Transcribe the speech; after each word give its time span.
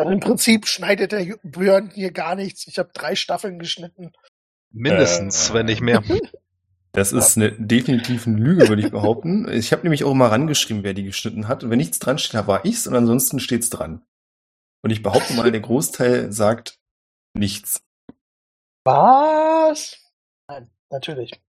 Also 0.00 0.12
im 0.12 0.20
Prinzip 0.20 0.66
schneidet 0.66 1.12
der 1.12 1.36
Björn 1.42 1.90
hier 1.94 2.12
gar 2.12 2.34
nichts. 2.34 2.66
Ich 2.66 2.78
habe 2.78 2.90
drei 2.92 3.14
Staffeln 3.14 3.58
geschnitten. 3.58 4.12
Mindestens, 4.72 5.50
Äh. 5.50 5.54
wenn 5.54 5.66
nicht 5.66 5.80
mehr. 5.80 6.02
Das 6.92 7.12
ist 7.12 7.36
eine 7.36 7.52
definitiv 7.52 8.26
eine 8.26 8.36
Lüge, 8.36 8.68
würde 8.68 8.82
ich 8.82 8.90
behaupten. 8.90 9.48
Ich 9.48 9.70
habe 9.70 9.82
nämlich 9.82 10.02
auch 10.02 10.12
mal 10.12 10.26
rangeschrieben, 10.26 10.82
wer 10.82 10.92
die 10.92 11.04
geschnitten 11.04 11.46
hat. 11.46 11.62
Und 11.62 11.70
wenn 11.70 11.78
nichts 11.78 12.00
dran 12.00 12.18
steht, 12.18 12.34
da 12.34 12.48
war 12.48 12.64
ich's 12.64 12.88
und 12.88 12.96
ansonsten 12.96 13.38
steht's 13.38 13.70
dran. 13.70 14.04
Und 14.82 14.90
ich 14.90 15.00
behaupte 15.00 15.34
mal, 15.34 15.52
der 15.52 15.60
Großteil 15.60 16.32
sagt 16.32 16.80
nichts. 17.32 17.84
Was? 18.82 19.98
Nein, 20.48 20.68
natürlich. 20.90 21.40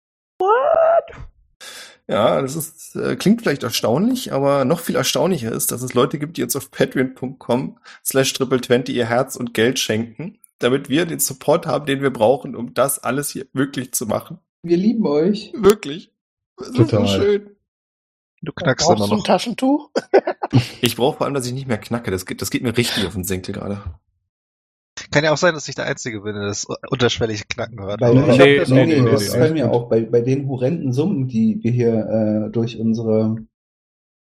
Ja, 2.12 2.42
das 2.42 2.58
ist, 2.58 2.96
äh, 2.98 3.16
klingt 3.16 3.42
vielleicht 3.42 3.64
erstaunlich, 3.64 4.34
aber 4.34 4.66
noch 4.66 4.82
viel 4.82 4.98
erstaunlicher 4.98 5.52
ist, 5.54 5.72
dass 5.72 5.82
es 5.82 5.94
Leute 5.94 6.20
gibt, 6.20 6.36
die 6.36 6.42
jetzt 6.42 6.58
auf 6.58 6.70
patreon.com 6.70 7.78
slash 8.04 8.34
triple20 8.34 8.92
ihr 8.92 9.06
Herz 9.06 9.38
und 9.38 9.54
Geld 9.54 9.80
schenken, 9.80 10.38
damit 10.60 10.90
wir 10.90 11.06
den 11.06 11.20
Support 11.20 11.66
haben, 11.68 11.86
den 11.86 12.02
wir 12.02 12.12
brauchen, 12.12 12.54
um 12.54 12.74
das 12.74 13.00
alles 13.00 13.30
hier 13.30 13.46
wirklich 13.54 13.94
zu 13.94 14.08
machen. 14.08 14.40
Wir 14.62 14.76
lieben 14.76 15.06
euch. 15.08 15.54
Wirklich. 15.56 16.12
Das 16.58 16.68
ist 16.68 16.76
so 16.76 16.84
Total. 16.84 17.08
schön. 17.08 17.50
Du 18.42 18.52
knackst 18.52 18.88
immer 18.90 18.98
Brauchst 18.98 19.12
du 19.12 19.16
ein 19.16 19.18
noch. 19.20 19.26
Taschentuch? 19.26 19.90
Ich 20.82 20.98
brauche 20.98 21.18
vor 21.18 21.26
allem, 21.26 21.34
dass 21.34 21.46
ich 21.48 21.54
nicht 21.54 21.68
mehr 21.68 21.78
knacke. 21.78 22.12
Das 22.12 22.26
geht, 22.26 22.42
das 22.42 22.52
geht 22.52 22.62
mir 22.62 22.76
richtig 22.76 23.08
auf 23.08 23.14
den 23.14 23.24
Senkel 23.24 23.54
gerade. 23.56 23.82
Kann 25.12 25.24
ja 25.24 25.34
auch 25.34 25.38
sein, 25.38 25.54
dass 25.54 25.68
ich 25.68 25.76
der 25.76 25.86
Einzige 25.86 26.22
bin, 26.22 26.36
der 26.36 26.46
das 26.46 26.66
unterschwellige 26.90 27.44
Knacken 27.50 27.80
hört. 27.82 28.00
Bei, 28.00 28.12
ich 28.12 28.38
Nee, 28.38 28.58
das, 28.58 28.70
nee, 28.70 28.86
nee, 28.86 29.02
nee, 29.02 29.12
das 29.12 29.22
nee, 29.22 29.28
ist 29.28 29.34
bei 29.34 29.52
mir 29.52 29.72
auch 29.72 29.90
bei, 29.90 30.02
bei 30.02 30.22
den 30.22 30.48
horrenden 30.48 30.94
Summen, 30.94 31.28
die 31.28 31.60
wir 31.62 31.72
hier 31.72 32.48
äh, 32.48 32.52
durch 32.52 32.80
unsere 32.80 33.36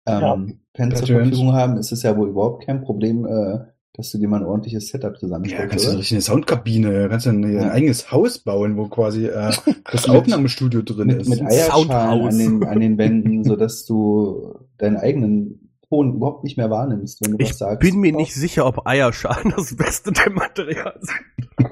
ähm, 0.06 0.20
Ja. 0.20 0.46
Fans 0.74 0.98
zur. 1.00 1.08
Verfügung 1.08 1.52
haben, 1.52 1.76
ist 1.76 1.92
es 1.92 2.02
ja 2.02 2.16
wohl 2.16 2.30
überhaupt 2.30 2.64
kein 2.64 2.80
Problem, 2.82 3.26
äh, 3.26 3.58
dass 3.94 4.10
du 4.10 4.18
dir 4.18 4.26
mal 4.28 4.40
ein 4.40 4.46
ordentliches 4.46 4.88
Setup 4.88 5.12
Ja, 5.12 5.18
zusammenstellst. 5.18 5.70
kannst 5.70 5.84
du 5.84 5.90
oder? 5.90 5.98
richtig 5.98 6.12
eine 6.14 6.22
Soundkabine, 6.22 7.08
kannst 7.10 7.26
du 7.26 7.30
ein, 7.30 7.44
ein 7.44 7.52
Ja. 7.54 7.70
eigenes 7.70 8.10
Haus 8.10 8.38
bauen, 8.38 8.76
wo 8.78 8.88
quasi 8.88 9.26
äh, 9.26 9.52
das 9.92 10.08
Aufnahmestudio 10.08 10.80
drin 10.82 11.08
mit, 11.08 11.20
ist. 11.20 11.28
mit 11.28 11.42
Eierschalen 11.42 11.90
an 11.90 12.38
den, 12.38 12.64
an 12.64 12.80
den 12.80 12.96
Wänden, 12.98 13.44
sodass 13.44 13.84
du 13.84 14.54
deinen 14.78 14.96
eigenen 14.96 15.61
Ton 15.92 16.14
überhaupt 16.16 16.42
nicht 16.42 16.56
mehr 16.56 16.70
wahrnimmst, 16.70 17.20
wenn 17.20 17.32
du 17.32 17.36
Ich 17.38 17.50
was 17.50 17.58
sagst. 17.58 17.80
bin 17.80 18.00
mir 18.00 18.12
nicht 18.12 18.32
sicher, 18.32 18.64
ob 18.64 18.86
Eierschalen 18.86 19.52
das 19.54 19.76
beste 19.76 20.10
Material 20.30 20.98
sind. 21.02 21.70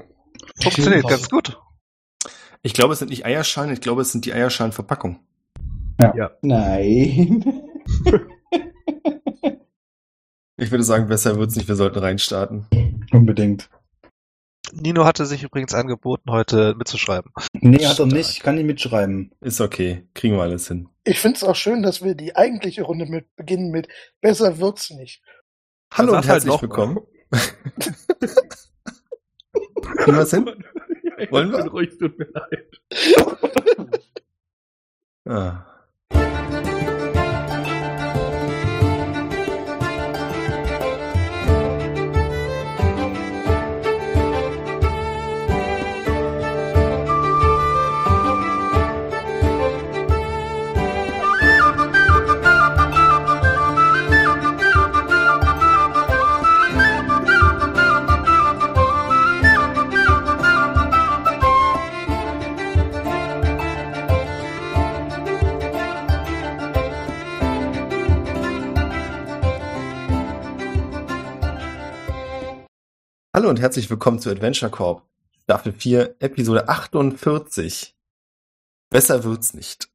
Funktioniert 0.61 1.07
ganz 1.07 1.27
gut. 1.27 1.59
Ich 2.61 2.75
glaube, 2.75 2.93
es 2.93 2.99
sind 2.99 3.09
nicht 3.09 3.25
Eierschalen, 3.25 3.73
ich 3.73 3.81
glaube, 3.81 4.03
es 4.03 4.11
sind 4.11 4.25
die 4.25 4.33
Eierschalenverpackung. 4.33 5.19
Nein. 6.43 7.45
Ich 10.57 10.69
würde 10.69 10.83
sagen, 10.83 11.07
besser 11.07 11.37
wird's 11.37 11.55
nicht, 11.55 11.67
wir 11.67 11.75
sollten 11.75 11.97
reinstarten. 11.97 12.67
Unbedingt. 13.11 13.71
Nino 14.71 15.05
hatte 15.05 15.25
sich 15.25 15.41
übrigens 15.41 15.73
angeboten, 15.73 16.29
heute 16.29 16.75
mitzuschreiben. 16.77 17.31
Nee, 17.53 17.83
hat 17.87 17.97
er 17.97 18.05
nicht, 18.05 18.43
kann 18.43 18.53
nicht 18.53 18.67
mitschreiben. 18.67 19.31
Ist 19.41 19.59
okay, 19.61 20.07
kriegen 20.13 20.35
wir 20.35 20.43
alles 20.43 20.67
hin. 20.67 20.87
Ich 21.03 21.19
finde 21.19 21.37
es 21.37 21.43
auch 21.43 21.55
schön, 21.55 21.81
dass 21.81 22.03
wir 22.03 22.13
die 22.15 22.35
eigentliche 22.35 22.83
Runde 22.83 23.05
mit 23.07 23.35
beginnen 23.35 23.71
mit 23.71 23.87
Besser 24.21 24.59
wird's 24.59 24.91
nicht. 24.91 25.23
Hallo 25.91 26.11
und 26.11 26.17
halt 26.17 26.27
herzlich 26.27 26.51
noch 26.53 26.61
willkommen. 26.61 26.99
Kriegen 29.97 30.17
wir's 30.17 30.29
hin? 30.31 30.63
Ich 31.17 31.31
Wollen 31.31 31.51
wir? 31.51 31.65
ruhig, 31.65 31.97
tut 31.97 32.17
mir 32.17 32.27
leid. 32.31 32.81
Ah. 35.25 35.70
Hallo 73.33 73.49
und 73.49 73.59
herzlich 73.59 73.89
willkommen 73.89 74.19
zu 74.19 74.29
Adventure 74.29 74.71
Corp. 74.71 75.03
Staffel 75.43 75.73
4, 75.73 76.15
Episode 76.19 76.67
48. 76.69 77.95
Besser 78.89 79.23
wird's 79.23 79.53
nicht. 79.53 79.89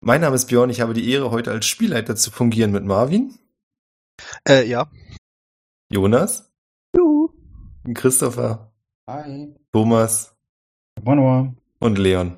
Mein 0.00 0.20
Name 0.20 0.36
ist 0.36 0.46
Björn, 0.46 0.70
ich 0.70 0.80
habe 0.80 0.92
die 0.94 1.10
Ehre, 1.10 1.30
heute 1.30 1.50
als 1.50 1.66
Spielleiter 1.66 2.16
zu 2.16 2.30
fungieren 2.30 2.72
mit 2.72 2.84
Marvin, 2.84 3.38
Äh, 4.46 4.66
ja. 4.68 4.90
Jonas, 5.90 6.52
Juhu. 6.94 7.30
Christopher, 7.94 8.72
Hi. 9.08 9.54
Thomas 9.72 10.34
Manoa. 11.02 11.54
und 11.80 11.98
Leon, 11.98 12.36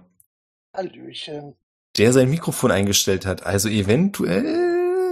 Hallöchen. 0.75 1.55
der 1.99 2.13
sein 2.13 2.31
Mikrofon 2.31 2.71
eingestellt 2.71 3.27
hat. 3.27 3.45
Also 3.45 3.69
eventuell 3.69 4.66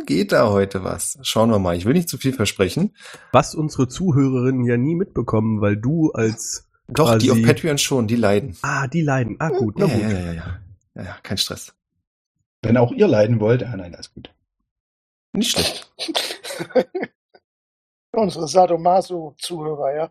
geht 0.07 0.33
da 0.33 0.51
heute 0.51 0.85
was. 0.85 1.19
Schauen 1.23 1.51
wir 1.51 1.59
mal. 1.59 1.77
Ich 1.77 1.85
will 1.85 1.95
nicht 1.95 2.09
zu 2.09 2.19
viel 2.19 2.33
versprechen. 2.33 2.95
Was 3.33 3.55
unsere 3.55 3.89
Zuhörerinnen 3.89 4.65
ja 4.65 4.77
nie 4.77 4.95
mitbekommen, 4.95 5.61
weil 5.61 5.77
du 5.77 6.11
als 6.13 6.69
Doch, 6.89 7.17
die 7.19 7.31
auf 7.31 7.43
Patreon 7.43 7.79
schon, 7.79 8.07
die 8.07 8.17
leiden. 8.17 8.57
Ah, 8.63 8.87
die 8.87 9.03
leiden. 9.03 9.37
Ah, 9.39 9.49
gut, 9.51 9.79
na 9.79 9.87
Ja, 9.87 9.95
gut. 9.95 10.03
ja, 10.03 10.11
ja, 10.11 10.19
ja, 10.19 10.33
ja. 10.33 10.61
Ja, 10.97 11.03
ja, 11.03 11.17
kein 11.23 11.39
Stress. 11.39 11.75
Wenn 12.63 12.77
auch 12.77 12.93
ihr 12.93 13.09
leiden 13.09 13.41
wollt, 13.41 13.63
ah 13.65 13.77
nein, 13.77 13.95
alles 13.95 14.13
gut. 14.15 14.33
Nicht 15.33 15.51
schlecht. 15.51 15.93
Unsere 18.13 18.47
Sadomaso-Zuhörer, 18.47 19.95
ja. 19.97 20.11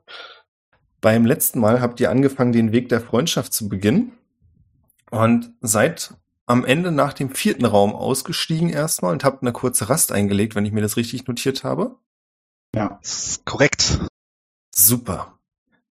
Beim 0.99 1.25
letzten 1.25 1.59
Mal 1.59 1.81
habt 1.81 1.99
ihr 1.99 2.09
angefangen, 2.09 2.51
den 2.51 2.71
Weg 2.73 2.89
der 2.89 3.01
Freundschaft 3.01 3.53
zu 3.53 3.69
beginnen 3.69 4.11
und 5.09 5.53
seid 5.61 6.13
am 6.45 6.65
Ende 6.65 6.91
nach 6.91 7.13
dem 7.13 7.33
vierten 7.33 7.65
Raum 7.65 7.93
ausgestiegen 7.93 8.69
erstmal 8.69 9.13
und 9.13 9.23
habt 9.23 9.41
eine 9.41 9.53
kurze 9.53 9.89
Rast 9.89 10.11
eingelegt, 10.11 10.55
wenn 10.55 10.65
ich 10.65 10.71
mir 10.71 10.81
das 10.81 10.97
richtig 10.97 11.27
notiert 11.27 11.63
habe. 11.63 11.95
Ja. 12.75 12.99
Ist 13.01 13.45
korrekt. 13.45 13.99
Super. 14.75 15.39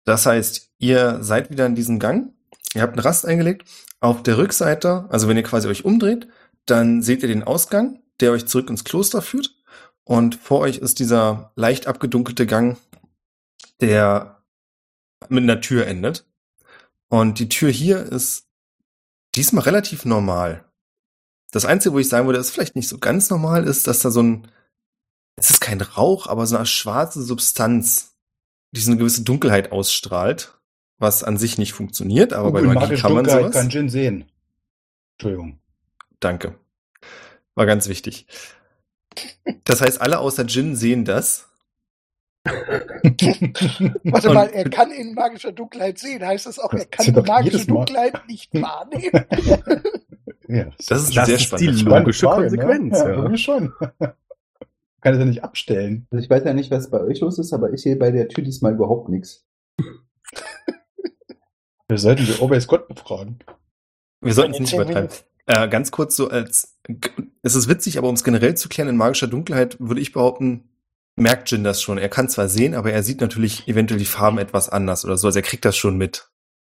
Das 0.05 0.27
heißt, 0.27 0.71
ihr 0.79 1.23
seid 1.23 1.51
wieder 1.51 1.67
in 1.67 1.75
diesem 1.75 1.99
Gang, 1.99 2.33
ihr 2.75 2.83
habt 2.83 2.95
eine 2.95 3.05
Rast 3.05 3.25
eingelegt. 3.25 3.69
Auf 4.01 4.23
der 4.23 4.37
Rückseite, 4.37 5.07
also 5.11 5.29
wenn 5.29 5.37
ihr 5.37 5.45
quasi 5.45 5.69
euch 5.69 5.85
umdreht, 5.85 6.27
dann 6.67 7.03
seht 7.03 7.23
ihr 7.23 7.29
den 7.29 7.45
Ausgang, 7.45 8.03
der 8.21 8.33
euch 8.33 8.47
zurück 8.47 8.69
ins 8.69 8.85
Kloster 8.85 9.23
führt. 9.23 9.57
Und 10.05 10.35
vor 10.35 10.61
euch 10.61 10.79
ist 10.79 10.99
dieser 10.99 11.53
leicht 11.55 11.87
abgedunkelte 11.87 12.47
Gang, 12.47 12.79
der 13.81 14.43
mit 15.29 15.45
einer 15.45 15.61
Tür 15.61 15.87
endet. 15.87 16.27
Und 17.09 17.39
die 17.39 17.49
Tür 17.49 17.71
hier 17.71 18.01
ist 18.01 18.49
diesmal 19.35 19.65
relativ 19.65 20.05
normal. 20.05 20.65
Das 21.51 21.65
Einzige, 21.65 21.95
wo 21.95 21.99
ich 21.99 22.09
sagen 22.09 22.27
würde, 22.27 22.39
ist 22.39 22.51
vielleicht 22.51 22.77
nicht 22.77 22.89
so 22.89 22.99
ganz 22.99 23.31
normal, 23.31 23.67
ist, 23.67 23.87
dass 23.87 24.01
da 24.01 24.11
so 24.11 24.23
ein, 24.23 24.49
es 25.37 25.51
ist 25.51 25.61
kein 25.61 25.81
Rauch, 25.81 26.27
aber 26.27 26.47
so 26.47 26.57
eine 26.57 26.67
schwarze 26.67 27.23
Substanz, 27.23 28.17
die 28.73 28.81
so 28.81 28.91
eine 28.91 28.99
gewisse 28.99 29.23
Dunkelheit 29.23 29.71
ausstrahlt, 29.71 30.59
was 30.99 31.23
an 31.25 31.37
sich 31.37 31.59
nicht 31.59 31.73
funktioniert, 31.75 32.33
aber 32.33 32.53
bei 32.53 32.63
Gut, 32.63 32.75
Magie 32.75 32.97
kann 32.97 33.13
man 33.13 33.29
sowas. 33.29 33.53
kann 33.53 33.69
Jin 33.69 33.89
sehen. 33.89 34.31
Entschuldigung. 35.19 35.59
Danke. 36.21 36.59
War 37.55 37.67
ganz 37.67 37.89
wichtig. 37.89 38.27
Das 39.65 39.83
heißt, 39.83 40.01
alle 40.01 40.21
außer 40.21 40.45
Jin 40.45 40.75
sehen 40.75 41.05
das. 41.05 41.52
Warte 42.45 44.33
mal, 44.33 44.49
er 44.49 44.69
kann 44.69 44.91
in 44.91 45.15
magischer 45.15 45.53
Dunkelheit 45.53 45.99
sehen. 45.99 46.25
Heißt 46.27 46.47
das 46.47 46.59
auch, 46.59 46.73
er 46.73 46.87
kann 46.87 47.13
doch 47.15 47.27
magische. 47.27 47.67
Dunkelheit 47.67 48.27
nicht 48.27 48.53
wahrnehmen? 48.61 49.25
ja, 50.49 50.67
Das 50.89 51.03
ist 51.05 51.17
Das 51.17 51.27
sehr 51.27 51.37
ist 51.37 51.53
die 51.61 51.73
spannende 51.73 51.85
logische 51.85 52.27
Konsequenz, 52.27 52.93
Ne? 52.99 53.11
Ja, 53.15 53.29
ja. 53.29 53.37
schon. 53.37 53.73
kann 55.03 55.15
es 55.15 55.19
ja 55.19 55.25
nicht 55.25 55.45
abstellen. 55.45 56.07
Also 56.11 56.23
ich 56.25 56.31
weiß 56.31 56.45
ja 56.45 56.55
nicht, 56.55 56.71
was 56.71 56.91
bei 56.91 57.01
euch 57.01 57.21
los 57.21 57.39
ist, 57.39 57.53
aber 57.53 57.73
ich 57.73 57.83
sehe 57.83 57.97
bei 57.97 58.11
der 58.11 58.29
Tür 58.29 58.45
diesmal 58.45 58.73
überhaupt 58.73 59.09
nichts. 59.09 59.45
Wir 61.89 61.99
sollten 61.99 62.25
die 62.25 62.41
Always 62.41 62.67
Gott 62.67 62.89
befragen. 62.89 63.41
Wir 64.23 64.33
sollten 64.33 64.55
es 64.55 64.61
nicht 64.61 64.73
übertreiben. 64.73 65.11
Äh, 65.45 65.69
ganz 65.69 65.91
kurz 65.91 66.17
so 66.17 66.31
als, 66.31 66.79
es 67.43 67.55
ist 67.55 67.69
witzig, 67.69 67.99
aber 67.99 68.09
um 68.09 68.15
es 68.15 68.25
generell 68.25 68.55
zu 68.57 68.69
klären, 68.71 68.89
in 68.89 68.97
magischer 68.97 69.27
Dunkelheit 69.27 69.77
würde 69.79 70.01
ich 70.01 70.13
behaupten, 70.13 70.71
merkt 71.17 71.51
Jin 71.51 71.65
das 71.65 71.83
schon. 71.83 71.99
Er 71.99 72.09
kann 72.09 72.29
zwar 72.29 72.49
sehen, 72.49 72.75
aber 72.75 72.93
er 72.93 73.03
sieht 73.03 73.21
natürlich 73.21 73.69
eventuell 73.69 73.99
die 73.99 74.07
Farben 74.07 74.39
etwas 74.39 74.69
anders 74.69 75.05
oder 75.05 75.17
so. 75.17 75.29
Also 75.29 75.39
er 75.39 75.45
kriegt 75.45 75.65
das 75.65 75.77
schon 75.77 75.97
mit. 75.97 76.31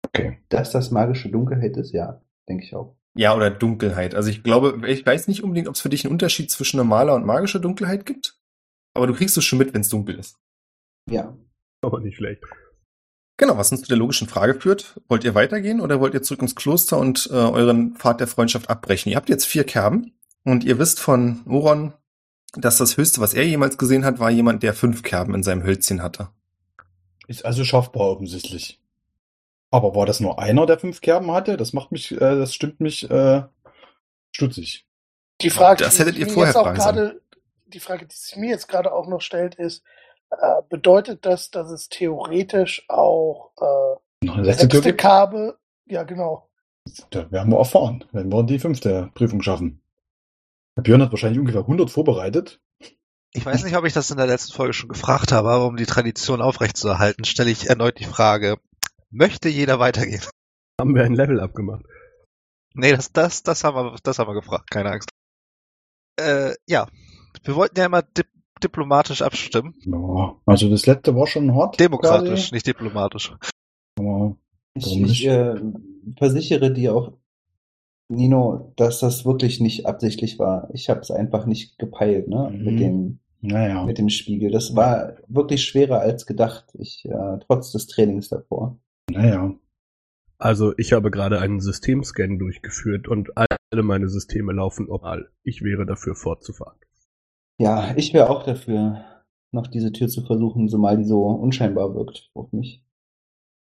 Okay. 0.06 0.38
Dass 0.48 0.70
das 0.70 0.90
magische 0.90 1.28
Dunkelheit 1.28 1.76
ist, 1.76 1.92
ja, 1.92 2.22
denke 2.48 2.64
ich 2.64 2.74
auch. 2.74 2.96
Ja, 3.14 3.34
oder 3.34 3.50
Dunkelheit. 3.50 4.14
Also 4.14 4.30
ich 4.30 4.42
glaube, 4.42 4.88
ich 4.88 5.04
weiß 5.04 5.28
nicht 5.28 5.42
unbedingt, 5.42 5.68
ob 5.68 5.74
es 5.74 5.80
für 5.80 5.88
dich 5.88 6.04
einen 6.04 6.12
Unterschied 6.12 6.50
zwischen 6.50 6.76
normaler 6.76 7.14
und 7.14 7.26
magischer 7.26 7.58
Dunkelheit 7.58 8.06
gibt. 8.06 8.38
Aber 8.94 9.06
du 9.06 9.14
kriegst 9.14 9.36
es 9.36 9.44
schon 9.44 9.58
mit, 9.58 9.74
wenn 9.74 9.80
es 9.80 9.88
dunkel 9.88 10.18
ist. 10.18 10.36
Ja. 11.10 11.36
Aber 11.82 12.00
nicht 12.00 12.16
schlecht. 12.16 12.44
Genau, 13.38 13.56
was 13.56 13.70
uns 13.70 13.82
zu 13.82 13.88
der 13.88 13.96
logischen 13.96 14.28
Frage 14.28 14.54
führt. 14.54 15.00
Wollt 15.08 15.24
ihr 15.24 15.34
weitergehen 15.34 15.80
oder 15.80 16.00
wollt 16.00 16.14
ihr 16.14 16.22
zurück 16.22 16.42
ins 16.42 16.56
Kloster 16.56 16.98
und 16.98 17.28
äh, 17.30 17.34
euren 17.34 17.94
Pfad 17.94 18.20
der 18.20 18.26
Freundschaft 18.26 18.68
abbrechen? 18.68 19.10
Ihr 19.10 19.16
habt 19.16 19.28
jetzt 19.28 19.46
vier 19.46 19.64
Kerben 19.64 20.12
und 20.44 20.64
ihr 20.64 20.78
wisst 20.78 20.98
von 20.98 21.42
Oron, 21.46 21.94
dass 22.54 22.78
das 22.78 22.96
Höchste, 22.96 23.20
was 23.20 23.34
er 23.34 23.46
jemals 23.46 23.78
gesehen 23.78 24.04
hat, 24.04 24.18
war 24.18 24.30
jemand, 24.30 24.62
der 24.62 24.74
fünf 24.74 25.02
Kerben 25.02 25.34
in 25.34 25.42
seinem 25.42 25.62
Hölzchen 25.62 26.02
hatte. 26.02 26.28
Ist 27.26 27.44
also 27.44 27.64
schaffbar 27.64 28.08
offensichtlich. 28.08 28.80
Aber 29.70 29.94
war 29.94 30.06
das 30.06 30.20
nur 30.20 30.38
einer, 30.38 30.64
der 30.64 30.78
fünf 30.78 31.00
Kerben 31.02 31.30
hatte? 31.30 31.56
Das 31.58 31.74
macht 31.74 31.92
mich, 31.92 32.12
äh, 32.12 32.18
das 32.18 32.54
stimmt 32.54 32.80
mich 32.80 33.10
äh, 33.10 33.42
stutzig. 34.30 34.86
Die 35.42 35.50
Frage, 35.50 35.84
Das 35.84 35.94
die 35.94 36.00
hättet 36.00 36.14
sich 36.14 36.22
ihr 36.22 36.26
mir 36.28 36.32
vorher 36.32 36.52
jetzt 36.52 36.56
auch 36.56 36.64
fragen 36.64 36.78
gerade, 36.78 37.20
die 37.66 37.80
Frage, 37.80 38.06
die 38.06 38.16
sich 38.16 38.36
mir 38.36 38.48
jetzt 38.48 38.66
gerade 38.66 38.92
auch 38.92 39.06
noch 39.06 39.20
stellt, 39.20 39.54
ist, 39.56 39.84
äh, 40.30 40.62
bedeutet 40.68 41.26
das, 41.26 41.50
dass 41.50 41.70
es 41.70 41.88
theoretisch 41.88 42.84
auch 42.88 43.52
äh, 43.60 44.26
Noch 44.26 44.38
eine 44.38 44.46
letzte? 44.46 44.96
Karbe, 44.96 45.58
ja 45.86 46.02
genau, 46.04 46.48
Da 47.10 47.30
werden 47.30 47.52
wir 47.52 47.58
erfahren, 47.58 48.04
wenn 48.12 48.32
wir 48.32 48.42
die 48.42 48.58
fünfte 48.58 49.10
Prüfung 49.14 49.42
schaffen. 49.42 49.82
Der 50.78 50.82
Björn 50.82 51.02
hat 51.02 51.10
wahrscheinlich 51.10 51.40
ungefähr 51.40 51.62
100 51.62 51.90
vorbereitet. 51.90 52.60
Ich 53.32 53.44
weiß 53.44 53.64
nicht, 53.64 53.76
ob 53.76 53.84
ich 53.84 53.94
das 53.94 54.12
in 54.12 54.16
der 54.16 54.28
letzten 54.28 54.52
Folge 54.52 54.72
schon 54.72 54.88
gefragt 54.88 55.32
habe, 55.32 55.50
aber 55.50 55.66
um 55.66 55.76
die 55.76 55.86
Tradition 55.86 56.40
aufrechtzuerhalten, 56.40 57.24
stelle 57.24 57.50
ich 57.50 57.68
erneut 57.68 57.98
die 57.98 58.04
Frage, 58.04 58.58
möchte 59.10 59.48
jeder 59.48 59.80
weitergehen? 59.80 60.22
Haben 60.80 60.94
wir 60.94 61.02
ein 61.02 61.14
Level 61.14 61.40
abgemacht. 61.40 61.84
Nee, 62.74 62.92
das, 62.92 63.10
das, 63.10 63.42
das 63.42 63.64
haben 63.64 63.74
wir, 63.74 63.96
das 64.04 64.20
haben 64.20 64.28
wir 64.28 64.40
gefragt, 64.40 64.70
keine 64.70 64.92
Angst. 64.92 65.10
Äh, 66.14 66.54
ja. 66.68 66.86
Wir 67.42 67.56
wollten 67.56 67.76
ja 67.76 67.86
immer 67.86 68.02
dip 68.02 68.28
diplomatisch 68.62 69.22
abstimmen. 69.22 69.74
Ja, 69.84 70.36
also 70.46 70.70
das 70.70 70.86
letzte 70.86 71.14
war 71.16 71.26
schon 71.26 71.54
hart. 71.56 71.78
Demokratisch, 71.80 72.46
quasi. 72.46 72.54
nicht 72.54 72.66
diplomatisch. 72.66 73.32
Aber 73.98 74.36
Ich, 74.74 75.00
ich 75.00 75.26
äh, 75.26 75.60
versichere 76.16 76.72
dir 76.72 76.94
auch, 76.94 77.18
Nino, 78.08 78.72
dass 78.76 79.00
das 79.00 79.24
wirklich 79.24 79.60
nicht 79.60 79.86
absichtlich 79.86 80.38
war. 80.38 80.68
Ich 80.72 80.88
habe 80.88 81.00
es 81.00 81.10
einfach 81.10 81.46
nicht 81.46 81.78
gepeilt, 81.78 82.28
ne? 82.28 82.50
Mhm. 82.50 82.64
Mit 82.64 82.80
dem 82.80 83.18
naja. 83.40 83.84
mit 83.84 83.98
dem 83.98 84.08
Spiegel. 84.08 84.50
Das 84.50 84.74
war 84.74 85.14
wirklich 85.28 85.64
schwerer 85.64 86.00
als 86.00 86.26
gedacht. 86.26 86.66
Ich 86.78 87.04
äh, 87.04 87.38
trotz 87.46 87.72
des 87.72 87.86
Trainings 87.86 88.28
davor. 88.28 88.78
Naja. 89.10 89.54
Also 90.38 90.72
ich 90.76 90.92
habe 90.92 91.10
gerade 91.10 91.40
einen 91.40 91.60
Systemscan 91.60 92.38
durchgeführt 92.38 93.08
und 93.08 93.30
alle 93.36 93.82
meine 93.82 94.08
Systeme 94.08 94.52
laufen 94.52 94.88
optimal. 94.88 95.30
Ich 95.42 95.62
wäre 95.62 95.84
dafür 95.84 96.14
fortzufahren. 96.14 96.78
Ja, 97.60 97.92
ich 97.96 98.14
wäre 98.14 98.30
auch 98.30 98.44
dafür, 98.44 99.04
noch 99.50 99.66
diese 99.66 99.92
Tür 99.92 100.08
zu 100.08 100.24
versuchen, 100.24 100.68
zumal 100.68 100.96
die 100.96 101.04
so 101.04 101.24
unscheinbar 101.24 101.94
wirkt 101.94 102.30
auf 102.34 102.52
mich. 102.52 102.84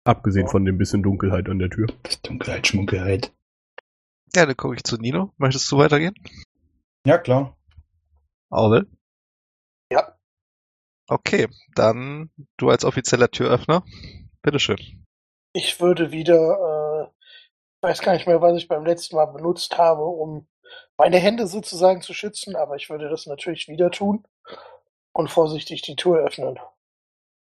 Abgesehen 0.04 0.48
von 0.48 0.66
dem 0.66 0.78
bisschen 0.78 1.04
Dunkelheit 1.04 1.48
an 1.48 1.60
der 1.60 1.70
Tür. 1.70 1.88
Dunkelheit, 2.24 2.68
Schmunkelheit. 2.68 3.32
Ja, 4.36 4.46
dann 4.46 4.58
gucke 4.58 4.76
ich 4.76 4.84
zu 4.84 4.98
Nino. 4.98 5.32
Möchtest 5.38 5.72
du 5.72 5.78
weitergehen? 5.78 6.16
Ja, 7.06 7.18
klar. 7.18 7.56
Orwell? 8.50 8.88
Ja. 9.92 10.18
Okay, 11.08 11.48
dann 11.76 12.32
du 12.58 12.70
als 12.70 12.86
offizieller 12.86 13.30
Türöffner. 13.30 13.84
Bitteschön. 14.42 15.06
ich 15.54 15.80
würde 15.80 16.12
wieder, 16.12 16.36
äh, 16.36 17.26
ich 17.78 17.84
weiß 17.84 18.02
gar 18.02 18.14
nicht 18.14 18.28
mehr, 18.28 18.42
was 18.42 18.58
ich 18.58 18.68
beim 18.68 18.86
letzten 18.86 19.16
Mal 19.16 19.26
benutzt 19.28 19.78
habe, 19.78 20.04
um 20.04 20.48
meine 20.98 21.20
Hände 21.20 21.48
sozusagen 21.48 22.02
zu 22.02 22.14
schützen, 22.14 22.56
aber 22.56 22.76
ich 22.76 22.90
würde 22.90 23.10
das 23.10 23.26
natürlich 23.28 23.68
wieder 23.68 23.92
tun 23.92 24.26
und 25.12 25.30
vorsichtig 25.30 25.82
die 25.84 25.96
Tür 25.96 26.26
öffnen. 26.26 26.60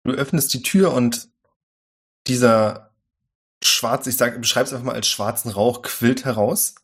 Du 0.05 0.13
öffnest 0.13 0.53
die 0.53 0.61
Tür 0.61 0.93
und 0.93 1.29
dieser 2.27 2.88
schwarz, 3.63 4.07
ich 4.07 4.17
sag, 4.17 4.39
beschreib's 4.39 4.71
einfach 4.71 4.85
mal 4.85 4.95
als 4.95 5.07
schwarzen 5.07 5.51
Rauch 5.51 5.81
quillt 5.81 6.25
heraus 6.25 6.75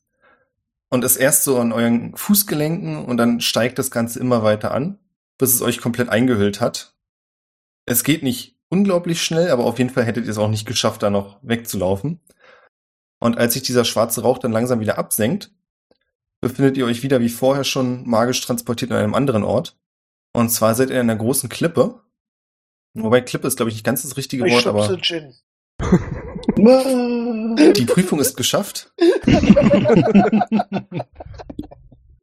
und 0.90 1.04
ist 1.04 1.16
erst 1.16 1.44
so 1.44 1.60
an 1.60 1.72
euren 1.72 2.16
Fußgelenken 2.16 3.06
und 3.06 3.18
dann 3.18 3.42
steigt 3.42 3.80
das 3.80 3.92
Ganze 3.92 4.20
immer 4.20 4.44
weiter 4.44 4.72
an, 4.72 5.00
bis 5.38 5.54
es 5.54 5.62
euch 5.62 5.80
komplett 5.80 6.10
eingehüllt 6.10 6.62
hat. 6.62 6.96
Es 7.86 8.04
geht 8.04 8.24
nicht 8.24 8.58
unglaublich 8.70 9.22
schnell, 9.22 9.52
aber 9.52 9.66
auf 9.66 9.78
jeden 9.78 9.90
Fall 9.90 10.06
hättet 10.06 10.26
ihr 10.26 10.32
es 10.32 10.38
auch 10.38 10.50
nicht 10.50 10.66
geschafft, 10.66 11.04
da 11.04 11.10
noch 11.10 11.38
wegzulaufen. 11.42 12.20
Und 13.20 13.38
als 13.38 13.54
sich 13.54 13.64
dieser 13.64 13.86
schwarze 13.86 14.22
Rauch 14.22 14.38
dann 14.38 14.52
langsam 14.52 14.80
wieder 14.80 14.98
absenkt, 14.98 15.52
befindet 16.42 16.78
ihr 16.78 16.86
euch 16.86 17.04
wieder 17.04 17.22
wie 17.22 17.30
vorher 17.30 17.64
schon 17.64 18.08
magisch 18.08 18.42
transportiert 18.42 18.92
an 18.92 18.98
einem 18.98 19.16
anderen 19.16 19.44
Ort. 19.44 19.78
Und 20.34 20.50
zwar 20.50 20.76
seid 20.76 20.90
ihr 20.90 20.96
in 20.96 21.10
einer 21.10 21.16
großen 21.16 21.50
Klippe. 21.50 22.02
Wobei 22.94 23.22
Klippe 23.22 23.48
ist, 23.48 23.56
glaube 23.56 23.70
ich, 23.70 23.76
nicht 23.76 23.86
ganz 23.86 24.02
das 24.02 24.18
richtige 24.18 24.46
Ich 24.46 24.54
Wort, 24.54 24.68
aber 24.68 25.02
Gin. 25.02 25.34
Die 26.58 27.86
Prüfung 27.88 28.20
ist 28.20 28.36
geschafft. 28.38 28.92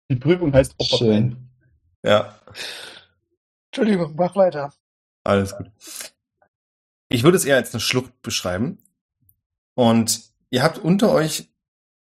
Die 0.08 0.16
Prüfung 0.16 0.52
heißt 0.52 0.74
Opfer. 0.78 0.96
Schön. 0.96 1.48
Ja, 2.04 2.34
Entschuldigung, 3.70 4.14
mach 4.16 4.36
weiter. 4.36 4.72
alles 5.24 5.56
gut. 5.56 5.70
Ich 7.08 7.22
würde 7.22 7.36
es 7.36 7.44
eher 7.44 7.56
als 7.56 7.72
eine 7.72 7.80
Schlucht 7.80 8.20
beschreiben. 8.22 8.78
Und 9.74 10.22
ihr 10.50 10.62
habt 10.62 10.78
unter 10.78 11.10
euch, 11.12 11.50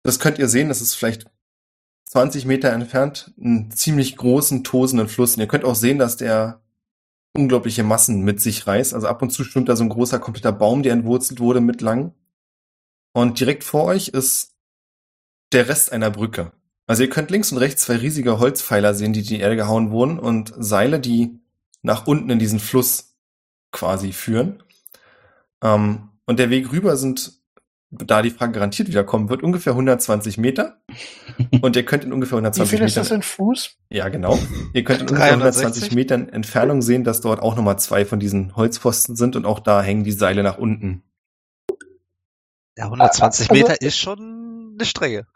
das 0.03 0.19
könnt 0.19 0.39
ihr 0.39 0.47
sehen, 0.47 0.69
das 0.69 0.81
ist 0.81 0.95
vielleicht 0.95 1.25
20 2.05 2.45
Meter 2.45 2.71
entfernt, 2.71 3.33
einen 3.39 3.69
ziemlich 3.71 4.15
großen, 4.17 4.63
tosenden 4.63 5.07
Fluss. 5.07 5.35
Und 5.35 5.41
ihr 5.41 5.47
könnt 5.47 5.65
auch 5.65 5.75
sehen, 5.75 5.99
dass 5.99 6.17
der 6.17 6.60
unglaubliche 7.35 7.83
Massen 7.83 8.21
mit 8.21 8.41
sich 8.41 8.67
reißt. 8.67 8.93
Also 8.93 9.07
ab 9.07 9.21
und 9.21 9.31
zu 9.31 9.43
schwimmt 9.43 9.69
da 9.69 9.75
so 9.75 9.83
ein 9.83 9.89
großer, 9.89 10.19
kompletter 10.19 10.51
Baum, 10.51 10.83
der 10.83 10.93
entwurzelt 10.93 11.39
wurde, 11.39 11.61
mit 11.61 11.81
lang. 11.81 12.13
Und 13.13 13.39
direkt 13.39 13.63
vor 13.63 13.85
euch 13.85 14.09
ist 14.09 14.55
der 15.51 15.67
Rest 15.67 15.91
einer 15.91 16.11
Brücke. 16.11 16.51
Also 16.87 17.03
ihr 17.03 17.09
könnt 17.09 17.31
links 17.31 17.51
und 17.51 17.57
rechts 17.57 17.83
zwei 17.83 17.97
riesige 17.97 18.39
Holzpfeiler 18.39 18.93
sehen, 18.93 19.13
die 19.13 19.21
in 19.21 19.25
die 19.25 19.39
Erde 19.39 19.55
gehauen 19.55 19.91
wurden 19.91 20.19
und 20.19 20.53
Seile, 20.57 20.99
die 20.99 21.39
nach 21.81 22.07
unten 22.07 22.29
in 22.29 22.39
diesen 22.39 22.59
Fluss 22.59 23.15
quasi 23.71 24.11
führen. 24.11 24.63
Ähm, 25.63 26.09
und 26.25 26.39
der 26.39 26.49
Weg 26.49 26.71
rüber 26.71 26.97
sind, 26.97 27.40
da 27.91 28.21
die 28.21 28.29
Frage 28.31 28.53
garantiert 28.53 28.88
wiederkommen 28.88 29.29
wird, 29.29 29.43
ungefähr 29.43 29.73
120 29.73 30.38
Meter. 30.38 30.81
Und 31.61 31.75
ihr 31.75 31.83
könnt 31.85 32.03
in 32.05 32.13
ungefähr 32.13 32.38
Wie 32.38 32.45
120 32.45 32.69
viel 32.79 32.85
ist 32.85 32.97
das 32.97 33.07
Metern, 33.07 33.17
in 33.17 33.21
Fuß? 33.23 33.77
ja 33.89 34.09
genau, 34.09 34.39
ihr 34.73 34.83
könnt 34.83 35.01
in 35.01 35.07
ungefähr 35.09 35.29
360? 35.38 35.63
120 35.63 35.95
Metern 35.95 36.29
Entfernung 36.29 36.81
sehen, 36.81 37.03
dass 37.03 37.21
dort 37.21 37.41
auch 37.41 37.55
nochmal 37.55 37.77
zwei 37.79 38.05
von 38.05 38.19
diesen 38.19 38.55
Holzpfosten 38.55 39.15
sind 39.15 39.35
und 39.35 39.45
auch 39.45 39.59
da 39.59 39.81
hängen 39.83 40.03
die 40.03 40.11
Seile 40.13 40.41
nach 40.43 40.57
unten. 40.57 41.03
Ja, 42.77 42.86
120 42.86 43.50
Also- 43.51 43.62
Meter 43.62 43.81
ist 43.81 43.98
schon 43.98 44.75
eine 44.77 44.86
Strecke. 44.86 45.27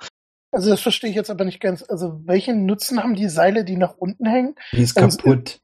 Also 0.51 0.69
das 0.69 0.79
verstehe 0.79 1.09
ich 1.09 1.15
jetzt 1.17 1.29
aber 1.29 1.43
nicht 1.43 1.59
ganz. 1.59 1.83
Also 1.87 2.21
welchen 2.25 2.65
Nutzen 2.65 3.03
haben 3.03 3.15
die 3.15 3.27
Seile, 3.27 3.65
die 3.65 3.75
nach 3.75 3.95
unten 3.97 4.25
hängen? 4.25 4.55
Die 4.71 4.83
ist 4.83 4.97
Also, 4.97 5.17
kaputt. 5.17 5.59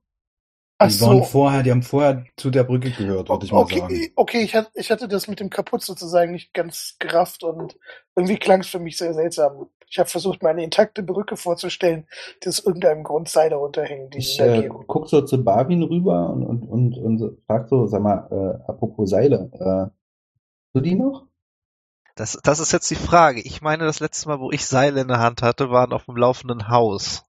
Ach 0.81 0.87
Die 0.87 0.99
waren 1.01 1.17
so. 1.19 1.23
vorher, 1.25 1.61
die 1.61 1.69
haben 1.69 1.83
vorher 1.83 2.25
zu 2.37 2.49
der 2.49 2.63
Brücke 2.63 2.89
gehört, 2.89 3.29
würde 3.29 3.45
ich 3.45 3.51
mal 3.51 3.59
okay, 3.59 3.79
sagen. 3.79 4.07
okay, 4.15 4.41
ich 4.41 4.55
hatte, 4.55 4.71
ich 4.73 4.89
hatte 4.89 5.07
das 5.07 5.27
mit 5.27 5.39
dem 5.39 5.51
kaputt 5.51 5.83
sozusagen 5.83 6.31
nicht 6.31 6.55
ganz 6.55 6.95
gerafft 6.97 7.43
und 7.43 7.77
irgendwie 8.15 8.37
klang 8.37 8.61
es 8.61 8.67
für 8.67 8.79
mich 8.79 8.97
sehr 8.97 9.13
seltsam. 9.13 9.67
Ich 9.87 9.99
habe 9.99 10.09
versucht, 10.09 10.41
mir 10.41 10.49
eine 10.49 10.63
intakte 10.63 11.03
Brücke 11.03 11.37
vorzustellen, 11.37 12.07
die 12.43 12.49
aus 12.49 12.59
irgendeinem 12.65 13.03
Grund 13.03 13.29
Seile 13.29 13.57
runterhängen, 13.57 14.09
die 14.09 14.17
Ich 14.17 14.39
in 14.39 14.45
der 14.45 14.63
äh, 14.63 14.69
guck 14.87 15.07
so 15.07 15.21
zu 15.21 15.43
Barwin 15.43 15.83
rüber 15.83 16.31
und, 16.31 16.43
und, 16.43 16.63
und, 16.63 16.97
und 16.97 17.17
so, 17.19 17.37
frag 17.45 17.69
so, 17.69 17.85
sag 17.85 18.01
mal, 18.01 18.27
äh, 18.31 18.71
apropos 18.71 19.11
Seile, 19.11 19.51
äh, 19.53 19.93
du 20.73 20.81
die 20.81 20.95
noch? 20.95 21.27
Das, 22.15 22.39
das 22.41 22.59
ist 22.59 22.71
jetzt 22.71 22.89
die 22.89 22.95
Frage. 22.95 23.41
Ich 23.41 23.61
meine, 23.61 23.85
das 23.85 23.99
letzte 23.99 24.29
Mal, 24.29 24.39
wo 24.39 24.51
ich 24.51 24.65
Seile 24.65 25.01
in 25.01 25.09
der 25.09 25.19
Hand 25.19 25.43
hatte, 25.43 25.69
waren 25.69 25.93
auf 25.93 26.05
dem 26.05 26.17
laufenden 26.17 26.69
Haus. 26.69 27.23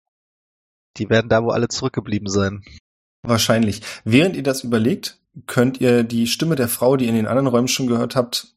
Die 0.96 1.10
werden 1.10 1.28
da 1.28 1.42
wohl 1.44 1.52
alle 1.52 1.68
zurückgeblieben 1.68 2.28
sein. 2.28 2.64
Wahrscheinlich. 3.22 3.82
Während 4.04 4.36
ihr 4.36 4.42
das 4.42 4.64
überlegt, 4.64 5.20
könnt 5.46 5.80
ihr 5.80 6.02
die 6.02 6.26
Stimme 6.26 6.56
der 6.56 6.68
Frau, 6.68 6.96
die 6.96 7.04
ihr 7.04 7.10
in 7.10 7.16
den 7.16 7.26
anderen 7.26 7.46
Räumen 7.46 7.68
schon 7.68 7.86
gehört 7.86 8.16
habt, 8.16 8.56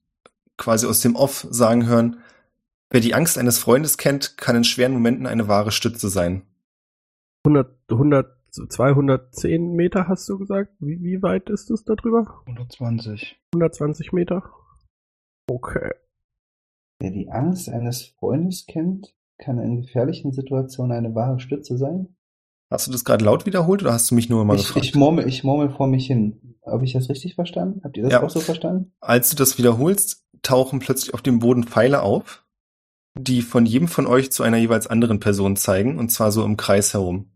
quasi 0.58 0.88
aus 0.88 1.02
dem 1.02 1.16
Off 1.16 1.48
sagen 1.50 1.86
hören, 1.86 2.18
wer 2.90 3.00
die 3.00 3.14
Angst 3.14 3.38
eines 3.38 3.60
Freundes 3.60 3.98
kennt, 3.98 4.38
kann 4.38 4.56
in 4.56 4.64
schweren 4.64 4.94
Momenten 4.94 5.28
eine 5.28 5.48
wahre 5.48 5.72
Stütze 5.72 6.10
sein. 6.10 6.44
100, 7.46 7.76
100, 7.92 8.36
210 8.70 9.74
Meter 9.74 10.08
hast 10.08 10.28
du 10.30 10.38
gesagt? 10.38 10.74
Wie, 10.80 11.02
wie 11.04 11.22
weit 11.22 11.50
ist 11.50 11.70
es 11.70 11.84
da 11.84 11.96
drüber? 11.96 12.42
120. 12.48 13.40
120 13.54 14.14
Meter? 14.14 14.50
Okay. 15.48 15.92
Wer 17.00 17.12
die 17.12 17.30
Angst 17.30 17.70
eines 17.70 18.04
Freundes 18.04 18.66
kennt, 18.66 19.14
kann 19.38 19.60
in 19.60 19.82
gefährlichen 19.82 20.32
Situationen 20.32 20.98
eine 20.98 21.14
wahre 21.14 21.40
Stütze 21.40 21.78
sein. 21.78 22.15
Hast 22.76 22.88
du 22.88 22.92
das 22.92 23.06
gerade 23.06 23.24
laut 23.24 23.46
wiederholt 23.46 23.82
oder 23.82 23.94
hast 23.94 24.12
du 24.12 24.16
mich 24.16 24.30
nur 24.30 24.44
mal 24.46 24.56
Ich, 24.56 24.68
gefragt? 24.68 24.86
ich, 24.86 24.96
murmel, 24.96 25.28
ich 25.28 25.44
murmel 25.44 25.70
vor 25.70 25.88
mich 25.88 26.08
hin. 26.08 26.56
Habe 26.66 26.84
ich 26.84 26.94
das 26.94 27.10
richtig 27.10 27.36
verstanden? 27.36 27.82
Habt 27.84 27.96
ihr 27.98 28.04
das 28.04 28.14
Ja. 28.14 28.24
auch 28.24 28.30
so 28.30 28.40
verstanden? 28.42 28.92
Als 29.00 29.30
du 29.30 29.36
das 29.36 29.58
wiederholst, 29.58 30.26
tauchen 30.42 30.80
plötzlich 30.80 31.14
auf 31.14 31.22
dem 31.22 31.40
Boden 31.40 31.64
Pfeile 31.64 32.02
auf, 32.02 32.44
die 33.18 33.42
von 33.42 33.66
jedem 33.66 33.88
von 33.88 34.08
euch 34.08 34.32
zu 34.32 34.44
einer 34.44 34.58
jeweils 34.58 34.88
anderen 34.88 35.20
Person 35.20 35.56
zeigen, 35.56 35.98
und 35.98 36.10
zwar 36.10 36.32
so 36.32 36.44
im 36.44 36.58
Kreis 36.58 36.94
herum. 36.94 37.30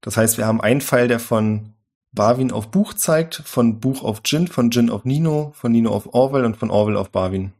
Das 0.00 0.16
heißt, 0.16 0.38
wir 0.38 0.46
haben 0.46 0.60
einen 0.62 0.80
Pfeil, 0.80 1.08
der 1.08 1.20
von 1.20 1.74
Barwin 2.12 2.50
auf 2.50 2.70
Buch 2.70 2.94
zeigt, 2.94 3.34
von 3.36 3.80
Buch 3.80 4.02
auf 4.02 4.22
Jin, 4.24 4.46
von 4.48 4.70
Jin 4.70 4.88
auf 4.88 5.04
Nino, 5.04 5.52
von 5.54 5.72
Nino 5.72 5.90
auf 5.90 6.14
Orwell 6.14 6.44
und 6.44 6.56
von 6.56 6.70
Orwell 6.70 6.96
auf 6.96 7.10
Barwin. 7.10 7.52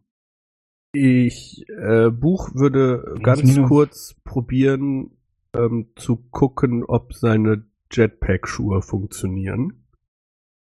Ich, 0.93 1.65
äh, 1.69 2.11
Buch 2.11 2.51
würde 2.55 3.15
ganz 3.23 3.43
Nino? 3.43 3.69
kurz 3.69 4.17
probieren, 4.25 5.13
ähm, 5.57 5.91
zu 5.97 6.17
gucken, 6.17 6.85
ob 6.85 7.15
seine 7.15 7.65
Jetpack-Schuhe 7.93 8.83
funktionieren. 8.83 9.85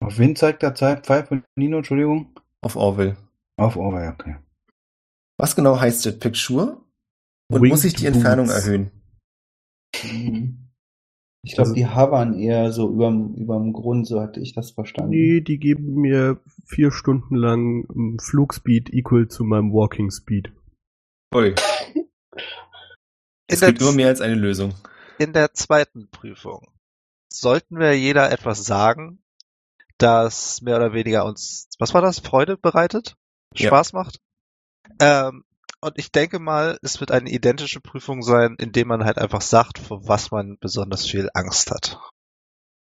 Auf 0.03 0.19
wen 0.19 0.37
zeigt 0.37 0.63
der 0.63 0.75
Zeit 0.75 1.07
Pfeif 1.07 1.29
von 1.29 1.45
Nino, 1.57 1.79
Entschuldigung? 1.79 2.39
Auf 2.61 2.77
Orwell. 2.77 3.17
Auf 3.57 3.77
Orwell, 3.77 4.11
okay. 4.13 4.37
Was 5.39 5.55
genau 5.57 5.79
heißt 5.81 6.05
Jetpack-Schuhe? 6.05 6.81
Und 7.53 7.61
Winged 7.63 7.71
muss 7.71 7.85
ich 7.85 7.95
die 7.95 8.07
Entfernung 8.07 8.47
Boots. 8.47 8.65
erhöhen? 8.67 8.91
Mhm. 10.05 10.61
Ich 11.47 11.53
glaube, 11.55 11.69
Also- 11.71 11.75
die 11.75 11.87
hovern 11.87 12.35
eher 12.39 12.73
so 12.73 12.91
überm, 12.91 13.35
überm 13.35 13.73
Grund, 13.75 14.07
so 14.07 14.21
hatte 14.21 14.41
ich 14.41 14.55
das 14.55 14.71
verstanden. 14.71 15.11
Nee, 15.11 15.41
die 15.43 15.59
geben 15.59 15.95
mir 16.01 16.41
vier 16.65 16.91
Stunden 16.91 17.35
lang 17.37 17.87
ähm, 17.95 18.19
Flugspeed 18.19 18.93
equal 18.95 19.29
zu 19.29 19.45
meinem 19.45 19.73
Walking 19.73 20.11
Speed. 20.11 20.53
Ui. 21.35 21.55
In 23.49 23.55
Es 23.55 23.61
der, 23.61 23.69
gibt 23.71 23.83
immer 23.83 23.93
mehr 23.93 24.09
als 24.09 24.21
eine 24.21 24.35
Lösung. 24.35 24.75
in 25.19 25.33
der 25.33 25.53
zweiten 25.53 26.09
Prüfung 26.11 26.69
sollten 27.29 27.79
wir 27.79 27.99
jeder 27.99 28.31
etwas 28.31 28.65
sagen, 28.65 29.19
das 29.99 30.61
mehr 30.63 30.77
oder 30.77 30.93
weniger 30.93 31.25
uns, 31.25 31.69
was 31.79 31.93
war 31.95 32.01
das, 32.03 32.21
Freude 32.21 32.57
bereitet, 32.57 33.17
Ja. 33.55 33.69
Spaß 33.69 33.93
macht. 33.93 34.21
Ähm, 35.01 35.45
und 35.81 35.99
ich 35.99 36.11
denke 36.13 36.39
mal, 36.39 36.79
es 36.83 37.01
wird 37.01 37.11
eine 37.11 37.31
identische 37.31 37.81
Prüfung 37.81 38.23
sein, 38.23 38.57
indem 38.59 38.89
man 38.89 39.05
halt 39.05 39.19
einfach 39.19 39.43
sagt, 39.43 39.79
vor 39.79 40.09
was 40.09 40.31
man 40.31 40.57
besonders 40.59 41.07
viel 41.07 41.29
Angst 41.35 41.71
hat. 41.71 42.01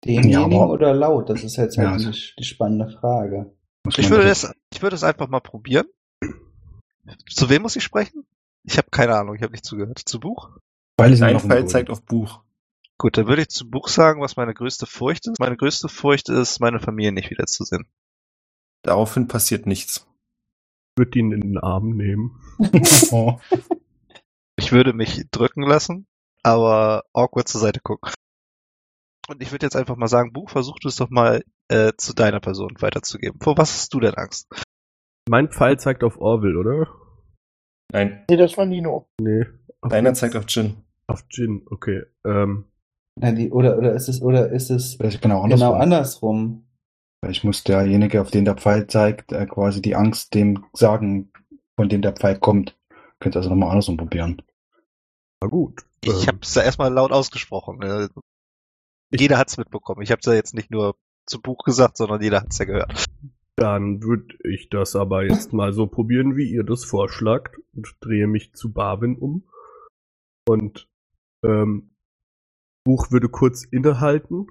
Demjenigen 0.04 0.50
Ja, 0.52 0.66
oder 0.66 0.92
laut? 0.92 1.30
Das 1.30 1.44
ist 1.44 1.56
jetzt 1.56 1.78
halt 1.78 2.02
Ja, 2.04 2.10
die, 2.10 2.18
die 2.38 2.44
spannende 2.44 2.90
Frage. 3.00 3.54
Ich 3.96 4.10
würde 4.10 4.24
das- 4.24 4.52
ich 4.72 4.82
würde 4.82 4.96
es 4.96 5.04
einfach 5.04 5.28
mal 5.28 5.40
probieren. 5.40 5.86
Zu 7.28 7.48
wem 7.48 7.62
muss 7.62 7.76
ich 7.76 7.82
sprechen? 7.84 8.26
Ich 8.64 8.78
habe 8.78 8.88
keine 8.90 9.16
Ahnung, 9.16 9.34
ich 9.34 9.42
habe 9.42 9.52
nicht 9.52 9.64
zugehört. 9.64 9.98
Zu 9.98 10.20
Buch? 10.20 10.50
Weil 10.96 11.16
Dein 11.16 11.40
Pfeil 11.40 11.66
zeigt 11.66 11.90
auf 11.90 12.02
Buch. 12.02 12.42
Gut, 12.98 13.16
dann 13.16 13.26
würde 13.26 13.42
ich 13.42 13.48
zu 13.48 13.68
Buch 13.68 13.88
sagen, 13.88 14.20
was 14.20 14.36
meine 14.36 14.54
größte 14.54 14.86
Furcht 14.86 15.26
ist. 15.26 15.40
Meine 15.40 15.56
größte 15.56 15.88
Furcht 15.88 16.28
ist, 16.28 16.60
meine 16.60 16.78
Familie 16.78 17.12
nicht 17.12 17.30
wiederzusehen. 17.30 17.86
Daraufhin 18.82 19.26
passiert 19.26 19.66
nichts. 19.66 20.06
Würde 20.96 21.18
ihn 21.18 21.32
in 21.32 21.40
den 21.40 21.58
Arm 21.58 21.96
nehmen. 21.96 22.40
oh. 23.10 23.38
Ich 24.56 24.70
würde 24.72 24.92
mich 24.92 25.26
drücken 25.30 25.62
lassen, 25.62 26.06
aber 26.42 27.04
awkward 27.12 27.48
zur 27.48 27.60
Seite 27.60 27.80
gucken. 27.80 28.12
Und 29.28 29.42
ich 29.42 29.50
würde 29.50 29.66
jetzt 29.66 29.76
einfach 29.76 29.96
mal 29.96 30.08
sagen, 30.08 30.32
Buch, 30.32 30.50
versuch 30.50 30.78
du 30.78 30.88
es 30.88 30.96
doch 30.96 31.10
mal 31.10 31.42
äh, 31.68 31.92
zu 31.96 32.12
deiner 32.12 32.40
Person 32.40 32.76
weiterzugeben. 32.80 33.40
Vor 33.40 33.56
was 33.56 33.72
hast 33.72 33.94
du 33.94 34.00
denn 34.00 34.14
Angst? 34.14 34.48
Mein 35.28 35.50
Pfeil 35.50 35.78
zeigt 35.78 36.04
auf 36.04 36.18
Orville, 36.18 36.58
oder? 36.58 37.01
Nein, 37.92 38.24
Nee, 38.28 38.36
das 38.36 38.56
war 38.56 38.66
Nino. 38.66 39.06
Nee. 39.20 39.44
Auf, 39.80 39.90
deiner 39.90 40.14
zeigt 40.14 40.36
auf 40.36 40.44
Jin. 40.48 40.76
auf 41.06 41.24
Jin, 41.30 41.66
okay. 41.70 42.02
Ähm, 42.24 42.64
die, 43.20 43.50
oder, 43.50 43.76
oder 43.78 43.92
ist 43.92 44.08
es, 44.08 44.22
oder 44.22 44.48
ist 44.50 44.70
es 44.70 44.96
genau 44.98 45.42
andersrum. 45.42 45.68
genau 45.68 45.72
andersrum? 45.74 46.66
Ich 47.28 47.44
muss 47.44 47.62
derjenige, 47.62 48.20
auf 48.20 48.30
den 48.30 48.44
der 48.44 48.56
Pfeil 48.56 48.86
zeigt, 48.86 49.32
äh, 49.32 49.46
quasi 49.46 49.80
die 49.82 49.94
Angst 49.94 50.34
dem 50.34 50.64
sagen, 50.72 51.30
von 51.76 51.88
dem 51.88 52.02
der 52.02 52.14
Pfeil 52.14 52.38
kommt. 52.38 52.76
Könnt 53.20 53.36
ihr 53.36 53.38
also 53.38 53.50
nochmal 53.50 53.70
andersrum 53.70 53.96
probieren. 53.96 54.42
na 55.42 55.48
gut. 55.48 55.84
Ich 56.04 56.10
Ähm, 56.22 56.26
habe 56.28 56.38
es 56.42 56.54
ja 56.54 56.62
erstmal 56.62 56.92
laut 56.92 57.12
ausgesprochen. 57.12 57.78
ne? 57.78 58.08
Jeder 59.14 59.38
hat's 59.38 59.58
mitbekommen. 59.58 60.02
Ich 60.02 60.10
habe 60.10 60.20
es 60.20 60.26
ja 60.26 60.32
jetzt 60.32 60.54
nicht 60.54 60.70
nur 60.70 60.96
zu 61.26 61.40
Buch 61.40 61.58
gesagt, 61.64 61.96
sondern 61.96 62.22
jeder 62.22 62.40
hat's 62.40 62.58
ja 62.58 62.64
gehört. 62.64 63.06
Dann 63.56 64.02
würde 64.02 64.36
ich 64.44 64.70
das 64.70 64.96
aber 64.96 65.24
jetzt 65.24 65.52
mal 65.52 65.72
so 65.72 65.86
probieren, 65.86 66.36
wie 66.36 66.50
ihr 66.50 66.64
das 66.64 66.84
vorschlagt 66.84 67.60
und 67.74 67.94
drehe 68.00 68.26
mich 68.26 68.54
zu 68.54 68.72
Barwin 68.72 69.16
um. 69.16 69.48
Und 70.48 70.88
ähm, 71.44 71.94
Buch 72.84 73.10
würde 73.10 73.28
kurz 73.28 73.64
innehalten 73.64 74.46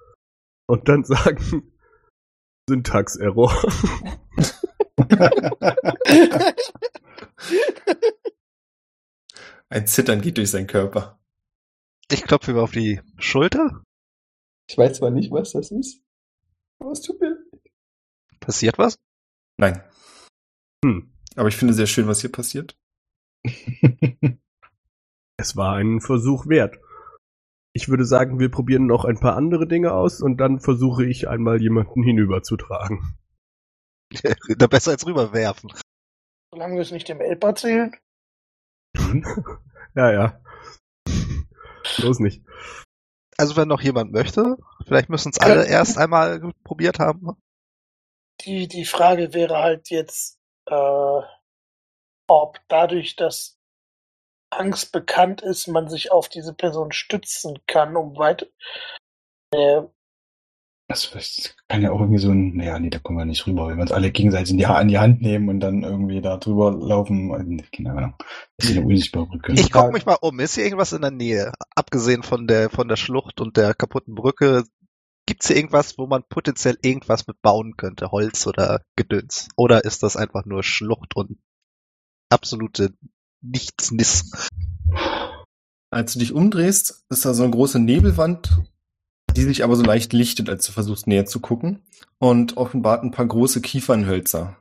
und 0.68 0.88
dann 0.88 1.04
sagen 1.04 1.72
Syntax-Error. 2.68 3.52
Ein 9.68 9.86
Zittern 9.86 10.20
geht 10.20 10.36
durch 10.36 10.50
seinen 10.50 10.66
Körper. 10.66 11.18
Ich 12.10 12.24
klopfe 12.24 12.50
ihm 12.52 12.58
auf 12.58 12.72
die 12.72 13.00
Schulter. 13.16 13.82
Ich 14.68 14.76
weiß 14.76 14.98
zwar 14.98 15.10
nicht, 15.10 15.30
was 15.30 15.52
das 15.52 15.70
ist, 15.70 16.02
aber 16.78 16.92
es 16.92 17.00
tut 17.00 17.20
mir 17.20 17.30
leid. 17.30 17.51
Passiert 18.42 18.76
was? 18.76 18.98
Nein. 19.58 19.82
Hm. 20.84 21.12
Aber 21.36 21.48
ich 21.48 21.56
finde 21.56 21.72
sehr 21.72 21.86
schön, 21.86 22.08
was 22.08 22.20
hier 22.20 22.32
passiert. 22.32 22.76
Es 25.38 25.56
war 25.56 25.74
ein 25.74 26.00
Versuch 26.00 26.46
wert. 26.46 26.78
Ich 27.72 27.88
würde 27.88 28.04
sagen, 28.04 28.38
wir 28.38 28.48
probieren 28.48 28.86
noch 28.86 29.04
ein 29.04 29.18
paar 29.18 29.34
andere 29.34 29.66
Dinge 29.66 29.92
aus 29.92 30.20
und 30.20 30.36
dann 30.36 30.60
versuche 30.60 31.04
ich 31.04 31.26
einmal 31.26 31.60
jemanden 31.60 32.04
hinüberzutragen. 32.04 33.16
da 34.56 34.66
besser 34.68 34.92
als 34.92 35.04
rüberwerfen. 35.04 35.72
Solange 36.52 36.74
wir 36.74 36.82
es 36.82 36.92
nicht 36.92 37.08
dem 37.08 37.20
Elb 37.20 37.42
erzählen. 37.42 37.96
Ja, 39.94 40.10
ja. 40.10 40.40
Los 41.98 42.18
nicht. 42.18 42.42
Also 43.36 43.56
wenn 43.56 43.68
noch 43.68 43.82
jemand 43.82 44.10
möchte, 44.10 44.56
vielleicht 44.86 45.10
müssen 45.10 45.32
es 45.34 45.38
alle 45.38 45.66
erst 45.66 45.98
einmal 45.98 46.40
probiert 46.64 46.98
haben. 46.98 47.36
Die, 48.40 48.66
die 48.66 48.84
Frage 48.84 49.34
wäre 49.34 49.58
halt 49.58 49.90
jetzt, 49.90 50.40
äh, 50.66 51.20
ob 52.28 52.58
dadurch, 52.68 53.14
dass 53.16 53.58
Angst 54.50 54.92
bekannt 54.92 55.42
ist, 55.42 55.68
man 55.68 55.88
sich 55.88 56.10
auf 56.10 56.28
diese 56.28 56.52
Person 56.54 56.92
stützen 56.92 57.58
kann, 57.66 57.96
um 57.96 58.16
weit. 58.16 58.50
Äh, 59.54 59.82
Das, 60.88 61.10
das 61.10 61.54
kann 61.68 61.80
ja 61.82 61.90
auch 61.92 62.00
irgendwie 62.00 62.18
so 62.20 62.30
ein, 62.30 62.56
naja, 62.56 62.78
nee, 62.78 62.90
da 62.90 62.98
kommen 62.98 63.18
wir 63.18 63.24
nicht 63.24 63.46
rüber, 63.46 63.68
wenn 63.68 63.76
wir 63.76 63.82
uns 63.82 63.92
alle 63.92 64.10
gegenseitig 64.10 64.50
in 64.50 64.58
die, 64.58 64.66
Ha- 64.66 64.80
in 64.80 64.88
die 64.88 64.98
Hand 64.98 65.22
nehmen 65.22 65.48
und 65.48 65.60
dann 65.60 65.84
irgendwie 65.84 66.20
da 66.20 66.36
drüber 66.36 66.70
laufen. 66.72 67.60
äh, 67.60 67.62
Keine 67.74 67.92
Ahnung. 67.92 68.14
Das 68.58 68.68
ist 68.70 68.76
eine 68.76 68.86
unsichtbare 68.86 69.26
Brücke. 69.26 69.52
Ich 69.52 69.70
guck 69.70 69.82
Frage- 69.82 69.92
mich 69.92 70.04
mal 70.04 70.18
um. 70.20 70.38
Ist 70.40 70.54
hier 70.56 70.64
irgendwas 70.64 70.92
in 70.92 71.02
der 71.02 71.10
Nähe? 71.12 71.52
Abgesehen 71.74 72.22
von 72.22 72.46
der, 72.46 72.68
von 72.68 72.88
der 72.88 72.96
Schlucht 72.96 73.40
und 73.40 73.56
der 73.56 73.72
kaputten 73.74 74.14
Brücke. 74.14 74.64
Gibt's 75.26 75.46
hier 75.46 75.56
irgendwas, 75.56 75.98
wo 75.98 76.06
man 76.06 76.24
potenziell 76.28 76.76
irgendwas 76.82 77.26
mit 77.26 77.40
bauen 77.42 77.76
könnte? 77.76 78.10
Holz 78.10 78.46
oder 78.46 78.82
Gedöns? 78.96 79.48
Oder 79.56 79.84
ist 79.84 80.02
das 80.02 80.16
einfach 80.16 80.44
nur 80.44 80.62
Schlucht 80.62 81.14
und 81.14 81.38
absolute 82.28 82.94
Nichtsniss? 83.40 84.48
Als 85.90 86.14
du 86.14 86.18
dich 86.18 86.32
umdrehst, 86.32 87.04
ist 87.10 87.24
da 87.24 87.34
so 87.34 87.42
eine 87.44 87.52
große 87.52 87.78
Nebelwand, 87.78 88.62
die 89.36 89.42
sich 89.42 89.62
aber 89.62 89.76
so 89.76 89.82
leicht 89.82 90.12
lichtet, 90.12 90.48
als 90.48 90.66
du 90.66 90.72
versuchst 90.72 91.06
näher 91.06 91.26
zu 91.26 91.40
gucken 91.40 91.82
und 92.18 92.56
offenbart 92.56 93.04
ein 93.04 93.10
paar 93.10 93.26
große 93.26 93.60
Kiefernhölzer. 93.60 94.56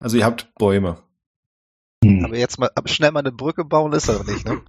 Also 0.00 0.16
ihr 0.18 0.24
habt 0.24 0.52
Bäume. 0.54 0.98
Hm. 2.04 2.24
Aber 2.24 2.36
jetzt 2.36 2.58
mal 2.58 2.70
aber 2.74 2.88
schnell 2.88 3.12
mal 3.12 3.20
eine 3.20 3.32
Brücke 3.32 3.64
bauen 3.64 3.92
ist 3.92 4.10
aber 4.10 4.24
nicht, 4.24 4.44
ne? 4.44 4.62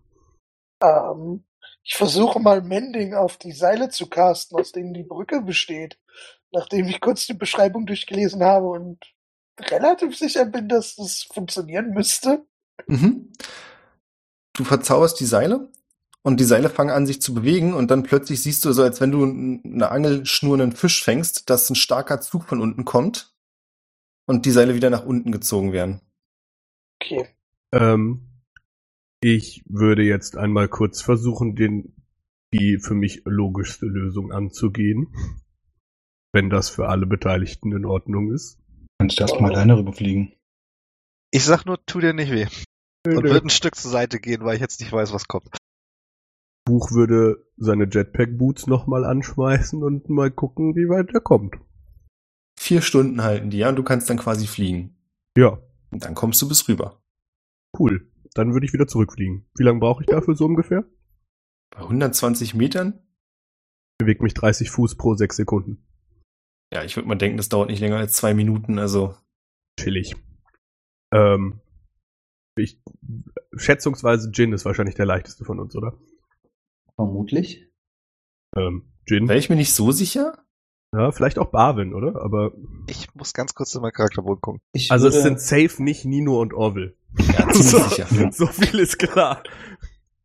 ähm, 0.81 1.43
ich 1.83 1.95
versuche 1.95 2.39
mal 2.39 2.61
Mending 2.61 3.13
auf 3.13 3.37
die 3.37 3.51
Seile 3.51 3.89
zu 3.89 4.07
casten, 4.07 4.57
aus 4.57 4.71
denen 4.71 4.93
die 4.93 5.03
Brücke 5.03 5.41
besteht. 5.41 5.99
Nachdem 6.51 6.87
ich 6.87 7.01
kurz 7.01 7.25
die 7.25 7.33
Beschreibung 7.33 7.85
durchgelesen 7.85 8.43
habe 8.43 8.67
und 8.67 8.99
relativ 9.59 10.17
sicher 10.17 10.45
bin, 10.45 10.69
dass 10.69 10.95
das 10.95 11.23
funktionieren 11.23 11.91
müsste. 11.91 12.45
Mhm. 12.87 13.33
Du 14.53 14.63
verzauberst 14.63 15.19
die 15.19 15.25
Seile 15.25 15.69
und 16.21 16.39
die 16.39 16.45
Seile 16.45 16.69
fangen 16.69 16.91
an, 16.91 17.05
sich 17.05 17.21
zu 17.21 17.33
bewegen 17.33 17.73
und 17.73 17.91
dann 17.91 18.03
plötzlich 18.03 18.41
siehst 18.41 18.63
du 18.65 18.71
so, 18.71 18.83
als 18.83 19.01
wenn 19.01 19.11
du 19.11 19.23
eine 19.23 19.89
Angelschnur 19.89 20.53
einen 20.55 20.71
Fisch 20.71 21.03
fängst, 21.03 21.49
dass 21.49 21.69
ein 21.69 21.75
starker 21.75 22.21
Zug 22.21 22.45
von 22.45 22.61
unten 22.61 22.85
kommt 22.85 23.35
und 24.25 24.45
die 24.45 24.51
Seile 24.51 24.75
wieder 24.75 24.89
nach 24.89 25.05
unten 25.05 25.31
gezogen 25.31 25.73
werden. 25.73 26.01
Okay. 27.01 27.27
Ähm, 27.71 28.32
ich 29.23 29.63
würde 29.67 30.03
jetzt 30.03 30.37
einmal 30.37 30.67
kurz 30.67 31.01
versuchen, 31.01 31.55
den, 31.55 31.95
die 32.53 32.77
für 32.77 32.93
mich 32.93 33.21
logischste 33.25 33.85
Lösung 33.85 34.31
anzugehen. 34.31 35.15
Wenn 36.33 36.49
das 36.49 36.69
für 36.69 36.89
alle 36.89 37.05
Beteiligten 37.05 37.71
in 37.71 37.85
Ordnung 37.85 38.33
ist. 38.33 38.59
Kannst 38.99 39.19
du 39.19 39.23
erstmal 39.23 39.51
alleine 39.51 39.77
rüberfliegen. 39.77 40.33
Ich 41.31 41.45
sag 41.45 41.65
nur, 41.65 41.83
tu 41.85 41.99
dir 41.99 42.13
nicht 42.13 42.31
weh. 42.31 42.47
Und 43.05 43.23
würde 43.23 43.45
ein 43.45 43.49
Stück 43.49 43.75
zur 43.75 43.91
Seite 43.91 44.19
gehen, 44.19 44.43
weil 44.43 44.55
ich 44.55 44.61
jetzt 44.61 44.79
nicht 44.79 44.91
weiß, 44.91 45.13
was 45.13 45.27
kommt. 45.27 45.57
Buch 46.65 46.91
würde 46.91 47.45
seine 47.57 47.85
Jetpack-Boots 47.85 48.67
nochmal 48.67 49.05
anschmeißen 49.05 49.83
und 49.83 50.09
mal 50.09 50.31
gucken, 50.31 50.75
wie 50.75 50.89
weit 50.89 51.09
er 51.13 51.19
kommt. 51.19 51.55
Vier 52.57 52.81
Stunden 52.81 53.21
halten 53.21 53.49
die, 53.49 53.57
ja, 53.57 53.69
und 53.69 53.75
du 53.75 53.83
kannst 53.83 54.09
dann 54.09 54.17
quasi 54.17 54.47
fliegen. 54.47 54.95
Ja, 55.37 55.59
Und 55.91 56.05
dann 56.05 56.15
kommst 56.15 56.41
du 56.41 56.47
bis 56.47 56.67
rüber. 56.67 57.01
cool. 57.77 58.09
Dann 58.33 58.53
würde 58.53 58.65
ich 58.65 58.73
wieder 58.73 58.87
zurückfliegen. 58.87 59.45
Wie 59.57 59.63
lange 59.63 59.79
brauche 59.79 60.03
ich 60.03 60.07
dafür 60.07 60.35
so 60.35 60.45
ungefähr? 60.45 60.85
Bei 61.71 61.81
120 61.81 62.53
Metern? 62.55 62.99
bewege 63.97 64.23
mich 64.23 64.33
30 64.33 64.69
Fuß 64.69 64.95
pro 64.95 65.15
sechs 65.15 65.35
Sekunden. 65.35 65.85
Ja, 66.73 66.83
ich 66.83 66.95
würde 66.95 67.07
mal 67.07 67.15
denken, 67.15 67.37
das 67.37 67.49
dauert 67.49 67.69
nicht 67.69 67.79
länger 67.79 67.97
als 67.97 68.13
zwei 68.13 68.33
Minuten, 68.33 68.79
also. 68.79 69.15
Chillig. 69.79 70.15
Ähm, 71.13 71.61
ich, 72.55 72.81
schätzungsweise 73.55 74.31
Jin 74.31 74.53
ist 74.53 74.65
wahrscheinlich 74.65 74.95
der 74.95 75.05
leichteste 75.05 75.45
von 75.45 75.59
uns, 75.59 75.75
oder? 75.75 75.97
Vermutlich. 76.95 77.69
Ähm, 78.55 78.91
Jin. 79.07 79.27
Wäre 79.27 79.39
ich 79.39 79.49
mir 79.49 79.55
nicht 79.55 79.73
so 79.73 79.91
sicher? 79.91 80.37
Ja, 80.95 81.11
vielleicht 81.11 81.39
auch 81.39 81.49
Barwin, 81.49 81.93
oder? 81.93 82.21
Aber 82.21 82.51
Ich 82.87 83.13
muss 83.15 83.33
ganz 83.33 83.55
kurz 83.55 83.73
in 83.73 83.81
meinen 83.81 83.93
Charakterbogen 83.93 84.41
gucken. 84.41 84.61
Ich 84.73 84.91
also 84.91 85.07
es 85.07 85.15
würde, 85.15 85.23
sind 85.23 85.39
safe 85.39 85.81
nicht 85.81 86.05
Nino 86.05 86.39
und 86.39 86.53
Orville. 86.53 86.95
Ja, 87.19 87.53
so, 87.53 87.79
sicher. 87.79 88.31
so 88.31 88.47
viel 88.47 88.79
ist 88.79 88.97
klar. 88.99 89.43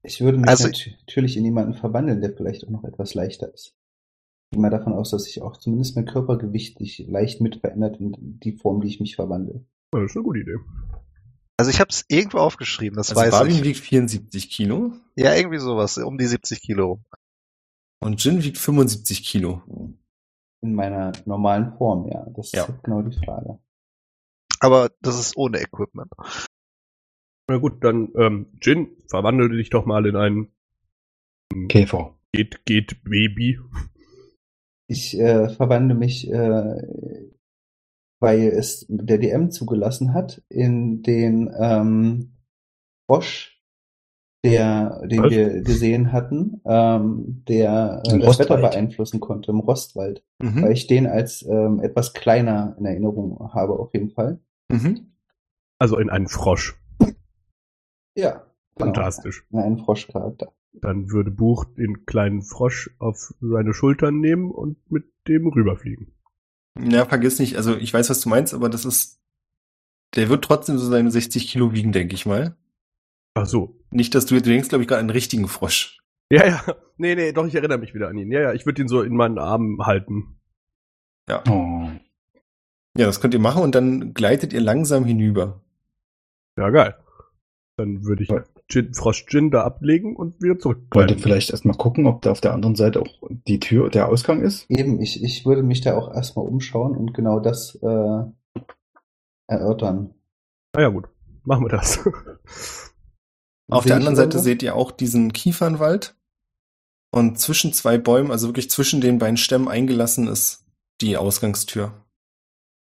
ich 0.03 0.21
würde 0.21 0.39
mich 0.39 0.49
Also- 0.49 0.69
nat- 0.69 0.91
natürlich 1.07 1.37
in 1.37 1.45
jemanden 1.45 1.75
verwandeln, 1.75 2.21
der 2.21 2.33
vielleicht 2.35 2.65
auch 2.65 2.71
noch 2.71 2.85
etwas 2.85 3.15
leichter 3.15 3.53
ist. 3.53 3.75
Ich 4.51 4.57
gehe 4.57 4.63
mal 4.63 4.71
davon 4.71 4.95
aus, 4.95 5.11
dass 5.11 5.25
sich 5.25 5.43
auch 5.43 5.59
zumindest 5.59 5.97
mein 5.97 6.07
Körpergewicht 6.07 6.79
sich 6.79 6.99
leicht 7.07 7.41
mit 7.43 7.57
verändert 7.57 8.01
in 8.01 8.39
die 8.41 8.53
Form, 8.53 8.81
die 8.81 8.89
ich 8.89 9.01
mich 9.01 9.17
verwandle. 9.17 9.65
Ja, 9.95 10.01
das 10.01 10.13
ist 10.13 10.17
eine 10.17 10.25
gute 10.25 10.41
Idee. 10.41 10.57
Also 11.59 11.71
ich 11.71 11.81
habe 11.81 11.91
es 11.91 12.05
irgendwo 12.09 12.39
aufgeschrieben, 12.39 12.97
das 12.97 13.11
Also 13.11 13.21
weiß 13.21 13.31
Barbin 13.33 13.57
ich. 13.57 13.65
wiegt 13.65 13.79
74 13.81 14.49
Kilo 14.49 14.93
Ja, 15.17 15.35
irgendwie 15.35 15.59
sowas, 15.59 15.99
um 15.99 16.17
die 16.17 16.27
70 16.27 16.61
Kilo 16.63 16.87
rum. 16.87 17.05
und 18.01 18.23
Jin 18.25 18.43
wiegt 18.45 18.57
75 18.59 19.25
Kilo. 19.25 19.61
In 20.63 20.75
meiner 20.75 21.13
normalen 21.27 21.77
Form, 21.77 22.09
ja. 22.09 22.25
Das 22.35 22.53
Ja. 22.53 22.65
ist 22.65 22.83
genau 22.85 23.03
die 23.03 23.17
Frage. 23.25 23.59
Aber 24.61 24.91
das 25.03 25.19
ist 25.21 25.37
ohne 25.37 25.61
Equipment. 25.61 26.11
Na 27.49 27.57
gut, 27.57 27.83
dann 27.83 28.11
ähm, 28.17 28.47
Jin, 28.61 28.89
verwandle 29.09 29.49
dich 29.49 29.71
doch 29.71 29.87
mal 29.87 30.05
in 30.07 30.17
ein 30.17 30.49
Käfer. 31.69 32.15
geht 32.33 32.65
geht 32.67 33.03
Baby. 33.05 33.59
Ich 34.87 35.19
äh, 35.19 35.49
verwandle 35.49 35.95
mich, 35.95 36.31
äh, 36.31 36.83
weil 38.21 38.49
es 38.49 38.87
der 38.89 39.19
DM 39.19 39.51
zugelassen 39.51 40.13
hat, 40.13 40.43
in 40.49 41.03
den 41.03 41.51
ähm, 41.59 42.37
Frosch, 43.07 43.63
der, 44.45 45.07
den 45.07 45.23
Was? 45.25 45.31
wir 45.31 45.63
gesehen 45.63 46.13
hatten, 46.13 46.61
ähm, 46.65 47.45
der 47.49 48.03
äh, 48.07 48.19
das 48.19 48.39
Wetter 48.39 48.57
beeinflussen 48.59 49.21
konnte 49.21 49.51
im 49.53 49.61
Rostwald, 49.61 50.23
Mhm. 50.43 50.63
weil 50.63 50.73
ich 50.73 50.87
den 50.87 51.07
als 51.07 51.43
ähm, 51.43 51.81
etwas 51.81 52.13
kleiner 52.13 52.77
in 52.79 52.85
Erinnerung 52.85 53.53
habe 53.53 53.73
auf 53.79 53.93
jeden 53.95 54.11
Fall. 54.11 54.39
Mhm. 54.71 55.13
Also 55.79 55.99
in 55.99 56.11
einen 56.11 56.29
Frosch. 56.29 56.79
Ja. 58.19 58.43
genau. 58.77 58.87
Fantastisch. 58.87 59.45
In 59.51 59.61
einen 59.61 59.79
Froschcharakter. 59.79 60.53
Dann 60.73 61.11
würde 61.11 61.31
Buch 61.31 61.65
den 61.65 62.05
kleinen 62.05 62.43
Frosch 62.43 62.91
auf 62.99 63.33
seine 63.41 63.73
Schultern 63.73 64.21
nehmen 64.21 64.51
und 64.51 64.77
mit 64.91 65.05
dem 65.29 65.47
rüberfliegen. 65.47 66.13
Ja, 66.81 67.05
vergiss 67.07 67.39
nicht, 67.39 67.57
also 67.57 67.77
ich 67.77 67.93
weiß, 67.93 68.11
was 68.11 68.21
du 68.21 68.29
meinst, 68.29 68.55
aber 68.55 68.69
das 68.69 68.85
ist, 68.85 69.21
der 70.15 70.29
wird 70.29 70.45
trotzdem 70.45 70.79
so 70.79 70.87
seine 70.87 71.11
60 71.11 71.49
Kilo 71.49 71.73
wiegen, 71.73 71.93
denke 71.93 72.15
ich 72.15 72.27
mal. 72.27 72.57
Ach 73.35 73.47
so. 73.47 73.81
Nicht, 73.91 74.15
dass 74.15 74.27
du, 74.27 74.35
du 74.35 74.43
denkst, 74.43 74.69
glaube 74.69 74.83
ich, 74.83 74.89
gerade 74.89 75.01
an 75.01 75.07
einen 75.07 75.11
richtigen 75.11 75.49
Frosch. 75.49 75.99
Ja, 76.31 76.47
ja. 76.47 76.65
Nee, 77.01 77.15
nee, 77.15 77.31
doch, 77.31 77.47
ich 77.47 77.55
erinnere 77.55 77.79
mich 77.79 77.95
wieder 77.95 78.09
an 78.09 78.19
ihn. 78.19 78.33
Ja, 78.33 78.41
ja, 78.41 78.53
ich 78.55 78.67
würde 78.67 78.83
ihn 78.83 78.89
so 78.89 79.03
in 79.03 79.15
meinen 79.15 79.39
Armen 79.39 79.87
halten. 79.87 80.41
Oh. 81.49 81.89
Ja, 82.97 83.07
das 83.07 83.21
könnt 83.21 83.35
ihr 83.35 83.39
machen 83.39 83.63
und 83.63 83.77
dann 83.77 84.15
gleitet 84.15 84.53
ihr 84.53 84.61
langsam 84.61 85.05
hinüber. 85.05 85.63
Ja, 86.57 86.71
geil. 86.71 86.97
Dann 87.79 88.05
würde 88.05 88.25
ich 88.25 88.29
Gin, 88.67 88.93
Frosch 88.93 89.25
Gin 89.27 89.53
da 89.53 89.63
ablegen 89.63 90.17
und 90.17 90.43
wieder 90.43 90.59
zurück. 90.59 90.83
Wollt 90.91 91.13
ihr 91.13 91.19
vielleicht 91.19 91.51
erstmal 91.51 91.77
gucken, 91.77 92.09
ob 92.09 92.23
da 92.23 92.33
auf 92.33 92.41
der 92.41 92.53
anderen 92.53 92.75
Seite 92.75 93.01
auch 93.01 93.31
die 93.47 93.61
Tür, 93.61 93.89
der 93.89 94.09
Ausgang 94.09 94.43
ist? 94.43 94.69
Eben, 94.69 95.01
ich, 95.01 95.23
ich 95.23 95.47
würde 95.47 95.63
mich 95.63 95.81
da 95.81 95.97
auch 95.97 96.13
erstmal 96.13 96.45
umschauen 96.45 96.97
und 96.97 97.15
genau 97.15 97.39
das 97.39 97.77
äh, 97.77 98.25
erörtern. 99.47 100.13
Ah 100.73 100.81
ja, 100.81 100.89
gut. 100.89 101.09
Machen 101.45 101.67
wir 101.67 101.69
das. 101.69 102.01
Auf 103.71 103.85
der 103.85 103.95
anderen 103.95 104.17
Seite 104.17 104.41
seht 104.41 104.65
ihr 104.65 104.75
auch 104.75 104.91
diesen 104.91 105.33
Kiefernwald. 105.33 106.17
Und 107.13 107.39
zwischen 107.39 107.73
zwei 107.73 107.97
Bäumen, 107.97 108.33
also 108.33 108.49
wirklich 108.49 108.71
zwischen 108.71 109.01
den 109.01 109.19
beiden 109.19 109.37
Stämmen 109.37 109.69
eingelassen 109.69 110.27
ist 110.27 110.67
die 111.01 111.17
Ausgangstür. 111.17 111.93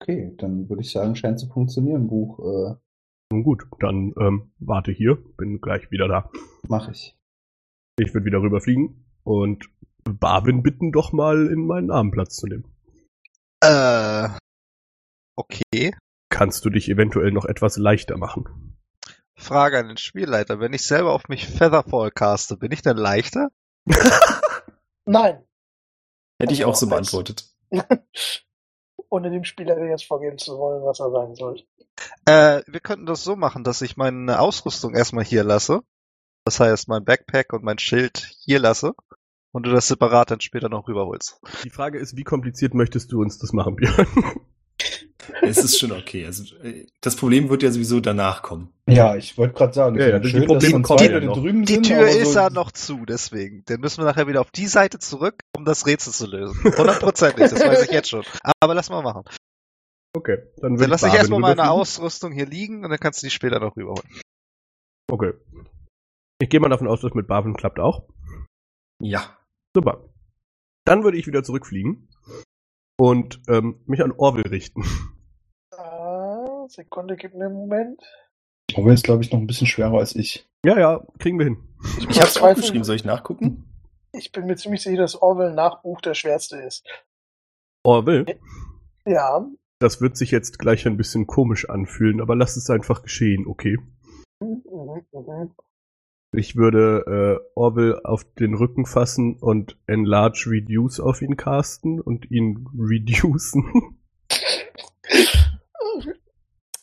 Okay, 0.01 0.35
dann 0.37 0.67
würde 0.67 0.81
ich 0.81 0.91
sagen, 0.91 1.15
scheint 1.15 1.39
zu 1.39 1.47
funktionieren, 1.47 2.07
Buch. 2.07 2.39
Äh, 2.39 2.75
Nun 3.31 3.43
gut, 3.43 3.63
dann 3.79 4.13
ähm, 4.19 4.51
warte 4.59 4.91
hier. 4.91 5.15
Bin 5.37 5.61
gleich 5.61 5.89
wieder 5.89 6.07
da. 6.07 6.29
Mache 6.67 6.91
ich. 6.91 7.15
Ich 7.97 8.13
würde 8.13 8.25
wieder 8.25 8.41
rüberfliegen 8.41 9.05
und 9.23 9.69
Barwin 10.03 10.63
bitten, 10.63 10.91
doch 10.91 11.13
mal 11.13 11.47
in 11.47 11.65
meinen 11.65 11.91
Arm 11.91 12.11
Platz 12.11 12.35
zu 12.35 12.47
nehmen. 12.47 12.65
Äh, 13.63 14.29
okay. 15.35 15.95
Kannst 16.29 16.65
du 16.65 16.69
dich 16.69 16.89
eventuell 16.89 17.31
noch 17.31 17.45
etwas 17.45 17.77
leichter 17.77 18.17
machen? 18.17 18.77
Frage 19.35 19.79
an 19.79 19.87
den 19.87 19.97
Spielleiter. 19.97 20.59
Wenn 20.59 20.73
ich 20.73 20.83
selber 20.83 21.13
auf 21.13 21.27
mich 21.29 21.47
Featherfall 21.47 22.11
caste, 22.11 22.57
bin 22.57 22.71
ich 22.71 22.81
dann 22.81 22.97
leichter? 22.97 23.49
Nein. 25.05 25.43
Hätte 26.41 26.53
ich 26.53 26.65
auch 26.65 26.75
so 26.75 26.87
beantwortet. 26.87 27.49
Ohne 29.11 29.29
dem 29.29 29.43
Spieler 29.43 29.77
jetzt 29.85 30.05
vorgeben 30.05 30.37
zu 30.37 30.57
wollen, 30.57 30.83
was 30.83 31.01
er 31.01 31.11
sagen 31.11 31.35
soll. 31.35 31.61
Äh, 32.25 32.61
wir 32.65 32.79
könnten 32.79 33.05
das 33.05 33.23
so 33.23 33.35
machen, 33.35 33.63
dass 33.63 33.81
ich 33.81 33.97
meine 33.97 34.39
Ausrüstung 34.39 34.95
erstmal 34.95 35.25
hier 35.25 35.43
lasse. 35.43 35.81
Das 36.45 36.59
heißt, 36.59 36.87
mein 36.87 37.03
Backpack 37.03 37.51
und 37.53 37.63
mein 37.63 37.77
Schild 37.77 38.31
hier 38.39 38.59
lasse. 38.59 38.93
Und 39.51 39.65
du 39.65 39.71
das 39.71 39.89
separat 39.89 40.31
dann 40.31 40.39
später 40.39 40.69
noch 40.69 40.87
rüberholst. 40.87 41.41
Die 41.65 41.69
Frage 41.69 41.99
ist, 41.99 42.15
wie 42.15 42.23
kompliziert 42.23 42.73
möchtest 42.73 43.11
du 43.11 43.21
uns 43.21 43.37
das 43.37 43.51
machen, 43.51 43.75
Björn? 43.75 44.07
Es 45.41 45.57
ist 45.57 45.79
schon 45.79 45.91
okay. 45.91 46.25
Also, 46.25 46.55
äh, 46.57 46.85
das 47.01 47.15
Problem 47.15 47.49
wird 47.49 47.63
ja 47.63 47.71
sowieso 47.71 47.99
danach 47.99 48.41
kommen. 48.41 48.73
Ja, 48.87 49.15
ich 49.15 49.37
wollte 49.37 49.53
gerade 49.53 49.73
sagen, 49.73 49.95
Ja, 49.97 50.01
ich 50.01 50.07
ja, 50.07 50.11
finde 50.19 50.27
die 50.27 50.31
schön, 50.31 50.45
Probleme 50.47 50.81
kommen 50.81 51.03
ja 51.03 51.19
noch. 51.19 51.37
drüben 51.37 51.65
Die 51.65 51.73
sind, 51.73 51.85
Tür 51.85 52.07
ist 52.07 52.33
so, 52.33 52.39
ja 52.39 52.49
noch 52.49 52.71
zu, 52.71 53.05
deswegen. 53.05 53.63
Dann 53.65 53.79
müssen 53.79 54.01
wir 54.01 54.05
nachher 54.05 54.27
wieder 54.27 54.41
auf 54.41 54.51
die 54.51 54.67
Seite 54.67 54.99
zurück, 54.99 55.41
um 55.55 55.65
das 55.65 55.85
Rätsel 55.85 56.13
zu 56.13 56.27
lösen. 56.27 56.61
Hundertprozentig, 56.63 57.49
das 57.49 57.59
weiß 57.59 57.85
ich 57.85 57.91
jetzt 57.91 58.09
schon. 58.09 58.23
Aber 58.59 58.73
lass 58.73 58.89
mal 58.89 59.01
machen. 59.01 59.23
Okay, 60.13 60.39
dann 60.57 60.75
Dann 60.75 60.89
lass 60.89 61.03
ich 61.03 61.13
erstmal 61.13 61.39
meine. 61.39 61.71
Ausrüstung 61.71 62.33
hier 62.33 62.45
liegen 62.45 62.83
und 62.83 62.89
dann 62.89 62.99
kannst 62.99 63.21
du 63.23 63.27
die 63.27 63.31
später 63.31 63.59
noch 63.59 63.75
rüberholen. 63.77 64.09
Okay. 65.09 65.33
Ich 66.41 66.49
gehe 66.49 66.59
mal 66.59 66.69
davon 66.69 66.87
aus, 66.87 67.01
dass 67.01 67.13
mit 67.13 67.27
Barwin 67.27 67.55
klappt 67.55 67.79
auch. 67.79 68.07
Ja. 68.99 69.37
Super. 69.73 70.09
Dann 70.85 71.03
würde 71.03 71.17
ich 71.17 71.27
wieder 71.27 71.43
zurückfliegen 71.43 72.09
und 73.01 73.41
ähm, 73.47 73.79
mich 73.87 74.03
an 74.03 74.13
Orwell 74.15 74.47
richten. 74.47 74.83
Ah, 75.73 76.67
Sekunde, 76.67 77.15
gib 77.15 77.33
mir 77.33 77.45
einen 77.45 77.55
Moment. 77.55 78.01
Orwell 78.75 78.93
ist, 78.93 79.03
glaube 79.05 79.23
ich, 79.23 79.31
noch 79.31 79.39
ein 79.39 79.47
bisschen 79.47 79.65
schwerer 79.67 79.97
als 79.99 80.15
ich. 80.15 80.45
Ja, 80.65 80.77
ja, 80.77 81.03
kriegen 81.17 81.39
wir 81.39 81.45
hin. 81.45 81.57
Ich 82.09 82.17
habe 82.19 82.27
es 82.27 82.37
aufgeschrieben. 82.37 82.83
Soll 82.83 82.97
ich 82.97 83.05
nachgucken? 83.05 83.65
Ich 84.11 84.31
bin 84.31 84.45
mir 84.45 84.57
ziemlich 84.57 84.81
sicher, 84.83 84.97
dass 85.01 85.19
Orwell 85.21 85.53
Nachbuch 85.53 86.01
der 86.01 86.13
schwerste 86.13 86.57
ist. 86.57 86.85
Orwell, 87.83 88.25
Ja. 89.05 89.47
das 89.79 90.01
wird 90.01 90.17
sich 90.17 90.29
jetzt 90.31 90.59
gleich 90.59 90.85
ein 90.85 90.97
bisschen 90.97 91.25
komisch 91.25 91.67
anfühlen, 91.69 92.21
aber 92.21 92.35
lass 92.35 92.57
es 92.57 92.69
einfach 92.69 93.01
geschehen, 93.01 93.47
okay? 93.47 93.77
Mhm, 94.39 94.61
mhm, 94.69 95.05
mhm. 95.13 95.51
Ich 96.33 96.55
würde 96.55 97.41
äh, 97.43 97.45
Orwell 97.55 97.99
auf 98.03 98.23
den 98.35 98.53
Rücken 98.53 98.85
fassen 98.85 99.35
und 99.35 99.77
Enlarge 99.85 100.45
Reduce 100.47 101.01
auf 101.01 101.21
ihn 101.21 101.35
casten 101.35 101.99
und 101.99 102.31
ihn 102.31 102.67
reducen. 102.77 103.97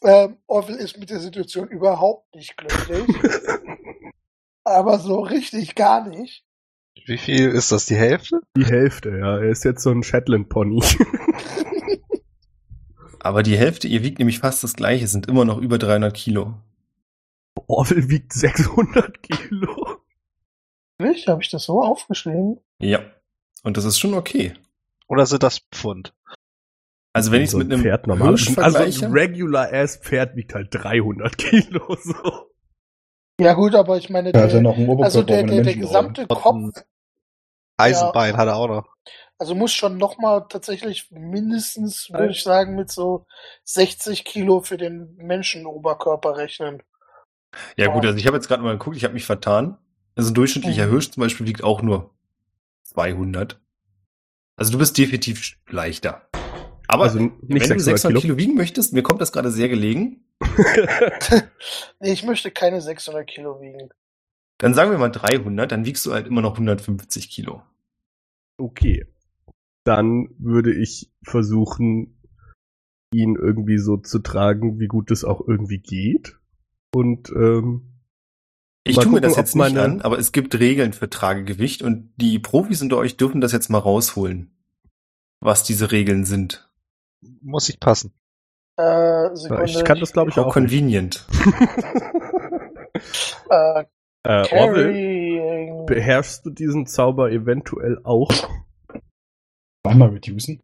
Ähm, 0.02 0.36
Orwell 0.46 0.76
ist 0.76 0.98
mit 0.98 1.10
der 1.10 1.20
Situation 1.20 1.68
überhaupt 1.68 2.34
nicht 2.34 2.56
glücklich. 2.56 3.04
aber 4.64 4.98
so 4.98 5.20
richtig 5.20 5.74
gar 5.74 6.06
nicht. 6.06 6.44
Wie 7.06 7.18
viel 7.18 7.48
ist 7.48 7.72
das? 7.72 7.86
Die 7.86 7.96
Hälfte? 7.96 8.40
Die 8.56 8.66
Hälfte, 8.66 9.10
ja. 9.10 9.38
Er 9.38 9.50
ist 9.50 9.64
jetzt 9.64 9.82
so 9.82 9.90
ein 9.90 10.02
Shetland 10.02 10.48
Pony. 10.50 10.82
Aber 13.20 13.42
die 13.42 13.56
Hälfte, 13.56 13.88
ihr 13.88 14.02
wiegt 14.02 14.18
nämlich 14.18 14.38
fast 14.38 14.62
das 14.62 14.74
gleiche, 14.74 15.06
sind 15.08 15.26
immer 15.26 15.44
noch 15.44 15.58
über 15.58 15.78
300 15.78 16.14
Kilo. 16.14 16.54
Orwell 17.68 18.08
wiegt 18.08 18.32
600 18.32 19.22
Kilo. 19.22 20.00
Nicht? 20.98 21.28
Habe 21.28 21.42
ich 21.42 21.50
das 21.50 21.64
so 21.64 21.82
aufgeschrieben? 21.82 22.60
Ja. 22.80 23.00
Und 23.62 23.76
das 23.76 23.84
ist 23.84 23.98
schon 23.98 24.14
okay. 24.14 24.54
Oder 25.06 25.26
sind 25.26 25.42
das 25.42 25.60
Pfund? 25.70 26.14
Also 27.12 27.30
wenn 27.30 27.40
ich 27.40 27.46
es 27.46 27.52
so 27.52 27.58
mit 27.58 27.72
einem 27.72 27.82
Pferd 27.82 28.06
normal. 28.06 28.36
Also 28.56 28.78
ein 28.78 29.12
Regular 29.12 29.72
Ass 29.72 29.96
Pferd 29.96 30.36
wiegt 30.36 30.54
halt 30.54 30.68
300 30.70 31.36
Kilo. 31.38 31.96
So. 32.02 32.48
Ja 33.40 33.54
gut, 33.54 33.74
aber 33.74 33.96
ich 33.98 34.10
meine, 34.10 34.32
er 34.34 34.48
der, 34.48 34.60
noch 34.60 34.76
einen 34.76 34.88
Oberkörper 34.88 35.04
also 35.04 35.22
der, 35.22 35.44
der, 35.44 35.62
der 35.62 35.76
gesamte 35.76 36.26
Kopf, 36.26 36.82
Eisenbein 37.76 38.36
hat 38.36 38.48
er 38.48 38.56
auch 38.56 38.66
noch. 38.66 38.88
also 39.38 39.54
muss 39.54 39.72
schon 39.72 39.96
nochmal 39.96 40.46
tatsächlich 40.48 41.08
mindestens, 41.10 42.10
würde 42.10 42.32
ich 42.32 42.42
sagen, 42.42 42.74
mit 42.74 42.90
so 42.90 43.26
60 43.64 44.24
Kilo 44.24 44.60
für 44.60 44.76
den 44.76 45.14
Menschenoberkörper 45.16 46.36
rechnen. 46.36 46.82
Ja 47.76 47.92
gut, 47.92 48.04
also 48.04 48.18
ich 48.18 48.26
habe 48.26 48.36
jetzt 48.36 48.48
gerade 48.48 48.62
mal 48.62 48.72
geguckt, 48.78 48.96
ich 48.96 49.04
habe 49.04 49.14
mich 49.14 49.24
vertan. 49.24 49.78
Also 50.14 50.30
ein 50.30 50.34
durchschnittlicher 50.34 50.86
Mhm. 50.86 50.90
Hirsch 50.90 51.10
zum 51.10 51.20
Beispiel 51.22 51.46
wiegt 51.46 51.62
auch 51.64 51.82
nur 51.82 52.14
200. 52.84 53.60
Also 54.56 54.72
du 54.72 54.78
bist 54.78 54.98
definitiv 54.98 55.56
leichter. 55.68 56.28
Aber 56.88 57.04
Also 57.04 57.18
nicht 57.18 57.32
wenn 57.42 57.48
du 57.58 57.58
600 57.58 57.80
600 57.80 58.10
Kilo. 58.10 58.20
Kilo. 58.20 58.36
wiegen 58.38 58.54
möchtest, 58.56 58.92
mir 58.92 59.02
kommt 59.02 59.20
das 59.20 59.32
gerade 59.32 59.50
sehr 59.50 59.68
gelegen, 59.68 60.24
ich 62.00 62.24
möchte 62.24 62.50
keine 62.50 62.80
600 62.80 63.26
Kilo 63.26 63.60
wiegen. 63.60 63.90
dann 64.58 64.74
sagen 64.74 64.90
wir 64.90 64.98
mal 64.98 65.10
300, 65.10 65.70
dann 65.70 65.84
wiegst 65.84 66.04
du 66.06 66.12
halt 66.12 66.26
immer 66.26 66.40
noch 66.42 66.54
150 66.54 67.30
Kilo. 67.30 67.62
Okay. 68.56 69.06
Dann 69.84 70.28
würde 70.38 70.72
ich 70.74 71.10
versuchen, 71.22 72.18
ihn 73.12 73.36
irgendwie 73.36 73.78
so 73.78 73.96
zu 73.96 74.18
tragen, 74.18 74.80
wie 74.80 74.88
gut 74.88 75.10
es 75.10 75.24
auch 75.24 75.46
irgendwie 75.46 75.78
geht. 75.78 76.36
Und 76.94 77.30
ähm, 77.30 78.00
Ich 78.84 78.96
tue 78.96 79.12
mir 79.12 79.20
das 79.20 79.36
jetzt 79.36 79.54
nicht 79.56 79.76
an, 79.76 80.00
aber 80.00 80.18
es 80.18 80.32
gibt 80.32 80.58
Regeln 80.58 80.92
für 80.92 81.10
Tragegewicht 81.10 81.82
und 81.82 82.12
die 82.16 82.38
Profis 82.38 82.80
unter 82.82 82.96
euch 82.96 83.16
dürfen 83.16 83.40
das 83.40 83.52
jetzt 83.52 83.68
mal 83.68 83.78
rausholen, 83.78 84.50
was 85.40 85.62
diese 85.64 85.92
Regeln 85.92 86.24
sind. 86.24 86.70
Muss 87.42 87.68
ich 87.68 87.80
passen. 87.80 88.12
Äh, 88.76 89.34
Sekunde. 89.34 89.64
ich 89.64 89.84
kann 89.84 89.98
das, 89.98 90.12
glaube 90.12 90.30
ich, 90.30 90.38
auch. 90.38 90.52
Convenient. 90.52 91.26
Äh, 93.50 93.84
Äh, 94.24 94.44
Orwell, 94.52 95.84
beherrschst 95.86 96.44
du 96.44 96.50
diesen 96.50 96.86
Zauber 96.86 97.30
eventuell 97.30 98.00
auch? 98.02 98.30
Einmal 99.84 100.08
reducen. 100.10 100.62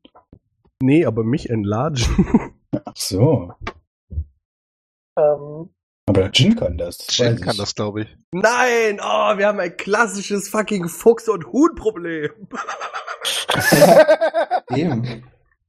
Nee, 0.83 1.07
aber 1.07 1.23
mich 1.23 1.49
enlargen. 1.49 2.55
Ach 2.85 2.97
so. 2.97 3.55
Ähm, 5.17 5.71
Aber 6.07 6.23
der 6.23 6.31
Jin 6.33 6.55
kann 6.55 6.77
das. 6.77 6.99
das 6.99 7.17
Jin 7.17 7.40
kann 7.40 7.55
ich. 7.55 7.61
das, 7.61 7.75
glaube 7.75 8.03
ich. 8.03 8.09
Nein! 8.33 9.01
Oh, 9.01 9.38
wir 9.38 9.47
haben 9.47 9.59
ein 9.59 9.77
klassisches 9.77 10.49
fucking 10.49 10.88
Fuchs- 10.88 11.29
und 11.29 11.47
Huhn-Problem. 11.47 12.31
Eben. 14.75 15.25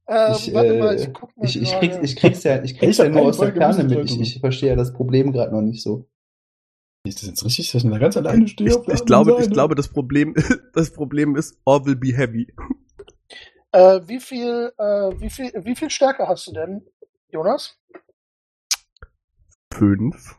ähm, 0.08 0.32
Ich, 0.32 0.52
warte 0.52 0.78
mal, 0.78 0.94
äh, 0.94 1.02
ich 1.02 1.12
guck 1.14 1.36
mal. 1.36 1.46
Ich, 1.46 1.60
ich, 1.60 1.70
gerade. 1.70 1.88
krieg, 1.88 2.02
ich 2.02 2.16
krieg's 2.16 2.42
ja, 2.42 2.62
ich 2.62 2.78
krieg's 2.78 2.98
Ich 2.98 3.04
ja 3.04 3.08
nur 3.08 3.22
aus 3.22 3.38
der 3.38 3.54
Ferne 3.54 3.84
mit. 3.84 4.10
Ich, 4.10 4.20
ich 4.20 4.40
verstehe 4.40 4.70
ja 4.70 4.76
das 4.76 4.92
Problem 4.92 5.32
gerade 5.32 5.54
noch 5.54 5.62
nicht 5.62 5.82
so. 5.82 6.06
Ist 7.04 7.22
das 7.22 7.28
jetzt 7.28 7.44
richtig, 7.44 7.70
dass 7.72 7.84
ich 7.84 7.90
da 7.90 7.98
ganz 7.98 8.16
alleine 8.16 8.48
stehe? 8.48 8.68
Ich, 8.68 8.76
ich, 8.76 9.04
glaube, 9.04 9.38
ich 9.40 9.50
glaube, 9.50 9.74
das 9.74 9.88
Problem, 9.88 10.34
das 10.74 10.90
Problem 10.90 11.36
ist, 11.36 11.56
Or 11.64 11.86
will 11.86 11.96
be 11.96 12.14
heavy. 12.14 12.52
Äh, 13.72 14.00
wie 14.06 14.20
viel, 14.20 14.72
äh, 14.76 15.10
wie 15.20 15.30
viel, 15.30 15.52
wie 15.64 15.76
viel 15.76 15.88
Stärke 15.88 16.26
hast 16.26 16.46
du 16.48 16.52
denn, 16.52 16.86
Jonas? 17.30 17.78
Fünf. 19.72 20.36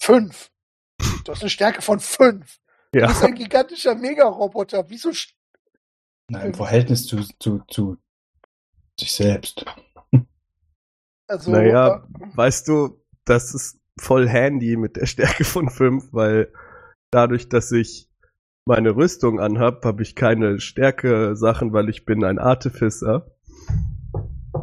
Fünf. 0.00 0.50
Du 1.24 1.32
hast 1.32 1.42
eine 1.42 1.50
Stärke 1.50 1.82
von 1.82 2.00
fünf. 2.00 2.58
Du 2.92 3.00
Ja. 3.00 3.06
bist 3.08 3.22
ein 3.22 3.34
gigantischer 3.34 3.94
Mega-Roboter. 3.94 4.88
Wieso? 4.88 5.10
Nein, 6.30 6.46
im 6.48 6.54
Verhältnis 6.54 7.06
zu, 7.06 7.22
zu, 7.38 7.62
zu 7.68 7.96
sich 8.98 9.12
selbst. 9.12 9.64
Also, 11.26 11.50
Naja, 11.50 12.04
äh, 12.04 12.36
weißt 12.36 12.68
du, 12.68 13.02
das 13.24 13.54
ist 13.54 13.78
voll 13.98 14.28
handy 14.28 14.76
mit 14.76 14.96
der 14.96 15.06
Stärke 15.06 15.44
von 15.44 15.68
5, 15.68 16.12
weil 16.12 16.52
dadurch, 17.10 17.48
dass 17.48 17.70
ich 17.72 18.08
meine 18.64 18.96
Rüstung 18.96 19.40
anhab, 19.40 19.84
habe 19.84 20.02
ich 20.02 20.14
keine 20.14 20.60
Stärke-Sachen, 20.60 21.72
weil 21.72 21.88
ich 21.88 22.04
bin 22.04 22.24
ein 22.24 22.38
Artificer. 22.38 23.30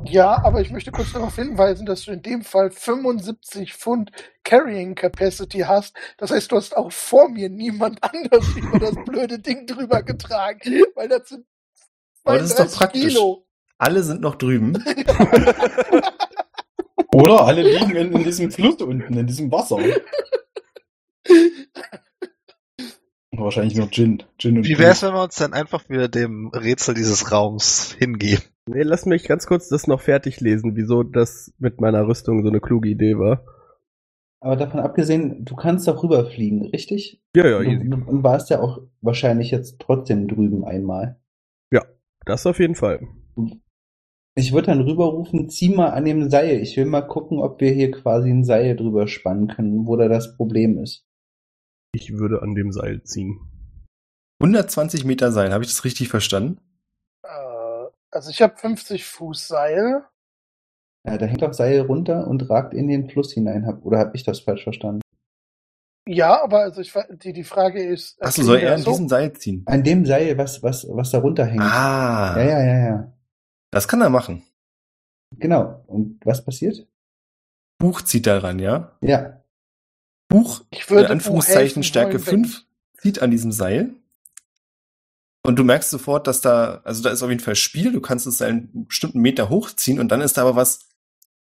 Ja, 0.07 0.43
aber 0.43 0.61
ich 0.61 0.71
möchte 0.71 0.91
kurz 0.91 1.13
darauf 1.13 1.35
hinweisen, 1.35 1.85
dass 1.85 2.05
du 2.05 2.11
in 2.11 2.21
dem 2.21 2.43
Fall 2.43 2.71
75 2.71 3.73
Pfund 3.73 4.11
Carrying 4.43 4.95
Capacity 4.95 5.59
hast. 5.59 5.95
Das 6.17 6.31
heißt, 6.31 6.51
du 6.51 6.57
hast 6.57 6.77
auch 6.77 6.91
vor 6.91 7.29
mir 7.29 7.49
niemand 7.49 8.03
anders 8.03 8.45
über 8.55 8.79
das 8.79 8.95
blöde 9.05 9.39
Ding 9.39 9.67
drüber 9.67 10.03
getragen, 10.03 10.83
weil 10.95 11.07
das 11.07 11.29
sind 11.29 11.45
Aber 12.23 12.37
das 12.37 12.49
ist 12.49 12.59
doch 12.59 12.67
32 12.67 12.79
praktisch. 12.79 13.13
Kilo. 13.13 13.45
Alle 13.77 14.03
sind 14.03 14.21
noch 14.21 14.35
drüben. 14.35 14.73
Oder 17.13 17.45
alle 17.45 17.61
liegen 17.61 17.95
in, 17.95 18.13
in 18.13 18.23
diesem 18.23 18.49
Fluss 18.51 18.81
unten, 18.81 19.17
in 19.17 19.27
diesem 19.27 19.51
Wasser. 19.51 19.77
Wahrscheinlich 23.39 23.75
nur 23.75 23.89
Gin. 23.89 24.23
Gin 24.37 24.57
und 24.57 24.67
Wie 24.67 24.79
wär's, 24.79 25.03
wenn 25.03 25.13
wir 25.13 25.23
uns 25.23 25.35
dann 25.35 25.53
einfach 25.53 25.89
wieder 25.89 26.07
dem 26.07 26.47
Rätsel 26.49 26.95
dieses 26.95 27.31
Raums 27.31 27.95
hingeben? 27.97 28.43
Nee, 28.67 28.83
lass 28.83 29.05
mich 29.05 29.25
ganz 29.25 29.45
kurz 29.45 29.69
das 29.69 29.87
noch 29.87 30.01
fertig 30.01 30.41
lesen, 30.41 30.75
wieso 30.75 31.03
das 31.03 31.53
mit 31.59 31.79
meiner 31.81 32.07
Rüstung 32.07 32.43
so 32.43 32.49
eine 32.49 32.59
kluge 32.59 32.89
Idee 32.89 33.17
war. 33.17 33.45
Aber 34.39 34.55
davon 34.55 34.79
abgesehen, 34.79 35.45
du 35.45 35.55
kannst 35.55 35.87
doch 35.87 36.03
rüberfliegen, 36.03 36.65
richtig? 36.67 37.21
Ja, 37.35 37.47
ja, 37.47 37.61
easy. 37.61 37.89
du, 37.89 37.97
und 37.97 38.23
warst 38.23 38.49
ja 38.49 38.61
auch 38.61 38.81
wahrscheinlich 39.01 39.51
jetzt 39.51 39.79
trotzdem 39.79 40.27
drüben 40.27 40.63
einmal. 40.63 41.19
Das 42.25 42.47
auf 42.47 42.59
jeden 42.59 42.75
Fall. 42.75 43.07
Ich 44.35 44.51
würde 44.51 44.67
dann 44.67 44.81
rüberrufen, 44.81 45.47
zieh 45.47 45.69
mal 45.69 45.91
an 45.91 46.05
dem 46.05 46.29
Seil. 46.29 46.59
Ich 46.59 46.75
will 46.75 46.85
mal 46.85 47.03
gucken, 47.03 47.39
ob 47.39 47.61
wir 47.61 47.71
hier 47.71 47.91
quasi 47.91 48.29
ein 48.29 48.43
Seil 48.43 48.75
drüber 48.75 49.07
spannen 49.07 49.47
können, 49.47 49.85
wo 49.85 49.95
da 49.95 50.09
das 50.09 50.35
Problem 50.35 50.79
ist. 50.79 51.05
Ich 51.95 52.17
würde 52.17 52.41
an 52.41 52.55
dem 52.55 52.73
Seil 52.73 53.01
ziehen. 53.03 53.39
120 54.41 55.05
Meter 55.05 55.31
Seil, 55.31 55.53
habe 55.53 55.63
ich 55.63 55.69
das 55.69 55.85
richtig 55.85 56.09
verstanden? 56.09 56.59
Äh, 57.23 57.87
also 58.11 58.29
ich 58.29 58.41
habe 58.41 58.57
50 58.57 59.05
Fuß 59.05 59.47
Seil. 59.47 60.03
Ja, 61.07 61.17
da 61.17 61.25
hängt 61.25 61.41
doch 61.41 61.53
Seil 61.53 61.79
runter 61.81 62.27
und 62.27 62.49
ragt 62.49 62.73
in 62.73 62.87
den 62.87 63.09
Fluss 63.09 63.31
hinein. 63.31 63.65
Hab, 63.65 63.85
oder 63.85 63.99
habe 63.99 64.11
ich 64.13 64.23
das 64.23 64.41
falsch 64.41 64.63
verstanden? 64.63 65.01
Ja, 66.07 66.43
aber 66.43 66.59
also 66.59 66.81
ich, 66.81 66.93
die, 67.23 67.31
die 67.31 67.43
Frage 67.45 67.81
ist. 67.83 68.21
Achso, 68.21 68.43
soll 68.43 68.57
er 68.59 68.75
an 68.75 68.81
hoch? 68.81 68.91
diesem 68.91 69.07
Seil 69.07 69.31
ziehen? 69.33 69.63
An 69.65 69.83
dem 69.83 70.05
Seil, 70.05 70.37
was, 70.37 70.61
was, 70.61 70.85
was 70.89 71.11
da 71.11 71.19
runterhängt. 71.19 71.61
Ah, 71.61 72.35
Ja, 72.37 72.43
ja, 72.43 72.63
ja, 72.63 72.77
ja. 72.89 73.13
das 73.71 73.87
kann 73.87 74.01
er 74.01 74.09
machen. 74.09 74.43
Genau. 75.37 75.83
Und 75.87 76.19
was 76.25 76.43
passiert? 76.43 76.85
Buch 77.79 78.01
zieht 78.01 78.27
daran, 78.27 78.59
ja? 78.59 78.97
Ja. 79.01 79.41
Buch, 80.43 80.63
Ich 80.71 80.89
würde 80.89 81.05
in 81.05 81.11
Anführungszeichen 81.11 81.59
helfen 81.59 81.83
Stärke 81.83 82.13
wollen, 82.13 82.25
wenn- 82.25 82.45
5, 82.45 82.65
zieht 82.97 83.21
an 83.21 83.31
diesem 83.31 83.51
Seil. 83.51 83.93
Und 85.43 85.57
du 85.59 85.63
merkst 85.63 85.91
sofort, 85.91 86.25
dass 86.27 86.41
da, 86.41 86.81
also 86.83 87.03
da 87.03 87.11
ist 87.11 87.21
auf 87.21 87.29
jeden 87.29 87.41
Fall 87.41 87.55
Spiel, 87.55 87.91
du 87.91 88.01
kannst 88.01 88.25
das 88.25 88.37
Seil 88.37 88.49
einen 88.49 88.87
bestimmten 88.87 89.19
Meter 89.19 89.49
hochziehen 89.49 89.99
und 89.99 90.09
dann 90.11 90.21
ist 90.21 90.37
da 90.37 90.41
aber 90.41 90.55
was, 90.55 90.89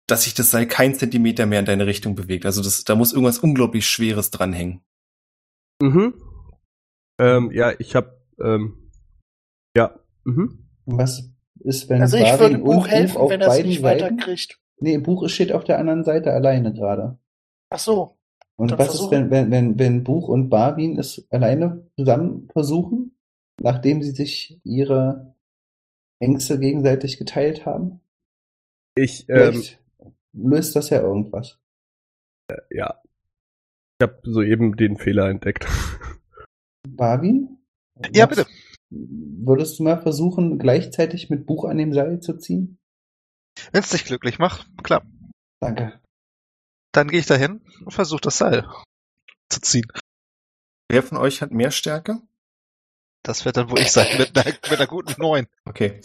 dass 0.06 0.24
sich 0.24 0.34
das 0.34 0.50
Seil 0.50 0.66
kein 0.66 0.94
Zentimeter 0.94 1.46
mehr 1.46 1.60
in 1.60 1.64
deine 1.64 1.86
Richtung 1.86 2.14
bewegt. 2.14 2.44
Also 2.44 2.62
das, 2.62 2.84
da 2.84 2.94
muss 2.94 3.12
irgendwas 3.14 3.38
unglaublich 3.38 3.86
Schweres 3.86 4.30
dranhängen. 4.30 4.82
Mhm. 5.80 6.14
Ähm, 7.18 7.50
ja, 7.52 7.72
ich 7.78 7.96
hab, 7.96 8.20
ähm, 8.38 8.90
ja, 9.74 9.98
mhm. 10.24 10.68
Was 10.84 11.30
ist, 11.60 11.88
wenn 11.88 12.02
Also 12.02 12.18
ich 12.18 12.38
würde 12.38 12.58
Buch 12.58 12.74
Buch 12.74 12.88
helfen, 12.88 13.16
auf 13.16 13.30
wenn 13.30 13.40
er 13.40 13.48
es 13.48 13.64
nicht 13.64 13.82
weiterkriegt. 13.82 14.60
Nee, 14.78 14.98
Buch 14.98 15.26
steht 15.30 15.52
auf 15.52 15.64
der 15.64 15.78
anderen 15.78 16.04
Seite 16.04 16.32
alleine 16.32 16.74
gerade. 16.74 17.18
Ach 17.70 17.78
so. 17.78 18.18
Und 18.56 18.70
was 18.72 18.94
ist, 18.94 19.00
versuchen- 19.00 19.10
wenn, 19.10 19.30
wenn, 19.30 19.50
wenn, 19.50 19.78
wenn 19.78 20.04
Buch 20.04 20.28
und 20.28 20.48
Barwin 20.48 20.98
es 20.98 21.26
alleine 21.30 21.88
zusammen 21.98 22.48
versuchen, 22.52 23.16
nachdem 23.60 24.02
sie 24.02 24.12
sich 24.12 24.60
ihre 24.64 25.34
Ängste 26.20 26.58
gegenseitig 26.58 27.18
geteilt 27.18 27.66
haben? 27.66 28.00
Ich, 28.96 29.28
ähm, 29.28 29.62
löst 30.32 30.76
das 30.76 30.90
ja 30.90 31.00
irgendwas. 31.00 31.58
ja. 32.70 33.00
Ich 34.00 34.08
habe 34.08 34.20
soeben 34.24 34.76
den 34.76 34.96
Fehler 34.96 35.28
entdeckt. 35.30 35.66
Barwin? 36.88 37.58
Ja, 38.12 38.26
bitte. 38.26 38.46
Würdest 38.90 39.78
du 39.78 39.84
mal 39.84 40.00
versuchen, 40.00 40.58
gleichzeitig 40.58 41.30
mit 41.30 41.46
Buch 41.46 41.64
an 41.64 41.78
dem 41.78 41.92
Seil 41.92 42.20
zu 42.20 42.36
ziehen? 42.38 42.78
Wenn's 43.72 43.90
dich 43.90 44.04
glücklich 44.04 44.38
macht, 44.38 44.68
klar. 44.82 45.02
Danke. 45.60 46.00
Dann 46.94 47.08
gehe 47.08 47.18
ich 47.18 47.26
dahin 47.26 47.60
und 47.84 47.92
versuche 47.92 48.20
das 48.20 48.38
Seil 48.38 48.68
zu 49.48 49.60
ziehen. 49.60 49.86
Wer 50.88 51.02
von 51.02 51.18
euch 51.18 51.42
hat 51.42 51.50
mehr 51.50 51.72
Stärke? 51.72 52.20
Das 53.24 53.44
wird 53.44 53.56
dann 53.56 53.70
wohl 53.70 53.80
ich 53.80 53.90
sein 53.90 54.16
mit 54.16 54.36
einer, 54.36 54.52
mit 54.52 54.72
einer 54.72 54.86
guten 54.86 55.20
neun. 55.20 55.46
Okay. 55.64 56.00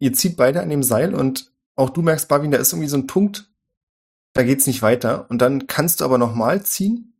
Ihr 0.00 0.12
zieht 0.12 0.36
beide 0.36 0.60
an 0.60 0.70
dem 0.70 0.82
Seil 0.82 1.14
und 1.14 1.52
auch 1.76 1.90
du 1.90 2.02
merkst, 2.02 2.28
Barwin, 2.28 2.50
da 2.50 2.58
ist 2.58 2.72
irgendwie 2.72 2.88
so 2.88 2.96
ein 2.96 3.06
Punkt, 3.06 3.48
da 4.32 4.42
geht's 4.42 4.66
nicht 4.66 4.82
weiter. 4.82 5.30
Und 5.30 5.38
dann 5.40 5.68
kannst 5.68 6.00
du 6.00 6.04
aber 6.04 6.18
nochmal 6.18 6.64
ziehen 6.64 7.14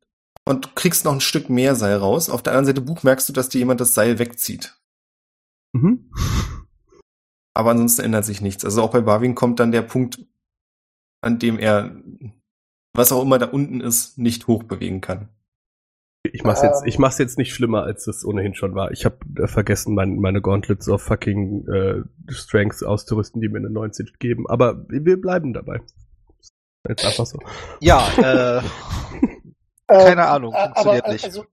und 0.45 0.75
kriegst 0.75 1.05
noch 1.05 1.13
ein 1.13 1.21
Stück 1.21 1.49
mehr 1.51 1.77
Seil 1.77 1.97
raus. 1.97 2.29
Auf 2.29 2.43
der 2.43 2.55
anderen 2.55 2.67
Seite 2.67 2.81
Buch 2.81 3.05
merkst 3.05 3.29
du, 3.29 3.33
dass 3.33 3.49
dir 3.49 3.59
jemand 3.59 3.81
das 3.81 3.95
Seil 3.95 4.19
wegzieht. 4.19 4.77
Mhm. 5.73 6.11
Aber 7.55 7.71
ansonsten 7.71 8.03
ändert 8.03 8.25
sich 8.25 8.41
nichts. 8.41 8.65
Also 8.65 8.83
auch 8.83 8.91
bei 8.91 9.03
Barwin 9.03 9.37
kommt 9.37 9.61
dann 9.61 9.73
der 9.73 9.83
Punkt, 9.83 10.25
an 11.21 11.39
dem 11.39 11.59
er, 11.59 11.97
was 12.99 13.13
auch 13.13 13.23
immer 13.23 13.39
da 13.39 13.47
unten 13.47 13.81
ist, 13.81 14.19
nicht 14.19 14.47
hochbewegen 14.47 15.01
kann. 15.01 15.29
Ich 16.31 16.43
mach's 16.45 16.63
jetzt, 16.63 16.83
Ähm. 16.83 16.89
ich 16.89 16.99
mach's 16.99 17.17
jetzt 17.19 17.39
nicht 17.39 17.55
schlimmer, 17.55 17.85
als 17.85 18.07
es 18.07 18.25
ohnehin 18.25 18.55
schon 18.55 18.75
war. 18.75 18.91
Ich 18.91 19.05
habe 19.07 19.17
äh, 19.41 19.47
vergessen, 19.47 19.95
mein, 19.95 20.17
meine 20.17 20.43
Gauntlets 20.43 20.89
auf 20.89 21.01
fucking 21.03 21.67
äh, 21.69 22.03
Strengths 22.33 22.83
auszurüsten, 22.83 23.41
die 23.41 23.49
mir 23.49 23.59
eine 23.59 23.71
19 23.71 24.11
geben. 24.19 24.47
Aber 24.49 24.85
wir 24.89 25.19
bleiben 25.21 25.53
dabei. 25.55 25.81
Jetzt 26.89 27.05
einfach 27.05 27.25
so. 27.27 27.39
Ja, 27.81 28.07
äh, 28.59 28.63
Ähm, 29.91 30.01
Keine 30.07 30.27
Ahnung, 30.29 30.53
a- 30.53 30.65
funktioniert 30.67 31.05
aber, 31.05 31.09
äh, 31.09 31.13
nicht. 31.15 31.25
Also, 31.25 31.47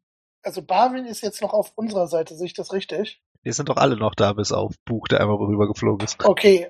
also 0.43 0.61
Barwin 0.61 1.05
ist 1.05 1.21
jetzt 1.23 1.41
noch 1.41 1.53
auf 1.53 1.71
unserer 1.75 2.07
Seite, 2.07 2.35
sehe 2.35 2.47
ich 2.47 2.53
das 2.53 2.73
richtig? 2.73 3.23
Wir 3.43 3.53
sind 3.53 3.69
doch 3.69 3.77
alle 3.77 3.95
noch 3.95 4.13
da, 4.13 4.33
bis 4.33 4.51
auf 4.51 4.73
Buch, 4.83 5.07
der 5.07 5.21
einmal 5.21 5.37
rübergeflogen 5.37 6.03
ist. 6.05 6.21
Okay, 6.25 6.67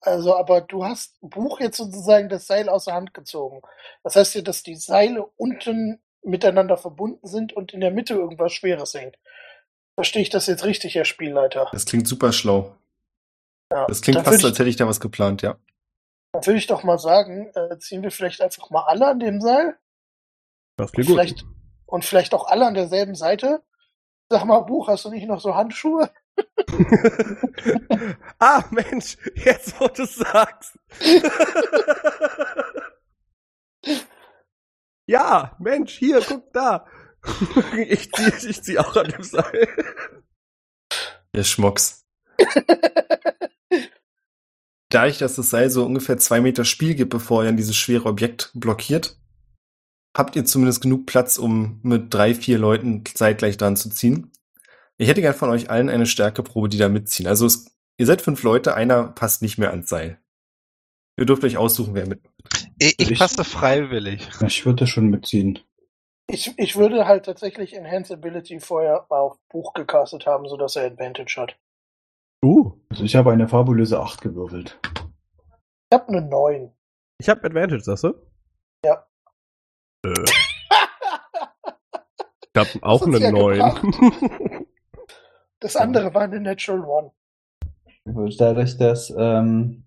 also 0.00 0.36
aber 0.36 0.60
du 0.60 0.84
hast 0.84 1.18
Buch 1.20 1.60
jetzt 1.60 1.76
sozusagen 1.76 2.28
das 2.28 2.46
Seil 2.46 2.68
aus 2.68 2.84
der 2.84 2.94
Hand 2.94 3.14
gezogen. 3.14 3.62
Das 4.02 4.16
heißt 4.16 4.34
ja, 4.34 4.42
dass 4.42 4.62
die 4.62 4.76
Seile 4.76 5.26
unten 5.36 6.02
miteinander 6.22 6.76
verbunden 6.76 7.26
sind 7.26 7.52
und 7.52 7.72
in 7.72 7.80
der 7.80 7.90
Mitte 7.90 8.14
irgendwas 8.14 8.52
Schweres 8.52 8.94
hängt. 8.94 9.16
Verstehe 9.94 10.22
ich 10.22 10.30
das 10.30 10.46
jetzt 10.46 10.64
richtig, 10.64 10.94
Herr 10.94 11.04
Spielleiter? 11.04 11.68
Das 11.72 11.86
klingt 11.86 12.06
super 12.06 12.32
schlau. 12.32 12.76
Ja. 13.72 13.86
Das 13.86 14.02
klingt 14.02 14.18
fast, 14.18 14.38
würde 14.38 14.48
als 14.48 14.58
hätte 14.58 14.68
ich 14.68 14.76
da 14.76 14.86
was 14.86 15.00
geplant, 15.00 15.42
ja. 15.42 15.56
Dann 16.32 16.46
würde 16.46 16.58
ich 16.58 16.66
doch 16.66 16.82
mal 16.82 16.98
sagen, 16.98 17.50
äh, 17.54 17.78
ziehen 17.78 18.02
wir 18.02 18.10
vielleicht 18.10 18.40
einfach 18.40 18.70
mal 18.70 18.84
alle 18.86 19.06
an 19.06 19.20
dem 19.20 19.40
Seil 19.40 19.78
Das 20.76 20.90
und 20.90 20.92
klingt 20.92 21.08
gut. 21.08 21.16
vielleicht, 21.16 21.44
und 21.86 22.04
vielleicht 22.04 22.34
auch 22.34 22.46
alle 22.46 22.66
an 22.66 22.74
derselben 22.74 23.14
Seite. 23.14 23.62
Sag 24.28 24.44
mal, 24.44 24.60
Buch, 24.60 24.88
hast 24.88 25.04
du 25.04 25.10
nicht 25.10 25.26
noch 25.26 25.40
so 25.40 25.54
Handschuhe? 25.54 26.10
ah, 28.38 28.64
Mensch, 28.70 29.16
jetzt 29.34 29.80
wo 29.80 29.88
du 29.88 30.06
sagst. 30.06 30.78
ja, 35.06 35.56
Mensch, 35.58 35.94
hier, 35.94 36.20
guck 36.26 36.52
da. 36.52 36.86
ich 37.88 38.12
zieh, 38.12 38.48
ich 38.48 38.62
zieh 38.62 38.78
auch 38.78 38.96
an 38.96 39.08
dem 39.08 39.22
Seil. 39.22 39.68
Der 41.34 41.44
Schmocks. 41.44 42.04
Dadurch, 44.88 45.18
dass 45.18 45.36
das 45.36 45.50
Seil 45.50 45.70
so 45.70 45.84
ungefähr 45.84 46.18
zwei 46.18 46.40
Meter 46.40 46.64
Spiel 46.64 46.94
gibt, 46.94 47.10
bevor 47.10 47.42
ihr 47.42 47.48
an 47.48 47.56
dieses 47.56 47.76
schwere 47.76 48.08
Objekt 48.08 48.52
blockiert, 48.54 49.18
habt 50.16 50.36
ihr 50.36 50.44
zumindest 50.44 50.80
genug 50.80 51.06
Platz, 51.06 51.38
um 51.38 51.80
mit 51.82 52.14
drei, 52.14 52.34
vier 52.34 52.58
Leuten 52.58 53.04
zeitgleich 53.04 53.56
dran 53.56 53.76
zu 53.76 53.90
ziehen. 53.90 54.30
Ich 54.98 55.08
hätte 55.08 55.20
gern 55.20 55.34
von 55.34 55.50
euch 55.50 55.68
allen 55.70 55.90
eine 55.90 56.06
Stärkeprobe, 56.06 56.68
die 56.68 56.78
da 56.78 56.88
mitziehen. 56.88 57.26
Also 57.26 57.46
es, 57.46 57.76
ihr 57.98 58.06
seid 58.06 58.22
fünf 58.22 58.42
Leute, 58.42 58.74
einer 58.74 59.08
passt 59.08 59.42
nicht 59.42 59.58
mehr 59.58 59.70
ans 59.70 59.88
Seil. 59.88 60.18
Ihr 61.18 61.26
dürft 61.26 61.44
euch 61.44 61.56
aussuchen, 61.56 61.94
wer 61.94 62.06
mit. 62.06 62.22
Ich, 62.78 62.98
ich 62.98 63.18
passe 63.18 63.44
freiwillig. 63.44 64.28
Ich 64.46 64.64
würde 64.64 64.86
schon 64.86 65.08
mitziehen. 65.08 65.58
Ich, 66.28 66.58
ich 66.58 66.76
würde 66.76 67.06
halt 67.06 67.24
tatsächlich 67.26 67.74
Enhance 67.74 68.14
Ability 68.14 68.60
vorher 68.60 69.10
auf 69.10 69.38
Buch 69.48 69.74
gecastet 69.74 70.26
haben, 70.26 70.48
sodass 70.48 70.76
er 70.76 70.86
Advantage 70.86 71.36
hat. 71.40 71.56
Uh, 72.44 72.72
Also 72.90 73.04
ich 73.04 73.16
habe 73.16 73.32
eine 73.32 73.48
fabulöse 73.48 74.00
8 74.00 74.20
gewürfelt. 74.22 74.78
Ich 75.90 75.98
habe 75.98 76.08
eine 76.08 76.22
9. 76.22 76.72
ich 77.18 77.28
hab 77.28 77.44
Advantage, 77.44 77.82
sagst 77.82 78.04
du? 78.04 78.14
Ja. 78.84 79.06
Äh, 80.04 80.12
ich 82.54 82.56
hab 82.56 82.68
auch 82.82 83.06
eine 83.06 83.18
ja 83.18 83.30
9. 83.30 84.65
Das 85.60 85.76
andere 85.76 86.14
war 86.14 86.22
eine 86.22 86.40
Natural 86.40 86.84
One. 86.84 87.12
Dadurch, 88.38 88.76
dass 88.76 89.12
ähm, 89.16 89.84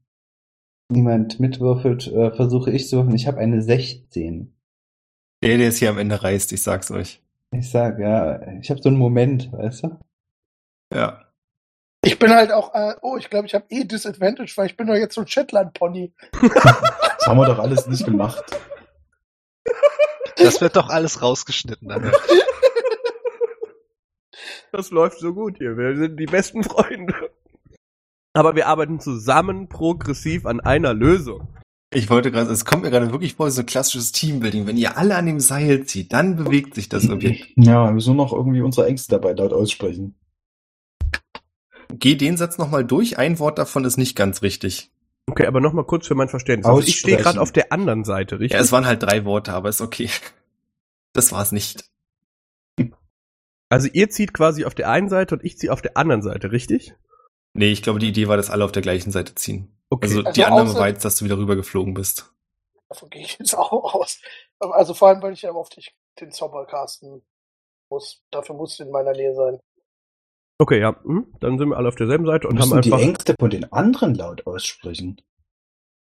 niemand 0.90 1.40
mitwürfelt, 1.40 2.08
äh, 2.08 2.32
versuche 2.32 2.72
ich 2.72 2.88
zu 2.88 2.98
würfeln. 2.98 3.16
Ich 3.16 3.28
habe 3.28 3.38
eine 3.38 3.62
16. 3.62 4.56
Der, 5.42 5.58
der 5.58 5.70
es 5.70 5.78
hier 5.78 5.90
am 5.90 5.98
Ende 5.98 6.22
reißt, 6.22 6.52
ich 6.52 6.64
sag's 6.64 6.92
euch. 6.92 7.22
Ich 7.52 7.72
sag, 7.72 8.00
ja, 8.00 8.42
ich 8.60 8.70
habe 8.70 8.82
so 8.82 8.90
einen 8.90 8.98
Moment, 8.98 9.52
weißt 9.52 9.84
du? 9.84 10.00
Ja. 10.94 11.26
Ich 12.04 12.20
bin 12.20 12.32
halt 12.32 12.52
auch, 12.52 12.74
äh, 12.74 12.96
oh, 13.02 13.18
ich 13.18 13.30
glaube, 13.30 13.48
ich 13.48 13.54
habe 13.54 13.66
eh 13.70 13.84
Disadvantage, 13.84 14.54
weil 14.56 14.68
ich 14.68 14.78
bin 14.78 14.88
doch 14.88 14.96
jetzt 14.96 15.16
so 15.16 15.22
ein 15.22 15.28
Shetland-Pony. 15.28 16.14
Das 16.42 17.28
haben 17.28 17.38
wir 17.38 17.46
doch 17.46 17.60
alles 17.60 17.88
nicht 17.88 18.06
gemacht. 18.06 18.44
Das 20.38 20.62
wird 20.62 20.76
doch 20.76 20.90
alles 20.90 21.22
rausgeschnitten. 21.22 21.88
Dann. 21.90 22.12
Das 24.72 24.92
läuft 24.92 25.20
so 25.20 25.34
gut 25.34 25.58
hier. 25.58 25.78
Wir 25.78 25.96
sind 25.96 26.20
die 26.20 26.26
besten 26.26 26.64
Freunde. 26.64 27.14
Aber 28.34 28.56
wir 28.56 28.68
arbeiten 28.68 29.00
zusammen 29.00 29.68
progressiv 29.70 30.46
an 30.46 30.60
einer 30.60 30.94
Lösung. 30.94 31.48
Ich 31.92 32.10
wollte 32.12 32.32
gerade, 32.32 32.52
es 32.52 32.66
kommt 32.66 32.84
mir 32.84 32.92
gerade 32.92 33.12
wirklich 33.12 33.34
vor, 33.34 33.50
so 33.50 33.62
ein 33.62 33.66
klassisches 33.66 34.12
Teambuilding. 34.12 34.68
Wenn 34.68 34.78
ihr 34.78 34.98
alle 34.98 35.16
an 35.16 35.26
dem 35.26 35.40
Seil 35.40 35.86
zieht, 35.86 36.14
dann 36.14 36.36
bewegt 36.36 36.76
sich 36.76 36.88
das 36.88 37.10
Objekt. 37.10 37.48
Ja, 37.56 37.86
wir 37.86 37.92
müssen 37.92 38.16
nur 38.16 38.26
noch 38.26 38.34
irgendwie 38.34 38.62
unsere 38.62 38.86
Ängste 38.86 39.16
dabei 39.16 39.34
laut 39.34 39.54
aussprechen. 39.54 40.14
Geh 41.92 42.16
den 42.16 42.38
Satz 42.38 42.60
nochmal 42.60 42.86
durch. 42.86 43.18
Ein 43.18 43.40
Wort 43.40 43.58
davon 43.58 43.86
ist 43.86 43.98
nicht 43.98 44.16
ganz 44.16 44.44
richtig. 44.44 44.92
Okay, 45.26 45.48
aber 45.48 45.62
nochmal 45.62 45.86
kurz 45.86 46.06
für 46.06 46.16
mein 46.16 46.30
Verständnis. 46.30 46.68
Also 46.68 46.88
ich 46.88 47.00
stehe 47.00 47.18
gerade 47.18 47.42
auf 47.42 47.52
der 47.52 47.72
anderen 47.72 48.04
Seite, 48.04 48.40
richtig? 48.40 48.54
Ja, 48.58 48.64
es 48.64 48.72
waren 48.72 48.86
halt 48.86 49.02
drei 49.02 49.26
Worte, 49.26 49.54
aber 49.54 49.70
ist 49.70 49.82
okay. 49.82 50.10
Das 51.14 51.32
war's 51.32 51.52
nicht. 51.52 51.86
Also 53.70 53.88
ihr 53.92 54.10
zieht 54.10 54.34
quasi 54.34 54.66
auf 54.66 54.76
der 54.76 54.90
einen 54.90 55.10
Seite 55.10 55.36
und 55.36 55.44
ich 55.44 55.58
ziehe 55.58 55.72
auf 55.72 55.82
der 55.82 55.98
anderen 55.98 56.22
Seite, 56.22 56.52
richtig? 56.52 56.94
Nee, 57.54 57.72
ich 57.72 57.82
glaube, 57.82 58.00
die 58.00 58.10
Idee 58.10 58.28
war, 58.28 58.38
dass 58.38 58.50
alle 58.50 58.66
auf 58.66 58.72
der 58.72 58.82
gleichen 58.82 59.12
Seite 59.12 59.36
ziehen. 59.36 59.76
Okay. 59.90 60.08
Also, 60.08 60.20
Also 60.20 60.32
die 60.32 60.46
Annahme 60.46 60.74
war 60.76 60.88
jetzt, 60.88 61.04
dass 61.06 61.16
du 61.18 61.26
wieder 61.26 61.38
rübergeflogen 61.38 61.94
bist. 61.94 62.32
Davon 62.90 63.10
gehe 63.10 63.22
ich 63.24 63.38
jetzt 63.40 63.54
auch 63.58 63.94
aus. 63.96 64.20
Also 64.60 64.94
vor 64.94 65.10
allem, 65.10 65.22
weil 65.22 65.34
ich 65.34 65.42
ja 65.44 65.52
auf 65.52 65.70
dich 65.70 65.96
den 66.20 66.32
Zauber 66.32 66.66
casten 66.66 67.22
muss. 67.90 68.22
Dafür 68.32 68.56
muss 68.56 68.78
du 68.78 68.84
in 68.84 68.92
meiner 68.92 69.14
Nähe 69.14 69.34
sein. 69.36 69.60
Okay, 70.60 70.80
ja. 70.80 71.02
Hm, 71.04 71.34
dann 71.40 71.58
sind 71.58 71.70
wir 71.70 71.78
alle 71.78 71.88
auf 71.88 71.96
derselben 71.96 72.26
Seite 72.26 72.48
und 72.48 72.60
haben 72.60 72.70
müssen 72.70 72.82
die 72.82 72.92
einfach. 72.94 73.06
Ängste 73.06 73.36
von 73.40 73.50
den 73.50 73.72
anderen 73.72 74.14
laut 74.14 74.46
aussprechen. 74.46 75.22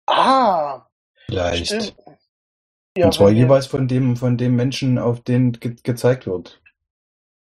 Ah, 0.06 0.86
Vielleicht. 1.26 1.66
stimmt. 1.66 1.94
Ja, 2.96 3.06
Und 3.06 3.14
zwar 3.14 3.30
jeweils 3.30 3.66
von 3.68 3.86
dem, 3.86 4.16
von 4.16 4.36
dem 4.36 4.56
Menschen, 4.56 4.98
auf 4.98 5.20
den 5.22 5.52
ge 5.52 5.76
gezeigt 5.82 6.26
wird. 6.26 6.60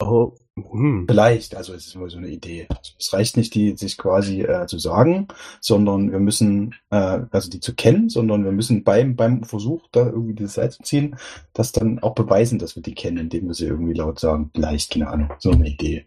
Oh, 0.00 0.35
hm. 0.57 1.07
Vielleicht, 1.09 1.57
also 1.57 1.74
es 1.74 1.87
ist 1.87 1.96
nur 1.96 2.09
so 2.09 2.18
eine 2.18 2.28
Idee. 2.28 2.66
Also 2.68 2.92
es 2.98 3.12
reicht 3.12 3.37
nicht, 3.37 3.54
die 3.54 3.76
sich 3.76 3.98
quasi 3.98 4.42
äh, 4.42 4.66
zu 4.66 4.78
sagen, 4.78 5.28
sondern 5.61 6.12
wir 6.12 6.20
müssen, 6.20 6.74
äh, 6.90 7.22
also 7.30 7.50
die 7.50 7.61
zu 7.61 7.74
kennen, 7.74 8.09
sondern 8.09 8.44
wir 8.44 8.52
müssen 8.52 8.85
beim, 8.85 9.16
beim 9.16 9.42
Versuch, 9.42 9.88
da 9.90 10.07
irgendwie 10.07 10.35
die 10.35 10.46
Seite 10.46 10.76
zu 10.76 10.83
ziehen, 10.85 11.16
das 11.52 11.72
dann 11.72 12.00
auch 12.00 12.14
beweisen, 12.14 12.59
dass 12.59 12.76
wir 12.76 12.83
die 12.83 12.94
kennen, 12.94 13.18
indem 13.18 13.48
wir 13.48 13.54
sie 13.54 13.66
irgendwie 13.66 13.94
laut 13.94 14.20
sagen. 14.20 14.50
Vielleicht, 14.54 14.92
keine 14.92 15.09
Ahnung, 15.09 15.33
so 15.38 15.50
eine 15.50 15.68
Idee. 15.68 16.07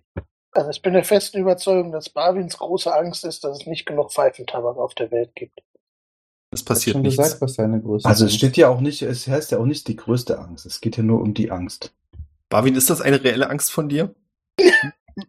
Also 0.52 0.70
ich 0.70 0.82
bin 0.82 0.94
der 0.94 1.04
festen 1.04 1.40
Überzeugung, 1.40 1.92
dass 1.92 2.10
Barwins 2.10 2.58
große 2.58 2.94
Angst 2.94 3.26
ist, 3.26 3.44
dass 3.44 3.62
es 3.62 3.68
nicht 3.68 3.86
genug 3.86 4.12
Pfeifentabak 4.12 4.78
auf 4.78 4.96
der 4.96 5.12
Welt 5.12 5.36
gibt. 5.36 5.62
Es 6.52 6.64
Ich 6.66 6.66
passiert 6.66 6.96
schon 6.96 7.02
nichts. 7.02 7.18
gesagt, 7.18 7.42
was 7.42 7.56
deine 7.56 7.82
größte 7.82 8.08
Also 8.08 8.26
es 8.26 8.34
steht 8.34 8.56
ja 8.56 8.70
auch 8.70 8.80
nicht, 8.80 9.02
es 9.02 9.28
heißt 9.28 9.52
ja 9.52 9.60
auch 9.60 9.66
nicht 9.66 9.88
die 9.88 9.98
größte 9.98 10.40
Angst. 10.40 10.66
Es 10.66 10.80
geht 10.80 10.96
ja 10.98 11.04
nur 11.04 11.22
um 11.22 11.34
die 11.34 11.52
Angst. 11.52 11.94
Barwin, 12.50 12.76
ist 12.76 12.90
das 12.90 13.02
eine 13.02 13.24
reelle 13.24 13.50
Angst 13.50 13.72
von 13.72 13.90
dir? 13.90 14.16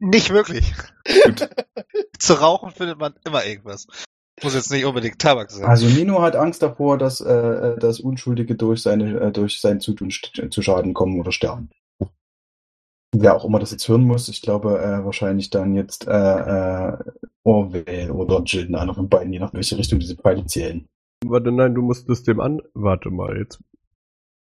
Nicht 0.01 0.31
wirklich. 0.31 0.73
Gut. 1.25 1.49
Zu 2.19 2.35
rauchen 2.35 2.71
findet 2.71 2.99
man 2.99 3.15
immer 3.25 3.45
irgendwas. 3.45 3.87
Muss 4.43 4.55
jetzt 4.55 4.71
nicht 4.71 4.85
unbedingt 4.85 5.19
Tabak 5.19 5.51
sein. 5.51 5.65
Also 5.65 5.87
Nino 5.87 6.23
hat 6.23 6.37
Angst 6.37 6.63
davor, 6.63 6.97
dass, 6.97 7.21
äh, 7.21 7.77
dass 7.79 7.99
Unschuldige 7.99 8.55
durch 8.55 8.83
seine, 8.83 9.19
äh, 9.19 9.33
durch 9.33 9.61
sein 9.61 9.81
Zutun 9.81 10.11
st 10.11 10.43
zu 10.51 10.63
Schaden 10.63 10.95
kommen 10.95 11.19
oder 11.19 11.33
sterben. 11.33 11.71
Wer 13.13 13.35
auch 13.35 13.45
immer 13.45 13.59
das 13.59 13.71
jetzt 13.71 13.89
hören 13.89 14.05
muss, 14.05 14.29
ich 14.29 14.43
glaube 14.43 14.79
äh, 14.79 15.05
wahrscheinlich 15.05 15.51
dann 15.51 15.75
jetzt 15.75 16.07
äh, 16.07 16.13
äh, 16.13 16.99
Orwell 17.43 18.11
oder 18.11 18.43
Jill, 18.45 18.75
einer 18.77 18.95
von 18.95 19.09
beiden, 19.09 19.33
je 19.33 19.39
nach 19.39 19.55
welche 19.55 19.79
Richtung 19.79 19.99
diese 19.99 20.15
Pfeile 20.15 20.45
zählen. 20.47 20.87
Warte, 21.25 21.51
nein, 21.51 21.75
du 21.75 21.83
musst 21.83 22.09
es 22.09 22.23
dem 22.23 22.39
an. 22.41 22.61
Warte 22.75 23.11
mal, 23.11 23.39
jetzt. 23.39 23.61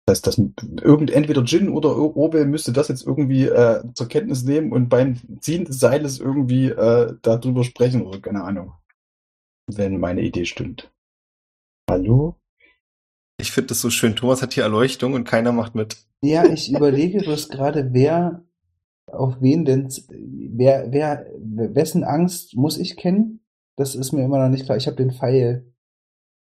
Das 0.05 0.17
heißt, 0.17 0.27
dass 0.27 0.41
irgend, 0.81 1.11
entweder 1.11 1.43
Jin 1.43 1.69
oder 1.69 1.95
Or- 1.95 2.17
Orwell 2.17 2.45
müsste 2.45 2.73
das 2.73 2.89
jetzt 2.89 3.05
irgendwie 3.05 3.45
äh, 3.45 3.83
zur 3.93 4.07
Kenntnis 4.09 4.43
nehmen 4.43 4.71
und 4.71 4.89
beim 4.89 5.17
Ziehen 5.39 5.65
des 5.65 5.79
Seiles 5.79 6.19
irgendwie 6.19 6.67
äh, 6.67 7.15
darüber 7.21 7.63
sprechen 7.63 8.01
oder 8.01 8.19
keine 8.19 8.43
Ahnung. 8.43 8.73
Wenn 9.67 9.99
meine 9.99 10.21
Idee 10.21 10.45
stimmt. 10.45 10.91
Hallo? 11.89 12.35
Ich 13.39 13.51
finde 13.51 13.67
das 13.69 13.81
so 13.81 13.89
schön. 13.89 14.15
Thomas 14.15 14.41
hat 14.41 14.53
hier 14.53 14.63
Erleuchtung 14.63 15.13
und 15.13 15.23
keiner 15.23 15.53
macht 15.53 15.73
mit. 15.73 15.97
Ja, 16.21 16.45
ich 16.45 16.71
überlege 16.71 17.19
bloß 17.19 17.49
gerade, 17.49 17.93
wer 17.93 18.43
auf 19.07 19.41
wen 19.41 19.65
denn, 19.65 19.89
wer, 20.09 20.91
wer, 20.91 21.25
wessen 21.39 22.03
Angst 22.03 22.55
muss 22.55 22.77
ich 22.77 22.95
kennen? 22.97 23.41
Das 23.77 23.95
ist 23.95 24.11
mir 24.11 24.23
immer 24.23 24.39
noch 24.39 24.49
nicht 24.49 24.65
klar. 24.65 24.77
Ich 24.77 24.87
habe 24.87 24.97
den 24.97 25.11
Pfeil, 25.11 25.72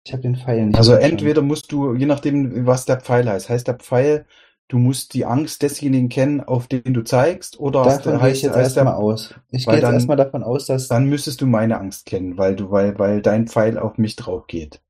ich 0.06 0.12
habe 0.12 0.22
den 0.22 0.36
Pfeil 0.36 0.66
nicht. 0.66 0.76
Also 0.76 0.92
verstanden. 0.92 1.18
entweder 1.18 1.42
musst 1.42 1.72
du, 1.72 1.94
je 1.94 2.06
nachdem, 2.06 2.66
was 2.66 2.84
der 2.86 3.00
Pfeil 3.00 3.28
heißt, 3.28 3.48
heißt 3.48 3.68
der 3.68 3.74
Pfeil, 3.74 4.26
du 4.68 4.78
musst 4.78 5.14
die 5.14 5.24
Angst 5.24 5.62
desjenigen 5.62 6.08
kennen, 6.08 6.40
auf 6.40 6.68
den 6.68 6.94
du 6.94 7.02
zeigst, 7.02 7.58
oder 7.60 7.82
Davon 7.84 8.12
gehe 8.12 8.20
heißt, 8.22 8.36
ich 8.38 8.42
jetzt 8.44 8.56
erstmal 8.56 8.94
aus. 8.94 9.34
Ich 9.50 9.66
gehe 9.66 9.74
jetzt 9.74 9.82
dann- 9.82 9.94
erstmal 9.94 10.16
davon 10.16 10.42
aus, 10.42 10.66
dass 10.66 10.88
dann 10.88 11.06
müsstest 11.06 11.40
du 11.40 11.46
meine 11.46 11.78
Angst 11.78 12.06
kennen, 12.06 12.38
weil 12.38 12.56
du, 12.56 12.70
weil, 12.70 12.98
weil 12.98 13.20
dein 13.20 13.46
Pfeil 13.48 13.78
auf 13.78 13.98
mich 13.98 14.16
drauf 14.16 14.46
geht. 14.46 14.80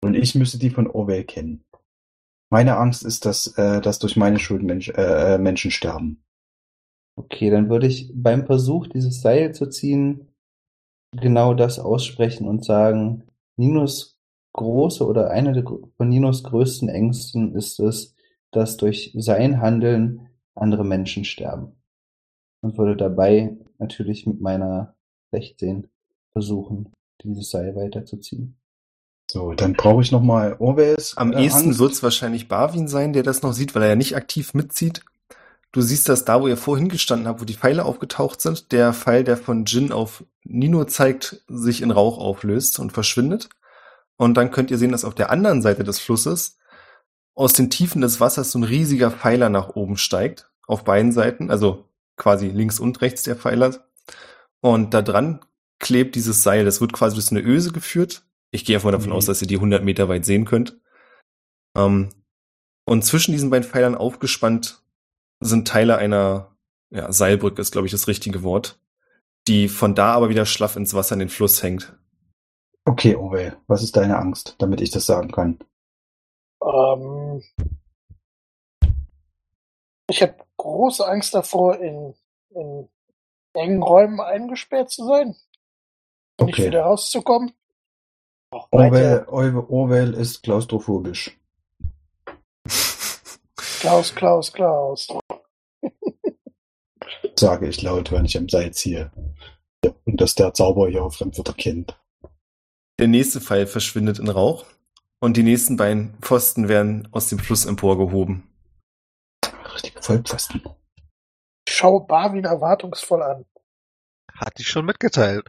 Und 0.00 0.14
ich 0.14 0.34
müsste 0.34 0.58
die 0.58 0.70
von 0.70 0.88
Orwell 0.88 1.24
kennen. 1.24 1.64
Meine 2.50 2.76
Angst 2.76 3.04
ist, 3.04 3.26
dass, 3.26 3.46
äh, 3.58 3.80
dass 3.80 3.98
durch 3.98 4.16
meine 4.16 4.38
Schuld 4.38 4.62
Mensch, 4.62 4.88
äh, 4.90 5.34
äh, 5.34 5.38
Menschen 5.38 5.70
sterben. 5.70 6.22
Okay, 7.16 7.50
dann 7.50 7.68
würde 7.68 7.86
ich 7.86 8.10
beim 8.14 8.46
Versuch, 8.46 8.86
dieses 8.86 9.20
Seil 9.20 9.54
zu 9.54 9.66
ziehen, 9.68 10.28
genau 11.16 11.54
das 11.54 11.78
aussprechen 11.78 12.46
und 12.48 12.64
sagen, 12.64 13.24
Ninos 13.56 14.17
große 14.58 15.06
oder 15.06 15.30
eine 15.30 15.64
von 15.96 16.08
Ninos 16.08 16.42
größten 16.42 16.88
Ängsten 16.88 17.54
ist 17.54 17.80
es, 17.80 18.14
dass 18.50 18.76
durch 18.76 19.12
sein 19.16 19.60
Handeln 19.60 20.28
andere 20.54 20.84
Menschen 20.84 21.24
sterben. 21.24 21.72
Und 22.60 22.76
würde 22.76 22.96
dabei 22.96 23.56
natürlich 23.78 24.26
mit 24.26 24.40
meiner 24.40 24.96
16 25.30 25.88
versuchen, 26.32 26.92
dieses 27.22 27.50
Seil 27.50 27.76
weiterzuziehen. 27.76 28.58
So, 29.30 29.52
dann 29.52 29.74
brauche 29.74 30.02
ich 30.02 30.10
nochmal 30.10 30.56
Orwells. 30.58 31.16
Am 31.16 31.32
äh, 31.32 31.44
ehesten 31.44 31.68
Angst. 31.68 31.78
wird's 31.78 32.02
wahrscheinlich 32.02 32.48
Barwin 32.48 32.88
sein, 32.88 33.12
der 33.12 33.22
das 33.22 33.42
noch 33.42 33.52
sieht, 33.52 33.74
weil 33.74 33.82
er 33.82 33.90
ja 33.90 33.96
nicht 33.96 34.16
aktiv 34.16 34.54
mitzieht. 34.54 35.04
Du 35.70 35.82
siehst 35.82 36.08
das 36.08 36.24
da, 36.24 36.40
wo 36.40 36.48
ihr 36.48 36.56
vorhin 36.56 36.88
gestanden 36.88 37.28
habt, 37.28 37.40
wo 37.40 37.44
die 37.44 37.54
Pfeile 37.54 37.84
aufgetaucht 37.84 38.40
sind. 38.40 38.72
Der 38.72 38.94
Pfeil, 38.94 39.22
der 39.22 39.36
von 39.36 39.66
Jin 39.66 39.92
auf 39.92 40.24
Nino 40.42 40.84
zeigt, 40.84 41.44
sich 41.46 41.82
in 41.82 41.90
Rauch 41.90 42.18
auflöst 42.18 42.78
und 42.78 42.90
verschwindet. 42.90 43.50
Und 44.18 44.34
dann 44.34 44.50
könnt 44.50 44.70
ihr 44.70 44.78
sehen, 44.78 44.92
dass 44.92 45.04
auf 45.04 45.14
der 45.14 45.30
anderen 45.30 45.62
Seite 45.62 45.84
des 45.84 45.98
Flusses 46.00 46.58
aus 47.34 47.52
den 47.52 47.70
Tiefen 47.70 48.02
des 48.02 48.20
Wassers 48.20 48.50
so 48.50 48.58
ein 48.58 48.64
riesiger 48.64 49.10
Pfeiler 49.10 49.48
nach 49.48 49.70
oben 49.70 49.96
steigt. 49.96 50.50
Auf 50.66 50.84
beiden 50.84 51.12
Seiten, 51.12 51.50
also 51.50 51.88
quasi 52.16 52.48
links 52.48 52.80
und 52.80 53.00
rechts 53.00 53.22
der 53.22 53.36
Pfeiler. 53.36 53.88
Und 54.60 54.92
da 54.92 55.02
dran 55.02 55.40
klebt 55.78 56.16
dieses 56.16 56.42
Seil. 56.42 56.64
Das 56.64 56.80
wird 56.80 56.92
quasi 56.92 57.14
durch 57.14 57.30
eine 57.30 57.40
Öse 57.40 57.70
geführt. 57.72 58.24
Ich 58.50 58.64
gehe 58.64 58.76
einfach 58.76 58.90
davon 58.90 59.10
Mhm. 59.10 59.16
aus, 59.16 59.26
dass 59.26 59.40
ihr 59.40 59.46
die 59.48 59.58
100 59.58 59.84
Meter 59.84 60.08
weit 60.08 60.24
sehen 60.24 60.44
könnt. 60.44 60.78
Ähm, 61.76 62.10
und 62.84 63.04
zwischen 63.04 63.32
diesen 63.32 63.50
beiden 63.50 63.68
Pfeilern 63.68 63.94
aufgespannt 63.94 64.82
sind 65.40 65.68
Teile 65.68 65.96
einer 65.96 66.56
ja, 66.90 67.12
Seilbrücke, 67.12 67.60
ist 67.62 67.70
glaube 67.70 67.86
ich 67.86 67.92
das 67.92 68.08
richtige 68.08 68.42
Wort, 68.42 68.80
die 69.46 69.68
von 69.68 69.94
da 69.94 70.12
aber 70.12 70.30
wieder 70.30 70.46
schlaff 70.46 70.74
ins 70.74 70.94
Wasser 70.94 71.12
in 71.12 71.20
den 71.20 71.28
Fluss 71.28 71.62
hängt. 71.62 71.96
Okay, 72.88 73.14
Orwell, 73.16 73.54
was 73.66 73.82
ist 73.82 73.96
deine 73.98 74.16
Angst, 74.16 74.54
damit 74.58 74.80
ich 74.80 74.90
das 74.90 75.04
sagen 75.04 75.30
kann? 75.30 75.58
Ähm, 76.64 77.42
ich 80.08 80.22
habe 80.22 80.36
große 80.56 81.06
Angst 81.06 81.34
davor, 81.34 81.78
in, 81.80 82.14
in 82.48 82.88
engen 83.52 83.82
Räumen 83.82 84.20
eingesperrt 84.20 84.90
zu 84.90 85.04
sein. 85.04 85.36
Und 86.40 86.46
nicht 86.46 86.54
Okay. 86.60 86.68
wieder 86.68 86.84
rauszukommen. 86.84 87.52
Orwell. 88.70 89.26
Orwell, 89.28 90.14
ist 90.14 90.42
klaustrophobisch. 90.42 91.38
Klaus, 93.80 94.14
Klaus, 94.14 94.50
Klaus. 94.50 95.08
Sage 97.38 97.68
ich 97.68 97.82
laut, 97.82 98.10
wenn 98.12 98.24
ich 98.24 98.38
am 98.38 98.48
Seil 98.48 98.72
ziehe. 98.72 99.12
Und 100.06 100.20
dass 100.22 100.34
der 100.34 100.54
Zauber 100.54 100.88
hier 100.88 101.10
Fremdwörter 101.10 101.52
kennt. 101.52 102.00
Der 102.98 103.06
nächste 103.06 103.40
Pfeil 103.40 103.68
verschwindet 103.68 104.18
in 104.18 104.28
Rauch 104.28 104.66
und 105.20 105.36
die 105.36 105.44
nächsten 105.44 105.76
beiden 105.76 106.14
Pfosten 106.20 106.68
werden 106.68 107.06
aus 107.12 107.28
dem 107.28 107.38
Fluss 107.38 107.64
emporgehoben. 107.64 108.42
Richtige 109.72 110.02
Vollpfosten. 110.02 110.62
Schau 111.68 112.00
Barwin 112.00 112.44
erwartungsvoll 112.44 113.22
an. 113.22 113.44
Hat 114.34 114.58
die 114.58 114.64
schon 114.64 114.84
mitgeteilt. 114.84 115.46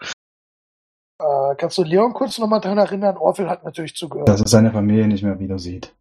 Äh, 1.19 1.55
kannst 1.57 1.79
du 1.79 1.83
Leon 1.83 2.13
kurz 2.13 2.37
nochmal 2.37 2.61
daran 2.61 2.77
erinnern? 2.77 3.17
Orville 3.17 3.49
hat 3.49 3.63
natürlich 3.63 3.95
zugehört. 3.95 4.29
Dass 4.29 4.41
er 4.41 4.47
seine 4.47 4.71
Familie 4.71 5.07
nicht 5.07 5.23
mehr 5.23 5.39
wieder 5.39 5.57
sieht. 5.57 5.95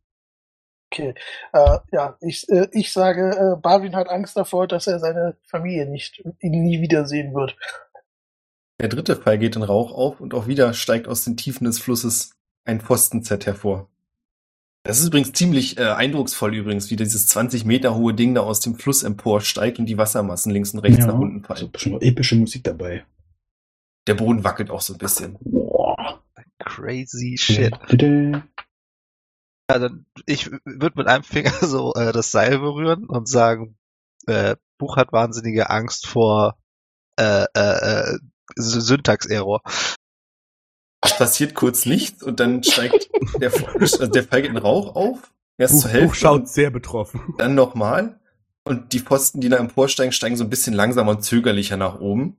Okay. 0.92 1.14
Äh, 1.52 1.78
ja, 1.92 2.16
ich, 2.20 2.48
äh, 2.48 2.68
ich 2.72 2.92
sage, 2.92 3.30
äh, 3.30 3.60
Barwin 3.60 3.96
hat 3.96 4.08
Angst 4.08 4.36
davor, 4.36 4.66
dass 4.66 4.86
er 4.86 4.98
seine 4.98 5.36
Familie 5.44 5.86
nicht 5.86 6.22
ihn 6.40 6.62
nie 6.62 6.80
wiedersehen 6.80 7.34
wird. 7.34 7.56
Der 8.80 8.88
dritte 8.88 9.16
Pfeil 9.16 9.38
geht 9.38 9.56
in 9.56 9.62
Rauch 9.62 9.92
auf 9.92 10.20
und 10.20 10.34
auch 10.34 10.46
wieder 10.46 10.72
steigt 10.72 11.08
aus 11.08 11.24
den 11.24 11.36
Tiefen 11.36 11.64
des 11.64 11.78
Flusses 11.78 12.30
ein 12.64 12.80
Pfosten-Z 12.80 13.46
hervor. 13.46 13.88
Das 14.84 15.00
ist 15.00 15.08
übrigens 15.08 15.32
ziemlich 15.32 15.78
äh, 15.78 15.90
eindrucksvoll 15.90 16.54
übrigens, 16.54 16.90
wie 16.90 16.96
dieses 16.96 17.26
20 17.26 17.64
Meter 17.64 17.94
hohe 17.96 18.14
Ding 18.14 18.34
da 18.34 18.42
aus 18.42 18.60
dem 18.60 18.76
Fluss 18.76 19.02
emporsteigt 19.02 19.78
und 19.78 19.86
die 19.86 19.98
Wassermassen 19.98 20.52
links 20.52 20.72
und 20.72 20.80
rechts 20.80 21.04
nach 21.04 21.18
unten 21.18 21.44
also 21.46 21.66
fallen. 21.66 21.72
schon 21.76 22.00
epische 22.00 22.36
Musik 22.36 22.64
dabei. 22.64 23.04
Der 24.06 24.14
Boden 24.14 24.44
wackelt 24.44 24.70
auch 24.70 24.80
so 24.80 24.94
ein 24.94 24.98
bisschen. 24.98 25.36
Boah. 25.40 26.22
Crazy 26.58 27.36
shit. 27.36 27.74
Bitte. 27.88 28.44
Ja, 29.70 29.78
dann, 29.78 30.06
ich 30.24 30.50
würde 30.50 30.96
mit 30.96 31.06
einem 31.06 31.24
Finger 31.24 31.52
so 31.60 31.92
äh, 31.94 32.12
das 32.12 32.30
Seil 32.30 32.58
berühren 32.58 33.04
und 33.04 33.28
sagen, 33.28 33.76
äh, 34.26 34.56
Buch 34.78 34.96
hat 34.96 35.12
wahnsinnige 35.12 35.68
Angst 35.68 36.06
vor 36.06 36.56
äh, 37.16 37.44
äh, 37.54 38.14
äh, 38.14 38.18
Syntax-Error. 38.62 39.62
Es 41.04 41.16
passiert 41.16 41.54
kurz 41.54 41.86
nichts 41.86 42.22
und 42.22 42.40
dann 42.40 42.62
steigt 42.64 43.10
der, 43.40 43.52
also 43.78 44.06
der 44.06 44.24
Pfeil 44.24 44.42
geht 44.42 44.50
in 44.50 44.56
Rauch 44.56 44.96
auf. 44.96 45.32
Erst 45.56 45.74
Buch, 45.74 45.82
zur 45.82 45.90
Hälfte 45.90 46.06
Buch 46.08 46.14
schaut 46.14 46.48
sehr 46.48 46.70
betroffen. 46.70 47.34
dann 47.38 47.54
nochmal. 47.54 48.20
Und 48.64 48.92
die 48.92 49.00
Pfosten, 49.00 49.40
die 49.40 49.48
da 49.48 49.56
emporsteigen, 49.56 50.12
steigen 50.12 50.36
so 50.36 50.44
ein 50.44 50.50
bisschen 50.50 50.74
langsamer 50.74 51.12
und 51.12 51.24
zögerlicher 51.24 51.76
nach 51.76 52.00
oben. 52.00 52.36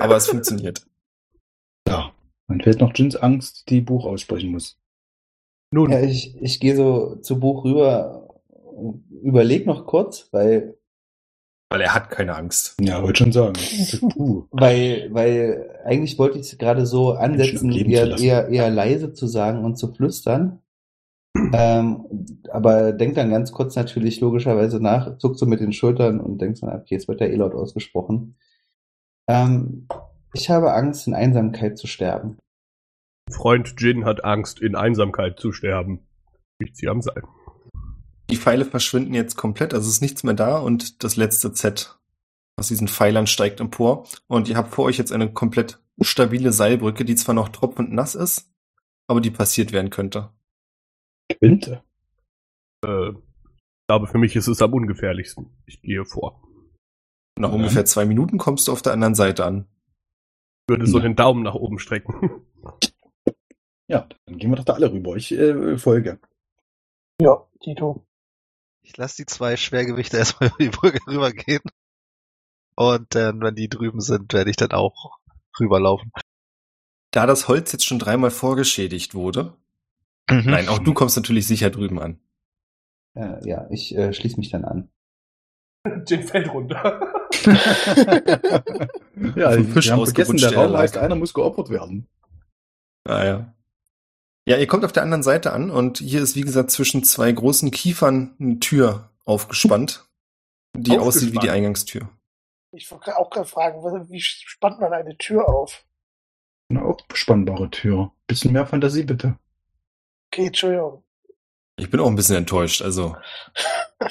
Aber 0.00 0.16
es 0.16 0.28
funktioniert. 0.28 0.86
Ja. 1.88 2.14
Dann 2.46 2.60
fehlt 2.60 2.78
noch 2.78 2.92
Jins 2.94 3.16
Angst, 3.16 3.68
die 3.68 3.80
Buch 3.80 4.04
aussprechen 4.06 4.52
muss. 4.52 4.78
Nun, 5.72 5.90
Ja, 5.90 6.00
ich, 6.00 6.40
ich 6.40 6.60
gehe 6.60 6.76
so 6.76 7.16
zu 7.16 7.40
Buch 7.40 7.64
rüber, 7.64 8.40
überleg 9.20 9.66
noch 9.66 9.84
kurz, 9.84 10.28
weil, 10.30 10.78
Weil 11.72 11.80
er 11.80 11.94
hat 11.94 12.10
keine 12.10 12.36
Angst. 12.36 12.76
Ja, 12.82 13.02
wollte 13.02 13.24
schon 13.24 13.32
sagen. 13.32 13.54
Weil, 14.50 15.08
weil 15.10 15.70
eigentlich 15.86 16.18
wollte 16.18 16.38
ich 16.38 16.52
es 16.52 16.58
gerade 16.58 16.84
so 16.84 17.12
ansetzen, 17.12 17.72
eher, 17.72 18.18
eher, 18.18 18.48
eher 18.48 18.68
leise 18.68 19.14
zu 19.14 19.26
sagen 19.26 19.64
und 19.64 19.76
zu 19.76 19.90
flüstern. 19.90 20.60
Ähm, 21.34 22.04
aber 22.50 22.92
denk 22.92 23.14
dann 23.14 23.30
ganz 23.30 23.52
kurz 23.52 23.74
natürlich 23.74 24.20
logischerweise 24.20 24.82
nach, 24.82 25.16
zuckt 25.16 25.38
so 25.38 25.46
mit 25.46 25.60
den 25.60 25.72
Schultern 25.72 26.20
und 26.20 26.42
denkst 26.42 26.60
dann, 26.60 26.74
okay, 26.74 26.94
jetzt 26.94 27.08
wird 27.08 27.20
der 27.20 27.32
eh 27.32 27.36
laut 27.36 27.54
ausgesprochen. 27.54 28.36
Ähm, 29.26 29.88
ich 30.34 30.50
habe 30.50 30.74
Angst, 30.74 31.06
in 31.06 31.14
Einsamkeit 31.14 31.78
zu 31.78 31.86
sterben. 31.86 32.36
Freund 33.30 33.76
Jin 33.78 34.04
hat 34.04 34.26
Angst, 34.26 34.60
in 34.60 34.76
Einsamkeit 34.76 35.40
zu 35.40 35.52
sterben. 35.52 36.06
Ich 36.58 36.74
ziehe 36.74 36.90
am 36.90 37.00
Seil. 37.00 37.22
Die 38.32 38.36
Pfeile 38.38 38.64
verschwinden 38.64 39.12
jetzt 39.14 39.36
komplett, 39.36 39.74
also 39.74 39.86
es 39.86 39.96
ist 39.96 40.00
nichts 40.00 40.24
mehr 40.24 40.32
da 40.34 40.58
und 40.58 41.04
das 41.04 41.16
letzte 41.16 41.52
Z 41.52 41.98
aus 42.58 42.68
diesen 42.68 42.88
Pfeilern 42.88 43.26
steigt 43.26 43.60
empor. 43.60 44.06
Und 44.26 44.48
ihr 44.48 44.56
habt 44.56 44.72
vor 44.74 44.86
euch 44.86 44.96
jetzt 44.98 45.12
eine 45.12 45.30
komplett 45.32 45.82
stabile 46.00 46.50
Seilbrücke, 46.52 47.04
die 47.04 47.14
zwar 47.14 47.34
noch 47.34 47.50
tropfend 47.50 47.92
nass 47.92 48.14
ist, 48.14 48.50
aber 49.06 49.20
die 49.20 49.30
passiert 49.30 49.72
werden 49.72 49.90
könnte. 49.90 50.30
Quinte. 51.30 51.82
Äh, 52.84 53.10
ich 53.10 53.86
glaube, 53.88 54.06
für 54.06 54.18
mich 54.18 54.34
ist 54.34 54.48
es 54.48 54.62
am 54.62 54.72
ungefährlichsten. 54.72 55.50
Ich 55.66 55.82
gehe 55.82 56.04
vor. 56.06 56.42
Nach 57.38 57.50
Ja. 57.50 57.54
ungefähr 57.54 57.84
zwei 57.84 58.06
Minuten 58.06 58.38
kommst 58.38 58.66
du 58.68 58.72
auf 58.72 58.80
der 58.82 58.92
anderen 58.94 59.14
Seite 59.14 59.44
an. 59.44 59.66
Ich 60.66 60.72
würde 60.72 60.86
so 60.86 60.98
Ja. 60.98 61.02
den 61.02 61.16
Daumen 61.16 61.42
nach 61.42 61.54
oben 61.54 61.78
strecken. 61.78 62.14
Ja, 63.88 64.08
dann 64.24 64.38
gehen 64.38 64.48
wir 64.50 64.56
doch 64.56 64.64
da 64.64 64.72
alle 64.72 64.90
rüber. 64.90 65.16
Ich 65.16 65.32
äh, 65.32 65.76
folge. 65.76 66.18
Ja, 67.20 67.46
Tito. 67.60 68.06
Ich 68.82 68.96
lasse 68.96 69.16
die 69.16 69.26
zwei 69.26 69.56
Schwergewichte 69.56 70.16
erstmal 70.18 70.48
über 70.50 70.58
die 70.58 70.68
Brücke 70.70 70.98
rübergehen. 71.06 71.62
Und 72.74 73.14
dann, 73.14 73.40
wenn 73.40 73.54
die 73.54 73.68
drüben 73.68 74.00
sind, 74.00 74.32
werde 74.32 74.50
ich 74.50 74.56
dann 74.56 74.72
auch 74.72 75.18
rüberlaufen. 75.60 76.10
Da 77.10 77.26
das 77.26 77.48
Holz 77.48 77.72
jetzt 77.72 77.84
schon 77.84 77.98
dreimal 77.98 78.30
vorgeschädigt 78.30 79.14
wurde, 79.14 79.56
Mhm. 80.30 80.50
nein, 80.50 80.68
auch 80.68 80.78
du 80.78 80.94
kommst 80.94 81.16
natürlich 81.16 81.46
sicher 81.46 81.70
drüben 81.70 81.98
an. 81.98 82.20
Äh, 83.14 83.46
ja, 83.46 83.66
ich 83.70 83.94
äh, 83.96 84.12
schließe 84.12 84.36
mich 84.38 84.50
dann 84.50 84.64
an. 84.64 84.88
Jin 86.06 86.22
fällt 86.22 86.48
runter. 86.52 87.12
ja, 89.36 89.50
Vom 89.50 89.66
wir 89.66 89.72
Fisch 89.72 89.90
haben 89.90 90.04
vergessen, 90.04 90.36
der 90.36 90.54
Raum 90.54 90.76
heißt, 90.76 90.96
einer 90.96 91.16
muss 91.16 91.34
geopfert 91.34 91.70
werden. 91.70 92.08
Ah, 93.04 93.24
ja. 93.24 93.54
Ja, 94.44 94.56
ihr 94.56 94.66
kommt 94.66 94.84
auf 94.84 94.92
der 94.92 95.04
anderen 95.04 95.22
Seite 95.22 95.52
an 95.52 95.70
und 95.70 95.98
hier 95.98 96.20
ist, 96.20 96.34
wie 96.34 96.40
gesagt, 96.40 96.70
zwischen 96.70 97.04
zwei 97.04 97.30
großen 97.30 97.70
Kiefern 97.70 98.34
eine 98.40 98.58
Tür 98.58 99.10
aufgespannt, 99.24 100.04
die 100.76 100.98
aussieht 100.98 101.28
wie 101.28 101.32
die 101.32 101.36
Aufgespannt? 101.38 101.56
Eingangstür. 101.56 102.08
Ich 102.72 102.90
wollte 102.90 103.16
auch 103.16 103.30
gerade 103.30 103.48
fragen, 103.48 104.08
wie 104.10 104.20
spannt 104.20 104.80
man 104.80 104.92
eine 104.92 105.16
Tür 105.16 105.48
auf? 105.48 105.84
Eine 106.70 106.82
aufspannbare 106.82 107.70
Tür. 107.70 108.12
Bisschen 108.26 108.52
mehr 108.52 108.66
Fantasie, 108.66 109.04
bitte. 109.04 109.38
Okay, 110.32 110.46
Entschuldigung. 110.46 111.04
Ich 111.76 111.90
bin 111.90 112.00
auch 112.00 112.06
ein 112.06 112.16
bisschen 112.16 112.36
enttäuscht, 112.36 112.82
also. 112.82 113.16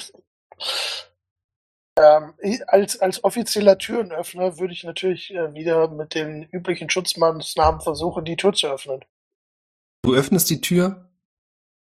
Ähm, 1.98 2.32
als, 2.68 2.98
als 3.00 3.22
offizieller 3.22 3.76
Türenöffner 3.76 4.58
würde 4.58 4.72
ich 4.72 4.82
natürlich 4.82 5.30
äh, 5.34 5.52
wieder 5.52 5.88
mit 5.88 6.14
den 6.14 6.44
üblichen 6.44 6.88
Schutzmaßnahmen 6.88 7.82
versuchen, 7.82 8.24
die 8.24 8.36
Tür 8.36 8.54
zu 8.54 8.68
öffnen. 8.68 9.04
Du 10.02 10.14
öffnest 10.14 10.50
die 10.50 10.60
Tür 10.60 11.08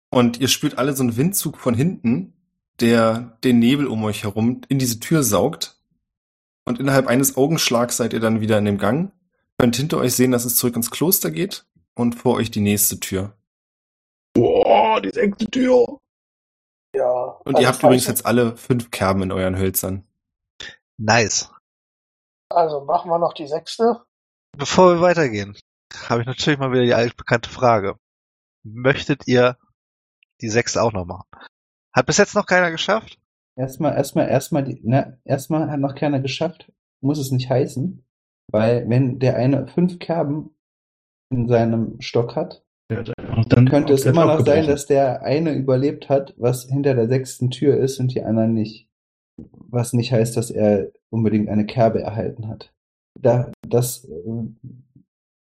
und 0.10 0.40
ihr 0.40 0.48
spürt 0.48 0.78
alle 0.78 0.96
so 0.96 1.04
einen 1.04 1.18
Windzug 1.18 1.58
von 1.58 1.74
hinten, 1.74 2.34
der 2.80 3.38
den 3.44 3.60
Nebel 3.60 3.88
um 3.88 4.04
euch 4.04 4.24
herum 4.24 4.62
in 4.70 4.80
diese 4.80 5.00
Tür 5.00 5.24
saugt. 5.24 5.80
Und 6.66 6.80
innerhalb 6.80 7.08
eines 7.08 7.38
Augenschlags 7.38 7.98
seid 7.98 8.14
ihr 8.14 8.20
dann 8.20 8.42
wieder 8.42 8.58
in 8.58 8.66
dem 8.66 8.78
Gang, 8.78 9.12
könnt 9.58 9.76
hinter 9.76 9.98
euch 9.98 10.16
sehen, 10.16 10.32
dass 10.32 10.46
es 10.46 10.56
zurück 10.56 10.76
ins 10.76 10.92
Kloster 10.92 11.30
geht 11.30 11.66
und 11.94 12.16
vor 12.16 12.36
euch 12.36 12.50
die 12.52 12.62
nächste 12.62 13.00
Tür. 13.00 13.38
Boah, 14.34 15.00
die 15.02 15.12
sechste 15.12 15.46
Tür. 15.50 16.00
Ja. 16.96 17.12
Und 17.44 17.56
also 17.56 17.62
ihr 17.62 17.68
habt 17.68 17.84
übrigens 17.84 18.06
falls- 18.06 18.20
jetzt 18.20 18.26
alle 18.26 18.58
fünf 18.58 18.90
Kerben 18.92 19.22
in 19.24 19.32
euren 19.32 19.58
Hölzern. 19.58 20.08
Nice. 20.98 21.52
Also 22.50 22.84
machen 22.86 23.12
wir 23.12 23.20
noch 23.20 23.34
die 23.34 23.48
sechste. 23.48 24.04
Bevor 24.58 24.96
wir 24.96 25.02
weitergehen, 25.02 25.58
habe 26.10 26.22
ich 26.22 26.28
natürlich 26.28 26.58
mal 26.60 26.72
wieder 26.72 26.84
die 26.84 26.94
altbekannte 26.94 27.50
Frage. 27.50 27.98
Möchtet 28.66 29.28
ihr 29.28 29.58
die 30.42 30.50
sechste 30.50 30.82
auch 30.82 30.92
noch 30.92 31.06
machen? 31.06 31.28
Hat 31.94 32.08
bis 32.08 32.18
jetzt 32.18 32.36
noch 32.36 32.48
keiner 32.48 32.72
geschafft? 32.72 33.20
Erstmal, 33.58 33.96
erstmal, 33.96 34.28
erstmal, 34.28 34.64
die, 34.64 34.82
ne, 34.84 35.20
erstmal 35.24 35.70
hat 35.70 35.80
noch 35.80 35.96
keiner 35.96 36.20
geschafft, 36.20 36.72
muss 37.02 37.20
es 37.20 37.32
nicht 37.32 37.50
heißen, 37.50 38.04
weil 38.52 38.90
wenn 38.90 39.20
der 39.20 39.38
eine 39.38 39.68
fünf 39.68 40.00
Kerben 40.00 40.56
in 41.32 41.48
seinem 41.48 42.02
Stock 42.02 42.36
hat, 42.36 42.66
einfach 42.90 43.46
dann 43.46 43.70
könnte 43.70 43.94
es 43.94 44.06
immer 44.06 44.26
noch 44.26 44.46
sein, 44.46 44.68
dass 44.68 44.86
der 44.86 45.22
eine 45.24 45.54
überlebt 45.54 46.10
hat, 46.10 46.34
was 46.38 46.66
hinter 46.66 46.94
der 46.96 47.08
sechsten 47.08 47.50
Tür 47.52 47.78
ist 47.78 48.00
und 48.00 48.14
die 48.14 48.24
anderen 48.24 48.54
nicht. 48.54 48.90
Was 49.38 49.94
nicht 49.94 50.12
heißt, 50.12 50.38
dass 50.38 50.50
er 50.50 50.92
unbedingt 51.10 51.50
eine 51.50 51.66
Kerbe 51.66 52.02
erhalten 52.02 52.48
hat. 52.48 52.74
Da, 53.20 53.52
das 53.68 54.06
äh, 54.06 54.46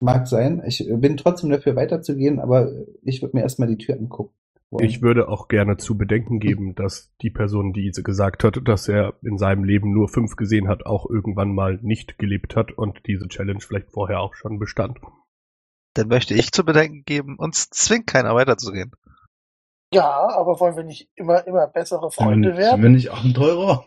mag 0.03 0.27
sein. 0.27 0.61
Ich 0.67 0.85
bin 0.87 1.17
trotzdem 1.17 1.49
dafür 1.49 1.75
weiterzugehen, 1.75 2.39
aber 2.39 2.71
ich 3.01 3.21
würde 3.21 3.37
mir 3.37 3.43
erstmal 3.43 3.69
die 3.69 3.77
Tür 3.77 3.95
angucken. 3.95 4.35
wollen. 4.69 4.85
Ich 4.85 5.01
würde 5.01 5.29
auch 5.29 5.47
gerne 5.47 5.77
zu 5.77 5.97
bedenken 5.97 6.39
geben, 6.39 6.75
dass 6.75 7.11
die 7.21 7.29
Person, 7.29 7.73
die 7.73 7.91
gesagt 7.91 8.43
hat, 8.43 8.59
dass 8.65 8.87
er 8.87 9.13
in 9.21 9.37
seinem 9.37 9.63
Leben 9.63 9.93
nur 9.93 10.09
fünf 10.09 10.35
gesehen 10.35 10.67
hat, 10.67 10.85
auch 10.85 11.09
irgendwann 11.09 11.55
mal 11.55 11.79
nicht 11.81 12.17
gelebt 12.17 12.55
hat 12.55 12.71
und 12.71 13.01
diese 13.07 13.27
Challenge 13.27 13.61
vielleicht 13.61 13.91
vorher 13.91 14.19
auch 14.19 14.35
schon 14.35 14.59
bestand. 14.59 14.99
Dann 15.95 16.07
möchte 16.07 16.33
ich 16.33 16.51
zu 16.51 16.65
bedenken 16.65 17.03
geben, 17.05 17.37
uns 17.37 17.69
zwingt 17.69 18.07
keiner 18.07 18.35
weiterzugehen. 18.35 18.91
Ja, 19.93 20.27
aber 20.35 20.59
wollen 20.59 20.75
wir 20.75 20.83
nicht 20.83 21.07
immer, 21.15 21.45
immer 21.45 21.67
bessere 21.67 22.09
Freunde 22.11 22.49
Sind 22.49 22.57
werden? 22.57 22.81
wir 22.81 22.89
nicht 22.89 23.11
Abenteurer? 23.11 23.85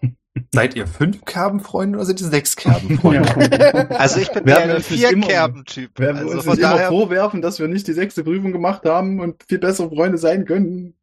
Seid 0.52 0.74
ihr 0.76 0.86
fünf 0.86 1.24
Kerbenfreunde 1.24 1.98
oder 1.98 2.06
seid 2.06 2.20
ihr 2.20 2.26
sechs 2.28 2.56
Kerbenfreunde? 2.56 3.88
Also 3.98 4.20
ich 4.20 4.30
bin 4.30 4.44
wir 4.46 4.54
der 4.56 4.76
uns 4.76 4.90
nicht 4.90 5.02
immer- 5.02 5.26
Vier-Kerben-Typ. 5.26 5.98
Werden 5.98 6.16
wir 6.16 6.22
Also 6.22 6.34
uns 6.34 6.44
von 6.44 6.52
nicht 6.54 6.62
immer 6.62 6.72
daher, 6.74 6.88
vorwerfen, 6.88 7.42
dass 7.42 7.58
wir 7.58 7.68
nicht 7.68 7.86
die 7.86 7.92
sechste 7.92 8.24
Prüfung 8.24 8.52
gemacht 8.52 8.84
haben 8.84 9.20
und 9.20 9.42
viel 9.48 9.58
bessere 9.58 9.88
Freunde 9.88 10.18
sein 10.18 10.44
könnten? 10.44 10.94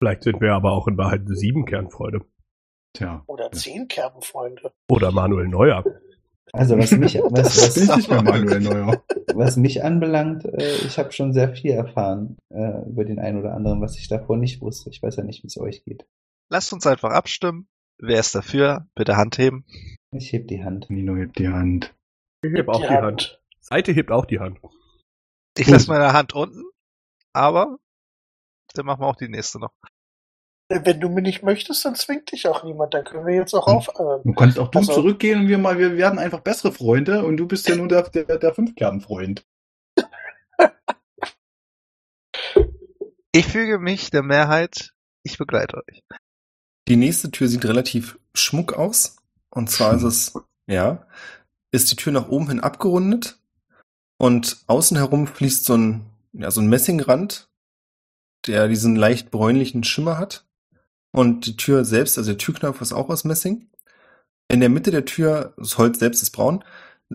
Vielleicht 0.00 0.22
sind 0.24 0.40
wir 0.40 0.52
aber 0.54 0.72
auch 0.72 0.86
in 0.88 0.96
Wahrheit 0.96 1.22
sieben 1.26 1.64
Kernfreunde. 1.66 2.20
Tja. 2.94 3.22
Oder 3.26 3.50
zehn 3.52 3.86
Kerbenfreunde. 3.88 4.72
Oder 4.90 5.12
Manuel 5.12 5.48
Neuer. 5.48 5.84
Also 6.52 6.78
was 6.78 6.90
mich, 6.92 7.14
was, 7.30 7.76
was, 7.76 8.08
Neuer. 8.60 9.02
was 9.34 9.56
mich 9.56 9.84
anbelangt, 9.84 10.44
äh, 10.46 10.76
ich 10.86 10.98
habe 10.98 11.12
schon 11.12 11.32
sehr 11.34 11.54
viel 11.54 11.72
erfahren 11.72 12.36
äh, 12.48 12.88
über 12.88 13.04
den 13.04 13.18
einen 13.18 13.38
oder 13.40 13.54
anderen, 13.54 13.80
was 13.82 13.98
ich 13.98 14.08
davor 14.08 14.36
nicht 14.38 14.60
wusste. 14.62 14.88
Ich 14.90 15.02
weiß 15.02 15.16
ja 15.16 15.24
nicht, 15.24 15.42
wie 15.42 15.48
es 15.48 15.58
euch 15.58 15.84
geht. 15.84 16.06
lasst 16.48 16.72
uns 16.72 16.86
einfach 16.86 17.10
abstimmen. 17.12 17.68
Wer 17.98 18.20
ist 18.20 18.34
dafür? 18.34 18.86
Bitte 18.94 19.16
Hand 19.16 19.38
heben. 19.38 19.64
Ich 20.12 20.32
heb 20.32 20.48
die 20.48 20.62
Hand. 20.64 20.88
Nino 20.90 21.16
hebt 21.16 21.38
die 21.38 21.48
Hand. 21.48 21.94
Ich 22.42 22.52
heb 22.52 22.68
auch 22.68 22.80
die 22.80 22.88
Hand. 22.88 23.40
Seite 23.60 23.92
hebt 23.92 24.10
auch 24.10 24.24
die 24.24 24.38
Hand. 24.38 24.58
Ich 25.56 25.64
Gut. 25.66 25.72
lasse 25.74 25.90
meine 25.90 26.12
Hand 26.12 26.32
unten, 26.34 26.64
aber 27.32 27.78
dann 28.74 28.86
machen 28.86 29.00
wir 29.02 29.06
auch 29.08 29.16
die 29.16 29.28
nächste 29.28 29.58
noch. 29.58 29.72
Wenn 30.70 31.00
du 31.00 31.08
mir 31.08 31.22
nicht 31.22 31.42
möchtest, 31.42 31.84
dann 31.84 31.94
zwingt 31.94 32.30
dich 32.30 32.46
auch 32.46 32.62
niemand. 32.62 32.94
Dann 32.94 33.04
können 33.04 33.26
wir 33.26 33.34
jetzt 33.34 33.54
auch 33.54 33.66
Hm. 33.66 33.74
aufhören. 33.76 34.22
Du 34.24 34.32
kannst 34.34 34.58
auch 34.58 34.68
du 34.70 34.78
Also- 34.78 34.94
zurückgehen 34.94 35.40
und 35.40 35.48
wir 35.48 35.58
mal, 35.58 35.78
wir 35.78 35.96
werden 35.96 36.18
einfach 36.18 36.40
bessere 36.40 36.72
Freunde 36.72 37.24
und 37.24 37.36
du 37.38 37.48
bist 37.48 37.68
ja 37.68 37.74
nur 37.76 37.88
der, 37.88 38.02
der, 38.10 38.38
der 38.38 38.54
Fünfkerbenfreund. 38.54 39.44
Ich 43.32 43.46
füge 43.46 43.78
mich 43.78 44.10
der 44.10 44.22
Mehrheit. 44.22 44.92
Ich 45.22 45.38
begleite 45.38 45.78
euch. 45.88 46.02
Die 46.88 46.96
nächste 46.96 47.30
Tür 47.30 47.48
sieht 47.48 47.66
relativ 47.66 48.18
schmuck 48.34 48.72
aus. 48.72 49.16
Und 49.50 49.70
zwar 49.70 49.94
ist 49.94 50.02
es, 50.02 50.32
ja, 50.66 51.06
ist 51.70 51.90
die 51.90 51.96
Tür 51.96 52.12
nach 52.12 52.28
oben 52.28 52.48
hin 52.48 52.60
abgerundet 52.60 53.38
und 54.18 54.58
außen 54.66 54.96
herum 54.96 55.26
fließt 55.26 55.64
so 55.64 55.76
ein, 55.76 56.06
ja, 56.32 56.50
so 56.50 56.60
ein 56.60 56.68
Messingrand, 56.68 57.48
der 58.46 58.68
diesen 58.68 58.96
leicht 58.96 59.30
bräunlichen 59.30 59.84
Schimmer 59.84 60.18
hat. 60.18 60.46
Und 61.12 61.46
die 61.46 61.56
Tür 61.56 61.84
selbst, 61.84 62.16
also 62.18 62.30
der 62.30 62.38
Türknopf 62.38 62.80
ist 62.80 62.92
auch 62.92 63.08
aus 63.08 63.24
Messing. 63.24 63.68
In 64.48 64.60
der 64.60 64.68
Mitte 64.68 64.90
der 64.90 65.04
Tür, 65.04 65.54
das 65.56 65.76
Holz 65.76 65.98
selbst 65.98 66.22
ist 66.22 66.30
braun, 66.30 66.64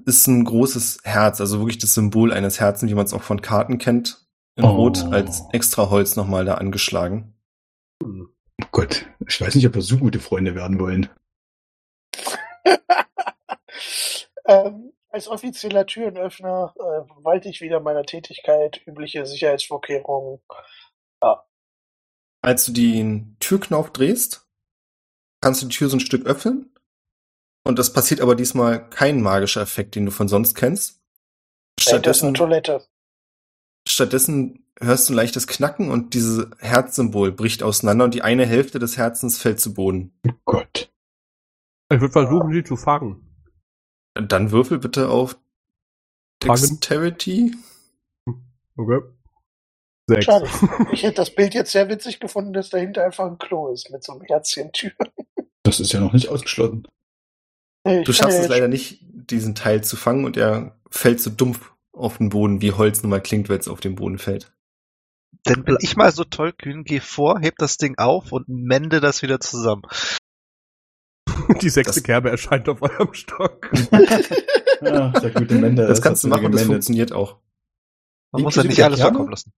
ist 0.05 0.27
ein 0.27 0.43
großes 0.43 0.99
Herz, 1.03 1.41
also 1.41 1.59
wirklich 1.59 1.77
das 1.77 1.93
Symbol 1.93 2.31
eines 2.31 2.59
Herzens, 2.59 2.91
wie 2.91 2.95
man 2.95 3.05
es 3.05 3.13
auch 3.13 3.23
von 3.23 3.41
Karten 3.41 3.77
kennt, 3.77 4.27
in 4.55 4.65
Oh. 4.65 4.69
Rot 4.69 5.03
als 5.11 5.43
extra 5.51 5.89
Holz 5.89 6.15
nochmal 6.15 6.45
da 6.45 6.55
angeschlagen. 6.55 7.32
Gott, 8.73 9.05
ich 9.27 9.39
weiß 9.39 9.53
nicht, 9.53 9.67
ob 9.67 9.75
wir 9.75 9.83
so 9.83 9.97
gute 9.97 10.19
Freunde 10.19 10.55
werden 10.55 10.79
wollen. 10.79 11.07
ähm, 14.45 14.93
als 15.09 15.27
offizieller 15.27 15.85
Türenöffner 15.85 16.73
äh, 16.75 17.23
walte 17.23 17.49
ich 17.49 17.61
wieder 17.61 17.79
meiner 17.79 18.03
Tätigkeit, 18.03 18.81
übliche 18.87 19.27
Sicherheitsvorkehrungen. 19.27 20.41
Als 22.41 22.65
du 22.65 22.73
den 22.73 23.37
Türknauf 23.39 23.93
drehst, 23.93 24.49
kannst 25.39 25.61
du 25.61 25.67
die 25.67 25.75
Tür 25.75 25.89
so 25.89 25.97
ein 25.97 26.01
Stück 26.01 26.25
öffnen. 26.25 26.75
Und 27.63 27.77
das 27.77 27.93
passiert 27.93 28.21
aber 28.21 28.35
diesmal 28.35 28.89
kein 28.89 29.21
magischer 29.21 29.61
Effekt, 29.61 29.95
den 29.95 30.05
du 30.05 30.11
von 30.11 30.27
sonst 30.27 30.55
kennst. 30.55 30.99
Stattdessen 31.79 32.27
eine 32.27 32.35
Stattdessen, 32.35 32.63
Toilette. 32.65 32.87
stattdessen 33.87 34.62
hörst 34.79 35.07
du 35.07 35.13
ein 35.13 35.15
leichtes 35.15 35.47
Knacken 35.47 35.91
und 35.91 36.13
dieses 36.13 36.47
Herzsymbol 36.59 37.31
bricht 37.31 37.63
auseinander 37.63 38.05
und 38.05 38.13
die 38.13 38.21
eine 38.21 38.45
Hälfte 38.45 38.79
des 38.79 38.97
Herzens 38.97 39.37
fällt 39.37 39.59
zu 39.59 39.73
Boden. 39.73 40.13
Oh 40.27 40.33
Gott. 40.45 40.91
Ich 41.91 42.01
würde 42.01 42.11
versuchen, 42.11 42.53
sie 42.53 42.63
zu 42.63 42.75
fangen. 42.75 43.29
Dann 44.15 44.51
würfel 44.51 44.79
bitte 44.79 45.09
auf. 45.09 45.37
Dexterity. 46.43 47.55
Okay. 48.75 49.01
Sechs. 50.07 50.25
Schade. 50.25 50.49
Ich 50.91 51.03
hätte 51.03 51.15
das 51.15 51.33
Bild 51.33 51.53
jetzt 51.53 51.71
sehr 51.71 51.89
witzig 51.89 52.19
gefunden, 52.19 52.53
dass 52.53 52.69
dahinter 52.69 53.03
einfach 53.03 53.25
ein 53.25 53.37
Klo 53.37 53.71
ist 53.71 53.89
mit 53.91 54.03
so 54.03 54.13
einem 54.13 54.21
Herzchen-Tür. 54.23 54.91
Das 55.63 55.79
ist 55.79 55.93
ja 55.93 55.99
noch 55.99 56.13
nicht 56.13 56.29
ausgeschlossen. 56.29 56.87
Du 57.85 58.13
schaffst 58.13 58.37
ja 58.37 58.43
es 58.43 58.49
leider 58.49 58.67
nicht, 58.67 58.99
diesen 59.01 59.55
Teil 59.55 59.83
zu 59.83 59.95
fangen 59.95 60.25
und 60.25 60.37
er 60.37 60.77
fällt 60.89 61.21
so 61.21 61.29
dumpf 61.29 61.73
auf 61.91 62.17
den 62.17 62.29
Boden, 62.29 62.61
wie 62.61 62.71
Holz 62.71 63.03
nun 63.03 63.09
mal 63.09 63.21
klingt, 63.21 63.49
wenn 63.49 63.59
es 63.59 63.67
auf 63.67 63.79
den 63.79 63.95
Boden 63.95 64.17
fällt. 64.17 64.53
Dann 65.45 65.63
bin 65.65 65.77
ich 65.81 65.95
mal 65.97 66.11
so 66.11 66.23
tollkühn, 66.23 66.83
geh 66.85 66.99
vor, 66.99 67.39
heb 67.41 67.57
das 67.57 67.77
Ding 67.77 67.97
auf 67.97 68.31
und 68.31 68.47
mende 68.47 68.99
das 69.01 69.21
wieder 69.21 69.39
zusammen. 69.39 69.83
Die 71.61 71.69
sechste 71.69 71.95
Das- 71.95 72.03
Kerbe 72.03 72.29
erscheint 72.29 72.69
auf 72.69 72.81
eurem 72.81 73.13
Stock. 73.13 73.69
Ja, 74.81 75.09
der 75.11 75.31
gute 75.31 75.55
Mende. 75.55 75.87
Das 75.87 76.01
kannst 76.01 76.25
du 76.25 76.27
machen, 76.27 76.51
das 76.51 76.63
funktioniert 76.63 77.13
auch. 77.13 77.37
Man 78.33 78.41
muss 78.41 78.55
ja 78.55 78.63
nicht 78.63 78.83
alles 78.83 78.99
Kerbe? 78.99 79.13
vorkommen 79.13 79.31
lassen. 79.31 79.53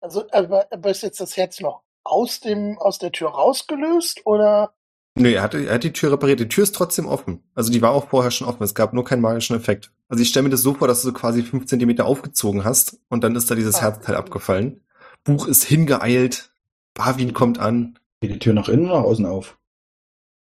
Also, 0.00 0.24
aber, 0.30 0.66
aber 0.72 0.90
ist 0.90 1.02
jetzt 1.02 1.20
das 1.20 1.36
Herz 1.36 1.60
noch 1.60 1.82
aus 2.02 2.40
dem, 2.40 2.78
aus 2.78 2.98
der 2.98 3.12
Tür 3.12 3.28
rausgelöst 3.28 4.22
oder? 4.24 4.72
Nö, 5.16 5.30
er 5.32 5.42
hat, 5.42 5.52
er 5.54 5.74
hat 5.74 5.84
die 5.84 5.92
Tür 5.92 6.12
repariert. 6.12 6.40
Die 6.40 6.48
Tür 6.48 6.64
ist 6.64 6.74
trotzdem 6.74 7.06
offen. 7.06 7.42
Also 7.54 7.70
die 7.70 7.82
war 7.82 7.90
auch 7.90 8.08
vorher 8.08 8.30
schon 8.30 8.46
offen. 8.48 8.62
Es 8.62 8.74
gab 8.74 8.94
nur 8.94 9.04
keinen 9.04 9.20
magischen 9.20 9.54
Effekt. 9.54 9.92
Also 10.08 10.22
ich 10.22 10.30
stelle 10.30 10.44
mir 10.44 10.50
das 10.50 10.62
so 10.62 10.72
vor, 10.72 10.88
dass 10.88 11.02
du 11.02 11.08
so 11.08 11.12
quasi 11.12 11.42
fünf 11.42 11.66
Zentimeter 11.66 12.06
aufgezogen 12.06 12.64
hast 12.64 12.98
und 13.10 13.22
dann 13.22 13.36
ist 13.36 13.50
da 13.50 13.54
dieses 13.54 13.74
Ah. 13.76 13.82
Herzteil 13.82 14.16
abgefallen. 14.16 14.80
Buch 15.24 15.46
ist 15.46 15.64
hingeeilt. 15.64 16.50
Barwin 16.92 17.32
kommt 17.32 17.58
an. 17.58 17.98
Geht 18.20 18.30
die 18.30 18.38
Tür 18.38 18.52
nach 18.52 18.68
innen 18.68 18.86
oder 18.86 19.00
nach 19.00 19.04
außen 19.04 19.26
auf? 19.26 19.58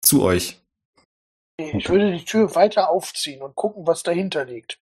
Zu 0.03 0.23
euch. 0.23 0.61
Ich 1.57 1.89
würde 1.89 2.13
die 2.17 2.25
Tür 2.25 2.55
weiter 2.55 2.89
aufziehen 2.89 3.43
und 3.43 3.57
gucken, 3.57 3.87
was 3.87 4.05
dahinter 4.05 4.45
liegt. 4.45 4.81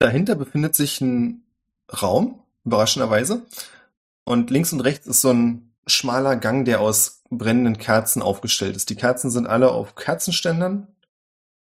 Dahinter 0.00 0.34
befindet 0.34 0.74
sich 0.74 1.00
ein 1.00 1.44
Raum, 1.90 2.42
überraschenderweise. 2.64 3.46
Und 4.24 4.50
links 4.50 4.72
und 4.72 4.80
rechts 4.80 5.06
ist 5.06 5.20
so 5.20 5.32
ein 5.32 5.72
schmaler 5.86 6.36
Gang, 6.36 6.64
der 6.64 6.80
aus 6.80 7.22
brennenden 7.30 7.78
Kerzen 7.78 8.20
aufgestellt 8.22 8.76
ist. 8.76 8.90
Die 8.90 8.96
Kerzen 8.96 9.30
sind 9.30 9.46
alle 9.46 9.70
auf 9.70 9.94
Kerzenständern, 9.94 10.88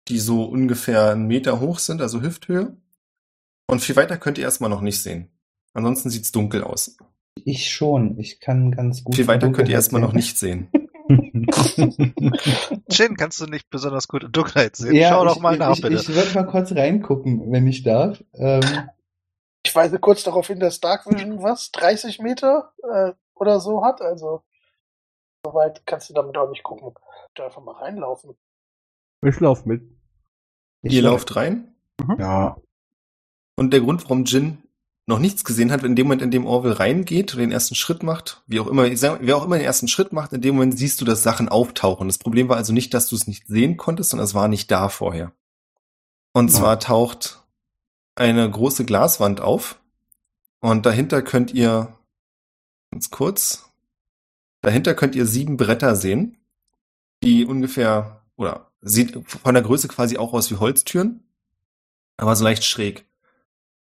die 0.08 0.18
so 0.18 0.44
ungefähr 0.44 1.10
einen 1.10 1.26
Meter 1.26 1.60
hoch 1.60 1.78
sind, 1.78 2.02
also 2.02 2.20
Hüfthöhe. 2.20 2.76
Und 3.66 3.80
viel 3.80 3.96
weiter 3.96 4.18
könnt 4.18 4.38
ihr 4.38 4.44
erstmal 4.44 4.70
noch 4.70 4.82
nicht 4.82 5.02
sehen. 5.02 5.30
Ansonsten 5.72 6.10
sieht's 6.10 6.30
dunkel 6.30 6.62
aus. 6.62 6.96
Ich 7.42 7.70
schon. 7.70 8.18
Ich 8.18 8.40
kann 8.40 8.70
ganz 8.70 9.02
gut. 9.02 9.16
Viel 9.16 9.26
weiter 9.26 9.50
könnt 9.50 9.68
ihr 9.68 9.74
erstmal 9.74 10.00
noch 10.00 10.12
nicht 10.12 10.38
sehen. 10.38 10.68
Jin, 12.88 13.16
kannst 13.16 13.40
du 13.40 13.46
nicht 13.46 13.68
besonders 13.68 14.08
gut 14.08 14.24
in 14.24 14.32
Dunkelheit 14.32 14.76
sehen? 14.76 14.94
Ja, 14.94 15.10
Schau 15.10 15.26
ich, 15.26 15.32
doch 15.34 15.40
mal 15.40 15.56
nach, 15.58 15.74
ich, 15.76 15.82
bitte. 15.82 15.94
Ich 15.96 16.08
würde 16.08 16.34
mal 16.34 16.46
kurz 16.46 16.72
reingucken, 16.72 17.52
wenn 17.52 17.66
ich 17.66 17.82
darf. 17.82 18.24
Ähm, 18.32 18.88
Ich 19.64 19.74
weise 19.74 19.98
kurz 19.98 20.22
darauf 20.22 20.46
hin, 20.46 20.60
dass 20.60 20.80
Dark 20.80 21.06
Vision 21.06 21.42
was? 21.42 21.70
30 21.72 22.20
Meter 22.20 22.72
äh, 22.90 23.12
oder 23.34 23.60
so 23.60 23.84
hat. 23.84 24.00
Also, 24.00 24.44
so 25.44 25.52
weit 25.54 25.84
kannst 25.86 26.08
du 26.08 26.14
damit 26.14 26.36
auch 26.38 26.48
nicht 26.48 26.62
gucken. 26.62 26.94
Da 27.34 27.44
einfach 27.46 27.62
mal 27.62 27.72
reinlaufen. 27.72 28.34
Ich 29.26 29.40
lauf 29.40 29.66
mit. 29.66 29.82
ich 30.82 30.94
ihr 30.94 31.02
lauft 31.02 31.36
rein. 31.36 31.74
ja, 32.18 32.56
Und 33.56 33.72
der 33.72 33.80
Grund, 33.80 34.02
warum 34.04 34.24
Jin 34.24 34.63
noch 35.06 35.18
nichts 35.18 35.44
gesehen 35.44 35.70
hat, 35.70 35.82
in 35.84 35.96
dem 35.96 36.06
Moment, 36.06 36.22
in 36.22 36.30
dem 36.30 36.46
Orville 36.46 36.78
reingeht 36.78 37.34
und 37.34 37.40
den 37.40 37.52
ersten 37.52 37.74
Schritt 37.74 38.02
macht, 38.02 38.42
wie 38.46 38.58
auch 38.60 38.66
immer, 38.66 38.84
wer 38.84 39.36
auch 39.36 39.44
immer 39.44 39.56
den 39.58 39.64
ersten 39.66 39.88
Schritt 39.88 40.12
macht, 40.12 40.32
in 40.32 40.40
dem 40.40 40.54
Moment 40.54 40.78
siehst 40.78 41.00
du, 41.00 41.04
dass 41.04 41.22
Sachen 41.22 41.48
auftauchen. 41.48 42.08
Das 42.08 42.18
Problem 42.18 42.48
war 42.48 42.56
also 42.56 42.72
nicht, 42.72 42.94
dass 42.94 43.08
du 43.08 43.16
es 43.16 43.26
nicht 43.26 43.46
sehen 43.46 43.76
konntest, 43.76 44.10
sondern 44.10 44.24
es 44.24 44.34
war 44.34 44.48
nicht 44.48 44.70
da 44.70 44.88
vorher. 44.88 45.32
Und 46.32 46.50
Ja. 46.50 46.58
zwar 46.58 46.80
taucht 46.80 47.42
eine 48.14 48.50
große 48.50 48.84
Glaswand 48.84 49.40
auf 49.40 49.78
und 50.60 50.86
dahinter 50.86 51.20
könnt 51.20 51.52
ihr, 51.52 51.94
ganz 52.90 53.10
kurz, 53.10 53.70
dahinter 54.62 54.94
könnt 54.94 55.14
ihr 55.14 55.26
sieben 55.26 55.56
Bretter 55.58 55.96
sehen, 55.96 56.38
die 57.22 57.44
ungefähr, 57.44 58.22
oder 58.36 58.70
sieht 58.80 59.18
von 59.28 59.54
der 59.54 59.62
Größe 59.62 59.88
quasi 59.88 60.16
auch 60.16 60.32
aus 60.32 60.50
wie 60.50 60.56
Holztüren, 60.56 61.22
aber 62.16 62.34
so 62.36 62.44
leicht 62.44 62.64
schräg. 62.64 63.04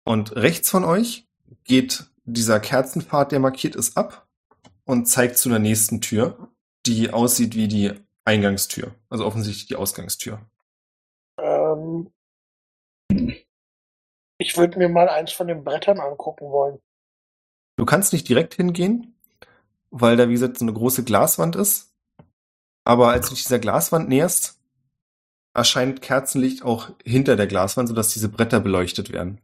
Und 0.04 0.36
rechts 0.36 0.70
von 0.70 0.84
euch 0.84 1.28
geht 1.64 2.06
dieser 2.26 2.60
Kerzenpfad, 2.60 3.32
der 3.32 3.39
markiert 3.39 3.76
ist, 3.76 3.97
ab 3.97 4.28
und 4.86 5.06
zeigt 5.06 5.38
zu 5.38 5.49
der 5.49 5.60
nächsten 5.60 6.02
Tür, 6.02 6.49
die 6.86 7.12
aussieht 7.12 7.56
wie 7.56 7.68
die 7.68 7.93
Eingangstür. 8.26 8.93
Also 9.10 9.26
offensichtlich 9.26 9.68
die 9.68 9.76
Ausgangstür. 9.76 10.41
Ähm, 11.39 12.12
ich 14.38 14.58
würde 14.58 14.78
mir 14.80 14.89
mal 14.89 15.10
eins 15.10 15.32
von 15.32 15.47
den 15.47 15.64
Brettern 15.64 15.99
angucken 15.99 16.52
wollen. 16.52 16.80
Du 17.78 17.86
kannst 17.86 18.14
nicht 18.14 18.28
direkt 18.28 18.56
hingehen, 18.56 19.16
weil 19.91 20.18
da, 20.18 20.28
wie 20.30 20.34
gesagt, 20.34 20.58
so 20.58 20.66
eine 20.66 20.74
große 20.74 21.04
Glaswand 21.04 21.56
ist. 21.56 21.93
Aber 22.84 23.10
als 23.10 23.30
du 23.30 23.36
dich 23.36 23.43
dieser 23.43 23.60
Glaswand 23.60 24.10
näherst, 24.10 24.60
erscheint 25.54 26.02
Kerzenlicht 26.02 26.64
auch 26.64 26.91
hinter 27.04 27.36
der 27.36 27.47
Glaswand, 27.47 27.89
sodass 27.89 28.10
diese 28.10 28.30
Bretter 28.30 28.60
beleuchtet 28.60 29.12
werden. 29.12 29.39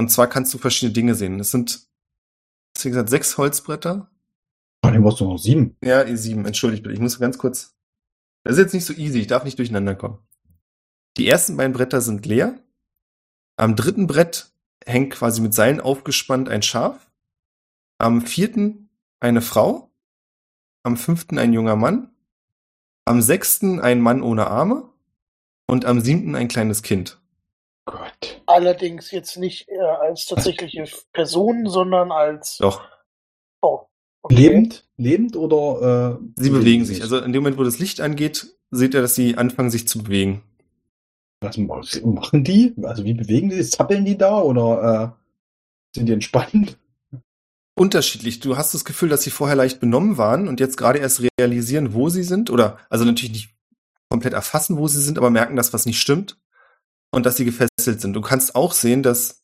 Und 0.00 0.10
zwar 0.10 0.28
kannst 0.28 0.54
du 0.54 0.56
verschiedene 0.56 0.94
Dinge 0.94 1.14
sehen. 1.14 1.38
Es 1.40 1.50
sind, 1.50 1.86
wie 2.80 2.88
gesagt, 2.88 3.10
sechs 3.10 3.36
Holzbretter. 3.36 4.10
Ah, 4.80 4.90
den 4.92 5.02
brauchst 5.02 5.20
du 5.20 5.26
noch 5.26 5.36
sieben. 5.36 5.76
Ja, 5.84 6.00
eh, 6.00 6.16
sieben, 6.16 6.46
entschuldigt 6.46 6.82
bitte. 6.82 6.94
Ich 6.94 7.00
muss 7.00 7.18
ganz 7.18 7.36
kurz. 7.36 7.76
Das 8.42 8.54
ist 8.54 8.60
jetzt 8.60 8.72
nicht 8.72 8.86
so 8.86 8.94
easy, 8.94 9.20
ich 9.20 9.26
darf 9.26 9.44
nicht 9.44 9.58
durcheinander 9.58 9.94
kommen. 9.94 10.18
Die 11.18 11.28
ersten 11.28 11.54
beiden 11.58 11.74
Bretter 11.74 12.00
sind 12.00 12.24
leer. 12.24 12.58
Am 13.58 13.76
dritten 13.76 14.06
Brett 14.06 14.54
hängt 14.86 15.12
quasi 15.12 15.42
mit 15.42 15.52
Seilen 15.52 15.82
aufgespannt 15.82 16.48
ein 16.48 16.62
Schaf. 16.62 17.10
Am 17.98 18.22
vierten 18.22 18.88
eine 19.20 19.42
Frau. 19.42 19.92
Am 20.82 20.96
fünften 20.96 21.36
ein 21.36 21.52
junger 21.52 21.76
Mann. 21.76 22.10
Am 23.04 23.20
sechsten 23.20 23.80
ein 23.80 24.00
Mann 24.00 24.22
ohne 24.22 24.46
Arme. 24.46 24.88
Und 25.66 25.84
am 25.84 26.00
siebten 26.00 26.36
ein 26.36 26.48
kleines 26.48 26.82
Kind. 26.82 27.19
Gott. 27.90 28.42
Allerdings 28.46 29.10
jetzt 29.10 29.36
nicht 29.36 29.68
äh, 29.68 29.78
als 29.80 30.26
tatsächliche 30.26 30.84
Personen, 31.12 31.68
sondern 31.68 32.12
als. 32.12 32.58
Doch, 32.58 32.82
Oh. 33.62 33.80
okay. 34.22 34.34
Lebend? 34.34 34.88
Lebend 34.96 35.36
oder? 35.36 36.18
Äh, 36.18 36.24
sie 36.36 36.50
bewegen 36.50 36.84
sich. 36.84 37.02
Also 37.02 37.18
in 37.18 37.32
dem 37.32 37.42
Moment, 37.42 37.58
wo 37.58 37.64
das 37.64 37.78
Licht 37.78 38.00
angeht, 38.00 38.54
seht 38.70 38.94
ihr, 38.94 39.02
dass 39.02 39.14
sie 39.14 39.36
anfangen, 39.36 39.70
sich 39.70 39.86
zu 39.86 40.02
bewegen. 40.02 40.42
Was 41.42 41.56
machen 41.56 42.44
die? 42.44 42.74
Also 42.82 43.04
wie 43.04 43.14
bewegen 43.14 43.48
die 43.50 43.56
sich? 43.62 43.72
Zappeln 43.72 44.04
die 44.04 44.16
da 44.18 44.40
oder 44.40 45.14
äh, 45.16 45.96
sind 45.96 46.06
die 46.06 46.12
entspannt? 46.12 46.78
Unterschiedlich. 47.78 48.40
Du 48.40 48.56
hast 48.56 48.74
das 48.74 48.84
Gefühl, 48.84 49.08
dass 49.08 49.22
sie 49.22 49.30
vorher 49.30 49.56
leicht 49.56 49.80
benommen 49.80 50.18
waren 50.18 50.48
und 50.48 50.60
jetzt 50.60 50.76
gerade 50.76 50.98
erst 50.98 51.22
realisieren, 51.38 51.94
wo 51.94 52.08
sie 52.10 52.24
sind. 52.24 52.50
Oder 52.50 52.78
also 52.90 53.04
natürlich 53.04 53.32
nicht 53.32 53.54
komplett 54.10 54.34
erfassen, 54.34 54.76
wo 54.76 54.88
sie 54.88 55.00
sind, 55.00 55.16
aber 55.18 55.30
merken, 55.30 55.56
dass 55.56 55.72
was 55.72 55.86
nicht 55.86 56.00
stimmt 56.00 56.38
und 57.10 57.26
dass 57.26 57.36
sie 57.36 57.44
gefesselt 57.44 58.00
sind. 58.00 58.12
Du 58.14 58.20
kannst 58.20 58.54
auch 58.54 58.72
sehen, 58.72 59.02
dass 59.02 59.42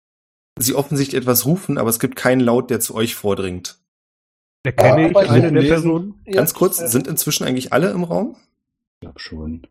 sie 0.59 0.75
offensichtlich 0.75 1.21
etwas 1.21 1.45
rufen, 1.47 1.79
aber 1.79 1.91
es 1.91 1.99
gibt 1.99 2.17
keinen 2.17 2.41
Laut, 2.41 2.71
der 2.71 2.81
zu 2.81 2.95
euch 2.95 3.15
vordringt. 3.15 3.79
Erkenne 4.65 5.13
Ja, 5.13 5.23
ich 5.23 5.31
eine 5.31 5.53
der 5.53 5.69
Personen? 5.69 6.21
Ganz 6.25 6.55
kurz, 6.55 6.81
äh, 6.81 6.89
sind 6.89 7.07
inzwischen 7.07 7.45
eigentlich 7.45 7.73
alle 7.73 7.91
im 7.91 8.05
Raum? 8.05 8.37
Ich 8.97 9.01
glaube 9.03 9.21
schon. 9.21 9.67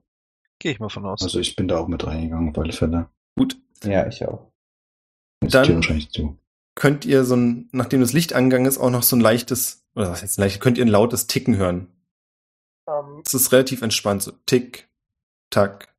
Gehe 0.60 0.72
ich 0.72 0.80
mal 0.80 0.90
von 0.90 1.06
aus. 1.06 1.22
Also 1.22 1.40
ich 1.40 1.56
bin 1.56 1.68
da 1.68 1.80
auch 1.80 1.88
mit 1.88 2.06
reingegangen, 2.06 2.50
auf 2.50 2.58
alle 2.58 2.72
Fälle. 2.72 3.10
Gut, 3.38 3.58
Ja, 3.84 4.08
ich 4.08 4.26
auch. 4.26 4.52
Ist 5.44 5.54
Dann- 5.54 5.84
könnt 6.76 7.06
ihr 7.06 7.26
so 7.26 7.36
ein, 7.36 7.70
nachdem 7.72 8.02
das 8.02 8.14
Licht 8.14 8.34
angegangen 8.34 8.66
ist, 8.68 8.78
auch 8.78 8.90
noch 8.90 9.04
so 9.04 9.16
ein 9.16 9.20
leichtes, 9.22 9.84
oder 9.96 10.12
was 10.12 10.22
heißt 10.22 10.38
leicht, 10.38 10.62
könnt 10.62 10.78
ihr 10.78 10.86
ein 10.86 10.90
lautes 10.90 11.28
Ticken 11.28 11.58
hören. 11.58 11.88
Ähm, 12.88 13.22
Es 13.26 13.34
ist 13.34 13.52
relativ 13.52 13.82
entspannt, 13.82 14.24
so 14.24 14.32
tick, 14.46 14.90
tack, 15.50 15.94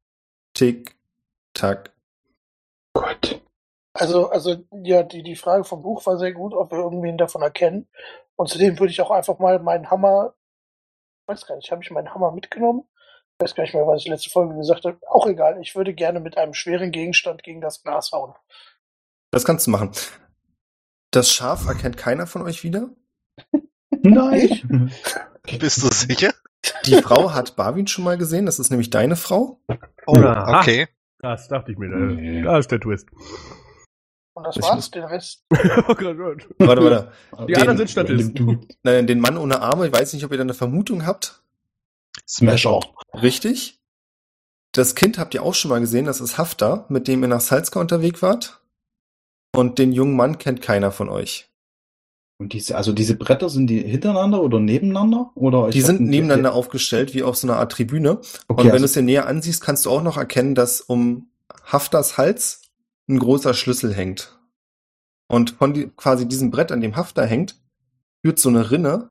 tick, 0.54 0.95
tack. 1.56 1.92
Gott. 2.94 3.42
also, 3.94 4.30
also, 4.30 4.56
ja, 4.82 5.02
die, 5.02 5.22
die 5.22 5.36
Frage 5.36 5.64
vom 5.64 5.82
Buch 5.82 6.04
war 6.06 6.18
sehr 6.18 6.32
gut, 6.32 6.54
ob 6.54 6.70
wir 6.70 6.78
irgendwen 6.78 7.18
davon 7.18 7.42
erkennen. 7.42 7.88
Und 8.36 8.48
zudem 8.48 8.78
würde 8.78 8.92
ich 8.92 9.00
auch 9.00 9.10
einfach 9.10 9.38
mal 9.38 9.58
meinen 9.58 9.90
Hammer, 9.90 10.34
ich 11.22 11.28
weiß 11.28 11.46
gar 11.46 11.56
nicht, 11.56 11.70
habe 11.70 11.82
ich 11.82 11.90
meinen 11.90 12.14
Hammer 12.14 12.32
mitgenommen? 12.32 12.84
Ich 13.38 13.44
weiß 13.44 13.54
gar 13.54 13.64
nicht 13.64 13.74
mehr, 13.74 13.86
was 13.86 14.02
ich 14.02 14.08
letzte 14.08 14.30
Folge 14.30 14.54
gesagt 14.54 14.84
habe. 14.84 14.98
Auch 15.08 15.26
egal, 15.26 15.60
ich 15.60 15.74
würde 15.74 15.92
gerne 15.92 16.20
mit 16.20 16.38
einem 16.38 16.54
schweren 16.54 16.90
Gegenstand 16.90 17.42
gegen 17.42 17.60
das 17.60 17.82
Glas 17.82 18.12
hauen. 18.12 18.34
Das 19.30 19.44
kannst 19.44 19.66
du 19.66 19.70
machen. 19.70 19.90
Das 21.10 21.30
Schaf 21.30 21.66
erkennt 21.66 21.96
keiner 21.96 22.26
von 22.26 22.42
euch 22.42 22.62
wieder. 22.64 22.90
Nein. 23.90 24.92
Bist 25.58 25.82
du 25.82 25.88
sicher? 25.88 26.32
Die 26.84 27.00
Frau 27.02 27.32
hat 27.32 27.56
Barwin 27.56 27.86
schon 27.86 28.04
mal 28.04 28.18
gesehen, 28.18 28.46
das 28.46 28.58
ist 28.58 28.70
nämlich 28.70 28.90
deine 28.90 29.16
Frau. 29.16 29.60
Oh, 30.06 30.16
okay. 30.16 30.88
Das 31.18 31.48
dachte 31.48 31.72
ich 31.72 31.78
mir. 31.78 31.88
Nee. 31.88 32.42
Da 32.42 32.58
ist 32.58 32.70
der 32.70 32.80
Twist. 32.80 33.08
Und 34.34 34.44
das 34.44 34.56
Ich 34.56 34.62
war's, 34.62 34.90
den 34.90 35.04
Rest. 35.04 35.44
oh 35.88 35.94
Gott, 35.94 36.16
Gott. 36.18 36.48
Warte, 36.58 36.84
warte. 36.84 37.12
Die 37.46 37.52
Den- 37.52 37.56
anderen 37.60 37.78
sind 37.78 37.90
Statisten. 37.90 38.66
Nein, 38.82 39.06
den 39.06 39.20
Mann 39.20 39.38
ohne 39.38 39.60
Arme, 39.62 39.86
ich 39.86 39.92
weiß 39.92 40.12
nicht, 40.12 40.24
ob 40.24 40.30
ihr 40.32 40.36
da 40.36 40.42
eine 40.42 40.54
Vermutung 40.54 41.06
habt. 41.06 41.42
Smasher. 42.28 42.80
Richtig. 43.14 43.80
Das 44.72 44.94
Kind 44.94 45.18
habt 45.18 45.32
ihr 45.32 45.42
auch 45.42 45.54
schon 45.54 45.70
mal 45.70 45.80
gesehen, 45.80 46.04
das 46.04 46.20
ist 46.20 46.36
Haftar, 46.36 46.84
mit 46.90 47.08
dem 47.08 47.22
ihr 47.22 47.28
nach 47.28 47.40
Salzka 47.40 47.80
unterwegs 47.80 48.20
wart. 48.20 48.60
Und 49.54 49.78
den 49.78 49.92
jungen 49.92 50.16
Mann 50.16 50.36
kennt 50.36 50.60
keiner 50.60 50.92
von 50.92 51.08
euch. 51.08 51.48
Und 52.38 52.52
diese, 52.52 52.76
also 52.76 52.92
diese 52.92 53.16
Bretter 53.16 53.48
sind 53.48 53.68
die 53.68 53.80
hintereinander 53.80 54.42
oder 54.42 54.60
nebeneinander? 54.60 55.30
Oder 55.34 55.70
Die 55.70 55.80
sind 55.80 56.02
nebeneinander 56.02 56.52
aufgestellt, 56.52 57.14
wie 57.14 57.22
auf 57.22 57.36
so 57.36 57.46
einer 57.46 57.56
Art 57.56 57.72
Tribüne. 57.72 58.20
Okay, 58.20 58.28
Und 58.48 58.58
wenn 58.58 58.66
du 58.66 58.72
also, 58.72 58.84
es 58.84 58.92
dir 58.92 59.02
näher 59.02 59.26
ansiehst, 59.26 59.62
kannst 59.62 59.86
du 59.86 59.90
auch 59.90 60.02
noch 60.02 60.18
erkennen, 60.18 60.54
dass 60.54 60.82
um 60.82 61.30
Haftars 61.64 62.18
Hals 62.18 62.62
ein 63.08 63.18
großer 63.18 63.54
Schlüssel 63.54 63.94
hängt. 63.94 64.38
Und 65.28 65.52
von 65.52 65.72
die, 65.72 65.88
quasi 65.96 66.28
diesem 66.28 66.50
Brett, 66.50 66.72
an 66.72 66.80
dem 66.80 66.96
Haftar 66.96 67.26
hängt, 67.26 67.56
führt 68.22 68.38
so 68.38 68.48
eine 68.48 68.70
Rinne 68.70 69.10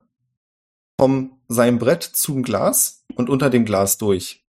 vom 1.00 1.38
seinem 1.48 1.78
Brett 1.78 2.02
zum 2.02 2.42
Glas 2.42 3.04
und 3.16 3.28
unter 3.28 3.50
dem 3.50 3.64
Glas 3.64 3.98
durch. 3.98 4.44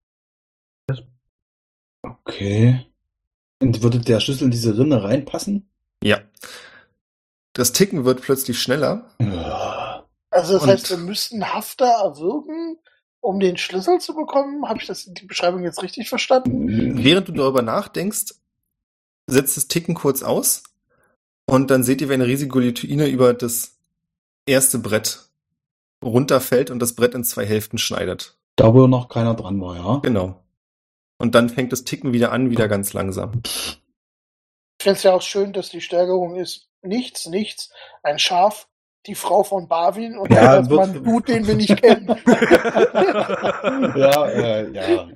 okay. 2.03 2.87
Und 3.61 3.83
würde 3.83 4.01
der 4.01 4.20
Schlüssel 4.20 4.45
in 4.45 4.51
diese 4.51 4.77
Rinne 4.77 5.03
reinpassen? 5.03 5.68
Das 7.57 7.72
Ticken 7.72 8.04
wird 8.04 8.20
plötzlich 8.20 8.61
schneller. 8.61 9.07
Also 10.30 10.52
das 10.54 10.62
Und- 10.62 10.68
heißt, 10.68 10.90
wir 10.90 10.98
müssten 10.98 11.54
Hafter 11.54 11.86
erwürgen, 11.86 12.76
um 13.20 13.40
den 13.40 13.57
Schlüssel 13.57 13.98
zu 13.98 14.14
bekommen. 14.14 14.68
Habe 14.68 14.78
ich 14.78 14.86
das 14.86 15.07
die 15.07 15.24
Beschreibung 15.24 15.62
jetzt 15.64 15.82
richtig 15.82 16.11
verstanden? 16.11 17.02
Während 17.02 17.28
du 17.28 17.32
darüber 17.32 17.62
nachdenkst, 17.62 18.34
setzt 19.26 19.57
das 19.57 19.68
Ticken 19.68 19.94
kurz 19.94 20.22
aus 20.22 20.64
und 21.46 21.70
dann 21.70 21.82
seht 21.82 22.02
ihr, 22.02 22.11
wie 22.11 22.14
eine 22.14 22.26
riesige 22.26 22.50
Guillotine 22.50 23.09
über 23.09 23.32
das 23.32 23.78
erste 24.44 24.78
Brett 24.78 25.30
runterfällt 26.04 26.70
und 26.70 26.78
das 26.80 26.92
Brett 26.94 27.14
in 27.14 27.24
zwei 27.24 27.46
Hälften 27.46 27.78
schneidet. 27.78 28.36
Da, 28.57 28.74
wo 28.74 28.86
noch 28.86 29.09
keiner 29.09 29.32
dran 29.34 29.59
war, 29.62 29.76
ja. 29.76 29.96
Genau. 30.02 30.42
Und 31.18 31.34
dann 31.34 31.48
fängt 31.48 31.72
das 31.72 31.84
Ticken 31.84 32.12
wieder 32.12 32.32
an, 32.32 32.50
wieder 32.50 32.68
ganz 32.68 32.92
langsam. 32.92 33.40
Ich 34.87 34.89
finde 34.89 34.99
es 34.99 35.03
ja 35.03 35.14
auch 35.14 35.22
schön, 35.22 35.53
dass 35.53 35.68
die 35.68 35.80
Steigerung 35.80 36.37
ist 36.37 36.68
nichts, 36.80 37.26
nichts, 37.26 37.72
ein 38.05 38.20
Schaf, 38.20 38.68
die 39.07 39.16
Frau 39.16 39.43
von 39.43 39.66
Barwin 39.66 40.16
und 40.16 40.32
Ja, 40.32 40.55
dann 40.62 40.70
wird- 40.70 40.78
man 40.78 41.03
Dude, 41.03 41.32
den 41.32 41.45
wir 41.45 41.57
nicht 41.57 41.76
kennen. 41.82 42.07
ja, 43.97 44.26
äh, 44.28 44.70
ja. 44.70 45.09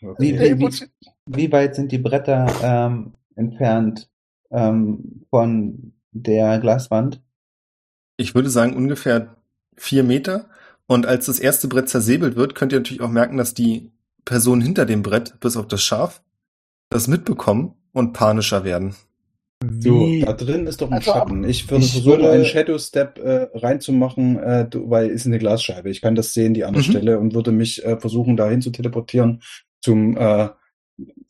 Wie, 0.18 0.32
wie, 0.40 0.58
wie, 0.58 0.88
wie 1.26 1.52
weit 1.52 1.74
sind 1.74 1.92
die 1.92 1.98
Bretter 1.98 2.46
ähm, 2.62 3.12
entfernt 3.36 4.08
ähm, 4.50 5.26
von 5.28 5.92
der 6.12 6.58
Glaswand? 6.58 7.20
Ich 8.16 8.34
würde 8.34 8.48
sagen 8.48 8.74
ungefähr 8.74 9.36
vier 9.76 10.04
Meter. 10.04 10.48
Und 10.86 11.04
als 11.04 11.26
das 11.26 11.38
erste 11.38 11.68
Brett 11.68 11.90
zersäbelt 11.90 12.34
wird, 12.36 12.54
könnt 12.54 12.72
ihr 12.72 12.78
natürlich 12.78 13.02
auch 13.02 13.10
merken, 13.10 13.36
dass 13.36 13.52
die 13.52 13.92
Personen 14.24 14.62
hinter 14.62 14.86
dem 14.86 15.02
Brett, 15.02 15.38
bis 15.40 15.58
auf 15.58 15.68
das 15.68 15.82
Schaf, 15.82 16.22
das 16.88 17.08
mitbekommen 17.08 17.74
und 17.92 18.14
panischer 18.14 18.64
werden. 18.64 18.96
So, 19.80 20.06
Wie, 20.06 20.20
da 20.20 20.32
drin 20.34 20.66
ist 20.68 20.80
doch 20.80 20.88
ein 20.88 20.94
Also, 20.98 21.12
Schatten. 21.12 21.42
Ich 21.42 21.68
würde 21.68 21.84
ich 21.84 21.92
versuchen, 21.92 22.20
würde- 22.20 22.30
einen 22.30 22.44
Shadow 22.44 22.78
Step 22.78 23.18
äh, 23.18 23.48
reinzumachen, 23.54 24.38
äh, 24.38 24.68
du- 24.68 24.88
weil 24.88 25.08
ist 25.08 25.26
eine 25.26 25.38
Glasscheibe. 25.38 25.90
Ich 25.90 26.00
kann 26.00 26.14
das 26.14 26.32
sehen, 26.32 26.54
die 26.54 26.64
andere 26.64 26.84
Mhm. 26.84 26.90
Stelle, 26.90 27.18
und 27.18 27.34
würde 27.34 27.50
mich 27.50 27.84
äh, 27.84 27.98
versuchen, 27.98 28.36
dahin 28.36 28.62
zu 28.62 28.70
teleportieren 28.70 29.42
zum 29.80 30.16
äh, 30.16 30.50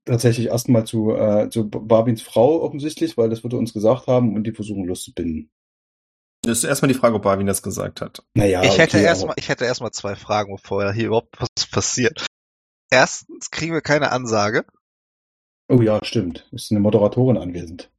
tatsächlich 0.04 0.48
erstmal 0.48 0.84
zu, 0.84 1.12
äh, 1.14 1.48
zu 1.50 1.68
Barbins 1.70 2.20
Frau 2.22 2.60
offensichtlich, 2.62 3.16
weil 3.16 3.30
das 3.30 3.42
würde 3.44 3.56
uns 3.56 3.72
gesagt 3.72 4.06
haben 4.06 4.34
und 4.34 4.44
die 4.44 4.52
versuchen 4.52 4.84
loszubinden. 4.84 5.50
Das 6.42 6.58
ist 6.58 6.64
erstmal 6.64 6.90
die 6.92 6.98
Frage, 6.98 7.16
ob 7.16 7.22
Barwin 7.22 7.46
das 7.46 7.62
gesagt 7.62 8.00
hat. 8.02 8.22
Naja, 8.34 8.62
ich 8.62 8.78
hätte 8.78 8.96
okay, 8.98 9.06
erstmal, 9.06 9.34
ich 9.38 9.48
hätte 9.48 9.64
erstmal 9.64 9.90
zwei 9.90 10.16
Fragen, 10.16 10.54
bevor 10.54 10.92
hier 10.92 11.06
überhaupt 11.06 11.40
was 11.40 11.66
passiert. 11.66 12.26
Erstens 12.90 13.50
kriegen 13.50 13.72
wir 13.72 13.80
keine 13.82 14.12
Ansage. 14.12 14.64
Oh 15.68 15.80
ja, 15.82 15.98
stimmt. 16.02 16.46
Ist 16.52 16.70
eine 16.70 16.80
Moderatorin 16.80 17.36
anwesend. 17.38 17.90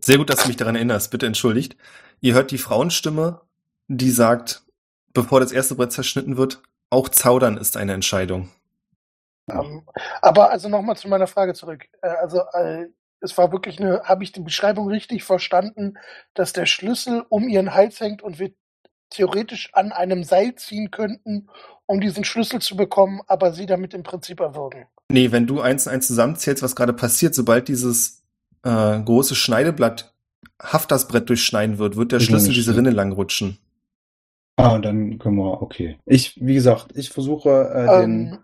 Sehr 0.00 0.18
gut, 0.18 0.30
dass 0.30 0.42
du 0.42 0.48
mich 0.48 0.56
daran 0.56 0.76
erinnerst. 0.76 1.10
Bitte 1.10 1.26
entschuldigt. 1.26 1.76
Ihr 2.20 2.34
hört 2.34 2.50
die 2.50 2.58
Frauenstimme, 2.58 3.40
die 3.88 4.10
sagt, 4.10 4.62
bevor 5.12 5.40
das 5.40 5.52
erste 5.52 5.74
Brett 5.74 5.92
zerschnitten 5.92 6.36
wird, 6.36 6.62
auch 6.90 7.08
zaudern 7.08 7.56
ist 7.56 7.76
eine 7.76 7.92
Entscheidung. 7.92 8.48
Ähm, 9.50 9.82
aber 10.22 10.50
also 10.50 10.68
nochmal 10.68 10.96
zu 10.96 11.08
meiner 11.08 11.26
Frage 11.26 11.54
zurück. 11.54 11.86
Äh, 12.02 12.08
also 12.08 12.40
äh, 12.52 12.86
es 13.20 13.36
war 13.38 13.52
wirklich 13.52 13.80
eine, 13.80 14.02
habe 14.04 14.24
ich 14.24 14.32
die 14.32 14.40
Beschreibung 14.40 14.88
richtig 14.88 15.24
verstanden, 15.24 15.94
dass 16.34 16.52
der 16.52 16.66
Schlüssel 16.66 17.24
um 17.28 17.48
ihren 17.48 17.74
Hals 17.74 18.00
hängt 18.00 18.22
und 18.22 18.38
wir 18.38 18.52
theoretisch 19.10 19.70
an 19.72 19.92
einem 19.92 20.24
Seil 20.24 20.54
ziehen 20.56 20.90
könnten, 20.90 21.48
um 21.86 22.00
diesen 22.00 22.24
Schlüssel 22.24 22.60
zu 22.60 22.76
bekommen, 22.76 23.20
aber 23.26 23.52
sie 23.52 23.66
damit 23.66 23.94
im 23.94 24.02
Prinzip 24.02 24.40
erwürgen. 24.40 24.86
Nee, 25.08 25.30
wenn 25.30 25.46
du 25.46 25.60
eins 25.60 25.86
und 25.86 25.92
eins 25.92 26.08
zusammenzählst, 26.08 26.62
was 26.62 26.74
gerade 26.74 26.92
passiert, 26.92 27.34
sobald 27.34 27.68
dieses 27.68 28.24
äh, 28.66 29.02
große 29.02 29.34
Schneideblatt 29.34 30.14
Haftersbrett 30.60 31.28
durchschneiden 31.28 31.78
wird, 31.78 31.96
wird 31.96 32.12
der 32.12 32.20
Ich 32.20 32.26
Schlüssel 32.26 32.54
diese. 32.54 32.76
Rinne 32.76 32.90
lang 32.90 33.12
rutschen. 33.12 33.58
Ah, 34.56 34.78
dann 34.78 35.18
können 35.18 35.36
wir, 35.36 35.62
okay. 35.62 35.98
Ich, 36.06 36.40
wie 36.40 36.54
gesagt, 36.54 36.96
ich 36.96 37.10
versuche 37.10 37.50
äh, 37.50 38.00
den. 38.02 38.32
Ähm, 38.32 38.38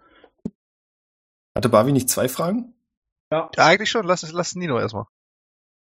Hatte 1.56 1.70
Bavi 1.70 1.92
nicht 1.92 2.10
zwei 2.10 2.28
Fragen? 2.28 2.74
Ja, 3.32 3.50
eigentlich 3.56 3.90
schon. 3.90 4.06
Lass, 4.06 4.30
lass 4.30 4.54
Nino 4.54 4.78
erstmal. 4.78 5.06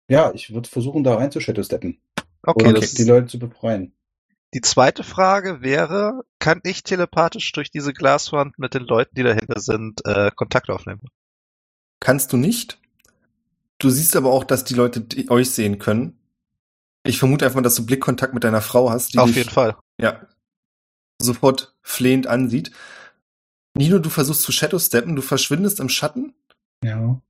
Ja, 0.08 0.32
ich 0.34 0.52
würde 0.52 0.68
versuchen, 0.68 1.02
da 1.02 1.14
rein 1.14 1.30
zu 1.30 1.40
Shadow-Steppen. 1.40 1.98
Okay, 2.42 2.68
Oder 2.68 2.80
das 2.80 2.92
die 2.92 3.04
Leute 3.04 3.28
zu 3.28 3.38
befreien. 3.38 3.94
Die 4.52 4.60
zweite 4.60 5.02
Frage 5.02 5.62
wäre, 5.62 6.24
kann 6.38 6.60
ich 6.64 6.82
telepathisch 6.82 7.50
durch 7.52 7.70
diese 7.70 7.94
Glaswand 7.94 8.58
mit 8.58 8.74
den 8.74 8.82
Leuten, 8.82 9.14
die 9.14 9.22
dahinter 9.22 9.60
sind, 9.60 10.04
äh, 10.04 10.30
Kontakt 10.34 10.68
aufnehmen? 10.68 11.00
Kannst 12.00 12.34
du 12.34 12.36
nicht. 12.36 12.81
Du 13.82 13.90
siehst 13.90 14.14
aber 14.14 14.30
auch, 14.30 14.44
dass 14.44 14.62
die 14.62 14.74
Leute 14.74 15.00
die, 15.00 15.28
euch 15.28 15.50
sehen 15.50 15.80
können. 15.80 16.16
Ich 17.02 17.18
vermute 17.18 17.44
einfach 17.44 17.56
mal, 17.56 17.62
dass 17.62 17.74
du 17.74 17.84
Blickkontakt 17.84 18.32
mit 18.32 18.44
deiner 18.44 18.60
Frau 18.62 18.90
hast, 18.90 19.12
die 19.12 19.18
Auf 19.18 19.26
dich, 19.26 19.36
jeden 19.38 19.50
Fall. 19.50 19.76
ja, 20.00 20.24
sofort 21.20 21.74
flehend 21.82 22.28
ansieht. 22.28 22.70
Nino, 23.74 23.98
du 23.98 24.08
versuchst 24.08 24.42
zu 24.42 24.52
Shadow-Steppen, 24.52 25.16
du 25.16 25.22
verschwindest 25.22 25.80
im 25.80 25.88
Schatten 25.88 26.32
Ja. 26.84 27.20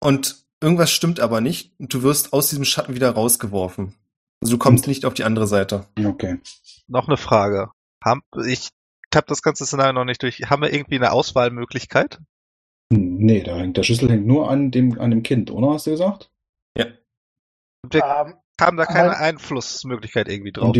und 0.00 0.46
irgendwas 0.62 0.90
stimmt 0.90 1.20
aber 1.20 1.42
nicht 1.42 1.78
und 1.78 1.92
du 1.92 2.02
wirst 2.02 2.32
aus 2.32 2.48
diesem 2.48 2.64
Schatten 2.64 2.94
wieder 2.94 3.10
rausgeworfen. 3.10 3.94
Also 4.40 4.54
du 4.54 4.58
kommst 4.58 4.86
nicht 4.86 5.04
auf 5.04 5.12
die 5.12 5.24
andere 5.24 5.46
Seite. 5.46 5.86
Okay. 6.02 6.40
Noch 6.86 7.06
eine 7.06 7.18
Frage. 7.18 7.70
Haben, 8.02 8.22
ich 8.46 8.70
habe 9.14 9.26
das 9.26 9.42
ganze 9.42 9.66
Szenario 9.66 9.92
noch 9.92 10.06
nicht 10.06 10.22
durch. 10.22 10.40
Haben 10.48 10.62
wir 10.62 10.72
irgendwie 10.72 10.96
eine 10.96 11.12
Auswahlmöglichkeit? 11.12 12.18
Nee, 12.92 13.42
da 13.42 13.56
hängt 13.56 13.76
der 13.76 13.82
Schlüssel 13.84 14.10
hängt 14.10 14.26
nur 14.26 14.50
an 14.50 14.70
dem, 14.70 14.98
an 15.00 15.10
dem 15.10 15.22
Kind, 15.22 15.50
oder? 15.50 15.70
Hast 15.74 15.86
du 15.86 15.92
gesagt? 15.92 16.30
Ja. 16.76 16.86
Wir 17.88 18.02
ähm, 18.02 18.34
haben 18.60 18.76
da 18.76 18.84
keine 18.86 19.10
aber- 19.10 19.20
Einflussmöglichkeit 19.20 20.28
irgendwie 20.28 20.52
drauf. 20.52 20.76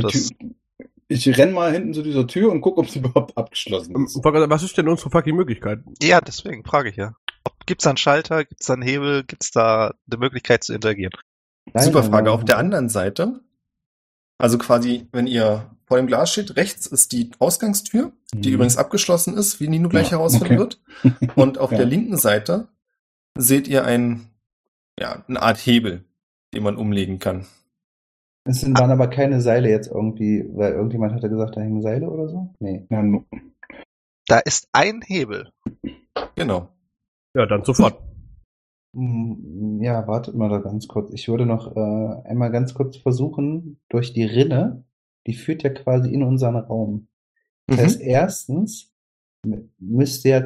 Ich 1.12 1.38
renn 1.38 1.52
mal 1.52 1.72
hinten 1.72 1.92
zu 1.92 2.02
dieser 2.02 2.26
Tür 2.26 2.52
und 2.52 2.60
guck, 2.60 2.78
ob 2.78 2.88
sie 2.88 2.98
überhaupt 3.00 3.36
abgeschlossen 3.36 3.94
Ähm, 3.96 4.04
ist. 4.06 4.16
Was 4.22 4.62
ist 4.62 4.76
denn 4.76 4.88
unsere 4.88 5.10
fucking 5.10 5.36
Möglichkeit? 5.36 5.80
ja, 6.02 6.20
deswegen 6.20 6.64
frage 6.64 6.90
ich 6.90 6.96
ja. 6.96 7.14
Gibt's 7.66 7.84
da 7.84 7.90
einen 7.90 7.96
Schalter? 7.96 8.44
Gibt's 8.44 8.66
da 8.66 8.74
einen 8.74 8.82
Hebel? 8.82 9.24
Gibt's 9.24 9.50
da 9.52 9.94
eine 10.10 10.18
Möglichkeit 10.18 10.64
zu 10.64 10.74
interagieren? 10.74 11.12
Super 11.76 12.02
Frage. 12.02 12.32
Auf 12.32 12.44
der 12.44 12.58
anderen 12.58 12.88
Seite, 12.88 13.40
also 14.38 14.58
quasi, 14.58 15.06
wenn 15.12 15.26
ihr 15.26 15.70
vor 15.90 15.96
dem 15.96 16.06
Glas 16.06 16.30
steht, 16.30 16.54
rechts 16.54 16.86
ist 16.86 17.10
die 17.10 17.32
Ausgangstür, 17.40 18.12
die 18.32 18.50
Mhm. 18.50 18.54
übrigens 18.54 18.76
abgeschlossen 18.76 19.36
ist, 19.36 19.58
wie 19.58 19.66
Nino 19.66 19.88
gleich 19.88 20.06
Ja, 20.12 20.18
herausfinden 20.18 20.54
okay. 20.54 20.58
wird. 20.58 20.80
Und 21.36 21.58
auf 21.58 21.72
Ja. 21.72 21.78
der 21.78 21.86
linken 21.86 22.16
Seite 22.16 22.68
seht 23.36 23.66
ihr 23.66 23.84
ein, 23.84 24.20
ja, 25.00 25.24
eine 25.26 25.42
Art 25.42 25.58
Hebel, 25.58 26.04
den 26.54 26.62
man 26.62 26.76
umlegen 26.76 27.18
kann. 27.18 27.46
Es 28.44 28.60
sind, 28.60 28.78
waren 28.78 28.92
aber 28.92 29.08
keine 29.08 29.40
Seile 29.40 29.68
jetzt 29.68 29.88
irgendwie, 29.88 30.48
weil 30.54 30.74
irgendjemand 30.74 31.12
hatte 31.12 31.28
gesagt, 31.28 31.56
da 31.56 31.60
hängen 31.60 31.82
Seile 31.82 32.08
oder 32.08 32.28
so? 32.28 32.54
Nee. 32.60 32.86
Ja, 32.88 33.02
Da 34.28 34.38
ist 34.38 34.68
ein 34.70 35.02
Hebel. 35.02 35.50
Genau. 36.36 36.68
Ja, 37.34 37.46
dann 37.46 37.64
sofort. 37.64 37.98
Hm, 38.94 39.80
Ja, 39.82 40.06
wartet 40.06 40.36
mal 40.36 40.48
da 40.48 40.58
ganz 40.58 40.86
kurz. 40.86 41.12
Ich 41.12 41.26
würde 41.28 41.46
noch 41.46 41.74
äh, 41.76 42.28
einmal 42.28 42.52
ganz 42.52 42.74
kurz 42.74 42.96
versuchen, 42.96 43.80
durch 43.88 44.12
die 44.12 44.24
Rinne, 44.24 44.84
die 45.30 45.36
führt 45.36 45.62
ja 45.62 45.70
quasi 45.70 46.12
in 46.12 46.22
unseren 46.22 46.56
Raum. 46.56 47.06
Das 47.66 47.78
Mhm. 47.78 47.82
heißt, 47.82 48.00
erstens 48.00 48.92
müsste 49.78 50.28
ja 50.28 50.42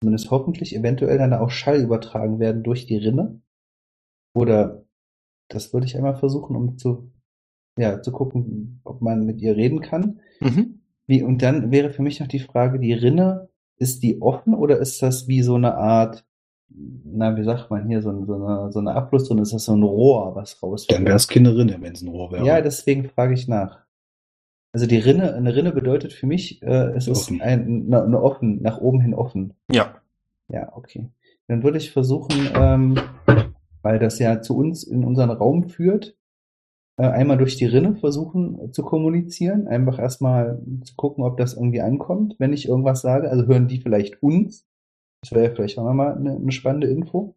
zumindest 0.00 0.30
hoffentlich 0.30 0.74
eventuell 0.74 1.18
dann 1.18 1.34
auch 1.34 1.50
Schall 1.50 1.80
übertragen 1.82 2.38
werden 2.40 2.62
durch 2.62 2.86
die 2.86 2.96
Rinne. 2.96 3.40
Oder 4.34 4.84
das 5.48 5.72
würde 5.72 5.86
ich 5.86 5.96
einmal 5.96 6.16
versuchen, 6.16 6.56
um 6.56 6.78
zu, 6.78 7.12
ja, 7.78 8.00
zu 8.02 8.12
gucken, 8.12 8.80
ob 8.84 9.02
man 9.02 9.26
mit 9.26 9.40
ihr 9.40 9.56
reden 9.56 9.80
kann. 9.80 10.20
Mhm. 10.40 10.80
Wie, 11.06 11.22
und 11.22 11.42
dann 11.42 11.70
wäre 11.70 11.90
für 11.90 12.02
mich 12.02 12.20
noch 12.20 12.28
die 12.28 12.38
Frage, 12.40 12.78
die 12.78 12.94
Rinne, 12.94 13.48
ist 13.76 14.02
die 14.02 14.22
offen 14.22 14.54
oder 14.54 14.78
ist 14.78 15.02
das 15.02 15.28
wie 15.28 15.42
so 15.42 15.54
eine 15.56 15.74
Art, 15.76 16.24
na, 16.68 17.36
wie 17.36 17.42
sagt 17.44 17.70
man 17.70 17.86
hier, 17.86 18.00
so, 18.00 18.10
ein- 18.10 18.24
so 18.26 18.34
eine, 18.34 18.72
so 18.72 18.78
eine 18.78 18.94
Abflussrinne, 18.94 19.42
ist 19.42 19.52
das 19.52 19.64
so 19.66 19.74
ein 19.76 19.82
Rohr, 19.82 20.34
was 20.34 20.62
rausfällt? 20.62 20.98
dann 20.98 21.04
wäre 21.06 21.16
es 21.16 21.28
keine 21.28 21.54
Rinne, 21.54 21.76
wenn 21.80 21.92
es 21.92 22.00
ein 22.02 22.08
Rohr 22.08 22.32
wäre. 22.32 22.46
Ja, 22.46 22.60
deswegen 22.62 23.04
frage 23.10 23.34
ich 23.34 23.46
nach. 23.48 23.81
Also 24.72 24.86
die 24.86 24.98
Rinne, 24.98 25.34
eine 25.34 25.54
Rinne 25.54 25.72
bedeutet 25.72 26.12
für 26.12 26.26
mich, 26.26 26.62
äh, 26.62 26.92
es 26.96 27.06
ist 27.06 27.28
Offen. 27.28 27.42
ein, 27.42 27.86
eine, 27.86 28.04
eine 28.04 28.22
offen, 28.22 28.62
nach 28.62 28.78
oben 28.78 29.00
hin 29.00 29.14
offen. 29.14 29.54
Ja. 29.70 29.96
Ja, 30.48 30.74
okay. 30.74 31.10
Dann 31.46 31.62
würde 31.62 31.78
ich 31.78 31.92
versuchen, 31.92 32.48
ähm, 32.54 32.98
weil 33.82 33.98
das 33.98 34.18
ja 34.18 34.40
zu 34.40 34.56
uns 34.56 34.84
in 34.84 35.04
unseren 35.04 35.30
Raum 35.30 35.68
führt, 35.68 36.16
äh, 36.96 37.06
einmal 37.06 37.38
durch 37.38 37.56
die 37.56 37.66
Rinne 37.66 37.96
versuchen 37.96 38.58
äh, 38.58 38.70
zu 38.70 38.82
kommunizieren. 38.82 39.66
Einfach 39.66 39.98
erstmal 39.98 40.62
zu 40.84 40.94
gucken, 40.94 41.24
ob 41.24 41.36
das 41.36 41.54
irgendwie 41.54 41.80
ankommt, 41.80 42.36
wenn 42.38 42.52
ich 42.52 42.68
irgendwas 42.68 43.02
sage. 43.02 43.30
Also 43.30 43.46
hören 43.46 43.68
die 43.68 43.80
vielleicht 43.80 44.22
uns. 44.22 44.66
Das 45.20 45.32
wäre 45.32 45.48
ja 45.48 45.54
vielleicht 45.54 45.78
auch 45.78 45.84
nochmal 45.84 46.16
eine, 46.16 46.36
eine 46.36 46.52
spannende 46.52 46.88
Info. 46.88 47.36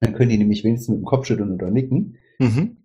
Dann 0.00 0.14
können 0.14 0.30
die 0.30 0.38
nämlich 0.38 0.62
wenigstens 0.62 0.88
mit 0.88 0.98
dem 0.98 1.04
Kopf 1.04 1.26
schütteln 1.26 1.52
oder 1.52 1.70
nicken. 1.70 2.16
Mhm. 2.38 2.76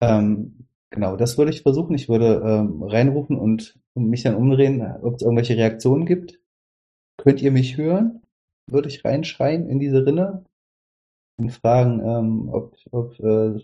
Ähm, 0.00 0.67
genau, 0.90 1.16
das 1.16 1.38
würde 1.38 1.50
ich 1.50 1.62
versuchen. 1.62 1.94
Ich 1.94 2.08
würde 2.08 2.42
ähm, 2.44 2.82
reinrufen 2.82 3.38
und 3.38 3.78
mich 3.94 4.22
dann 4.22 4.36
umdrehen, 4.36 4.82
ob 5.02 5.16
es 5.16 5.22
irgendwelche 5.22 5.56
Reaktionen 5.56 6.06
gibt. 6.06 6.40
Könnt 7.16 7.42
ihr 7.42 7.50
mich 7.50 7.76
hören? 7.76 8.22
Würde 8.66 8.88
ich 8.88 9.04
reinschreien 9.04 9.68
in 9.68 9.78
diese 9.80 10.06
Rinne 10.06 10.44
und 11.38 11.50
fragen, 11.50 12.00
ähm, 12.00 12.48
ob, 12.50 12.76
ob, 12.90 13.18
äh, 13.20 13.58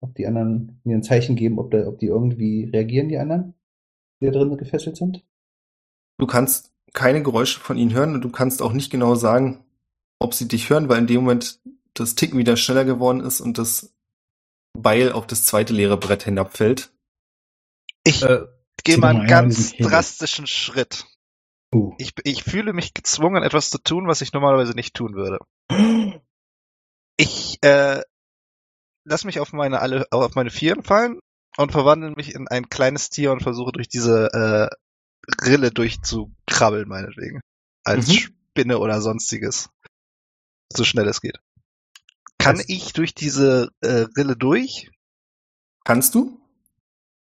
ob 0.00 0.14
die 0.14 0.26
anderen 0.26 0.80
mir 0.84 0.96
ein 0.96 1.02
Zeichen 1.02 1.36
geben, 1.36 1.58
ob, 1.58 1.70
da, 1.70 1.86
ob 1.86 1.98
die 1.98 2.06
irgendwie 2.06 2.64
reagieren, 2.64 3.08
die 3.08 3.18
anderen, 3.18 3.54
die 4.20 4.26
da 4.26 4.32
drin 4.32 4.56
gefesselt 4.56 4.96
sind. 4.96 5.24
Du 6.18 6.26
kannst 6.26 6.72
keine 6.92 7.22
Geräusche 7.22 7.60
von 7.60 7.76
ihnen 7.76 7.92
hören 7.92 8.14
und 8.14 8.22
du 8.22 8.30
kannst 8.30 8.62
auch 8.62 8.72
nicht 8.72 8.90
genau 8.90 9.14
sagen, 9.16 9.64
ob 10.18 10.34
sie 10.34 10.48
dich 10.48 10.70
hören, 10.70 10.88
weil 10.88 10.98
in 10.98 11.06
dem 11.06 11.22
Moment 11.22 11.60
das 11.94 12.14
Ticken 12.14 12.38
wieder 12.38 12.56
schneller 12.56 12.84
geworden 12.84 13.20
ist 13.20 13.40
und 13.40 13.58
das 13.58 13.94
Beil 14.82 15.12
auf 15.12 15.26
das 15.26 15.44
zweite 15.44 15.72
leere 15.72 15.98
Brett 15.98 16.24
hinabfällt. 16.24 16.92
Ich 18.04 18.22
Äh, 18.22 18.46
gehe 18.84 18.98
mal 18.98 19.16
einen 19.16 19.26
ganz 19.26 19.74
drastischen 19.76 20.46
Schritt. 20.46 21.06
Uh. 21.74 21.94
Ich, 21.98 22.12
ich 22.24 22.44
fühle 22.44 22.72
mich 22.72 22.94
gezwungen, 22.94 23.42
etwas 23.42 23.70
zu 23.70 23.78
tun, 23.78 24.06
was 24.06 24.20
ich 24.20 24.32
normalerweise 24.32 24.72
nicht 24.74 24.94
tun 24.94 25.14
würde. 25.14 25.38
Ich 27.18 27.58
äh, 27.62 28.02
lass 29.04 29.24
mich 29.24 29.40
auf 29.40 29.52
meine 29.52 29.80
alle 29.80 30.06
auf 30.10 30.34
meine 30.34 30.50
Vieren 30.50 30.82
fallen 30.84 31.20
und 31.56 31.72
verwandle 31.72 32.12
mich 32.16 32.34
in 32.34 32.48
ein 32.48 32.68
kleines 32.68 33.10
Tier 33.10 33.32
und 33.32 33.42
versuche 33.42 33.72
durch 33.72 33.88
diese 33.88 34.28
äh, 34.32 35.44
Rille 35.46 35.70
durchzukrabbeln, 35.70 36.88
meinetwegen. 36.88 37.40
Als 37.84 38.08
Mhm. 38.08 38.12
Spinne 38.12 38.78
oder 38.78 39.00
sonstiges. 39.00 39.70
So 40.72 40.84
schnell 40.84 41.08
es 41.08 41.20
geht. 41.20 41.38
Kann 42.46 42.56
Das- 42.58 42.68
ich 42.68 42.92
durch 42.92 43.14
diese 43.14 43.70
äh, 43.80 44.06
Rille 44.16 44.36
durch? 44.36 44.90
Kannst 45.84 46.14
du? 46.14 46.40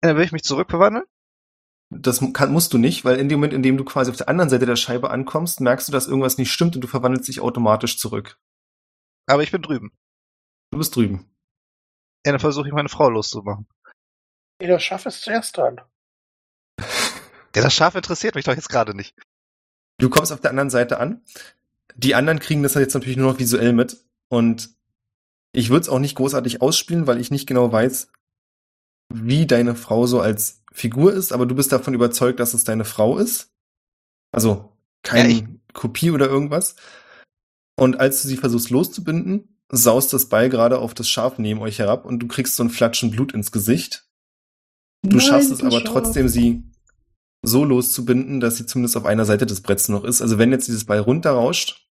Dann 0.01 0.18
will 0.18 0.24
ich 0.26 0.32
mich 0.32 0.43
zurückverwandeln? 0.43 1.05
Das 1.89 2.22
kann, 2.34 2.51
musst 2.51 2.74
du 2.74 2.78
nicht, 2.78 3.05
weil 3.05 3.18
in 3.20 3.30
dem 3.30 3.39
Moment, 3.39 3.53
in 3.53 3.63
dem 3.63 3.78
du 3.78 3.86
quasi 3.86 4.09
auf 4.11 4.18
der 4.18 4.28
anderen 4.30 4.49
Seite 4.49 4.66
der 4.66 4.76
Scheibe 4.76 5.11
ankommst, 5.11 5.61
merkst 5.61 5.88
du, 5.88 5.91
dass 5.91 6.07
irgendwas 6.07 6.38
nicht 6.38 6.51
stimmt 6.51 6.76
und 6.76 6.82
du 6.82 6.88
verwandelst 6.88 7.28
dich 7.28 7.39
automatisch 7.41 7.97
zurück. 7.97 8.39
Aber 9.28 9.43
ich 9.43 9.51
bin 9.51 9.61
drüben. 9.61 9.91
Du 10.72 10.78
bist 10.80 10.95
drüben. 10.95 11.30
Ja, 12.26 12.32
dann 12.32 12.39
versuche 12.39 12.68
ich 12.68 12.74
meine 12.74 12.89
Frau 12.89 13.09
loszumachen. 13.09 13.68
jeder 14.59 14.80
Schaff 14.80 15.05
ist 15.05 15.22
zuerst 15.22 15.55
dran. 15.57 15.80
Ja, 16.80 17.61
das 17.61 17.74
Schaf 17.74 17.95
interessiert 17.95 18.36
mich 18.36 18.45
doch 18.45 18.55
jetzt 18.55 18.70
gerade 18.70 18.95
nicht. 18.95 19.16
Du 19.99 20.09
kommst 20.09 20.32
auf 20.34 20.41
der 20.41 20.49
anderen 20.49 20.70
Seite 20.70 20.99
an. 20.99 21.24
Die 21.95 22.16
anderen 22.16 22.39
kriegen 22.39 22.63
das 22.63 22.74
jetzt 22.74 22.93
natürlich 22.95 23.16
nur 23.18 23.32
noch 23.32 23.39
visuell 23.39 23.72
mit. 23.74 24.03
Und 24.28 24.74
ich 25.56 25.70
würde 25.70 25.82
es 25.82 25.89
auch 25.89 25.99
nicht 25.99 26.16
großartig 26.16 26.62
ausspielen, 26.62 27.08
weil 27.08 27.20
ich 27.20 27.32
nicht 27.32 27.47
genau 27.47 27.72
weiß, 27.72 28.10
wie 29.14 29.47
deine 29.47 29.76
Frau 29.76 30.06
so 30.06 30.20
als 30.20 30.64
Figur 30.72 31.14
ist, 31.14 31.32
aber 31.32 31.45
du 31.45 31.56
bist 31.56 31.72
davon 31.72 31.93
überzeugt, 31.93 32.39
dass 32.39 32.53
es 32.53 32.66
deine 32.66 32.86
Frau 32.86 33.18
ist. 33.18 33.53
Also 34.32 34.74
keine 35.03 35.34
Ja, 35.34 35.47
Kopie 35.74 36.12
oder 36.12 36.28
irgendwas. 36.28 36.76
Und 37.78 37.99
als 37.99 38.22
du 38.22 38.28
sie 38.28 38.38
versuchst 38.38 38.70
loszubinden, 38.70 39.58
saust 39.72 40.12
das 40.12 40.28
Beil 40.28 40.49
gerade 40.49 40.80
auf 40.80 40.93
das 40.93 41.08
Schaf 41.08 41.38
neben 41.38 41.62
euch 41.62 41.80
herab 41.80 42.06
und 42.06 42.20
du 42.20 42.28
kriegst 42.28 42.56
so 42.56 42.64
ein 42.64 42.70
Flatschen 42.70 43.12
Blut 43.12 43.34
ins 43.34 43.51
Gesicht. 43.51 44.08
Du 45.03 45.20
schaffst 45.20 45.51
es 45.51 45.64
aber 45.64 45.84
trotzdem, 45.84 46.28
sie 46.28 46.64
so 47.43 47.64
loszubinden, 47.64 48.39
dass 48.39 48.58
sie 48.58 48.66
zumindest 48.66 48.97
auf 48.97 49.06
einer 49.06 49.26
Seite 49.26 49.45
des 49.45 49.62
Bretts 49.62 49.88
noch 49.88 50.03
ist. 50.03 50.22
Also 50.22 50.38
wenn 50.38 50.51
jetzt 50.51 50.68
dieses 50.68 50.86
Beil 50.86 50.99
runterrauscht, 50.99 51.88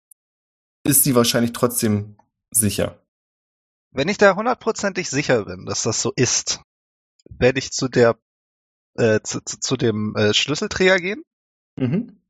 ist 0.84 1.04
sie 1.04 1.14
wahrscheinlich 1.14 1.52
trotzdem 1.52 2.16
sicher. 2.52 3.01
Wenn 3.92 4.08
ich 4.10 4.18
da 4.18 4.36
hundertprozentig 4.36 5.10
sicher 5.10 5.46
bin, 5.46 5.66
dass 5.66 5.84
das 5.84 6.02
so 6.02 6.12
ist, 6.16 6.62
werde 7.30 7.60
ich 7.60 7.72
zu 7.72 7.88
der 7.88 8.18
äh, 8.96 9.22
zu, 9.22 9.42
zu, 9.42 9.60
zu 9.60 9.78
dem 9.78 10.16
äh, 10.16 10.34
Schlüsselträger 10.34 10.98
gehen, 10.98 11.24
Mhm. 11.78 12.22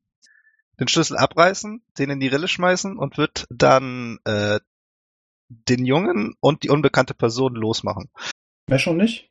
den 0.79 0.87
Schlüssel 0.87 1.17
abreißen, 1.17 1.83
den 1.97 2.09
in 2.11 2.19
die 2.19 2.27
Rille 2.27 2.47
schmeißen 2.47 2.97
und 2.97 3.17
wird 3.17 3.47
dann 3.49 4.19
äh, 4.25 4.59
den 5.49 5.85
Jungen 5.85 6.35
und 6.39 6.63
die 6.63 6.69
unbekannte 6.69 7.13
Person 7.15 7.55
losmachen. 7.55 8.09
Mehr 8.67 8.79
schon 8.79 8.97
nicht? 8.97 9.29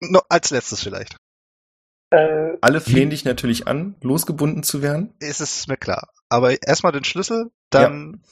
No, 0.00 0.22
als 0.30 0.50
letztes 0.50 0.82
vielleicht. 0.82 1.16
Äh, 2.10 2.56
Alle 2.62 2.80
flehen 2.80 3.10
dich 3.10 3.24
natürlich 3.24 3.68
an, 3.68 3.94
losgebunden 4.00 4.62
zu 4.62 4.82
werden. 4.82 5.14
Ist 5.20 5.40
es 5.40 5.68
mir 5.68 5.76
klar. 5.76 6.08
Aber 6.28 6.60
erstmal 6.66 6.92
den 6.92 7.04
Schlüssel, 7.04 7.52
dann. 7.68 8.24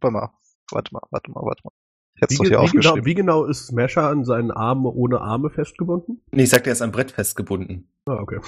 Warte 0.00 0.12
mal, 0.12 0.30
warte 0.70 0.92
mal, 0.94 1.02
warte 1.10 1.30
mal, 1.30 1.40
warte 1.42 1.62
mal. 1.64 1.72
Ich 2.20 2.30
Wie, 2.30 2.36
doch 2.36 2.42
hier 2.44 2.50
wie, 2.50 2.56
aufgeschrieben. 2.56 2.94
genau, 2.94 3.04
wie 3.06 3.14
genau 3.14 3.44
ist 3.44 3.66
Smasher 3.68 4.02
an 4.08 4.24
seinen 4.24 4.50
Armen 4.50 4.86
ohne 4.86 5.20
Arme 5.20 5.50
festgebunden? 5.50 6.22
Nee, 6.32 6.44
ich 6.44 6.50
sagte, 6.50 6.70
er 6.70 6.72
ist 6.72 6.82
am 6.82 6.90
Brett 6.92 7.12
festgebunden. 7.12 7.88
Ah, 8.06 8.14
okay. 8.20 8.40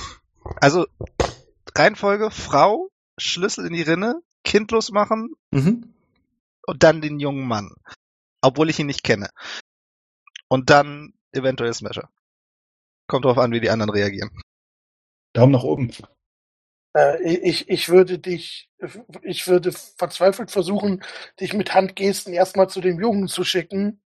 Also, 0.61 0.87
Reihenfolge, 1.77 2.31
Frau, 2.31 2.91
Schlüssel 3.19 3.67
in 3.67 3.73
die 3.75 3.83
Rinne, 3.83 4.23
Kind 4.45 4.71
losmachen 4.73 5.35
Mhm. 5.53 5.95
und 6.67 6.83
dann 6.83 7.01
den 7.01 7.21
jungen 7.21 7.47
Mann. 7.47 7.75
Obwohl 8.43 8.71
ich 8.71 8.79
ihn 8.79 8.87
nicht 8.87 9.05
kenne. 9.05 9.29
Und 10.49 10.71
dann 10.71 11.13
eventuell 11.33 11.73
Smasher. 11.75 12.09
Kommt 13.07 13.25
drauf 13.25 13.39
an, 13.39 13.53
wie 13.53 13.61
die 13.61 13.71
anderen 13.71 13.91
reagieren. 13.91 14.31
Daumen 15.33 15.53
nach 15.53 15.63
oben. 15.63 15.91
Äh, 16.97 17.23
ich, 17.23 17.69
ich 17.69 17.89
würde 17.89 18.19
dich, 18.19 18.71
ich 19.23 19.47
würde 19.47 19.73
verzweifelt 19.73 20.51
versuchen, 20.51 21.03
dich 21.41 21.53
mit 21.55 21.75
Handgesten 21.75 22.33
erstmal 22.35 22.69
zu 22.69 22.81
dem 22.81 23.01
Jungen 23.01 23.29
zu 23.29 23.45
schicken. 23.45 24.03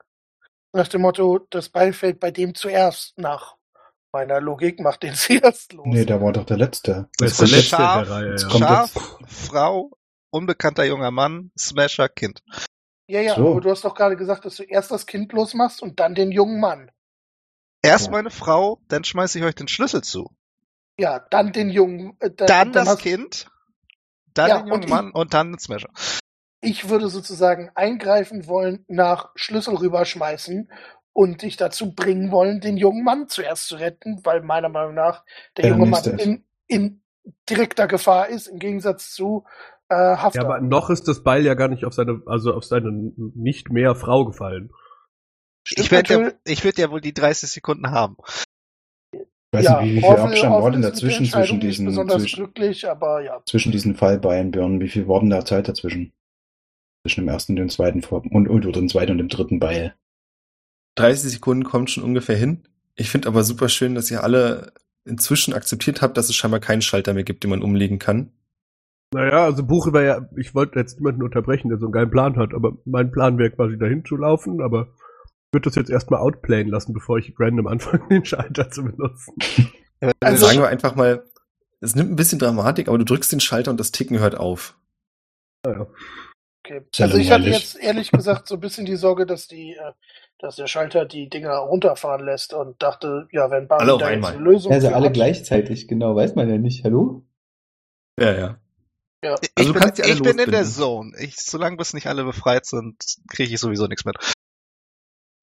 Nach 0.72 0.88
dem 0.88 1.02
Motto, 1.02 1.40
das 1.50 1.68
Beil 1.68 1.92
fällt 1.92 2.20
bei 2.20 2.30
dem 2.30 2.54
zuerst 2.54 3.16
nach. 3.18 3.56
Meiner 4.12 4.40
Logik 4.40 4.80
macht 4.80 5.02
den 5.02 5.14
zuerst 5.16 5.72
los. 5.72 5.86
Nee, 5.88 6.04
der 6.04 6.20
war 6.20 6.32
doch 6.32 6.44
der 6.44 6.56
Letzte. 6.56 7.08
Das 7.18 7.32
Das 7.36 7.40
ist 7.40 7.40
der 7.40 7.48
letzte 7.48 7.76
Schaf, 7.76 8.04
der 8.06 8.10
Reihe, 8.14 8.36
ja. 8.40 8.48
kommt 8.48 8.58
Schaf, 8.58 8.92
Frau, 9.26 9.90
unbekannter 10.30 10.84
junger 10.84 11.10
Mann, 11.10 11.50
Smasher, 11.58 12.08
Kind. 12.08 12.42
ja, 13.08 13.20
ja, 13.20 13.34
So. 13.34 13.52
aber 13.52 13.60
du 13.60 13.70
hast 13.70 13.84
doch 13.84 13.94
gerade 13.94 14.16
gesagt, 14.16 14.44
dass 14.44 14.56
du 14.56 14.62
erst 14.64 14.90
das 14.90 15.06
Kind 15.06 15.32
losmachst 15.32 15.82
und 15.82 16.00
dann 16.00 16.14
den 16.14 16.32
jungen 16.32 16.60
Mann. 16.60 16.90
Erst 17.82 18.06
Ja. 18.06 18.12
meine 18.12 18.30
Frau, 18.30 18.80
dann 18.88 19.04
schmeiße 19.04 19.38
ich 19.38 19.44
euch 19.44 19.54
den 19.54 19.68
Schlüssel 19.68 20.02
zu. 20.02 20.34
Ja, 20.98 21.18
dann 21.30 21.52
den 21.52 21.70
jungen, 21.70 22.16
äh, 22.20 22.30
dann, 22.30 22.46
Dann 22.46 22.72
das 22.72 22.88
hast- 22.88 23.02
Kind, 23.02 23.50
dann 24.32 24.48
Ja, 24.48 24.58
den 24.58 24.68
jungen 24.68 24.82
und 24.84 24.90
Mann 24.90 25.10
und 25.12 25.34
dann 25.34 25.52
den 25.52 25.58
Smasher. 25.58 25.90
Ich 26.60 26.88
würde 26.88 27.08
sozusagen 27.08 27.70
eingreifen 27.74 28.46
wollen, 28.46 28.84
nach 28.88 29.32
Schlüssel 29.34 29.76
rüberschmeißen 29.76 30.70
und 31.12 31.42
dich 31.42 31.56
dazu 31.56 31.94
bringen 31.94 32.30
wollen, 32.30 32.60
den 32.60 32.76
jungen 32.76 33.04
Mann 33.04 33.28
zuerst 33.28 33.68
zu 33.68 33.76
retten, 33.76 34.20
weil 34.24 34.42
meiner 34.42 34.68
Meinung 34.68 34.94
nach 34.94 35.24
der 35.56 35.64
Der 35.64 35.70
junge 35.72 35.86
Mann 35.90 36.04
in, 36.18 36.44
in 36.66 37.02
direkter 37.48 37.86
Gefahr 37.86 38.28
ist, 38.28 38.46
im 38.46 38.58
Gegensatz 38.58 39.12
zu 39.12 39.44
äh, 39.88 39.94
Haftar. 39.94 40.42
Ja, 40.42 40.48
aber 40.48 40.60
noch 40.60 40.90
ist 40.90 41.06
das 41.06 41.22
Beil 41.22 41.44
ja 41.44 41.54
gar 41.54 41.68
nicht 41.68 41.84
auf 41.84 41.92
seine, 41.92 42.22
also 42.26 42.54
auf 42.54 42.64
seine 42.64 42.90
nicht 43.34 43.70
mehr 43.70 43.94
Frau 43.94 44.24
gefallen. 44.24 44.72
Stimmt 45.62 45.84
Ich 45.86 45.90
werde 45.92 46.14
ja, 46.14 46.32
ich 46.44 46.64
werd 46.64 46.78
ja 46.78 46.90
wohl 46.90 47.00
die 47.00 47.14
30 47.14 47.50
Sekunden 47.50 47.90
haben. 47.90 48.16
Ich 49.54 49.58
weiß 49.60 49.64
ja, 49.66 49.82
nicht, 49.82 49.94
wie 49.94 50.00
viel 50.00 50.08
Orville- 50.08 50.24
Abstand 50.24 50.54
war 50.62 50.70
denn 50.72 50.82
dazwischen 50.82 51.26
zwischen 51.26 51.60
diesen, 51.60 51.92
zwischen, 51.92 52.36
glücklich, 52.36 52.88
aber 52.88 53.22
ja. 53.22 53.40
zwischen 53.46 53.70
diesen 53.70 53.94
Fallbeinen, 53.94 54.50
Björn? 54.50 54.80
Wie 54.80 54.88
viel 54.88 55.06
war 55.06 55.20
denn 55.20 55.30
da 55.30 55.44
Zeit 55.44 55.68
dazwischen? 55.68 56.12
Zwischen 57.06 57.20
dem 57.20 57.28
ersten 57.28 57.52
und 57.52 57.56
dem 57.56 57.68
zweiten 57.68 58.02
Vor 58.02 58.24
und, 58.28 58.48
und 58.48 58.66
oder 58.66 58.80
dem 58.80 58.88
zweiten 58.88 59.12
und 59.12 59.18
dem 59.18 59.28
dritten 59.28 59.60
Beil. 59.60 59.94
30 60.96 61.32
Sekunden 61.32 61.62
kommt 61.62 61.90
schon 61.90 62.02
ungefähr 62.02 62.36
hin. 62.36 62.64
Ich 62.96 63.10
finde 63.10 63.28
aber 63.28 63.44
super 63.44 63.68
schön, 63.68 63.94
dass 63.94 64.10
ihr 64.10 64.24
alle 64.24 64.72
inzwischen 65.04 65.54
akzeptiert 65.54 66.02
habt, 66.02 66.16
dass 66.16 66.28
es 66.28 66.34
scheinbar 66.34 66.60
keinen 66.60 66.82
Schalter 66.82 67.14
mehr 67.14 67.24
gibt, 67.24 67.44
den 67.44 67.50
man 67.50 67.62
umlegen 67.62 68.00
kann. 68.00 68.32
Naja, 69.12 69.44
also 69.44 69.64
Buche 69.64 69.92
war 69.92 70.02
ja, 70.02 70.28
ich 70.36 70.54
wollte 70.54 70.80
jetzt 70.80 70.98
niemanden 70.98 71.22
unterbrechen, 71.22 71.68
der 71.68 71.78
so 71.78 71.86
einen 71.86 71.92
geilen 71.92 72.10
Plan 72.10 72.36
hat, 72.36 72.54
aber 72.54 72.78
mein 72.84 73.12
Plan 73.12 73.38
wäre 73.38 73.50
quasi 73.50 73.78
dahin 73.78 74.04
zu 74.04 74.16
laufen, 74.16 74.60
aber 74.60 74.88
würde 75.54 75.64
das 75.70 75.76
jetzt 75.76 75.90
erstmal 75.90 76.20
outplayen 76.20 76.68
lassen, 76.68 76.92
bevor 76.92 77.16
ich 77.18 77.32
random 77.38 77.66
anfange, 77.68 78.06
den 78.10 78.24
Schalter 78.24 78.70
zu 78.70 78.84
benutzen. 78.84 79.34
Also- 80.20 80.44
Sagen 80.46 80.58
wir 80.60 80.68
einfach 80.68 80.96
mal, 80.96 81.24
es 81.80 81.94
nimmt 81.94 82.10
ein 82.10 82.16
bisschen 82.16 82.38
Dramatik, 82.38 82.88
aber 82.88 82.98
du 82.98 83.04
drückst 83.06 83.32
den 83.32 83.40
Schalter 83.40 83.70
und 83.70 83.80
das 83.80 83.90
Ticken 83.92 84.18
hört 84.18 84.36
auf. 84.36 84.76
Okay. 85.64 86.82
Ist 86.90 86.98
ja 86.98 87.06
Also 87.06 87.16
ich 87.16 87.30
hatte 87.30 87.48
jetzt 87.48 87.76
ehrlich 87.76 88.10
gesagt 88.10 88.48
so 88.48 88.54
ein 88.56 88.60
bisschen 88.60 88.84
die 88.84 88.96
Sorge, 88.96 89.24
dass 89.24 89.48
die, 89.48 89.72
äh, 89.74 89.92
dass 90.38 90.56
der 90.56 90.66
Schalter 90.66 91.06
die 91.06 91.28
Dinger 91.30 91.54
runterfahren 91.56 92.24
lässt 92.24 92.52
und 92.52 92.82
dachte, 92.82 93.28
ja, 93.32 93.50
wenn 93.50 93.66
Barbie 93.68 93.84
Alle 93.84 93.94
auf 93.94 94.00
da 94.00 94.06
jetzt 94.08 94.14
einmal. 94.16 94.32
eine 94.34 94.42
Lösung 94.42 94.72
Also 94.72 94.88
alle 94.88 95.06
hat, 95.06 95.14
gleichzeitig, 95.14 95.88
genau, 95.88 96.14
weiß 96.16 96.34
man 96.34 96.48
ja 96.50 96.58
nicht. 96.58 96.84
Hallo? 96.84 97.24
Ja, 98.20 98.32
ja. 98.32 98.58
Ja. 99.22 99.36
Ich, 99.40 99.50
Also 99.56 99.72
du 99.72 99.78
bin, 99.80 99.92
ich 100.04 100.22
bin 100.22 100.38
in 100.38 100.50
der. 100.50 100.64
Zone. 100.64 101.12
Ich, 101.18 101.36
solange 101.36 101.78
bis 101.78 101.94
nicht 101.94 102.06
alle 102.08 102.24
befreit 102.24 102.66
sind, 102.66 102.96
kriege 103.28 103.54
ich 103.54 103.60
sowieso 103.60 103.86
nichts 103.86 104.04
mit. 104.04 104.16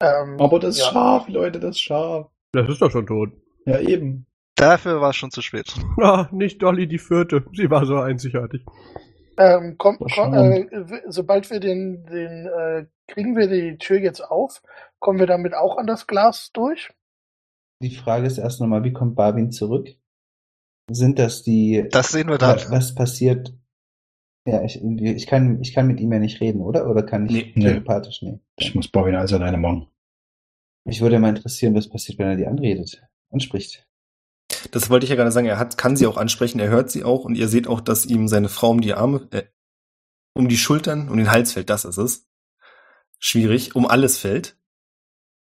Ähm, 0.02 0.36
Aber 0.40 0.58
das 0.58 0.78
ja. 0.78 0.86
Schaf, 0.86 1.28
Leute, 1.28 1.60
das 1.60 1.78
Schaf. 1.78 2.28
Das 2.52 2.68
ist 2.68 2.82
doch 2.82 2.90
schon 2.90 3.06
tot. 3.06 3.30
Ja, 3.64 3.78
eben. 3.78 4.26
Dafür 4.56 5.00
war 5.00 5.10
es 5.10 5.16
schon 5.16 5.30
zu 5.30 5.40
spät. 5.42 5.72
Ah, 6.02 6.28
nicht 6.32 6.60
Dolly 6.62 6.86
die 6.88 6.98
vierte. 6.98 7.44
Sie 7.54 7.70
war 7.70 7.86
so 7.86 7.96
einzigartig. 7.96 8.64
Ähm, 9.38 9.76
komm, 9.78 9.98
komm, 10.14 10.34
äh, 10.34 10.66
sobald 11.08 11.48
wir 11.50 11.60
den, 11.60 12.04
den 12.04 12.46
äh, 12.46 12.86
kriegen 13.08 13.34
wir 13.36 13.48
die 13.48 13.78
Tür 13.78 13.98
jetzt 14.00 14.20
auf, 14.20 14.60
kommen 14.98 15.18
wir 15.20 15.26
damit 15.26 15.54
auch 15.54 15.78
an 15.78 15.86
das 15.86 16.06
Glas 16.06 16.50
durch? 16.52 16.90
Die 17.80 17.94
Frage 17.94 18.26
ist 18.26 18.38
erst 18.38 18.60
nochmal, 18.60 18.84
wie 18.84 18.92
kommt 18.92 19.14
Barwin 19.16 19.50
zurück? 19.50 19.88
Sind 20.90 21.18
das 21.18 21.42
die, 21.42 21.88
Das 21.90 22.10
sehen 22.10 22.28
wir 22.28 22.38
dann. 22.38 22.58
was, 22.68 22.94
passiert? 22.94 23.54
Ja, 24.44 24.62
ich, 24.64 24.82
ich 24.82 25.26
kann, 25.26 25.60
ich 25.62 25.72
kann 25.72 25.86
mit 25.86 26.00
ihm 26.00 26.12
ja 26.12 26.18
nicht 26.18 26.40
reden, 26.40 26.60
oder? 26.60 26.88
Oder 26.88 27.02
kann 27.04 27.26
ich 27.26 27.32
Nee. 27.32 27.52
Telepathisch? 27.54 28.22
Nee. 28.22 28.40
Ich 28.58 28.74
muss 28.74 28.88
Bobby 28.88 29.14
alles 29.14 29.32
alleine 29.32 29.56
machen. 29.56 29.86
Mich 30.84 31.00
würde 31.00 31.18
mal 31.18 31.30
interessieren, 31.30 31.74
was 31.74 31.88
passiert, 31.88 32.18
wenn 32.18 32.28
er 32.28 32.36
die 32.36 32.46
anredet 32.46 33.02
und 33.28 33.42
spricht. 33.42 33.86
Das 34.70 34.90
wollte 34.90 35.04
ich 35.04 35.10
ja 35.10 35.16
gerade 35.16 35.32
sagen. 35.32 35.46
Er 35.46 35.58
hat, 35.58 35.78
kann 35.78 35.96
sie 35.96 36.06
auch 36.06 36.16
ansprechen, 36.16 36.58
er 36.58 36.68
hört 36.68 36.90
sie 36.90 37.04
auch 37.04 37.24
und 37.24 37.36
ihr 37.36 37.48
seht 37.48 37.66
auch, 37.66 37.80
dass 37.80 38.06
ihm 38.06 38.28
seine 38.28 38.48
Frau 38.48 38.70
um 38.70 38.80
die 38.80 38.94
Arme, 38.94 39.26
äh, 39.30 39.44
um 40.34 40.48
die 40.48 40.56
Schultern, 40.56 41.08
um 41.08 41.16
den 41.16 41.30
Hals 41.30 41.52
fällt. 41.52 41.70
Das 41.70 41.84
ist 41.84 41.98
es. 41.98 42.28
Schwierig. 43.18 43.74
Um 43.74 43.86
alles 43.86 44.18
fällt. 44.18 44.56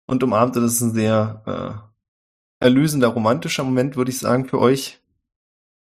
Und 0.07 0.23
umarmt. 0.23 0.55
Das 0.55 0.63
ist 0.63 0.81
ein 0.81 0.93
sehr 0.93 1.88
äh, 2.61 2.65
erlösender, 2.65 3.09
romantischer 3.09 3.63
Moment, 3.63 3.95
würde 3.95 4.11
ich 4.11 4.19
sagen, 4.19 4.47
für 4.47 4.59
euch. 4.59 4.99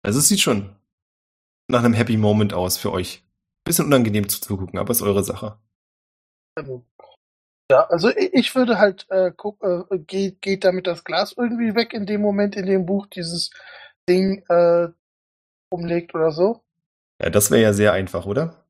Also 0.02 0.18
es 0.18 0.28
sieht 0.28 0.40
schon 0.40 0.74
nach 1.68 1.84
einem 1.84 1.94
Happy 1.94 2.16
Moment 2.16 2.54
aus 2.54 2.76
für 2.76 2.92
euch. 2.92 3.24
Bisschen 3.64 3.86
unangenehm 3.86 4.28
zuzugucken, 4.28 4.78
aber 4.78 4.92
ist 4.92 5.02
eure 5.02 5.24
Sache. 5.24 5.58
Ja, 7.70 7.84
also 7.88 8.08
i- 8.10 8.30
ich 8.32 8.54
würde 8.54 8.78
halt 8.78 9.06
äh, 9.10 9.32
guck, 9.36 9.62
äh, 9.62 9.98
geht, 9.98 10.40
geht 10.40 10.64
damit 10.64 10.86
das 10.86 11.02
Glas 11.04 11.34
irgendwie 11.36 11.74
weg 11.74 11.92
in 11.92 12.06
dem 12.06 12.20
Moment, 12.20 12.54
in 12.56 12.66
dem 12.66 12.86
Buch 12.86 13.06
dieses 13.08 13.50
Ding 14.08 14.44
äh, 14.48 14.88
umlegt 15.70 16.14
oder 16.14 16.30
so? 16.30 16.62
Ja, 17.20 17.30
das 17.30 17.50
wäre 17.50 17.62
ja 17.62 17.72
sehr 17.72 17.92
einfach, 17.92 18.26
oder? 18.26 18.64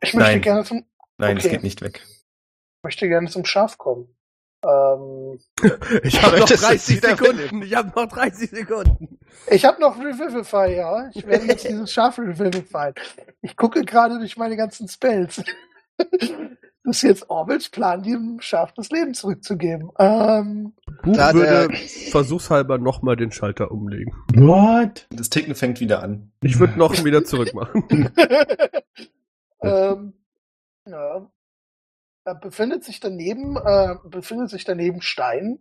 Ich 0.00 0.14
möchte 0.14 0.32
Nein. 0.32 0.40
gerne 0.42 0.64
zum 0.64 0.86
Nein, 1.18 1.36
es 1.36 1.44
Okay. 1.44 1.54
geht 1.56 1.64
nicht 1.64 1.82
weg. 1.82 2.06
möchte 2.82 3.08
gerne 3.08 3.28
zum 3.28 3.44
Schaf 3.44 3.76
kommen. 3.76 4.08
Ähm, 4.64 5.38
Ich 6.04 6.22
habe 6.22 6.38
noch 6.38 6.48
Möchtest 6.48 6.62
du 6.62 6.66
30 6.66 6.96
wieder 6.96 7.16
Sekunden. 7.16 7.62
Ich 7.62 7.74
habe 7.74 7.88
noch 7.94 8.08
30 8.08 8.50
Sekunden. 8.50 9.18
ich 9.48 9.64
habe 9.66 9.80
noch 9.80 9.98
Revivify, 9.98 10.74
ja. 10.76 11.10
Ich 11.14 11.26
werde 11.26 11.44
jetzt 11.46 11.64
dieses 11.68 11.92
Schaf 11.92 12.18
Revivify. 12.18 12.92
Ich 13.42 13.54
gucke 13.56 13.84
gerade 13.84 14.18
durch 14.18 14.36
meine 14.38 14.56
ganzen 14.56 14.88
Spells. 14.88 15.42
Das 16.88 16.96
ist 16.96 17.02
jetzt 17.02 17.28
Orwells 17.28 17.68
Plan, 17.68 18.02
dem 18.02 18.40
Schaf 18.40 18.72
das 18.72 18.88
Leben 18.88 19.12
zurückzugeben. 19.12 19.90
Ähm, 19.98 20.72
Buch 21.02 21.14
Da 21.18 21.34
würde 21.34 21.68
der- 21.68 21.76
versuchshalber 22.10 22.78
nochmal 22.78 23.14
den 23.14 23.30
Schalter 23.30 23.70
umlegen. 23.70 24.14
What? 24.34 25.06
Das 25.10 25.28
Ticken 25.28 25.54
fängt 25.54 25.80
wieder 25.80 26.02
an. 26.02 26.32
Ich 26.40 26.58
würde 26.58 26.78
noch 26.78 27.04
wieder 27.04 27.24
zurück 27.24 27.52
machen. 27.52 27.84
ähm, 29.62 30.14
ja. 30.86 31.30
Da 32.24 32.32
befindet 32.32 32.84
sich 32.84 33.00
daneben, 33.00 33.58
äh, 33.58 33.96
befindet 34.04 34.48
sich 34.48 34.64
daneben 34.64 35.02
Stein. 35.02 35.58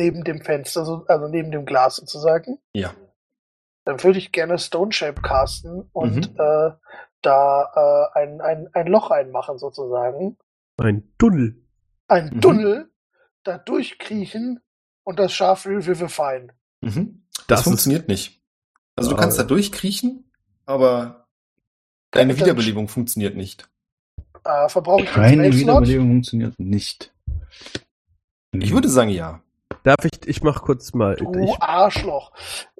Neben 0.00 0.24
dem 0.24 0.40
Fenster, 0.42 0.84
so, 0.84 1.04
also 1.06 1.28
neben 1.28 1.52
dem 1.52 1.64
Glas 1.66 1.96
sozusagen. 1.96 2.58
Ja. 2.72 2.92
Dann 3.84 4.02
würde 4.02 4.18
ich 4.18 4.32
gerne 4.32 4.58
Stone 4.58 4.90
Shape 4.92 5.22
casten 5.22 5.88
und 5.92 6.34
Mhm. 6.34 6.36
äh, 6.40 6.70
da 7.26 8.10
äh, 8.14 8.18
ein, 8.18 8.40
ein, 8.40 8.68
ein 8.72 8.86
Loch 8.86 9.10
reinmachen 9.10 9.58
sozusagen. 9.58 10.36
Ein 10.78 11.12
Tunnel. 11.18 11.62
Ein 12.08 12.30
Mhm. 12.34 12.40
Tunnel, 12.40 12.90
da 13.42 13.58
durchkriechen 13.58 14.60
und 15.04 15.18
das 15.18 15.32
Schaf 15.32 15.66
will 15.66 15.84
Vivifine. 15.84 16.48
Mhm. 16.80 17.24
Das, 17.48 17.60
Das 17.60 17.62
funktioniert 17.62 18.08
nicht. 18.08 18.42
Also 18.94 19.10
du 19.10 19.16
kannst 19.16 19.38
da 19.38 19.42
durchkriechen, 19.42 20.30
aber 20.64 21.26
deine 22.12 22.38
Wiederbelebung 22.38 22.88
funktioniert 22.88 23.36
nicht. 23.36 23.68
Äh, 24.44 24.68
verbrauche 24.68 25.02
ich 25.02 25.10
Keine? 25.10 25.52
Wiederbelebung 25.52 26.08
funktioniert 26.08 26.58
nicht. 26.58 27.12
Ich 28.52 28.72
würde 28.72 28.88
sagen, 28.88 29.10
ja. 29.10 29.42
Darf 29.82 30.04
ich, 30.04 30.26
ich 30.26 30.42
mach 30.42 30.62
kurz 30.62 30.94
mal. 30.94 31.16
Du 31.16 31.32
Ich, 31.34 31.60
Arschloch. 31.60 32.32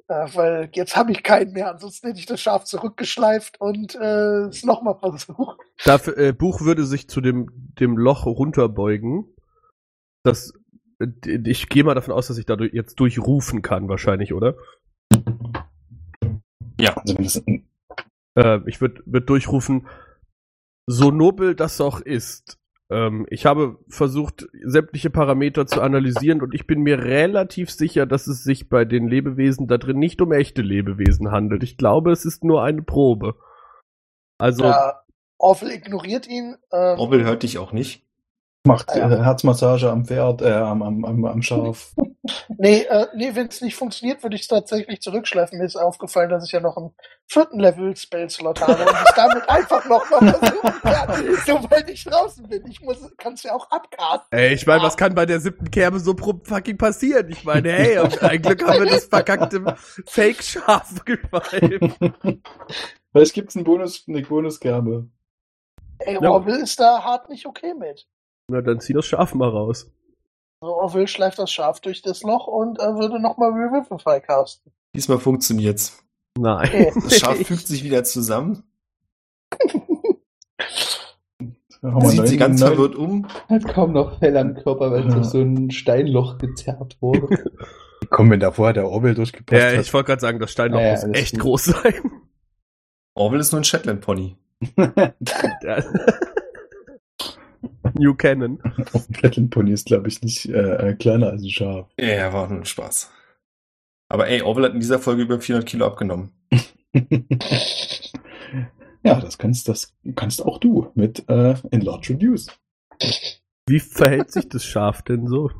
Äh, 0.09 0.27
weil 0.33 0.69
jetzt 0.73 0.95
habe 0.95 1.11
ich 1.11 1.21
keinen 1.21 1.51
mehr, 1.51 1.69
ansonsten 1.69 2.07
hätte 2.07 2.19
ich 2.19 2.25
das 2.25 2.39
Schaf 2.39 2.63
zurückgeschleift 2.63 3.59
und 3.59 3.95
äh, 3.95 4.47
es 4.47 4.63
nochmal 4.63 4.95
versucht. 4.99 5.59
darf, 5.83 6.07
äh, 6.07 6.31
Buch 6.31 6.61
würde 6.61 6.85
sich 6.85 7.09
zu 7.09 7.19
dem, 7.19 7.49
dem 7.79 7.97
Loch 7.97 8.25
runterbeugen. 8.25 9.25
Das, 10.23 10.53
äh, 10.99 11.07
ich 11.45 11.67
gehe 11.67 11.83
mal 11.83 11.95
davon 11.95 12.13
aus, 12.13 12.27
dass 12.27 12.37
ich 12.37 12.45
dadurch 12.45 12.73
jetzt 12.73 12.99
durchrufen 12.99 13.61
kann, 13.61 13.89
wahrscheinlich, 13.89 14.33
oder? 14.33 14.55
Also 16.95 17.17
wenn 17.17 17.23
das, 17.23 17.43
Äh, 18.37 18.61
ich 18.67 18.79
würde 18.79 19.01
würd 19.05 19.29
durchrufen, 19.29 19.87
so 20.85 21.11
nobel 21.11 21.55
das 21.55 21.81
auch 21.81 21.99
ist. 21.99 22.59
Ähm, 22.89 23.25
ich 23.29 23.45
habe 23.45 23.77
versucht, 23.89 24.47
sämtliche 24.63 25.09
Parameter 25.09 25.67
zu 25.67 25.81
analysieren 25.81 26.41
und 26.41 26.53
ich 26.53 26.67
bin 26.67 26.81
mir 26.81 26.99
relativ 27.03 27.69
sicher, 27.69 28.05
dass 28.05 28.27
es 28.27 28.43
sich 28.43 28.69
bei 28.69 28.85
den 28.85 29.07
Lebewesen 29.07 29.67
da 29.67 29.77
drin 29.77 29.99
nicht 29.99 30.21
um 30.21 30.31
echte 30.31 30.61
Lebewesen 30.61 31.31
handelt. 31.31 31.63
Ich 31.63 31.77
glaube, 31.77 32.11
es 32.11 32.23
ist 32.23 32.43
nur 32.43 32.63
eine 32.63 32.81
Probe. 32.81 33.35
Also, 34.37 34.63
Äh, 34.65 34.93
Orville 35.37 35.73
ignoriert 35.73 36.27
ihn. 36.27 36.55
Ähm, 36.71 36.99
Orwell 36.99 37.23
hört 37.23 37.43
dich 37.43 37.57
auch 37.57 37.73
nicht. 37.73 38.06
Macht 38.67 38.91
Ah, 38.91 38.97
ja. 38.97 39.11
äh, 39.11 39.23
Herzmassage 39.23 39.89
am 39.89 40.05
Pferd, 40.05 40.41
äh, 40.41 40.51
am, 40.51 40.81
am, 40.83 41.05
am, 41.05 41.25
am 41.25 41.41
Schaf. 41.41 41.93
Nee, 42.57 42.81
äh, 42.81 43.07
nee 43.15 43.31
wenn 43.35 43.47
es 43.47 43.61
nicht 43.61 43.75
funktioniert, 43.77 44.21
würde 44.21 44.35
ich 44.35 44.41
es 44.41 44.47
tatsächlich 44.49 44.99
zurückschleifen. 45.01 45.59
Mir 45.59 45.63
ist 45.65 45.77
aufgefallen, 45.77 46.29
dass 46.29 46.43
ich 46.45 46.51
ja 46.51 46.59
noch 46.59 46.75
einen 46.75 46.93
vierten 47.25 47.57
Level 47.57 47.95
Spell-Slot 47.95 48.59
habe 48.67 48.81
und 48.83 48.89
es 49.05 49.13
damit 49.15 49.47
einfach 49.49 49.85
noch 49.87 50.09
mal 50.09 50.33
versuchen 50.33 50.81
kann, 50.81 51.23
sobald 51.45 51.89
ich 51.89 52.03
draußen 52.03 52.45
bin. 52.49 52.67
Ich 52.67 52.81
muss, 52.81 52.97
kann 53.15 53.33
es 53.35 53.43
ja 53.43 53.53
auch 53.53 53.71
abcasten. 53.71 54.27
ey, 54.37 54.53
ich 54.53 54.67
meine, 54.67 54.83
was 54.83 54.97
kann 54.97 55.15
bei 55.15 55.25
der 55.25 55.39
siebten 55.39 55.71
Kerbe 55.71 56.01
so 56.01 56.15
pro- 56.15 56.41
fucking 56.43 56.77
passieren? 56.77 57.29
Ich 57.29 57.45
meine, 57.45 57.71
hey, 57.71 57.97
ein 57.97 58.41
Glück 58.41 58.67
haben 58.67 58.83
wir 58.83 58.89
das 58.91 59.05
verkackte 59.05 59.63
Fake-Schaf 60.05 61.05
geweiht. 61.05 61.95
Vielleicht 63.13 63.33
gibt's 63.35 63.55
einen 63.55 63.63
Bonus, 63.63 64.03
eine 64.09 64.21
Bonuskerbe. 64.21 65.07
Ey, 65.99 66.15
Ja. 66.21 66.29
Orville 66.31 66.59
ist 66.61 66.77
da 66.77 67.03
hart 67.05 67.29
nicht 67.29 67.45
okay 67.45 67.73
mit. 67.73 68.05
Na, 68.49 68.61
dann 68.61 68.79
zieh 68.79 68.93
das 68.93 69.05
Schaf 69.05 69.33
mal 69.33 69.49
raus. 69.49 69.91
Also 70.61 70.73
Orville 70.75 71.07
schleift 71.07 71.37
das 71.39 71.51
Schaf 71.51 71.81
durch 71.81 72.01
das 72.01 72.23
Loch 72.23 72.47
und 72.47 72.79
äh, 72.79 72.95
würde 72.95 73.21
nochmal 73.21 73.51
Revivify 73.51 74.21
casten. 74.21 74.71
Diesmal 74.95 75.19
funktioniert's. 75.19 76.03
Nein. 76.37 76.67
Okay. 76.67 76.91
Das 77.03 77.19
Schaf 77.19 77.35
fügt 77.37 77.67
sich 77.67 77.83
wieder 77.83 78.03
zusammen, 78.03 78.63
sieht 82.05 82.27
sie 82.27 82.37
ganz 82.37 82.61
verwirrt 82.61 82.95
um. 82.95 83.27
Hat 83.49 83.67
kaum 83.67 83.93
noch 83.93 84.19
Fell 84.19 84.35
am 84.37 84.55
Körper, 84.55 84.91
weil 84.91 85.01
es 85.01 85.07
Ja. 85.07 85.13
durch 85.15 85.25
so 85.27 85.39
ein 85.41 85.69
Steinloch 85.71 86.37
gezerrt 86.37 86.97
wurde. 87.01 87.27
Komm, 88.09 88.31
wenn 88.31 88.39
da 88.39 88.51
vorher 88.51 88.73
der 88.73 88.87
Orwell 88.89 89.13
durchgepasst 89.15 89.61
Ja, 89.61 89.79
ich 89.79 89.93
wollte 89.93 90.07
gerade 90.07 90.21
sagen, 90.21 90.39
das 90.39 90.51
Steinloch 90.51 90.79
Ja, 90.79 90.85
ja, 90.87 90.93
muss 90.93 91.03
alles 91.03 91.19
echt 91.19 91.33
gut. 91.33 91.41
groß 91.41 91.65
sein. 91.65 92.11
Orwell 93.15 93.39
ist 93.39 93.51
nur 93.51 93.61
ein 93.61 93.65
Shetland-Pony. 93.65 94.37
New 97.97 98.15
Cannon. 98.15 98.61
Auf 98.93 99.07
dem 99.07 99.15
Shetland 99.15 99.49
Pony 99.51 99.71
ist, 99.71 99.87
glaube 99.87 100.07
ich, 100.07 100.21
nicht 100.21 100.45
äh, 100.45 100.89
äh, 100.89 100.93
kleiner 100.95 101.27
als 101.27 101.43
ein 101.43 101.49
Schaf. 101.49 101.89
Ja, 101.99 102.07
ja, 102.07 102.33
war 102.33 102.47
nur 102.47 102.59
ein 102.59 102.65
Spaß. 102.65 103.11
Aber 104.09 104.27
ey, 104.27 104.41
Orwell 104.41 104.65
hat 104.65 104.73
in 104.73 104.79
dieser 104.79 104.99
Folge 104.99 105.23
über 105.23 105.39
400 105.39 105.67
Kilo 105.67 105.85
abgenommen. 105.85 106.31
ja, 109.03 109.19
das 109.19 109.37
kannst, 109.37 109.67
das 109.67 109.93
kannst 110.15 110.43
auch 110.43 110.59
du 110.59 110.91
mit 110.95 111.27
äh, 111.29 111.55
Enlarge 111.71 112.13
Reduce. 112.13 112.47
Wie 113.67 113.79
verhält 113.79 114.31
sich 114.31 114.47
das 114.47 114.63
Schaf 114.63 115.01
denn 115.01 115.27
so? 115.27 115.51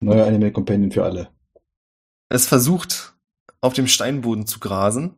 Neuer 0.00 0.26
Anime 0.26 0.50
Companion 0.50 0.90
für 0.90 1.04
alle. 1.04 1.28
Es 2.30 2.46
versucht, 2.46 3.14
auf 3.60 3.74
dem 3.74 3.86
Steinboden 3.86 4.46
zu 4.46 4.58
grasen. 4.58 5.16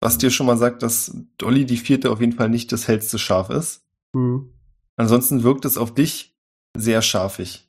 Was 0.00 0.18
dir 0.18 0.30
schon 0.30 0.46
mal 0.46 0.56
sagt, 0.56 0.82
dass 0.82 1.16
Dolly 1.38 1.64
die 1.66 1.76
vierte 1.76 2.10
auf 2.10 2.20
jeden 2.20 2.32
Fall 2.32 2.48
nicht 2.48 2.70
das 2.72 2.86
hellste 2.86 3.18
Schaf 3.18 3.50
ist. 3.50 3.84
Hm. 4.14 4.52
Ansonsten 4.98 5.44
wirkt 5.44 5.64
es 5.64 5.78
auf 5.78 5.94
dich 5.94 6.36
sehr 6.76 7.02
scharfig. 7.02 7.68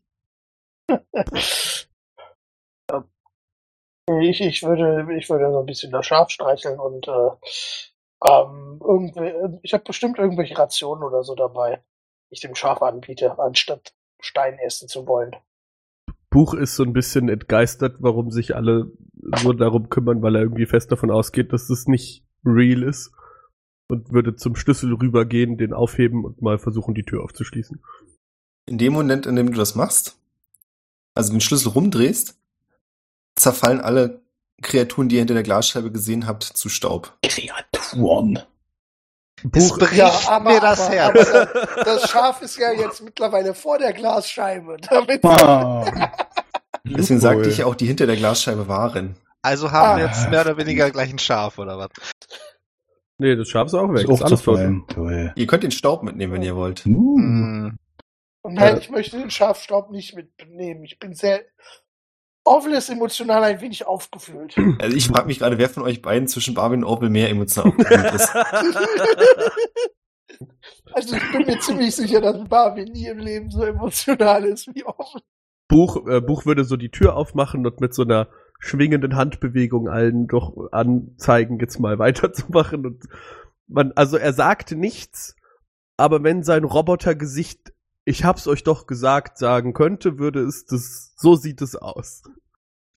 Ich, 4.21 4.41
ich 4.41 4.63
würde, 4.63 5.15
ich 5.15 5.29
würde 5.29 5.51
so 5.51 5.59
ein 5.59 5.65
bisschen 5.67 5.91
das 5.91 6.07
Schaf 6.07 6.31
streicheln 6.31 6.79
und 6.79 7.07
äh, 7.07 7.29
ähm, 8.27 8.81
irgendwie, 8.83 9.59
ich 9.61 9.73
habe 9.73 9.83
bestimmt 9.83 10.17
irgendwelche 10.17 10.57
Rationen 10.57 11.03
oder 11.03 11.23
so 11.23 11.35
dabei, 11.35 11.83
die 12.29 12.33
ich 12.33 12.41
dem 12.41 12.55
Schaf 12.55 12.81
anbiete, 12.81 13.37
anstatt 13.37 13.93
Stein 14.19 14.57
essen 14.57 14.89
zu 14.89 15.05
wollen. 15.05 15.35
Buch 16.31 16.55
ist 16.55 16.75
so 16.75 16.83
ein 16.83 16.93
bisschen 16.93 17.29
entgeistert, 17.29 17.97
warum 17.99 18.31
sich 18.31 18.55
alle 18.55 18.91
so 19.37 19.53
darum 19.53 19.89
kümmern, 19.89 20.23
weil 20.23 20.35
er 20.35 20.41
irgendwie 20.41 20.65
fest 20.65 20.91
davon 20.91 21.11
ausgeht, 21.11 21.53
dass 21.53 21.69
es 21.69 21.87
nicht 21.87 22.25
real 22.43 22.81
ist. 22.81 23.11
Und 23.91 24.13
würde 24.13 24.35
zum 24.35 24.55
Schlüssel 24.55 24.93
rübergehen, 24.93 25.57
den 25.57 25.73
aufheben 25.73 26.23
und 26.23 26.41
mal 26.43 26.59
versuchen, 26.59 26.93
die 26.93 27.03
Tür 27.03 27.23
aufzuschließen. 27.23 27.81
In 28.67 28.77
dem 28.77 28.93
Moment, 28.93 29.25
in 29.25 29.35
dem 29.35 29.51
du 29.51 29.57
das 29.57 29.73
machst, 29.73 30.15
also 31.15 31.31
den 31.31 31.41
Schlüssel 31.41 31.69
rumdrehst, 31.69 32.37
zerfallen 33.35 33.81
alle 33.81 34.21
Kreaturen, 34.61 35.09
die 35.09 35.15
ihr 35.15 35.21
hinter 35.21 35.33
der 35.33 35.43
Glasscheibe 35.43 35.91
gesehen 35.91 36.27
habt, 36.27 36.43
zu 36.43 36.69
Staub. 36.69 37.17
Kreaturen. 37.23 38.39
Buch- 39.43 39.77
bricht 39.79 39.93
mir 39.93 39.97
das 39.97 40.27
aber, 40.27 40.51
Herz. 40.51 40.91
aber 40.91 41.23
das, 41.23 41.85
das 41.85 42.09
Schaf 42.11 42.41
ist 42.41 42.57
ja 42.57 42.71
jetzt 42.73 43.01
mittlerweile 43.01 43.53
vor 43.55 43.79
der 43.79 43.93
Glasscheibe. 43.93 44.77
Damit 44.87 45.23
Ah. 45.25 46.11
Deswegen 46.83 47.19
sagte 47.19 47.49
ich 47.49 47.59
ja 47.59 47.65
auch, 47.65 47.75
die 47.75 47.85
hinter 47.87 48.05
der 48.05 48.17
Glasscheibe 48.17 48.67
waren. 48.67 49.15
Also 49.41 49.71
haben 49.71 49.97
wir 49.99 50.05
Ah. 50.05 50.07
jetzt 50.09 50.29
mehr 50.29 50.41
oder 50.41 50.57
weniger 50.57 50.91
gleich 50.91 51.09
ein 51.11 51.19
Schaf, 51.19 51.57
oder 51.57 51.77
was? 51.77 51.89
Nee, 53.19 53.35
das 53.35 53.49
Schaf 53.49 53.67
ist 53.67 53.73
auch 53.73 53.93
weg. 53.93 54.07
Ist 54.07 54.21
Ist 54.21 54.23
alles. 54.23 54.43
Toll. 54.87 55.33
Ihr 55.35 55.47
könnt 55.47 55.63
den 55.63 55.71
Staub 55.71 56.03
mitnehmen, 56.03 56.33
wenn 56.33 56.41
ihr 56.41 56.55
wollt. 56.55 56.85
Uh. 56.85 57.17
Hm, 57.17 57.77
Nein, 58.43 58.77
ich 58.79 58.89
möchte 58.89 59.17
den 59.17 59.29
Schafstaub 59.29 59.91
nicht 59.91 60.15
mitnehmen. 60.15 60.83
Ich 60.85 60.97
bin 60.99 61.13
sehr. 61.13 61.41
Orville 62.45 62.77
ist 62.77 62.89
emotional 62.89 63.43
ein 63.43 63.61
wenig 63.61 63.85
aufgefühlt. 63.85 64.55
Also 64.79 64.95
ich 64.95 65.07
frage 65.07 65.27
mich 65.27 65.39
gerade, 65.39 65.57
wer 65.57 65.69
von 65.69 65.83
euch 65.83 66.01
beiden 66.01 66.27
zwischen 66.27 66.53
Barwin 66.53 66.83
und 66.83 66.89
Orwell 66.89 67.09
mehr 67.09 67.29
emotional 67.29 67.71
aufgewühlt 67.71 68.13
ist. 68.13 68.33
Also 70.91 71.15
ich 71.15 71.31
bin 71.31 71.45
mir 71.45 71.59
ziemlich 71.59 71.95
sicher, 71.95 72.21
dass 72.21 72.47
Barwin 72.47 72.91
nie 72.91 73.05
im 73.05 73.19
Leben 73.19 73.51
so 73.51 73.61
emotional 73.61 74.45
ist 74.45 74.73
wie 74.73 74.83
Orville. 74.83 75.23
Buch, 75.67 76.07
äh, 76.07 76.21
Buch 76.21 76.45
würde 76.45 76.63
so 76.63 76.77
die 76.77 76.89
Tür 76.89 77.15
aufmachen 77.15 77.65
und 77.65 77.79
mit 77.79 77.93
so 77.93 78.01
einer 78.01 78.27
schwingenden 78.59 79.15
Handbewegung 79.15 79.87
allen 79.87 80.27
doch 80.27 80.71
anzeigen, 80.71 81.59
jetzt 81.59 81.79
mal 81.79 81.97
weiterzumachen. 81.99 82.85
Und 82.85 83.03
man, 83.67 83.91
also 83.93 84.17
er 84.17 84.33
sagt 84.33 84.71
nichts, 84.71 85.35
aber 85.97 86.23
wenn 86.23 86.43
sein 86.43 86.63
Robotergesicht, 86.63 87.73
ich 88.05 88.23
hab's 88.23 88.47
euch 88.47 88.63
doch 88.63 88.87
gesagt, 88.87 89.37
sagen 89.37 89.73
könnte, 89.73 90.19
würde 90.19 90.41
es 90.41 90.65
das, 90.65 91.13
so 91.15 91.35
sieht 91.35 91.61
es 91.61 91.75
aus. 91.75 92.23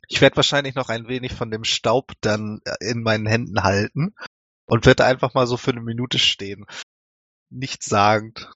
Ich 0.08 0.20
werde 0.20 0.36
wahrscheinlich 0.36 0.74
noch 0.74 0.88
ein 0.88 1.08
wenig 1.08 1.32
von 1.32 1.50
dem 1.50 1.64
Staub 1.64 2.12
dann 2.20 2.60
äh, 2.64 2.90
in 2.90 3.02
meinen 3.02 3.26
Händen 3.26 3.62
halten 3.62 4.14
und 4.66 4.86
werde 4.86 5.04
einfach 5.04 5.34
mal 5.34 5.46
so 5.46 5.56
für 5.56 5.70
eine 5.70 5.80
Minute 5.80 6.18
stehen. 6.18 6.66
Nichts 7.50 7.86
sagend. 7.86 8.50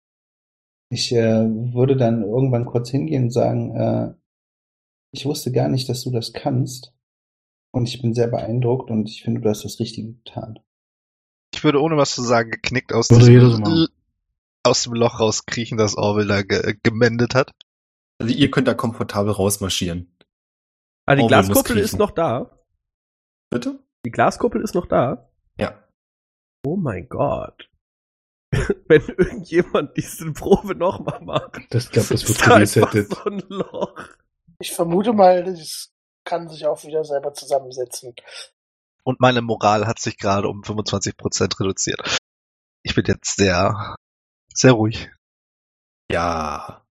Ich 0.88 1.12
äh, 1.12 1.44
würde 1.44 1.96
dann 1.96 2.22
irgendwann 2.22 2.64
kurz 2.64 2.90
hingehen 2.90 3.24
und 3.24 3.30
sagen, 3.30 3.76
äh, 3.76 4.14
ich 5.12 5.26
wusste 5.26 5.52
gar 5.52 5.68
nicht, 5.68 5.88
dass 5.88 6.02
du 6.02 6.10
das 6.10 6.32
kannst. 6.32 6.92
Und 7.72 7.88
ich 7.88 8.00
bin 8.00 8.14
sehr 8.14 8.28
beeindruckt 8.28 8.90
und 8.90 9.08
ich 9.08 9.22
finde, 9.22 9.40
du 9.40 9.48
hast 9.48 9.64
das 9.64 9.78
Richtige 9.80 10.14
getan. 10.14 10.58
Ich 11.54 11.64
würde 11.64 11.80
ohne 11.80 11.96
was 11.96 12.14
zu 12.14 12.22
sagen 12.22 12.50
geknickt 12.50 12.92
aus, 12.92 13.08
diesem, 13.08 13.88
aus 14.62 14.82
dem 14.82 14.94
Loch 14.94 15.20
rauskriechen, 15.20 15.78
das 15.78 15.96
Orwell 15.96 16.26
da 16.26 16.42
ge 16.42 16.76
gemendet 16.82 17.34
hat. 17.34 17.52
Also 18.18 18.34
ihr 18.34 18.50
könnt 18.50 18.68
da 18.68 18.74
komfortabel 18.74 19.32
rausmarschieren. 19.32 20.10
Ah, 21.06 21.14
die 21.14 21.22
müssen 21.22 21.28
Glaskuppel 21.28 21.78
ist 21.78 21.98
noch 21.98 22.10
da. 22.10 22.58
Bitte? 23.50 23.78
Die 24.04 24.10
Glaskuppel 24.10 24.62
ist 24.62 24.74
noch 24.74 24.86
da. 24.86 25.30
Ja. 25.58 25.82
Oh 26.64 26.76
mein 26.76 27.08
Gott. 27.08 27.70
Wenn 28.88 29.02
irgendjemand 29.02 29.96
diese 29.96 30.32
Probe 30.32 30.74
nochmal 30.74 31.20
macht. 31.22 31.66
Das 31.70 31.90
glaube, 31.90 32.08
das 32.08 32.28
wird 32.28 32.42
geresettet. 32.42 33.10
so 33.10 33.30
ein 33.30 33.42
Loch. 33.48 34.08
Ich 34.58 34.72
vermute 34.72 35.12
mal, 35.12 35.44
das 35.44 35.92
kann 36.26 36.48
sich 36.48 36.66
auch 36.66 36.84
wieder 36.84 37.04
selber 37.04 37.32
zusammensetzen. 37.32 38.14
Und 39.04 39.20
meine 39.20 39.40
Moral 39.40 39.86
hat 39.86 39.98
sich 39.98 40.18
gerade 40.18 40.48
um 40.48 40.62
25% 40.62 41.60
reduziert. 41.60 42.18
Ich 42.82 42.94
bin 42.94 43.04
jetzt 43.06 43.36
sehr, 43.36 43.96
sehr 44.52 44.72
ruhig. 44.72 45.10
Ja. 46.10 46.84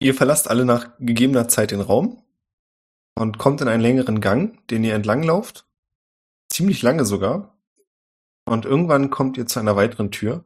Ihr 0.00 0.14
verlasst 0.14 0.48
alle 0.48 0.64
nach 0.64 0.96
gegebener 0.98 1.48
Zeit 1.48 1.70
den 1.70 1.80
Raum 1.80 2.24
und 3.14 3.38
kommt 3.38 3.60
in 3.60 3.68
einen 3.68 3.82
längeren 3.82 4.20
Gang, 4.20 4.66
den 4.68 4.84
ihr 4.84 4.94
entlanglauft. 4.94 5.66
Ziemlich 6.50 6.82
lange 6.82 7.04
sogar. 7.04 7.58
Und 8.46 8.64
irgendwann 8.64 9.10
kommt 9.10 9.36
ihr 9.36 9.46
zu 9.46 9.60
einer 9.60 9.76
weiteren 9.76 10.10
Tür. 10.10 10.44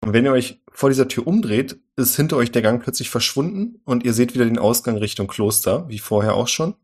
Und 0.00 0.12
wenn 0.12 0.24
ihr 0.24 0.32
euch 0.32 0.62
vor 0.72 0.88
dieser 0.88 1.08
Tür 1.08 1.26
umdreht, 1.26 1.78
ist 1.96 2.16
hinter 2.16 2.36
euch 2.36 2.50
der 2.50 2.62
Gang 2.62 2.82
plötzlich 2.82 3.10
verschwunden 3.10 3.80
und 3.84 4.04
ihr 4.04 4.12
seht 4.12 4.34
wieder 4.34 4.44
den 4.44 4.58
Ausgang 4.58 4.96
Richtung 4.96 5.26
Kloster, 5.26 5.88
wie 5.88 5.98
vorher 5.98 6.34
auch 6.34 6.48
schon. 6.48 6.74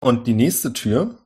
Und 0.00 0.26
die 0.26 0.34
nächste 0.34 0.72
Tür 0.72 1.16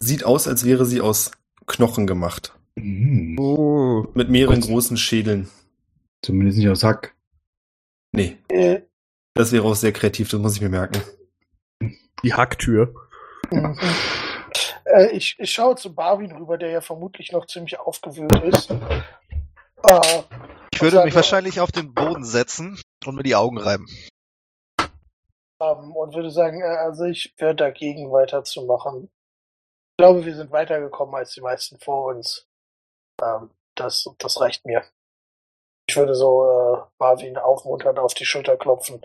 sieht 0.00 0.24
aus, 0.24 0.46
als 0.46 0.64
wäre 0.64 0.84
sie 0.86 1.00
aus 1.00 1.30
Knochen 1.66 2.06
gemacht. 2.06 2.54
Mhm. 2.76 3.38
Oh. 3.38 4.06
Mit 4.14 4.28
mehreren 4.30 4.58
Was? 4.58 4.66
großen 4.68 4.96
Schädeln. 4.96 5.48
Zumindest 6.22 6.58
nicht 6.58 6.68
aus 6.68 6.84
Hack. 6.84 7.14
Nee, 8.12 8.36
Äh, 8.48 8.80
das 9.34 9.52
wäre 9.52 9.64
auch 9.64 9.74
sehr 9.76 9.92
kreativ, 9.92 10.28
das 10.28 10.40
muss 10.40 10.56
ich 10.56 10.60
mir 10.60 10.68
merken. 10.68 11.00
Die 12.22 12.34
Hacktür. 12.34 12.92
mhm. 13.50 13.78
äh, 14.84 15.10
ich, 15.16 15.36
ich 15.38 15.50
schaue 15.52 15.76
zu 15.76 15.94
Barwin 15.94 16.32
rüber, 16.32 16.58
der 16.58 16.70
ja 16.70 16.80
vermutlich 16.80 17.32
noch 17.32 17.46
ziemlich 17.46 17.78
aufgewühlt 17.78 18.32
ist. 18.42 18.70
Äh, 18.70 20.22
Ich 20.72 20.82
würde 20.82 21.04
mich 21.04 21.14
wahrscheinlich 21.14 21.60
auf 21.60 21.72
den 21.72 21.94
Boden 21.94 22.24
setzen 22.24 22.78
und 23.06 23.14
mir 23.14 23.22
die 23.22 23.36
Augen 23.36 23.58
reiben. 23.58 23.86
Ähm, 25.60 25.92
und 25.94 26.14
würde 26.14 26.30
sagen, 26.30 26.60
äh, 26.60 26.64
also 26.64 27.04
ich 27.04 27.34
wäre 27.38 27.54
dagegen 27.54 28.10
weiterzumachen. 28.10 29.04
Ich 29.04 29.96
glaube, 29.98 30.24
wir 30.24 30.34
sind 30.34 30.50
weitergekommen 30.50 31.14
als 31.14 31.34
die 31.34 31.40
meisten 31.40 31.78
vor 31.78 32.14
uns. 32.14 32.48
Ähm, 33.22 33.50
das, 33.74 34.08
das 34.18 34.40
reicht 34.40 34.64
mir. 34.64 34.84
Ich 35.88 35.96
würde 35.96 36.14
so 36.14 36.44
äh, 36.44 36.82
Barwin 36.98 37.36
aufmunternd 37.36 37.98
auf 37.98 38.14
die 38.14 38.24
Schulter 38.24 38.56
klopfen. 38.56 39.00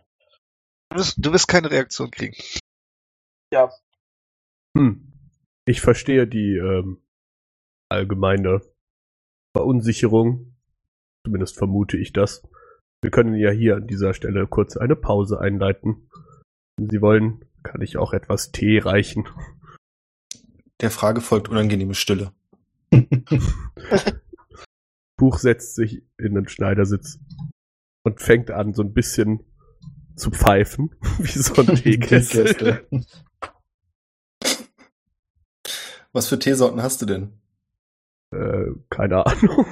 Du 0.89 0.97
wirst, 0.97 1.15
du 1.17 1.33
wirst 1.33 1.47
keine 1.47 1.71
Reaktion 1.71 2.11
kriegen. 2.11 2.35
Hm. 4.77 5.11
Ich 5.65 5.81
verstehe 5.81 6.27
die 6.27 6.57
ähm, 6.57 7.01
allgemeine 7.89 8.61
Verunsicherung. 9.55 10.55
Zumindest 11.25 11.57
vermute 11.57 11.97
ich 11.97 12.13
das. 12.13 12.47
Wir 13.01 13.09
können 13.11 13.35
ja 13.35 13.49
hier 13.49 13.77
an 13.77 13.87
dieser 13.87 14.13
Stelle 14.13 14.47
kurz 14.47 14.77
eine 14.77 14.95
Pause 14.95 15.39
einleiten. 15.39 16.09
Wenn 16.77 16.89
Sie 16.89 17.01
wollen, 17.01 17.45
kann 17.63 17.81
ich 17.81 17.97
auch 17.97 18.13
etwas 18.13 18.51
Tee 18.51 18.79
reichen. 18.79 19.27
Der 20.81 20.91
Frage 20.91 21.21
folgt 21.21 21.49
unangenehme 21.49 21.95
Stille. 21.95 22.31
Buch 25.17 25.39
setzt 25.39 25.75
sich 25.75 26.03
in 26.17 26.35
den 26.35 26.47
Schneidersitz 26.47 27.19
und 28.03 28.21
fängt 28.21 28.51
an, 28.51 28.73
so 28.73 28.83
ein 28.83 28.93
bisschen 28.93 29.43
zu 30.15 30.31
pfeifen, 30.31 30.95
wie 31.19 31.39
so 31.39 31.53
ein 31.61 31.75
Teekessel. 31.75 32.85
Was 36.11 36.27
für 36.27 36.39
Teesorten 36.39 36.81
hast 36.81 37.01
du 37.01 37.05
denn? 37.05 37.33
äh, 38.31 38.71
keine 38.89 39.25
Ahnung. 39.25 39.65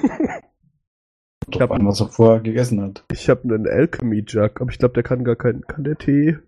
Drauf 1.48 1.70
an, 1.70 1.86
was 1.86 2.00
er 2.00 2.08
vorher 2.08 2.40
gegessen 2.40 2.80
hat. 2.80 3.04
Ich 3.12 3.28
habe 3.28 3.42
einen 3.42 3.68
Alchemy 3.68 4.24
Jug, 4.26 4.60
aber 4.60 4.70
ich 4.70 4.78
glaube, 4.78 4.94
der 4.94 5.02
kann 5.02 5.24
gar 5.24 5.36
keinen. 5.36 5.62
Kann 5.62 5.84
der 5.84 5.96
Tee? 5.96 6.38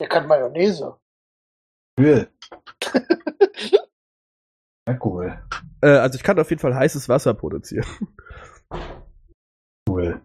Der 0.00 0.08
kann 0.08 0.26
Mayonnaise. 0.26 0.96
Öl. 1.98 2.28
Alkohol. 4.86 5.40
Äh, 5.82 5.88
also 5.88 6.16
ich 6.16 6.22
kann 6.22 6.38
auf 6.38 6.50
jeden 6.50 6.60
Fall 6.60 6.74
heißes 6.74 7.08
Wasser 7.08 7.34
produzieren. 7.34 7.86
Öl. 9.88 10.20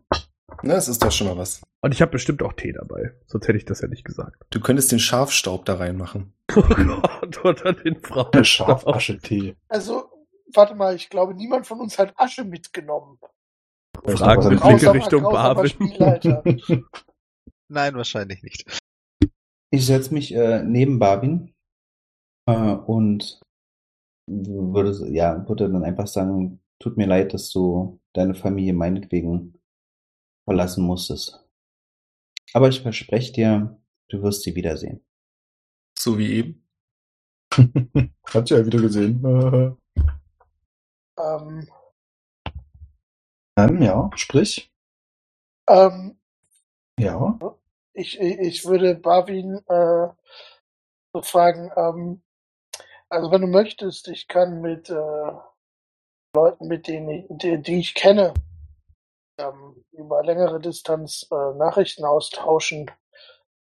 Na, 0.63 0.75
es 0.75 0.87
ist 0.87 1.03
doch 1.03 1.11
schon 1.11 1.27
mal 1.27 1.37
was. 1.37 1.61
Und 1.81 1.91
ich 1.93 2.01
habe 2.01 2.13
bestimmt 2.13 2.41
auch 2.41 2.53
Tee 2.53 2.71
dabei. 2.71 3.13
Sonst 3.27 3.47
hätte 3.47 3.57
ich 3.57 3.65
das 3.65 3.81
ja 3.81 3.87
nicht 3.87 4.05
gesagt. 4.05 4.41
Du 4.49 4.61
könntest 4.61 4.91
den 4.91 4.99
Schafstaub 4.99 5.65
da 5.65 5.75
reinmachen. 5.75 6.33
Oh 6.55 6.61
Gott, 6.61 7.43
oder 7.43 7.73
den 7.73 7.99
Frauen. 8.01 8.45
Schafasche-Tee. 8.45 9.57
Also, 9.67 10.09
warte 10.53 10.75
mal, 10.75 10.95
ich 10.95 11.09
glaube, 11.09 11.33
niemand 11.33 11.67
von 11.67 11.81
uns 11.81 11.99
hat 11.99 12.13
Asche 12.17 12.45
mitgenommen. 12.45 13.19
Fragen 14.05 14.49
mit 14.49 14.61
Blicke 14.61 14.93
Richtung. 14.93 15.67
Spielleiter. 15.67 16.43
Nein, 17.67 17.95
wahrscheinlich 17.95 18.41
nicht. 18.43 18.79
Ich 19.75 19.87
setze 19.87 20.13
mich 20.13 20.33
äh, 20.33 20.63
neben 20.63 20.99
Barwin 20.99 21.53
äh, 22.47 22.75
und 22.75 23.41
würde, 24.25 25.11
ja, 25.11 25.45
würde 25.49 25.69
dann 25.69 25.83
einfach 25.83 26.07
sagen, 26.07 26.61
tut 26.81 26.95
mir 26.95 27.07
leid, 27.07 27.33
dass 27.33 27.49
du 27.51 27.99
deine 28.13 28.35
Familie 28.35 28.71
meinetwegen 28.71 29.59
verlassen 30.45 30.85
musstest. 30.85 31.45
Aber 32.53 32.69
ich 32.69 32.81
verspreche 32.81 33.33
dir, 33.33 33.81
du 34.09 34.23
wirst 34.23 34.43
sie 34.43 34.55
wiedersehen. 34.55 35.05
So 35.99 36.17
wie 36.17 36.31
eben. 36.31 36.65
Habt 38.33 38.51
ihr 38.51 38.59
ja 38.59 38.65
wieder 38.65 38.79
gesehen. 38.79 39.21
ähm, 41.19 41.67
ähm, 43.59 43.81
ja, 43.81 44.09
sprich. 44.15 44.71
ähm, 45.67 46.17
Ja. 46.97 47.37
Ich, 47.95 48.19
ich 48.19 48.65
würde 48.65 48.95
Barwin 48.95 49.57
äh, 49.67 50.07
so 51.13 51.21
fragen, 51.21 51.71
ähm, 51.75 52.21
also 53.09 53.31
wenn 53.31 53.41
du 53.41 53.47
möchtest, 53.47 54.07
ich 54.09 54.27
kann 54.27 54.61
mit 54.61 54.89
äh, 54.89 55.31
Leuten, 56.35 56.67
mit 56.67 56.87
denen 56.87 57.09
ich, 57.09 57.25
die, 57.29 57.61
die 57.61 57.79
ich 57.79 57.95
kenne, 57.95 58.33
ähm, 59.37 59.83
über 59.91 60.23
längere 60.23 60.59
Distanz 60.59 61.27
äh, 61.31 61.57
Nachrichten 61.57 62.03
austauschen. 62.03 62.91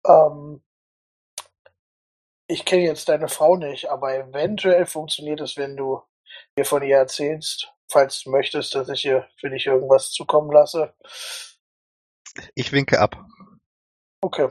Ähm, 0.05 0.63
ich 2.47 2.65
kenne 2.65 2.83
jetzt 2.83 3.09
deine 3.09 3.27
Frau 3.27 3.55
nicht, 3.55 3.89
aber 3.89 4.13
eventuell 4.13 4.85
funktioniert 4.85 5.41
es, 5.41 5.57
wenn 5.57 5.75
du 5.75 6.01
mir 6.55 6.65
von 6.65 6.83
ihr 6.83 6.97
erzählst, 6.97 7.73
falls 7.89 8.23
du 8.23 8.31
möchtest, 8.31 8.75
dass 8.75 8.89
ich 8.89 9.05
ihr 9.05 9.27
für 9.37 9.49
dich 9.49 9.65
irgendwas 9.65 10.11
zukommen 10.11 10.51
lasse. 10.51 10.93
Ich 12.53 12.71
winke 12.71 12.99
ab. 12.99 13.17
Okay. 14.21 14.49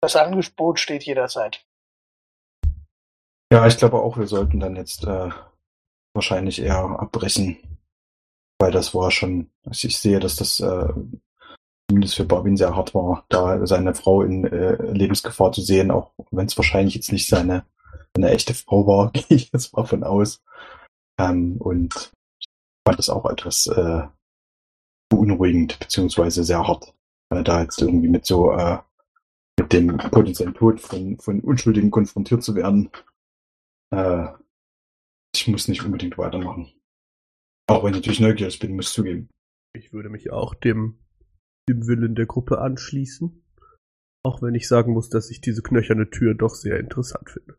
Das 0.00 0.16
Angebot 0.16 0.78
steht 0.78 1.04
jederzeit. 1.04 1.64
Ja, 3.52 3.66
ich 3.66 3.78
glaube 3.78 4.00
auch, 4.00 4.18
wir 4.18 4.26
sollten 4.26 4.60
dann 4.60 4.76
jetzt 4.76 5.04
äh, 5.04 5.30
wahrscheinlich 6.14 6.60
eher 6.60 6.78
abbrechen. 6.78 7.56
Weil 8.60 8.72
das 8.72 8.94
war 8.94 9.10
schon, 9.10 9.50
also 9.64 9.86
ich 9.86 9.98
sehe, 9.98 10.18
dass 10.18 10.36
das 10.36 10.60
äh, 10.60 10.92
zumindest 11.88 12.16
für 12.16 12.24
Barbin 12.24 12.56
sehr 12.56 12.74
hart 12.74 12.94
war, 12.94 13.24
da 13.28 13.66
seine 13.66 13.94
Frau 13.94 14.22
in 14.22 14.44
äh, 14.44 14.74
Lebensgefahr 14.92 15.52
zu 15.52 15.62
sehen, 15.62 15.90
auch 15.90 16.12
wenn 16.30 16.46
es 16.46 16.56
wahrscheinlich 16.56 16.94
jetzt 16.94 17.12
nicht 17.12 17.28
seine, 17.28 17.64
seine 18.14 18.30
echte 18.30 18.54
Frau 18.54 18.86
war, 18.86 19.10
gehe 19.12 19.24
ich 19.28 19.52
jetzt 19.52 19.74
mal 19.74 19.84
von 19.84 20.02
aus. 20.04 20.42
Ähm, 21.18 21.56
und 21.58 22.12
ich 22.40 22.48
fand 22.86 22.98
das 22.98 23.08
auch 23.08 23.24
etwas 23.26 23.66
äh, 23.68 24.02
beunruhigend, 25.08 25.78
beziehungsweise 25.78 26.44
sehr 26.44 26.66
hart, 26.66 26.94
äh, 27.30 27.42
da 27.42 27.62
jetzt 27.62 27.80
irgendwie 27.80 28.08
mit 28.08 28.26
so 28.26 28.52
äh, 28.52 28.78
mit 29.58 29.72
dem 29.72 29.96
potenziellen 29.96 30.54
Tod 30.54 30.80
von, 30.80 31.18
von 31.18 31.40
Unschuldigen 31.40 31.90
konfrontiert 31.90 32.42
zu 32.42 32.54
werden. 32.54 32.90
Äh, 33.90 34.28
ich 35.34 35.48
muss 35.48 35.68
nicht 35.68 35.84
unbedingt 35.84 36.16
weitermachen. 36.16 36.72
Auch 37.68 37.84
wenn 37.84 37.90
ich 37.90 37.96
natürlich 37.96 38.20
neugierig 38.20 38.58
bin, 38.58 38.76
muss 38.76 38.88
ich 38.88 38.94
zugeben. 38.94 39.28
Ich 39.74 39.92
würde 39.92 40.08
mich 40.08 40.30
auch 40.30 40.54
dem, 40.54 40.98
dem 41.68 41.86
Willen 41.86 42.14
der 42.14 42.26
Gruppe 42.26 42.60
anschließen. 42.60 43.44
Auch 44.24 44.42
wenn 44.42 44.54
ich 44.54 44.66
sagen 44.68 44.92
muss, 44.92 45.10
dass 45.10 45.30
ich 45.30 45.40
diese 45.40 45.62
knöcherne 45.62 46.10
Tür 46.10 46.34
doch 46.34 46.54
sehr 46.54 46.80
interessant 46.80 47.30
finde. 47.30 47.56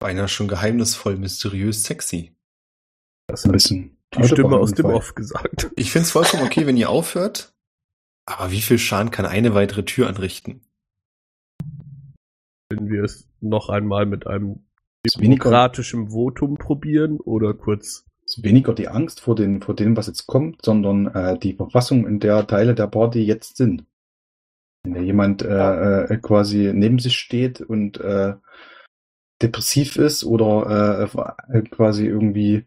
Beinahe 0.00 0.28
schon 0.28 0.48
geheimnisvoll, 0.48 1.16
mysteriös, 1.16 1.84
sexy. 1.84 2.34
Das 3.28 3.44
Ein 3.44 3.48
hat 3.48 3.52
bisschen. 3.52 3.96
die 4.14 4.24
Stimme 4.24 4.56
aus 4.56 4.72
dem. 4.72 4.86
Off 4.86 5.14
gesagt. 5.14 5.70
Ich 5.76 5.92
find's 5.92 6.10
vollkommen 6.10 6.42
okay, 6.42 6.66
wenn 6.66 6.76
ihr 6.76 6.90
aufhört. 6.90 7.54
Aber 8.26 8.50
wie 8.50 8.62
viel 8.62 8.78
Schaden 8.78 9.10
kann 9.10 9.26
eine 9.26 9.54
weitere 9.54 9.84
Tür 9.84 10.08
anrichten? 10.08 10.62
Wenn 12.76 12.88
wir 12.88 13.04
es 13.04 13.28
noch 13.40 13.68
einmal 13.68 14.06
mit 14.06 14.26
einem 14.26 14.64
demokratischen 15.16 16.10
Votum 16.10 16.56
probieren 16.56 17.18
oder 17.20 17.54
kurz. 17.54 18.04
ist 18.24 18.42
weniger 18.42 18.74
die 18.74 18.88
Angst 18.88 19.20
vor, 19.20 19.34
den, 19.34 19.60
vor 19.60 19.74
dem, 19.74 19.96
was 19.96 20.06
jetzt 20.06 20.26
kommt, 20.26 20.64
sondern 20.64 21.06
äh, 21.08 21.38
die 21.38 21.54
Verfassung, 21.54 22.06
in 22.06 22.20
der 22.20 22.46
Teile 22.46 22.74
der 22.74 22.86
Party 22.86 23.22
jetzt 23.22 23.56
sind. 23.56 23.84
Wenn 24.82 24.94
da 24.94 25.00
jemand 25.00 25.42
äh, 25.42 26.04
äh, 26.04 26.16
quasi 26.18 26.72
neben 26.74 26.98
sich 26.98 27.16
steht 27.16 27.60
und 27.60 28.00
äh, 28.00 28.34
depressiv 29.42 29.96
ist 29.96 30.24
oder 30.24 31.08
äh, 31.52 31.62
quasi 31.62 32.06
irgendwie 32.06 32.66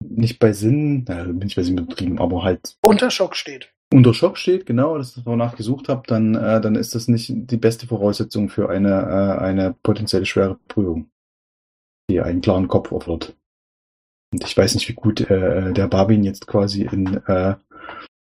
nicht 0.00 0.38
bei 0.38 0.52
Sinn, 0.52 1.04
na, 1.08 1.24
bin 1.24 1.46
ich 1.46 1.56
bei 1.56 1.62
Sinn 1.62 1.76
betrieben, 1.76 2.18
aber 2.18 2.42
halt 2.42 2.76
Unter 2.82 3.10
Schock 3.10 3.36
steht. 3.36 3.72
Unter 3.92 4.14
Schock 4.14 4.36
steht, 4.36 4.66
genau, 4.66 4.98
das 4.98 5.24
wonach 5.24 5.56
gesucht 5.56 5.88
habe, 5.88 6.02
dann, 6.06 6.34
äh, 6.34 6.60
dann 6.60 6.74
ist 6.74 6.94
das 6.94 7.08
nicht 7.08 7.32
die 7.34 7.56
beste 7.56 7.86
Voraussetzung 7.86 8.48
für 8.48 8.68
eine, 8.68 8.90
äh, 8.90 9.42
eine 9.42 9.74
potenziell 9.82 10.26
schwere 10.26 10.58
Prüfung, 10.68 11.10
die 12.10 12.20
einen 12.20 12.40
klaren 12.40 12.68
Kopf 12.68 12.90
erfordert. 12.90 13.36
Und 14.32 14.44
ich 14.44 14.56
weiß 14.56 14.74
nicht, 14.74 14.88
wie 14.88 14.94
gut 14.94 15.22
äh, 15.30 15.72
der 15.72 15.88
Barbin 15.88 16.22
jetzt 16.22 16.46
quasi 16.46 16.82
in, 16.82 17.22
äh, 17.26 17.54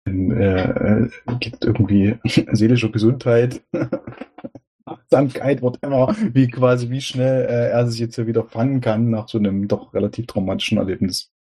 in 0.05 0.31
äh, 0.33 1.05
äh, 1.05 1.11
gibt 1.41 1.65
irgendwie 1.65 2.19
seelischer 2.53 2.91
Gesundheit, 2.91 3.63
Achtsamkeit, 4.85 5.63
whatever, 5.63 6.15
wie 6.33 6.49
quasi, 6.49 6.91
wie 6.91 7.01
schnell 7.01 7.47
äh, 7.47 7.71
er 7.71 7.87
sich 7.87 8.01
jetzt 8.01 8.17
hier 8.17 8.27
wieder 8.27 8.45
fangen 8.45 8.81
kann 8.81 9.11
nach 9.11 9.29
so 9.29 9.39
einem 9.39 9.67
doch 9.67 9.95
relativ 9.95 10.27
traumatischen 10.27 10.79
Erlebnis. 10.79 11.31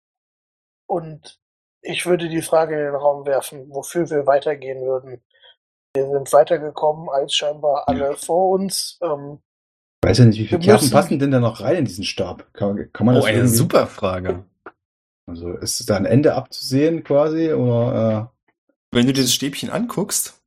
Und 0.86 1.38
ich 1.88 2.06
würde 2.06 2.28
die 2.28 2.42
Frage 2.42 2.74
in 2.74 2.84
den 2.84 2.94
Raum 2.94 3.26
werfen, 3.26 3.68
wofür 3.70 4.08
wir 4.10 4.26
weitergehen 4.26 4.80
würden. 4.82 5.20
Wir 5.94 6.08
sind 6.10 6.32
weitergekommen 6.32 7.08
als 7.08 7.34
scheinbar 7.34 7.88
alle 7.88 8.14
vor 8.16 8.50
uns. 8.50 8.98
Ähm, 9.02 9.38
Ich 10.04 10.08
weiß 10.10 10.18
ja 10.18 10.24
nicht, 10.26 10.38
wie 10.38 10.46
viele 10.46 10.72
müssen- 10.74 10.90
passen 10.90 11.18
denn 11.18 11.30
da 11.30 11.40
noch 11.40 11.60
rein 11.60 11.76
in 11.76 11.84
diesen 11.86 12.04
Stab? 12.04 12.52
Kann, 12.52 12.92
kann 12.92 13.06
man 13.06 13.16
Oh, 13.16 13.18
das 13.20 13.26
eine 13.26 13.38
irgendwie, 13.38 13.56
super 13.56 13.86
Frage. 13.86 14.44
Also 15.26 15.52
ist 15.54 15.88
da 15.90 15.96
ein 15.96 16.06
Ende 16.06 16.34
abzusehen 16.34 17.04
quasi 17.04 17.52
oder 17.52 18.32
Wenn 18.90 19.06
du 19.06 19.12
dieses 19.12 19.34
Stäbchen 19.34 19.68
anguckst, 19.70 20.40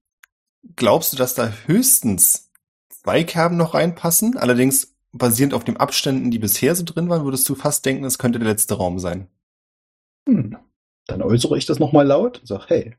glaubst 0.76 1.14
du, 1.14 1.18
dass 1.18 1.36
da 1.36 1.52
höchstens 1.68 2.50
zwei 2.90 3.24
Kerben 3.24 3.58
noch 3.58 3.74
reinpassen? 3.76 4.38
Allerdings 4.38 4.96
basierend 5.12 5.54
auf 5.54 5.64
den 5.64 5.78
Abständen, 5.78 6.32
die 6.32 6.40
bisher 6.40 6.74
so 6.76 6.84
drin 6.84 7.10
waren, 7.10 7.24
würdest 7.26 7.48
du 7.50 7.54
fast 7.56 7.86
denken, 7.86 8.04
es 8.06 8.18
könnte 8.18 8.40
der 8.40 8.48
letzte 8.48 8.76
Raum 8.76 8.98
sein. 9.00 9.28
äh, 10.28 10.32
hm, 10.32 10.58
dann 11.08 11.22
äußere 11.22 11.58
ich 11.58 11.66
das 11.66 11.80
nochmal 11.80 12.08
laut 12.08 12.40
und 12.40 12.48
sag, 12.48 12.70
hey, 12.70 12.96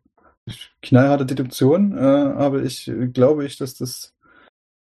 knallharte 0.83 1.27
Deduktion, 1.27 1.97
äh, 1.97 2.01
aber 2.01 2.63
ich 2.63 2.91
glaube 3.13 3.45
ich, 3.45 3.57
dass 3.57 3.75
das 3.75 4.15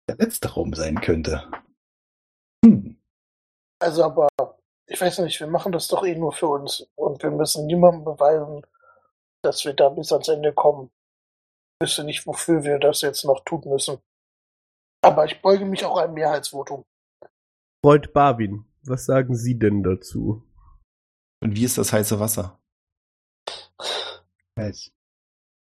der 0.09 0.16
letzte 0.16 0.52
Raum 0.52 0.74
sein 0.74 1.00
könnte. 1.00 1.48
Hm. 2.64 2.98
also 3.80 4.04
aber, 4.04 4.28
ich 4.86 5.00
weiß 5.00 5.20
nicht, 5.20 5.38
wir 5.38 5.46
machen 5.46 5.72
das 5.72 5.88
doch 5.88 6.04
eh 6.04 6.16
nur 6.16 6.32
für 6.32 6.48
uns. 6.48 6.86
Und 6.96 7.22
wir 7.22 7.30
müssen 7.30 7.66
niemandem 7.66 8.04
beweisen, 8.04 8.62
dass 9.42 9.64
wir 9.64 9.74
da 9.74 9.90
bis 9.90 10.12
ans 10.12 10.28
Ende 10.28 10.52
kommen. 10.52 10.90
Ich 11.80 11.86
wüsste 11.86 12.04
nicht, 12.04 12.26
wofür 12.26 12.64
wir 12.64 12.78
das 12.78 13.02
jetzt 13.02 13.24
noch 13.24 13.44
tun 13.44 13.62
müssen. 13.66 13.98
Aber 15.02 15.26
ich 15.26 15.40
beuge 15.40 15.64
mich 15.64 15.84
auch 15.84 15.98
einem 15.98 16.14
Mehrheitsvotum. 16.14 16.84
Freund 17.84 18.12
Barwin, 18.12 18.64
was 18.82 19.04
sagen 19.04 19.36
Sie 19.36 19.59
denn 19.59 19.82
dazu? 19.82 20.42
Und 21.40 21.54
wie 21.54 21.64
ist 21.64 21.78
das 21.78 21.92
heiße 21.92 22.18
Wasser? 22.18 22.59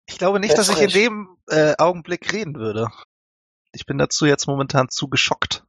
Ich 0.06 0.18
glaube 0.18 0.40
nicht, 0.40 0.50
Wer 0.50 0.56
dass 0.56 0.68
ich 0.70 0.82
in 0.82 0.90
dem 0.90 1.28
äh, 1.48 1.74
Augenblick 1.78 2.32
reden 2.32 2.56
würde. 2.56 2.88
Ich 3.72 3.86
bin 3.86 3.98
dazu 3.98 4.26
jetzt 4.26 4.48
momentan 4.48 4.88
zu 4.88 5.08
geschockt. 5.08 5.64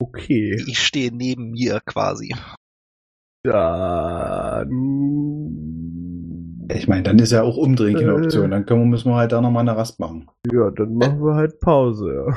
Okay, 0.00 0.60
Ich 0.66 0.84
stehe 0.84 1.12
neben 1.14 1.50
mir 1.52 1.80
quasi. 1.80 2.34
dann... 3.44 4.68
Ich 6.68 6.88
meine, 6.88 7.04
dann 7.04 7.18
ist 7.20 7.30
ja 7.30 7.42
auch 7.42 7.56
Umdrehen 7.56 7.94
keine 7.94 8.10
Äh. 8.10 8.24
Option. 8.24 8.50
Dann 8.50 8.66
können 8.66 8.80
wir, 8.80 8.86
müssen 8.86 9.10
wir 9.10 9.16
halt 9.16 9.30
da 9.32 9.40
nochmal 9.40 9.60
eine 9.62 9.76
Rast 9.76 10.00
machen. 10.00 10.28
Ja, 10.52 10.70
dann 10.72 10.94
machen 10.94 11.20
wir 11.24 11.34
halt 11.36 11.60
Pause, 11.60 12.12
ja. 12.12 12.36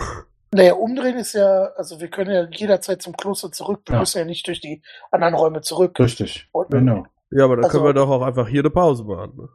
Naja, 0.53 0.73
umdrehen 0.73 1.17
ist 1.17 1.33
ja, 1.33 1.71
also 1.75 1.99
wir 1.99 2.07
können 2.09 2.31
ja 2.31 2.47
jederzeit 2.51 3.01
zum 3.01 3.17
Kloster 3.17 3.51
zurück. 3.51 3.81
Wir 3.87 3.93
Ja. 3.95 3.99
müssen 3.99 4.19
ja 4.19 4.25
nicht 4.25 4.47
durch 4.47 4.61
die 4.61 4.81
anderen 5.11 5.33
Räume 5.33 5.61
zurück. 5.61 5.99
Richtig. 5.99 6.47
Und, 6.51 6.69
Genau. 6.69 7.05
Ja, 7.31 7.45
aber 7.45 7.55
dann 7.57 7.65
Also- 7.65 7.77
können 7.77 7.89
wir 7.89 7.93
doch 7.93 8.09
auch 8.09 8.21
einfach 8.21 8.47
hier 8.47 8.61
eine 8.61 8.69
Pause 8.71 9.03
machen. 9.03 9.33
Ne? 9.37 9.49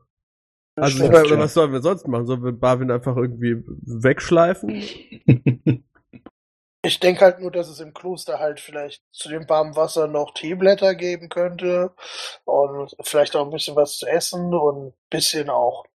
Also, 0.77 0.89
ich 0.89 0.95
Stimmt, 0.97 1.13
meine, 1.13 1.29
ja. 1.29 1.39
was 1.39 1.55
sollen 1.55 1.73
wir 1.73 1.83
sonst 1.83 2.09
machen? 2.09 2.27
Sollen 2.27 2.45
wir 2.45 2.53
Barwin 2.53 2.91
einfach 2.91 3.17
irgendwie 3.17 3.63
wegschleifen? 3.67 4.83
Ich 6.87 7.01
denke 7.01 7.23
halt 7.23 7.41
nur, 7.41 7.51
dass 7.51 7.69
es 7.69 7.81
im 7.81 7.95
Kloster 7.95 8.39
halt 8.39 8.61
vielleicht 8.61 9.03
zu 9.11 9.31
dem 9.31 9.49
warmen 9.49 9.75
Wasser 9.75 10.07
noch 10.07 10.35
Teeblätter 10.35 10.95
geben 10.95 11.31
könnte 11.31 11.95
und 12.45 12.95
vielleicht 13.01 13.35
auch 13.37 13.47
ein 13.47 13.51
bisschen 13.51 13.75
was 13.75 13.97
zu 13.97 14.07
essen 14.07 14.53
und 14.53 14.89
ein 14.89 14.95
bisschen 15.09 15.49
auch 15.49 15.87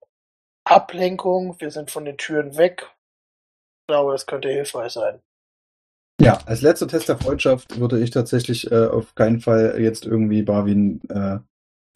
Ablenkung. 0.64 1.56
Wir 1.60 1.70
sind 1.70 1.90
von 1.90 2.06
den 2.06 2.16
Türen 2.16 2.56
weg. 2.56 2.86
Ich 3.82 3.86
glaube, 3.88 4.12
das 4.12 4.26
könnte 4.26 4.48
hilfreich 4.48 4.92
sein. 4.92 5.20
Ja, 6.22 6.38
als 6.46 6.62
letzter 6.62 6.88
Test 6.88 7.10
der 7.10 7.18
Freundschaft 7.18 7.78
würde 7.78 8.00
ich 8.00 8.10
tatsächlich 8.10 8.72
äh, 8.72 8.86
auf 8.86 9.14
keinen 9.14 9.40
Fall 9.40 9.78
jetzt 9.78 10.06
irgendwie 10.06 10.42
Barwin 10.42 11.02
äh, 11.10 11.38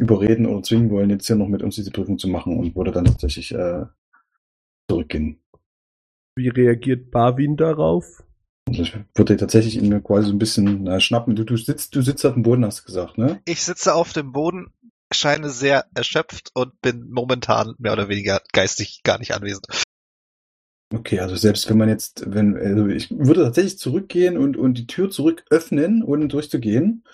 überreden 0.00 0.46
oder 0.46 0.62
zwingen 0.62 0.90
wollen, 0.90 1.10
jetzt 1.10 1.26
hier 1.26 1.36
noch 1.36 1.48
mit 1.48 1.62
uns 1.62 1.76
diese 1.76 1.90
Prüfung 1.90 2.18
zu 2.18 2.28
machen 2.28 2.58
und 2.58 2.74
würde 2.74 2.92
dann 2.92 3.04
tatsächlich 3.04 3.52
äh, 3.52 3.84
zurückgehen. 4.90 5.40
Wie 6.36 6.48
reagiert 6.48 7.10
Barwin 7.10 7.56
darauf? 7.56 8.24
Ich 8.70 8.94
würde 9.14 9.36
tatsächlich 9.36 9.76
ihn 9.76 9.88
mir 9.88 10.00
quasi 10.00 10.28
so 10.28 10.32
ein 10.32 10.38
bisschen 10.38 10.86
äh, 10.86 11.00
schnappen. 11.00 11.36
Du, 11.36 11.44
du 11.44 11.56
sitzt, 11.56 11.94
du 11.94 12.00
sitzt 12.02 12.24
auf 12.24 12.34
dem 12.34 12.42
Boden, 12.42 12.64
hast 12.64 12.80
du 12.80 12.84
gesagt, 12.84 13.18
ne? 13.18 13.40
Ich 13.44 13.62
sitze 13.62 13.94
auf 13.94 14.12
dem 14.12 14.32
Boden, 14.32 14.72
scheine 15.12 15.50
sehr 15.50 15.84
erschöpft 15.94 16.50
und 16.54 16.80
bin 16.80 17.10
momentan 17.10 17.74
mehr 17.78 17.92
oder 17.92 18.08
weniger 18.08 18.40
geistig 18.52 19.02
gar 19.02 19.18
nicht 19.18 19.34
anwesend. 19.34 19.66
Okay, 20.94 21.20
also 21.20 21.36
selbst 21.36 21.68
wenn 21.70 21.78
man 21.78 21.88
jetzt, 21.88 22.24
wenn, 22.26 22.56
also 22.56 22.86
ich 22.86 23.10
würde 23.10 23.44
tatsächlich 23.44 23.78
zurückgehen 23.78 24.36
und, 24.36 24.56
und 24.56 24.74
die 24.74 24.86
Tür 24.86 25.10
zurück 25.10 25.44
öffnen, 25.50 26.02
ohne 26.02 26.28
durchzugehen. 26.28 27.04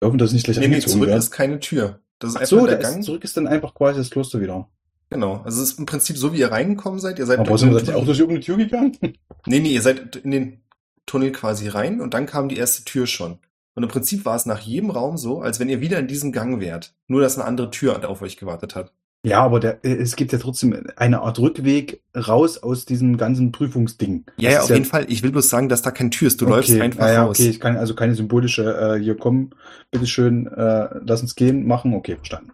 Wir 0.00 0.08
hoffen, 0.08 0.18
dass 0.18 0.32
nicht 0.32 0.44
gleich 0.44 0.58
Nee, 0.58 0.68
nee, 0.68 0.74
angezogen 0.74 0.94
zurück 0.94 1.08
wird. 1.08 1.18
ist 1.18 1.30
keine 1.30 1.60
Tür. 1.60 2.00
Das 2.18 2.34
ist 2.34 2.48
so, 2.48 2.66
der 2.66 2.76
da 2.78 2.90
Gang. 2.90 3.02
zurück 3.04 3.24
ist 3.24 3.36
dann 3.36 3.46
einfach 3.46 3.74
quasi 3.74 3.98
das 3.98 4.10
Kloster 4.10 4.40
wieder. 4.40 4.68
Genau. 5.10 5.40
Also 5.44 5.62
es 5.62 5.72
ist 5.72 5.78
im 5.78 5.86
Prinzip 5.86 6.16
so, 6.16 6.32
wie 6.32 6.38
ihr 6.38 6.50
reingekommen 6.50 7.00
seid. 7.00 7.18
Ihr 7.18 7.26
seid 7.26 7.38
Aber 7.38 7.56
sind 7.56 7.70
wir 7.70 7.78
jetzt 7.78 7.90
auch 7.90 8.04
durch 8.04 8.18
irgendeine 8.18 8.44
Tür 8.44 8.56
gegangen? 8.56 8.96
Nee, 9.46 9.60
nee, 9.60 9.70
ihr 9.70 9.80
seid 9.80 10.16
in 10.16 10.30
den 10.30 10.60
Tunnel 11.06 11.32
quasi 11.32 11.68
rein 11.68 12.02
und 12.02 12.12
dann 12.12 12.26
kam 12.26 12.50
die 12.50 12.58
erste 12.58 12.84
Tür 12.84 13.06
schon. 13.06 13.38
Und 13.74 13.84
im 13.84 13.88
Prinzip 13.88 14.24
war 14.24 14.36
es 14.36 14.44
nach 14.44 14.58
jedem 14.58 14.90
Raum 14.90 15.16
so, 15.16 15.40
als 15.40 15.58
wenn 15.58 15.68
ihr 15.70 15.80
wieder 15.80 15.98
in 16.00 16.08
diesem 16.08 16.32
Gang 16.32 16.60
wärt. 16.60 16.94
Nur, 17.06 17.22
dass 17.22 17.38
eine 17.38 17.46
andere 17.46 17.70
Tür 17.70 18.06
auf 18.06 18.20
euch 18.20 18.36
gewartet 18.36 18.74
hat. 18.74 18.92
Ja, 19.28 19.42
aber 19.42 19.60
der, 19.60 19.84
äh, 19.84 19.94
es 19.94 20.16
gibt 20.16 20.32
ja 20.32 20.38
trotzdem 20.38 20.86
eine 20.96 21.20
Art 21.20 21.38
Rückweg 21.38 22.02
raus 22.16 22.62
aus 22.62 22.84
diesem 22.84 23.16
ganzen 23.16 23.52
Prüfungsding. 23.52 24.24
Ja, 24.36 24.50
ja, 24.50 24.62
auf 24.62 24.70
jeden 24.70 24.84
Fall. 24.84 25.06
Ich 25.08 25.22
will 25.22 25.30
bloß 25.30 25.48
sagen, 25.48 25.68
dass 25.68 25.82
da 25.82 25.90
keine 25.90 26.10
Tür 26.10 26.28
ist. 26.28 26.40
Du 26.40 26.46
läufst 26.46 26.70
okay, 26.70 26.80
einfach 26.80 27.04
ah, 27.04 27.12
ja, 27.12 27.24
raus. 27.24 27.38
Okay, 27.38 27.50
ich 27.50 27.60
kann 27.60 27.76
also 27.76 27.94
keine 27.94 28.14
symbolische, 28.14 28.96
äh, 28.96 29.02
hier 29.02 29.16
komm, 29.16 29.50
bitteschön, 29.90 30.46
äh, 30.46 30.88
lass 31.04 31.22
uns 31.22 31.34
gehen, 31.34 31.66
machen. 31.66 31.94
Okay, 31.94 32.16
verstanden. 32.16 32.52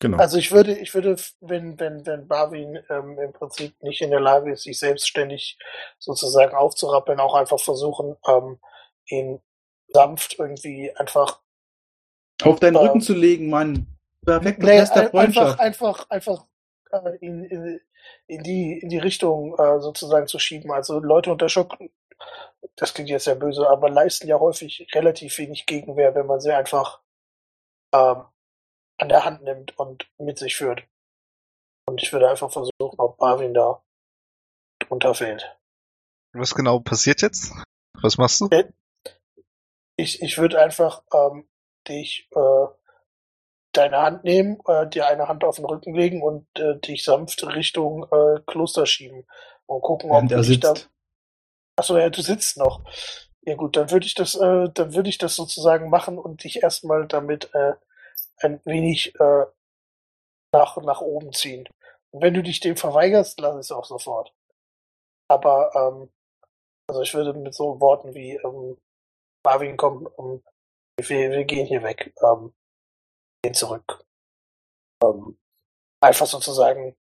Genau. 0.00 0.16
Also 0.16 0.38
ich 0.38 0.50
würde, 0.50 0.72
ich 0.78 0.94
würde, 0.94 1.16
wenn, 1.40 1.78
wenn, 1.78 2.06
wenn 2.06 2.26
Barwin 2.26 2.78
ähm, 2.88 3.18
im 3.18 3.32
Prinzip 3.32 3.74
nicht 3.82 4.00
in 4.00 4.10
der 4.10 4.20
Lage 4.20 4.52
ist, 4.52 4.62
sich 4.62 4.78
selbstständig 4.78 5.58
sozusagen 5.98 6.56
aufzurappeln, 6.56 7.20
auch 7.20 7.34
einfach 7.34 7.60
versuchen, 7.60 8.16
ähm, 8.26 8.58
ihn 9.06 9.40
sanft 9.88 10.38
irgendwie 10.38 10.90
einfach 10.96 11.40
Auf 12.42 12.60
deinen 12.60 12.76
Ähm, 12.76 12.82
Rücken 12.82 13.00
zu 13.02 13.12
legen, 13.12 13.50
Mann. 13.50 13.86
Nee, 14.26 14.52
Test 14.52 14.94
der 14.94 15.02
ein- 15.02 15.08
einfach, 15.08 15.10
Freundschaft. 15.10 15.60
einfach, 15.60 16.10
einfach 16.10 16.46
äh, 16.90 17.16
in, 17.20 17.44
in, 17.44 17.80
in 18.26 18.42
die 18.42 18.78
in 18.78 18.88
die 18.88 18.98
Richtung 18.98 19.54
äh, 19.58 19.80
sozusagen 19.80 20.26
zu 20.26 20.38
schieben. 20.38 20.70
Also 20.72 20.98
Leute 21.00 21.30
unter 21.32 21.48
Schock, 21.48 21.76
das 22.76 22.94
klingt 22.94 23.08
jetzt 23.10 23.24
sehr 23.24 23.34
böse, 23.36 23.68
aber 23.68 23.88
leisten 23.88 24.28
ja 24.28 24.38
häufig 24.38 24.86
relativ 24.94 25.38
wenig 25.38 25.66
Gegenwehr, 25.66 26.14
wenn 26.14 26.26
man 26.26 26.40
sie 26.40 26.52
einfach 26.52 27.00
ähm, 27.94 28.24
an 28.98 29.08
der 29.08 29.24
Hand 29.24 29.42
nimmt 29.42 29.78
und 29.78 30.10
mit 30.18 30.38
sich 30.38 30.56
führt. 30.56 30.82
Und 31.86 32.02
ich 32.02 32.12
würde 32.12 32.28
einfach 32.28 32.52
versuchen, 32.52 32.98
ob 32.98 33.18
Marvin 33.20 33.54
da 33.54 33.82
drunter 34.80 35.14
fällt. 35.14 35.56
Was 36.32 36.54
genau 36.54 36.78
passiert 36.80 37.22
jetzt? 37.22 37.52
Was 38.02 38.18
machst 38.18 38.40
du? 38.40 38.48
Ich, 39.96 40.22
ich 40.22 40.38
würde 40.38 40.60
einfach 40.60 41.02
ähm, 41.12 41.48
dich 41.88 42.28
äh, 42.34 42.66
deine 43.80 43.98
Hand 43.98 44.24
nehmen, 44.24 44.58
äh, 44.66 44.86
dir 44.86 45.06
eine 45.06 45.28
Hand 45.28 45.42
auf 45.44 45.56
den 45.56 45.64
Rücken 45.64 45.94
legen 45.94 46.22
und 46.22 46.46
äh, 46.58 46.78
dich 46.78 47.04
sanft 47.04 47.42
Richtung 47.46 48.04
äh, 48.04 48.40
Kloster 48.46 48.86
schieben 48.86 49.26
und 49.66 49.80
gucken, 49.82 50.10
ob 50.10 50.16
Während 50.16 50.32
er 50.32 50.42
dich 50.42 50.60
da. 50.60 50.74
sitzt. 50.74 50.90
Achso, 51.76 51.96
ja, 51.96 52.10
du 52.10 52.20
sitzt 52.20 52.58
noch. 52.58 52.82
Ja 53.42 53.54
gut, 53.54 53.76
dann 53.76 53.90
würde 53.90 54.06
ich 54.06 54.14
das, 54.14 54.34
äh, 54.34 54.68
dann 54.74 54.94
würde 54.94 55.08
ich 55.08 55.18
das 55.18 55.34
sozusagen 55.34 55.88
machen 55.88 56.18
und 56.18 56.44
dich 56.44 56.62
erstmal 56.62 57.06
damit 57.06 57.50
äh, 57.54 57.72
ein 58.38 58.60
wenig 58.64 59.14
äh, 59.18 59.46
nach, 60.52 60.76
nach 60.78 61.00
oben 61.00 61.32
ziehen. 61.32 61.66
Und 62.10 62.22
wenn 62.22 62.34
du 62.34 62.42
dich 62.42 62.60
dem 62.60 62.76
verweigerst, 62.76 63.40
lass 63.40 63.56
es 63.56 63.72
auch 63.72 63.84
sofort. 63.84 64.34
Aber 65.28 65.70
ähm, 65.74 66.10
also 66.88 67.02
ich 67.02 67.14
würde 67.14 67.32
mit 67.34 67.54
so 67.54 67.80
Worten 67.80 68.14
wie 68.14 68.32
ähm, 68.32 68.76
Marvin 69.44 69.76
komm, 69.76 70.08
ähm, 70.18 70.42
wir, 70.98 71.30
wir 71.30 71.44
gehen 71.44 71.66
hier 71.66 71.82
weg, 71.82 72.12
ähm, 72.22 72.52
zurück. 73.52 74.04
Ähm, 75.02 75.38
einfach 76.00 76.26
sozusagen 76.26 76.94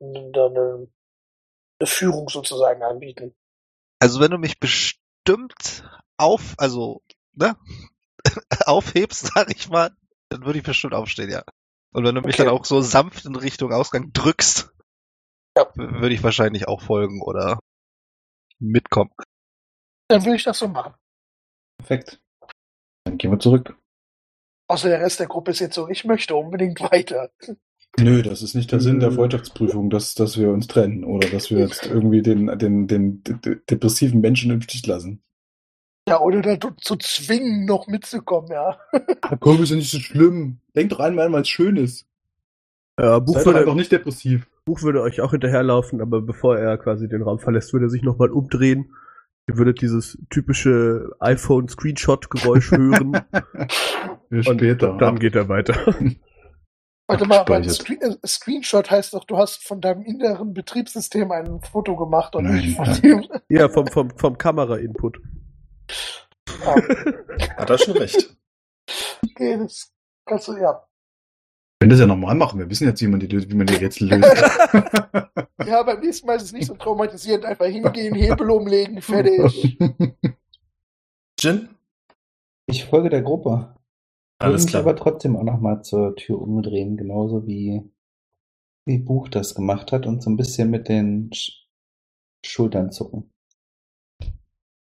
eine, 0.00 0.18
eine, 0.18 0.88
eine 1.78 1.86
Führung 1.86 2.28
sozusagen 2.28 2.82
anbieten. 2.82 3.34
Also 4.00 4.20
wenn 4.20 4.30
du 4.30 4.38
mich 4.38 4.58
bestimmt 4.58 5.84
auf, 6.16 6.54
also, 6.58 7.02
ne, 7.32 7.56
aufhebst, 8.66 9.30
sag 9.34 9.50
ich 9.54 9.68
mal, 9.68 9.90
dann 10.30 10.44
würde 10.44 10.58
ich 10.58 10.64
bestimmt 10.64 10.94
aufstehen, 10.94 11.30
ja. 11.30 11.42
Und 11.92 12.04
wenn 12.04 12.14
du 12.14 12.22
mich 12.22 12.34
Okay. 12.34 12.44
dann 12.44 12.54
auch 12.54 12.64
so 12.64 12.80
sanft 12.80 13.24
in 13.24 13.36
Richtung 13.36 13.72
Ausgang 13.72 14.12
drückst, 14.12 14.72
Ja. 15.56 15.70
würde 15.76 16.14
ich 16.14 16.22
wahrscheinlich 16.22 16.66
auch 16.66 16.82
folgen 16.82 17.22
oder 17.22 17.60
mitkommen. 18.58 19.10
Dann 20.08 20.24
würde 20.24 20.36
ich 20.36 20.44
das 20.44 20.58
so 20.58 20.68
machen. 20.68 20.94
Perfekt. 21.78 22.20
Dann 23.04 23.16
gehen 23.18 23.30
wir 23.30 23.38
zurück. 23.38 23.76
Außer 24.68 24.88
der 24.88 25.00
Rest 25.00 25.20
der 25.20 25.26
Gruppe 25.26 25.50
ist 25.50 25.60
jetzt 25.60 25.74
so, 25.74 25.88
ich 25.88 26.04
möchte 26.04 26.34
unbedingt 26.34 26.80
weiter. 26.80 27.30
Nö, 27.98 28.22
das 28.22 28.42
ist 28.42 28.54
nicht 28.54 28.72
der 28.72 28.80
Sinn 28.80 28.98
der 28.98 29.12
Freundschaftsprüfung, 29.12 29.88
dass, 29.90 30.14
dass 30.14 30.36
wir 30.38 30.50
uns 30.50 30.66
trennen 30.66 31.04
oder 31.04 31.28
dass 31.28 31.50
wir 31.50 31.58
jetzt 31.60 31.86
irgendwie 31.86 32.22
den, 32.22 32.46
den, 32.58 32.86
den, 32.88 33.22
de- 33.22 33.60
depressiven 33.70 34.20
Menschen 34.20 34.50
im 34.50 34.62
Stich 34.62 34.86
lassen. 34.86 35.22
Ja, 36.08 36.20
oder 36.20 36.42
dazu 36.42 36.72
zu 36.72 36.96
zwingen, 36.96 37.64
noch 37.66 37.86
mitzukommen, 37.86 38.50
ja. 38.50 38.78
Ah, 39.22 39.36
komm, 39.36 39.62
ist 39.62 39.70
ja 39.70 39.76
nicht 39.76 39.90
so 39.90 39.98
schlimm. 40.00 40.58
Denk 40.74 40.90
doch 40.90 41.00
einmal, 41.00 41.30
weil 41.32 41.42
es 41.42 41.48
schön 41.48 41.76
ist. 41.76 42.06
Äh, 42.96 43.20
Buch, 43.20 43.34
Sei 43.34 43.40
doch 43.40 43.46
würde, 43.46 43.58
einfach 43.60 43.74
nicht 43.74 43.92
depressiv. 43.92 44.46
Buch 44.66 44.82
würde 44.82 45.00
euch 45.00 45.20
auch 45.20 45.30
hinterherlaufen, 45.30 46.00
aber 46.00 46.20
bevor 46.20 46.58
er 46.58 46.76
quasi 46.78 47.08
den 47.08 47.22
Raum 47.22 47.38
verlässt, 47.38 47.72
würde 47.72 47.86
er 47.86 47.90
sich 47.90 48.02
nochmal 48.02 48.30
umdrehen. 48.30 48.94
Ihr 49.46 49.58
würdet 49.58 49.82
dieses 49.82 50.18
typische 50.30 51.10
iPhone-Screenshot-Geräusch 51.20 52.70
hören. 52.70 53.20
Für 54.30 54.50
und 54.50 54.58
später. 54.58 54.96
dann 54.96 55.18
geht 55.18 55.34
er 55.34 55.48
weiter. 55.48 55.74
Warte 57.06 57.26
mal, 57.26 57.40
aber. 57.40 57.62
Screen, 57.68 58.00
äh, 58.00 58.26
Screenshot 58.26 58.90
heißt 58.90 59.12
doch, 59.12 59.24
du 59.24 59.36
hast 59.36 59.62
von 59.62 59.82
deinem 59.82 60.02
inneren 60.02 60.54
Betriebssystem 60.54 61.30
ein 61.30 61.60
Foto 61.60 61.96
gemacht 61.96 62.34
und 62.34 62.50
nicht 62.50 62.76
von 62.76 62.86
ja. 62.86 62.94
dem. 62.94 63.28
ja, 63.48 63.68
vom, 63.68 63.86
vom, 63.88 64.10
vom 64.16 64.38
Kamera-Input. 64.38 65.18
Ja, 66.64 66.74
Hat 67.58 67.68
er 67.68 67.78
schon 67.78 67.98
recht. 67.98 68.34
okay, 69.22 69.58
das 69.58 69.92
kannst 70.24 70.48
du, 70.48 70.56
ja. 70.56 70.86
Wir 71.84 71.88
können 71.88 71.98
das 71.98 72.00
ja 72.00 72.06
normal 72.06 72.34
machen. 72.34 72.58
Wir 72.58 72.70
wissen 72.70 72.88
jetzt, 72.88 73.02
wie 73.02 73.08
man 73.08 73.20
die, 73.20 73.30
wie 73.30 73.54
man 73.54 73.66
die 73.66 73.74
Rätsel 73.74 74.08
löst. 74.08 74.26
Ja, 75.66 75.82
beim 75.82 76.00
nächsten 76.00 76.26
Mal 76.26 76.36
ist 76.36 76.44
es 76.44 76.52
nicht 76.52 76.66
so 76.66 76.74
traumatisierend. 76.74 77.44
Einfach 77.44 77.66
hingehen, 77.66 78.14
Hebel 78.14 78.50
umlegen, 78.50 79.02
fertig. 79.02 79.78
Jin? 81.38 81.68
Ich 82.66 82.84
folge 82.84 83.10
der 83.10 83.22
Gruppe. 83.22 83.50
Würde 83.50 83.74
Alles 84.38 84.64
mich 84.64 84.70
klar. 84.70 84.82
aber 84.82 84.96
trotzdem 84.96 85.36
auch 85.36 85.42
nochmal 85.42 85.82
zur 85.82 86.16
Tür 86.16 86.40
umdrehen, 86.40 86.96
genauso 86.96 87.46
wie, 87.46 87.82
wie 88.86 88.98
Buch 88.98 89.28
das 89.28 89.54
gemacht 89.54 89.92
hat 89.92 90.06
und 90.06 90.22
so 90.22 90.30
ein 90.30 90.36
bisschen 90.36 90.70
mit 90.70 90.88
den 90.88 91.32
Sch 91.32 91.66
Schultern 92.44 92.92
zucken. 92.92 93.30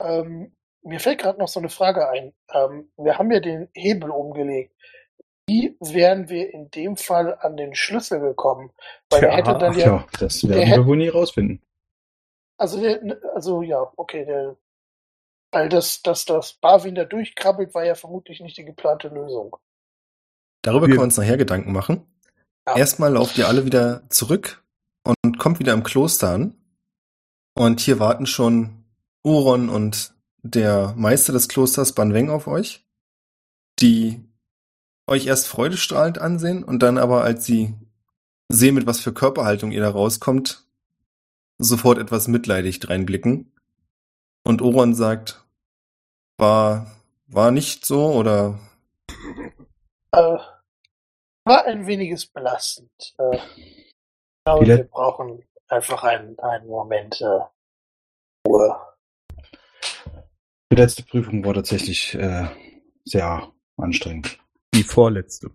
Ähm, 0.02 0.54
mir 0.84 1.00
fällt 1.00 1.20
gerade 1.20 1.40
noch 1.40 1.50
so 1.50 1.60
eine 1.60 1.70
Frage 1.70 2.10
ein. 2.10 2.34
Ähm, 2.54 2.90
wir 2.98 3.18
haben 3.18 3.32
ja 3.32 3.40
den 3.40 3.68
Hebel 3.74 4.10
umgelegt. 4.10 4.74
Wie 5.48 5.78
wären 5.80 6.28
wir 6.30 6.54
in 6.54 6.70
dem 6.72 6.98
Fall 6.98 7.38
an 7.40 7.56
den 7.56 7.74
Schlüssel 7.74 8.20
gekommen? 8.20 8.72
Weil 9.10 9.24
er 9.24 9.30
Tja, 9.30 9.38
hätte 9.38 9.60
dann 9.60 9.78
ja, 9.78 9.84
Tja, 9.86 10.08
das 10.20 10.48
werden 10.48 10.62
hätte- 10.64 10.82
wir 10.82 10.86
wohl 10.88 10.98
nie 10.98 11.08
rausfinden. 11.08 11.62
also, 12.58 12.82
der, 12.82 13.02
also 13.34 13.62
ja, 13.62 13.92
okay, 13.96 14.26
der, 14.26 14.58
weil 15.52 15.70
das, 15.70 16.02
dass 16.02 16.26
das 16.26 16.54
Barwin 16.54 16.96
da 16.96 17.06
durchkrabbelt, 17.06 17.74
war 17.74 17.86
ja 17.86 17.96
vermutlich 17.96 18.42
nicht 18.42 18.58
die 18.58 18.66
geplante 18.66 19.08
Lösung. 19.08 19.56
Darüber 20.64 20.82
Wir- 20.88 20.90
können 20.90 21.00
wir 21.00 21.04
uns 21.06 21.18
nachher 21.18 21.38
Gedanken 21.38 21.72
machen. 21.72 22.06
Ja. 22.68 22.76
Erstmal 22.76 23.14
lauft 23.14 23.38
ihr 23.38 23.48
alle 23.48 23.64
wieder 23.66 24.04
zurück 24.10 24.62
und 25.04 25.40
kommt 25.40 25.60
wieder 25.60 25.72
im 25.74 25.84
Kloster 25.84 26.32
an. 26.32 26.56
Und 27.54 27.80
hier 27.80 28.00
warten 28.00 28.26
schon 28.26 28.84
Uron 29.24 29.70
und 29.70 30.14
der 30.44 30.94
Meister 30.98 31.32
des 31.32 31.48
Klosters 31.48 31.94
Banweng 31.94 32.30
auf 32.30 32.48
euch, 32.48 32.86
die 33.80 34.22
euch 35.08 35.26
erst 35.26 35.48
freudestrahlend 35.48 36.20
ansehen 36.20 36.64
und 36.64 36.84
dann 36.84 36.98
aber, 36.98 37.24
als 37.24 37.46
sie 37.46 37.74
sehen, 38.50 38.76
mit 38.76 38.86
was 38.86 39.00
für 39.00 39.14
Körperhaltung 39.14 39.72
ihr 39.72 39.82
da 39.82 39.90
rauskommt, 39.90 40.66
sofort 41.58 41.98
etwas 41.98 42.28
mitleidig 42.28 42.88
reinblicken. 42.90 43.52
Und 44.44 44.62
Oron 44.62 44.94
sagt, 44.94 45.44
war, 46.38 46.92
war 47.28 47.52
nicht 47.52 47.86
so 47.86 48.12
oder 48.14 48.60
Äh, 50.12 50.38
war 51.46 51.66
ein 51.66 51.88
weniges 51.88 52.26
belastend. 52.28 52.90
Äh, 53.18 53.38
ich 53.38 53.94
glaube, 54.46 54.66
Viele- 54.66 54.78
wir 54.78 54.84
brauchen 54.86 55.44
einfach 55.68 56.04
einen, 56.04 56.40
einen 56.40 56.68
Moment 56.68 57.20
äh, 57.22 57.40
Ruhe. 58.48 58.80
Die 60.72 60.76
letzte 60.76 61.04
Prüfung 61.04 61.44
war 61.44 61.54
tatsächlich 61.54 62.14
äh, 62.16 62.48
sehr 63.06 63.52
anstrengend. 63.78 64.38
Die 64.74 64.84
vorletzte. 64.84 65.52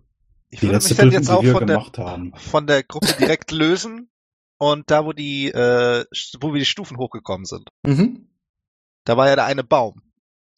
Ich 0.49 0.59
Die 0.59 0.67
würde 0.67 0.83
mich 0.87 0.95
dann 0.97 1.11
jetzt 1.11 1.27
die 1.27 1.31
auch 1.31 1.41
wir 1.43 1.53
von 1.53 1.67
der, 1.67 1.77
gemacht 1.77 1.97
haben. 1.97 2.33
von 2.35 2.67
der 2.67 2.83
Gruppe 2.83 3.13
direkt 3.19 3.51
lösen 3.51 4.09
und 4.59 4.89
da, 4.91 5.05
wo 5.05 5.13
die, 5.13 5.47
äh, 5.49 6.05
wo 6.39 6.53
wir 6.53 6.59
die 6.59 6.65
Stufen 6.65 6.97
hochgekommen 6.97 7.45
sind. 7.45 7.69
mhm. 7.85 8.29
Da 9.05 9.17
war 9.17 9.27
ja 9.27 9.35
der 9.35 9.45
eine 9.45 9.63
Baum. 9.65 10.01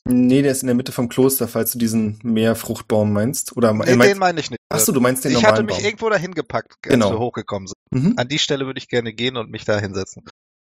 Nee, 0.07 0.43
der 0.43 0.51
ist 0.51 0.61
in 0.61 0.67
der 0.67 0.75
Mitte 0.75 0.91
vom 0.91 1.09
Kloster, 1.09 1.47
falls 1.47 1.71
du 1.71 1.79
diesen 1.79 2.19
Meerfruchtbaum 2.21 3.11
meinst. 3.11 3.57
Oder 3.57 3.73
Nee, 3.73 3.95
meinst, 3.95 4.03
den 4.03 4.17
meine 4.19 4.39
ich 4.39 4.51
nicht. 4.51 4.59
Ach 4.69 4.77
so, 4.77 4.91
du 4.91 5.01
meinst 5.01 5.23
den 5.25 5.31
ich 5.31 5.37
normalen 5.37 5.53
hatte 5.53 5.63
mich 5.63 5.75
Baum. 5.77 5.85
irgendwo 5.85 6.09
dahin 6.11 6.35
gepackt, 6.35 6.73
als 6.83 6.91
Genau. 6.93 7.09
wir 7.11 7.17
hochgekommen 7.17 7.67
sind. 7.67 7.75
Mhm. 8.03 8.13
An 8.17 8.27
die 8.27 8.37
Stelle 8.37 8.67
würde 8.67 8.77
ich 8.77 8.87
gerne 8.87 9.13
gehen 9.13 9.35
und 9.37 9.49
mich 9.49 9.65
da 9.65 9.79
hinsetzen. 9.79 10.23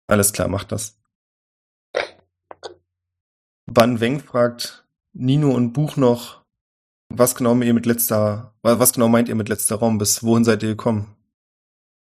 Alles 0.08 0.32
klar, 0.32 0.48
mach 0.48 0.64
das. 0.64 0.98
Ban 3.66 4.00
Weng 4.00 4.20
fragt 4.22 4.86
Nino 5.14 5.52
und 5.52 5.74
Buch 5.74 5.98
noch, 5.98 6.45
was 7.14 7.36
genau 7.36 7.56
ihr 7.62 7.74
mit 7.74 7.86
letzter, 7.86 8.54
was 8.62 8.94
genau 8.94 9.08
meint 9.08 9.30
ihr 9.30 9.36
mit 9.36 9.50
letzter 9.50 9.76
Raum? 9.78 9.98
Bis 9.98 10.24
wohin 10.24 10.44
seid 10.44 10.64
ihr 10.64 10.70
gekommen? 10.70 11.16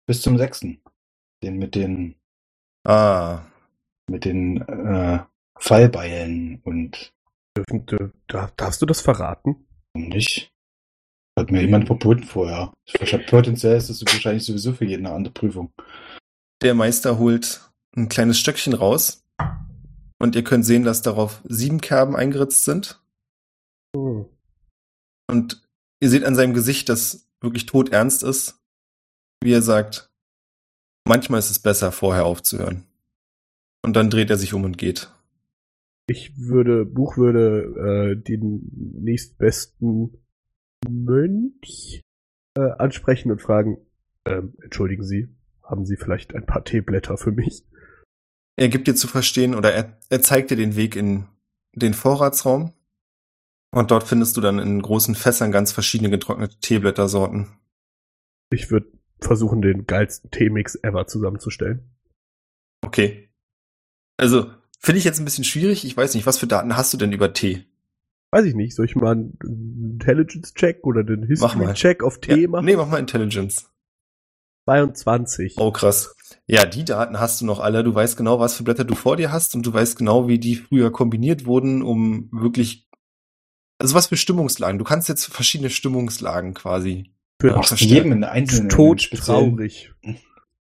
Bis 0.07 0.21
zum 0.21 0.37
sechsten. 0.37 0.81
Den 1.43 1.57
mit 1.57 1.75
den, 1.75 2.15
Ah, 2.85 3.41
mit 4.09 4.25
den 4.25 4.61
äh, 4.61 5.19
Fallbeilen 5.57 6.61
und 6.63 7.13
Dürfen, 7.55 7.85
dür- 7.85 8.11
darf, 8.27 8.51
darfst 8.55 8.81
du 8.81 8.85
das 8.85 9.01
verraten? 9.01 9.67
nicht. 9.95 10.49
Hat 11.37 11.49
mir 11.51 11.61
jemand 11.61 11.87
verboten 11.87 12.23
vorher. 12.23 12.71
Ich 12.85 13.13
hab 13.13 13.25
Potenziell 13.27 13.77
ist 13.77 13.89
das 13.89 14.01
wahrscheinlich 14.05 14.45
sowieso 14.45 14.73
für 14.73 14.85
jeden 14.85 15.05
eine 15.07 15.15
andere 15.15 15.33
Prüfung. 15.33 15.71
der 16.61 16.73
Meister 16.75 17.17
holt 17.17 17.71
ein 17.95 18.07
kleines 18.09 18.39
Stöckchen 18.39 18.73
raus 18.73 19.25
und 20.19 20.35
ihr 20.35 20.43
könnt 20.43 20.65
sehen, 20.65 20.83
dass 20.83 21.01
darauf 21.01 21.41
sieben 21.45 21.81
Kerben 21.81 22.15
eingeritzt 22.15 22.65
sind. 22.65 23.01
Hm. 23.95 24.25
Und 25.27 25.67
ihr 25.99 26.09
seht 26.09 26.23
an 26.23 26.35
seinem 26.35 26.53
Gesicht, 26.53 26.89
dass 26.89 27.27
wirklich 27.41 27.65
todernst 27.65 28.23
ist, 28.23 28.59
wie 29.43 29.53
er 29.53 29.61
sagt, 29.61 30.09
manchmal 31.05 31.39
ist 31.39 31.51
es 31.51 31.59
besser, 31.59 31.91
vorher 31.91 32.25
aufzuhören. 32.25 32.85
Und 33.83 33.95
dann 33.95 34.09
dreht 34.09 34.29
er 34.29 34.37
sich 34.37 34.53
um 34.53 34.63
und 34.63 34.77
geht. 34.77 35.11
Ich 36.07 36.37
würde, 36.37 36.85
Buch 36.85 37.17
würde 37.17 38.13
äh, 38.13 38.15
den 38.15 38.69
nächstbesten 39.01 40.17
Mönch 40.87 42.01
äh, 42.57 42.71
ansprechen 42.77 43.31
und 43.31 43.41
fragen, 43.41 43.77
ähm, 44.25 44.53
entschuldigen 44.61 45.03
Sie, 45.03 45.29
haben 45.63 45.85
Sie 45.85 45.97
vielleicht 45.97 46.35
ein 46.35 46.45
paar 46.45 46.63
Teeblätter 46.63 47.17
für 47.17 47.31
mich? 47.31 47.65
Er 48.55 48.69
gibt 48.69 48.87
dir 48.87 48.95
zu 48.95 49.07
verstehen 49.07 49.55
oder 49.55 49.73
er, 49.73 49.97
er 50.09 50.21
zeigt 50.21 50.51
dir 50.51 50.57
den 50.57 50.75
Weg 50.75 50.95
in 50.95 51.25
den 51.73 51.93
Vorratsraum. 51.93 52.73
Und 53.73 53.89
dort 53.89 54.03
findest 54.03 54.37
du 54.37 54.41
dann 54.41 54.59
in 54.59 54.81
großen 54.81 55.15
Fässern 55.15 55.51
ganz 55.51 55.71
verschiedene 55.71 56.11
getrocknete 56.11 56.59
Teeblättersorten. 56.59 57.57
Ich 58.51 58.69
würde 58.69 58.91
versuchen, 59.19 59.63
den 59.63 59.87
geilsten 59.87 60.29
Teemix 60.29 60.75
ever 60.83 61.07
zusammenzustellen. 61.07 61.89
Okay. 62.85 63.29
Also, 64.17 64.51
finde 64.79 64.99
ich 64.99 65.05
jetzt 65.05 65.19
ein 65.19 65.25
bisschen 65.25 65.43
schwierig. 65.43 65.85
Ich 65.85 65.97
weiß 65.97 66.13
nicht, 66.13 66.27
was 66.27 66.37
für 66.37 66.45
Daten 66.45 66.77
hast 66.77 66.93
du 66.93 66.97
denn 66.97 67.13
über 67.13 67.33
Tee? 67.33 67.65
Weiß 68.31 68.45
ich 68.45 68.53
nicht, 68.53 68.75
soll 68.75 68.85
ich 68.85 68.95
mal 68.95 69.13
einen 69.13 69.37
Intelligence-Check 69.93 70.83
oder 70.83 71.03
den. 71.03 71.23
History-Check 71.23 72.03
auf 72.03 72.19
Tee 72.19 72.43
Ja, 72.43 72.49
machen? 72.49 72.65
nee, 72.65 72.75
mach 72.75 72.87
mal 72.87 72.99
Intelligence. 72.99 73.71
22. 74.65 75.55
Oh, 75.57 75.71
krass. 75.71 76.15
Ja, 76.45 76.65
die 76.65 76.85
Daten 76.85 77.19
hast 77.19 77.41
du 77.41 77.45
noch 77.45 77.59
alle. 77.59 77.83
Du 77.83 77.95
weißt 77.95 78.17
genau, 78.17 78.39
was 78.39 78.55
für 78.55 78.63
Blätter 78.63 78.83
du 78.85 78.93
vor 78.93 79.17
dir 79.17 79.31
hast 79.31 79.55
und 79.55 79.65
du 79.65 79.73
weißt 79.73 79.97
genau, 79.97 80.27
wie 80.27 80.37
die 80.37 80.55
früher 80.57 80.91
kombiniert 80.91 81.45
wurden, 81.47 81.81
um 81.81 82.29
wirklich. 82.31 82.87
Also 83.83 83.95
was 83.95 84.07
für 84.07 84.15
Stimmungslagen. 84.15 84.79
Du 84.79 84.85
kannst 84.85 85.09
jetzt 85.09 85.25
verschiedene 85.25 85.69
Stimmungslagen 85.69 86.53
quasi. 86.53 87.11
Für 87.41 87.49
Ja, 87.49 87.61
jedem 87.75 88.13
einen 88.13 88.23
einzelnen 88.23 88.69
tot 88.69 89.09
traurig. 89.11 89.91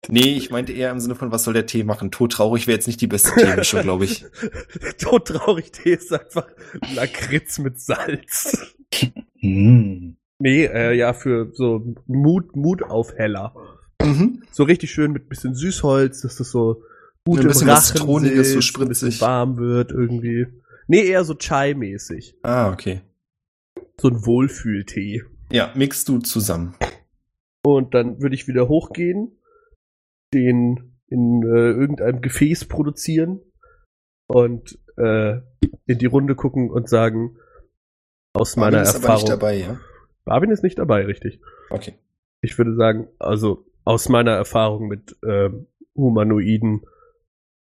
Nee, 0.09 0.39
ich 0.39 0.49
meinte 0.51 0.73
eher 0.73 0.91
im 0.91 1.01
Sinne 1.01 1.15
von, 1.15 1.31
was 1.31 1.45
soll 1.45 1.53
der 1.53 1.67
Tee 1.67 1.85
machen? 1.85 2.11
Todtraurig 2.11 2.67
wäre 2.67 2.77
jetzt 2.77 2.87
nicht 2.87 3.03
die 3.03 3.07
beste 3.07 3.39
Teemischung, 3.39 3.83
glaube 3.83 4.07
ich. 4.07 4.25
tot 4.99 5.27
traurig 5.27 5.71
Tee 5.71 5.93
ist 5.93 6.11
einfach 6.11 6.47
Lakritz 6.95 7.59
mit 7.59 7.79
Salz. 7.79 8.75
Hm. 9.41 10.17
Nee, 10.39 10.65
äh, 10.65 10.95
ja, 10.95 11.13
für 11.13 11.51
so 11.53 11.95
Mut, 12.07 12.57
Mutaufheller. 12.57 13.55
Mhm. 14.03 14.45
So 14.51 14.63
richtig 14.63 14.93
schön 14.93 15.13
mit 15.13 15.29
bisschen 15.29 15.55
Süßholz, 15.55 16.23
dass 16.23 16.37
das 16.37 16.51
so 16.51 16.83
gut 17.27 17.41
Ein 17.41 17.43
im 17.43 17.49
bisschen 17.49 17.69
was 17.69 17.89
Zitroniges, 17.89 18.53
so 18.53 18.61
ein 18.61 18.63
spritzig. 18.63 19.21
warm 19.21 19.59
wird 19.59 19.91
irgendwie. 19.93 20.47
Nee, 20.89 21.05
eher 21.05 21.25
so 21.25 21.35
Chai-mäßig. 21.35 22.37
Ah, 22.43 22.73
okay. 22.73 23.03
So 24.01 24.09
ein 24.09 24.25
Wohlfühltee. 24.25 25.23
Ja, 25.53 25.73
mixt 25.75 26.09
du 26.09 26.19
zusammen. 26.19 26.75
Und 27.63 27.95
dann 27.95 28.23
würde 28.23 28.35
ich 28.35 28.49
wieder 28.49 28.69
hochgehen, 28.69 29.39
den 30.33 30.97
in 31.09 31.43
äh, 31.43 31.71
irgendeinem 31.71 32.23
Gefäß 32.23 32.67
produzieren 32.67 33.41
und 34.27 34.79
äh, 34.97 35.41
in 35.87 35.99
die 35.99 36.07
Runde 36.07 36.35
gucken 36.35 36.71
und 36.71 36.89
sagen, 36.89 37.37
aus 38.33 38.57
Marvin 38.57 38.75
meiner 38.75 38.83
ist 38.83 38.95
aber 38.95 39.03
Erfahrung. 39.03 39.23
nicht 39.23 39.33
dabei, 39.33 39.55
ja? 39.57 39.81
Barwin 40.25 40.51
ist 40.51 40.63
nicht 40.63 40.79
dabei, 40.79 41.05
richtig. 41.05 41.41
Okay. 41.71 41.95
Ich 42.41 42.57
würde 42.57 42.75
sagen, 42.77 43.09
also 43.19 43.67
aus 43.85 44.09
meiner 44.09 44.33
Erfahrung 44.33 44.89
mit 44.89 45.17
ähm, 45.27 45.67
Humanoiden 45.95 46.87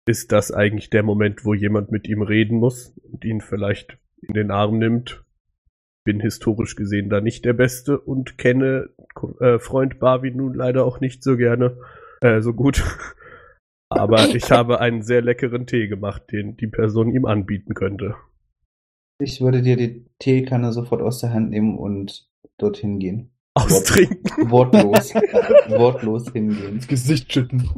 ist 0.06 0.32
das 0.32 0.52
eigentlich 0.52 0.90
der 0.90 1.02
Moment, 1.02 1.44
wo 1.44 1.54
jemand 1.54 1.90
mit 1.90 2.06
ihm 2.08 2.22
reden 2.22 2.58
muss 2.58 2.94
und 3.10 3.24
ihn 3.24 3.40
vielleicht 3.40 3.98
in 4.20 4.34
den 4.34 4.50
Arm 4.50 4.78
nimmt. 4.78 5.24
Bin 6.04 6.20
historisch 6.20 6.74
gesehen 6.74 7.10
da 7.10 7.20
nicht 7.20 7.44
der 7.44 7.52
Beste 7.52 7.98
und 7.98 8.36
kenne 8.36 8.90
äh, 9.40 9.58
Freund 9.58 10.00
Barwin 10.00 10.36
nun 10.36 10.54
leider 10.54 10.84
auch 10.84 11.00
nicht 11.00 11.22
so 11.22 11.36
gerne, 11.36 11.76
äh, 12.20 12.40
so 12.40 12.52
gut. 12.52 12.82
Aber 13.88 14.34
ich 14.34 14.50
habe 14.50 14.80
einen 14.80 15.02
sehr 15.02 15.20
leckeren 15.20 15.66
Tee 15.66 15.86
gemacht, 15.86 16.22
den 16.32 16.56
die 16.56 16.66
Person 16.66 17.12
ihm 17.12 17.26
anbieten 17.26 17.74
könnte. 17.74 18.16
Ich 19.20 19.40
würde 19.40 19.62
dir 19.62 19.76
die 19.76 20.06
Teekanne 20.18 20.72
sofort 20.72 21.02
aus 21.02 21.20
der 21.20 21.32
Hand 21.32 21.50
nehmen 21.50 21.78
und 21.78 22.28
dorthin 22.58 22.98
gehen. 22.98 23.30
Austrinken. 23.54 24.50
Wortlos. 24.50 25.14
Wortlos 25.68 26.32
hingehen. 26.32 26.74
ins 26.74 26.88
Gesicht 26.88 27.32
schütten. 27.32 27.68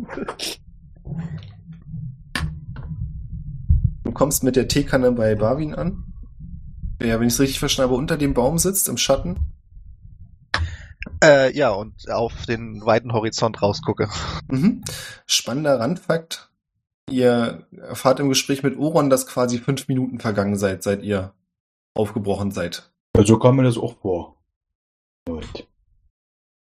Du 4.05 4.13
kommst 4.13 4.45
mit 4.45 4.57
der 4.57 4.69
Teekanne 4.69 5.13
bei 5.13 5.35
Barwin 5.35 5.75
an. 5.75 6.14
Der, 7.01 7.21
wenn 7.21 7.27
ich 7.27 7.35
es 7.35 7.41
richtig 7.41 7.59
verstanden 7.59 7.91
habe, 7.91 7.99
unter 7.99 8.17
dem 8.17 8.35
Baum 8.35 8.59
sitzt, 8.59 8.89
im 8.89 8.97
Schatten. 8.97 9.55
Äh, 11.23 11.57
ja, 11.57 11.71
und 11.71 12.11
auf 12.11 12.47
den 12.47 12.85
weiten 12.85 13.13
Horizont 13.13 13.63
rausgucke. 13.63 14.09
Mhm. 14.49 14.83
Spannender 15.27 15.81
Randfakt. 15.81 16.51
Ihr 17.11 17.67
erfahrt 17.77 18.21
im 18.21 18.29
Gespräch 18.29 18.63
mit 18.63 18.79
Oron, 18.79 19.11
dass 19.11 19.27
quasi 19.27 19.59
fünf 19.59 19.89
Minuten 19.89 20.21
vergangen 20.21 20.57
seid, 20.57 20.83
seit 20.83 21.03
ihr 21.03 21.35
aufgebrochen 21.95 22.51
seid. 22.51 22.93
Also 23.17 23.39
kam 23.39 23.57
mir 23.57 23.63
das 23.63 23.79
auch 23.79 23.99
vor. 23.99 24.43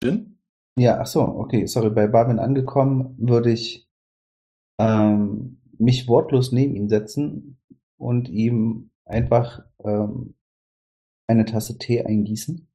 Jin? 0.03 0.37
Ja, 0.77 0.99
ach 0.99 1.05
so, 1.05 1.21
okay, 1.21 1.65
sorry. 1.67 1.89
Bei 1.89 2.07
Barwin 2.07 2.39
angekommen 2.39 3.15
würde 3.17 3.51
ich 3.51 3.87
ähm, 4.79 5.61
mich 5.77 6.07
wortlos 6.07 6.51
neben 6.51 6.75
ihn 6.75 6.89
setzen 6.89 7.57
und 7.97 8.29
ihm 8.29 8.91
einfach 9.05 9.63
ähm, 9.85 10.35
eine 11.27 11.45
Tasse 11.45 11.77
Tee 11.77 12.03
eingießen 12.03 12.67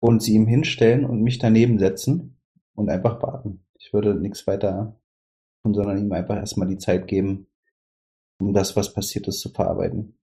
und 0.00 0.22
sie 0.22 0.34
ihm 0.34 0.46
hinstellen 0.46 1.04
und 1.04 1.22
mich 1.22 1.38
daneben 1.38 1.78
setzen 1.78 2.40
und 2.74 2.90
einfach 2.90 3.22
warten. 3.22 3.64
Ich 3.78 3.92
würde 3.92 4.14
nichts 4.14 4.46
weiter 4.46 5.00
tun, 5.62 5.74
sondern 5.74 5.98
ihm 5.98 6.12
einfach 6.12 6.36
erstmal 6.36 6.68
die 6.68 6.78
Zeit 6.78 7.06
geben, 7.06 7.46
um 8.40 8.52
das, 8.52 8.76
was 8.76 8.92
passiert 8.92 9.28
ist, 9.28 9.40
zu 9.40 9.50
verarbeiten. 9.50 10.18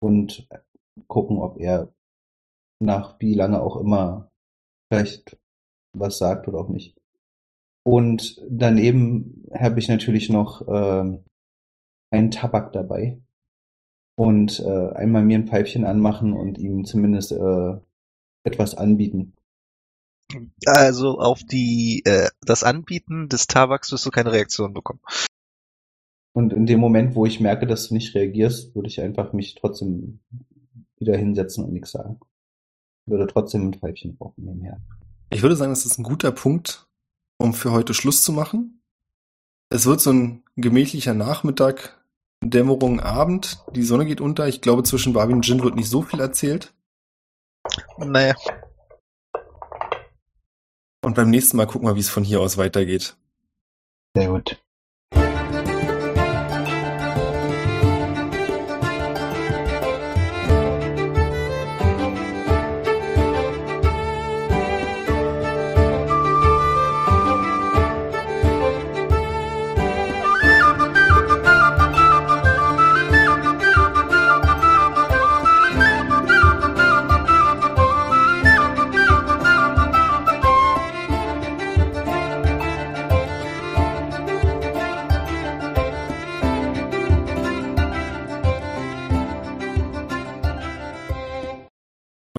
Und 0.00 0.48
gucken, 1.06 1.38
ob 1.38 1.58
er 1.58 1.92
nach 2.80 3.20
wie 3.20 3.34
lange 3.34 3.62
auch 3.62 3.76
immer 3.76 4.30
vielleicht 4.88 5.38
was 5.94 6.18
sagt 6.18 6.48
oder 6.48 6.58
auch 6.58 6.68
nicht. 6.68 6.96
Und 7.84 8.40
daneben 8.48 9.44
habe 9.52 9.78
ich 9.78 9.88
natürlich 9.88 10.28
noch 10.28 10.66
ähm, 10.68 11.24
einen 12.10 12.30
Tabak 12.30 12.72
dabei 12.72 13.20
und 14.14 14.60
äh, 14.60 14.90
einmal 14.94 15.24
mir 15.24 15.38
ein 15.38 15.48
Pfeifchen 15.48 15.84
anmachen 15.84 16.32
und 16.32 16.58
ihm 16.58 16.84
zumindest 16.84 17.32
äh, 17.32 17.74
etwas 18.44 18.74
anbieten. 18.74 19.34
Also 20.66 21.18
auf 21.18 21.42
die 21.44 22.02
äh, 22.04 22.28
das 22.40 22.62
Anbieten 22.64 23.28
des 23.28 23.46
Tabaks 23.46 23.92
wirst 23.92 24.06
du 24.06 24.10
keine 24.10 24.32
Reaktion 24.32 24.72
bekommen. 24.72 25.00
Und 26.32 26.52
in 26.52 26.64
dem 26.64 26.80
Moment, 26.80 27.14
wo 27.14 27.26
ich 27.26 27.40
merke, 27.40 27.66
dass 27.66 27.88
du 27.88 27.94
nicht 27.94 28.14
reagierst, 28.14 28.74
würde 28.74 28.88
ich 28.88 29.00
einfach 29.00 29.32
mich 29.34 29.54
trotzdem 29.54 30.20
wieder 30.98 31.16
hinsetzen 31.16 31.64
und 31.64 31.72
nichts 31.72 31.90
sagen. 31.90 32.20
Würde 33.04 33.26
trotzdem 33.26 33.68
ein 33.68 33.74
Pfeifchen 33.74 34.16
rauchen 34.18 34.44
nebenher. 34.44 34.80
Ich 35.30 35.42
würde 35.42 35.56
sagen, 35.56 35.72
das 35.72 35.84
ist 35.84 35.98
ein 35.98 36.04
guter 36.04 36.32
Punkt, 36.32 36.88
um 37.38 37.52
für 37.52 37.72
heute 37.72 37.92
Schluss 37.92 38.22
zu 38.22 38.32
machen. 38.32 38.82
Es 39.68 39.86
wird 39.86 40.00
so 40.00 40.12
ein 40.12 40.42
gemächlicher 40.56 41.14
Nachmittag, 41.14 42.01
Dämmerung, 42.42 43.00
Abend. 43.00 43.64
Die 43.74 43.82
Sonne 43.82 44.04
geht 44.04 44.20
unter. 44.20 44.48
Ich 44.48 44.60
glaube, 44.60 44.82
zwischen 44.82 45.12
Barbie 45.12 45.32
und 45.32 45.46
Jin 45.46 45.62
wird 45.62 45.76
nicht 45.76 45.88
so 45.88 46.02
viel 46.02 46.20
erzählt. 46.20 46.74
Naja, 47.98 48.34
Und 51.04 51.16
beim 51.16 51.30
nächsten 51.30 51.56
Mal 51.56 51.66
gucken 51.66 51.88
wir, 51.88 51.96
wie 51.96 52.00
es 52.00 52.08
von 52.08 52.24
hier 52.24 52.40
aus 52.40 52.56
weitergeht. 52.58 53.16
Sehr 54.14 54.28
gut. 54.28 54.61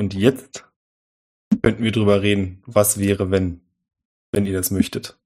Und 0.03 0.13
jetzt 0.13 0.69
könnten 1.61 1.81
wir 1.81 1.93
drüber 1.93 2.21
reden, 2.21 2.61
was 2.65 2.99
wäre, 2.99 3.31
wenn, 3.31 3.61
wenn 4.33 4.45
ihr 4.45 4.51
das 4.51 4.69
möchtet. 4.69 5.17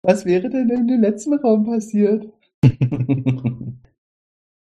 Was 0.00 0.24
wäre 0.24 0.48
denn 0.48 0.70
in 0.70 0.88
dem 0.88 1.02
letzten 1.02 1.34
Raum 1.34 1.66
passiert? 1.66 2.26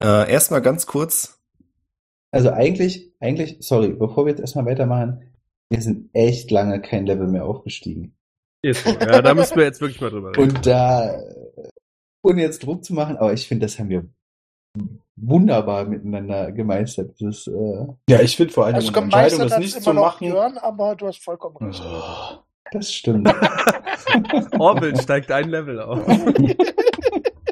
Äh, 0.03 0.32
erstmal 0.32 0.61
ganz 0.62 0.86
kurz. 0.86 1.40
Also 2.32 2.51
eigentlich, 2.51 3.12
eigentlich, 3.20 3.59
sorry, 3.61 3.90
bevor 3.90 4.24
wir 4.27 4.31
jetzt 4.31 4.40
erstmal 4.40 4.66
weitermachen, 4.66 5.31
wir 5.70 5.81
sind 5.81 6.11
echt 6.12 6.51
lange 6.51 6.82
kein 6.82 7.07
Level 7.07 7.28
mehr 7.28 7.44
aufgestiegen. 7.44 8.16
Ist 8.62 8.85
so. 8.85 8.90
Ja, 8.90 9.23
da 9.23 9.32
müssen 9.32 9.57
wir 9.57 9.62
jetzt 9.62 9.81
wirklich 9.81 10.01
mal 10.01 10.11
drüber 10.11 10.31
reden. 10.31 10.57
Und 10.57 10.66
da, 10.66 11.23
ohne 12.24 12.43
jetzt 12.43 12.66
Druck 12.66 12.85
zu 12.85 12.94
machen, 12.94 13.16
aber 13.16 13.32
ich 13.32 13.47
finde, 13.47 13.66
das 13.66 13.78
haben 13.78 13.90
wir 13.90 14.09
wunderbar 15.16 15.85
miteinander 15.85 16.53
gemeistert. 16.53 17.15
Das, 17.20 17.47
äh, 17.47 17.86
Ja, 18.09 18.20
ich 18.20 18.36
finde 18.36 18.53
vor 18.53 18.66
allem 18.66 18.77
Also 18.77 18.90
die 18.90 18.99
Entscheidung, 18.99 19.40
das 19.40 19.59
nicht 19.59 19.74
immer 19.74 19.82
zu 19.85 19.93
noch 19.93 20.03
machen. 20.03 20.28
Björn, 20.28 20.59
aber 20.59 20.97
du 20.97 21.07
hast 21.07 21.23
vollkommen 21.23 21.57
recht. 21.57 21.82
Oh. 21.85 22.39
das 22.73 22.93
stimmt. 22.93 23.32
Orwell 24.59 25.01
steigt 25.01 25.31
ein 25.31 25.49
Level 25.49 25.81
auf. 25.81 26.01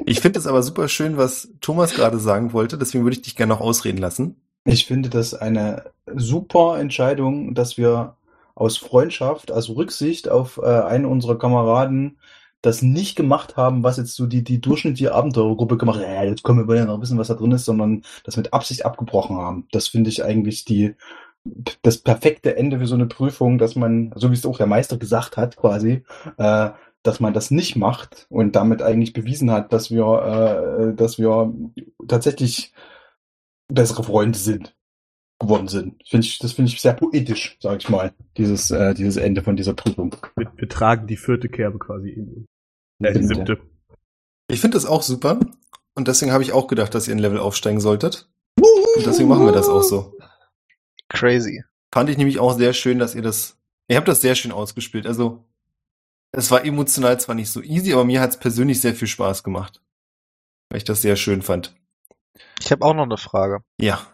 Ich 0.03 0.19
finde 0.19 0.39
es 0.39 0.47
aber 0.47 0.61
super 0.61 0.89
schön, 0.89 1.15
was 1.15 1.53
Thomas 1.61 1.93
gerade 1.93 2.19
sagen 2.19 2.51
wollte, 2.51 2.77
deswegen 2.77 3.05
würde 3.05 3.15
ich 3.15 3.21
dich 3.21 3.37
gerne 3.37 3.53
noch 3.53 3.61
ausreden 3.61 3.99
lassen. 3.99 4.41
Ich 4.65 4.85
finde 4.85 5.09
das 5.09 5.33
eine 5.33 5.91
super 6.13 6.79
Entscheidung, 6.79 7.53
dass 7.53 7.77
wir 7.77 8.17
aus 8.53 8.77
Freundschaft, 8.77 9.51
also 9.51 9.73
Rücksicht 9.73 10.27
auf 10.27 10.57
äh, 10.61 10.65
einen 10.65 11.05
unserer 11.05 11.37
Kameraden 11.37 12.17
das 12.61 12.81
nicht 12.81 13.15
gemacht 13.15 13.57
haben, 13.57 13.83
was 13.83 13.97
jetzt 13.97 14.15
so 14.15 14.27
die, 14.27 14.43
die 14.43 14.61
durchschnittliche 14.61 15.13
Abenteurergruppe 15.13 15.77
gemacht 15.77 15.99
hat. 15.99 16.07
Ja, 16.07 16.23
jetzt 16.23 16.43
können 16.43 16.67
wir 16.67 16.75
ja 16.75 16.85
noch 16.85 17.01
wissen, 17.01 17.17
was 17.17 17.27
da 17.27 17.33
drin 17.33 17.51
ist, 17.51 17.65
sondern 17.65 18.03
das 18.23 18.37
mit 18.37 18.53
Absicht 18.53 18.85
abgebrochen 18.85 19.37
haben. 19.37 19.67
Das 19.71 19.87
finde 19.87 20.09
ich 20.09 20.23
eigentlich 20.23 20.65
die, 20.65 20.95
das 21.81 21.97
perfekte 21.97 22.55
Ende 22.55 22.79
für 22.79 22.87
so 22.87 22.95
eine 22.95 23.07
Prüfung, 23.07 23.57
dass 23.57 23.75
man, 23.75 24.13
so 24.15 24.29
wie 24.29 24.35
es 24.35 24.45
auch 24.45 24.57
der 24.57 24.67
Meister 24.67 24.97
gesagt 24.97 25.37
hat, 25.37 25.57
quasi, 25.57 26.03
äh, 26.37 26.69
dass 27.03 27.19
man 27.19 27.33
das 27.33 27.49
nicht 27.49 27.75
macht 27.75 28.27
und 28.29 28.55
damit 28.55 28.83
eigentlich 28.83 29.13
bewiesen 29.13 29.49
hat, 29.49 29.73
dass 29.73 29.89
wir, 29.89 30.91
äh, 30.91 30.95
dass 30.95 31.17
wir 31.17 31.53
tatsächlich 32.07 32.73
bessere 33.67 34.03
Freunde 34.03 34.37
sind 34.37 34.75
geworden 35.39 35.67
sind. 35.67 35.95
Finde 36.07 36.27
ich, 36.27 36.37
das 36.37 36.53
finde 36.53 36.71
ich 36.71 36.79
sehr 36.79 36.93
poetisch, 36.93 37.57
sage 37.59 37.79
ich 37.79 37.89
mal, 37.89 38.13
dieses, 38.37 38.69
äh, 38.69 38.93
dieses 38.93 39.17
Ende 39.17 39.41
von 39.41 39.55
dieser 39.55 39.73
Prüfung. 39.73 40.15
Wir, 40.35 40.51
wir 40.55 40.69
tragen 40.69 41.07
die 41.07 41.17
vierte 41.17 41.49
Kerbe 41.49 41.79
quasi 41.79 42.09
in. 42.09 42.47
Äh, 43.01 43.11
Stimmt, 43.11 43.27
siebte. 43.27 43.59
Ich 44.47 44.61
finde 44.61 44.75
das 44.75 44.85
auch 44.85 45.01
super 45.01 45.39
und 45.95 46.07
deswegen 46.07 46.31
habe 46.31 46.43
ich 46.43 46.51
auch 46.53 46.67
gedacht, 46.67 46.93
dass 46.93 47.07
ihr 47.07 47.15
ein 47.15 47.19
Level 47.19 47.39
aufsteigen 47.39 47.79
solltet. 47.79 48.29
Und 48.57 49.05
deswegen 49.05 49.29
machen 49.29 49.45
wir 49.45 49.53
das 49.53 49.69
auch 49.69 49.83
so. 49.83 50.17
crazy. 51.09 51.63
Fand 51.93 52.09
ich 52.09 52.17
nämlich 52.17 52.39
auch 52.39 52.53
sehr 52.57 52.73
schön, 52.73 52.99
dass 52.99 53.15
ihr 53.15 53.21
das, 53.21 53.57
ihr 53.87 53.97
habt 53.97 54.07
das 54.07 54.21
sehr 54.21 54.35
schön 54.35 54.51
ausgespielt. 54.51 55.05
Also, 55.07 55.45
es 56.31 56.51
war 56.51 56.63
emotional 56.63 57.19
zwar 57.19 57.35
nicht 57.35 57.49
so 57.49 57.61
easy, 57.61 57.93
aber 57.93 58.05
mir 58.05 58.21
hat 58.21 58.31
es 58.31 58.37
persönlich 58.37 58.79
sehr 58.79 58.95
viel 58.95 59.07
Spaß 59.07 59.43
gemacht. 59.43 59.81
Weil 60.69 60.77
ich 60.77 60.83
das 60.85 61.01
sehr 61.01 61.17
schön 61.17 61.41
fand. 61.41 61.75
Ich 62.61 62.71
habe 62.71 62.85
auch 62.85 62.93
noch 62.93 63.03
eine 63.03 63.17
Frage. 63.17 63.63
Ja, 63.79 64.05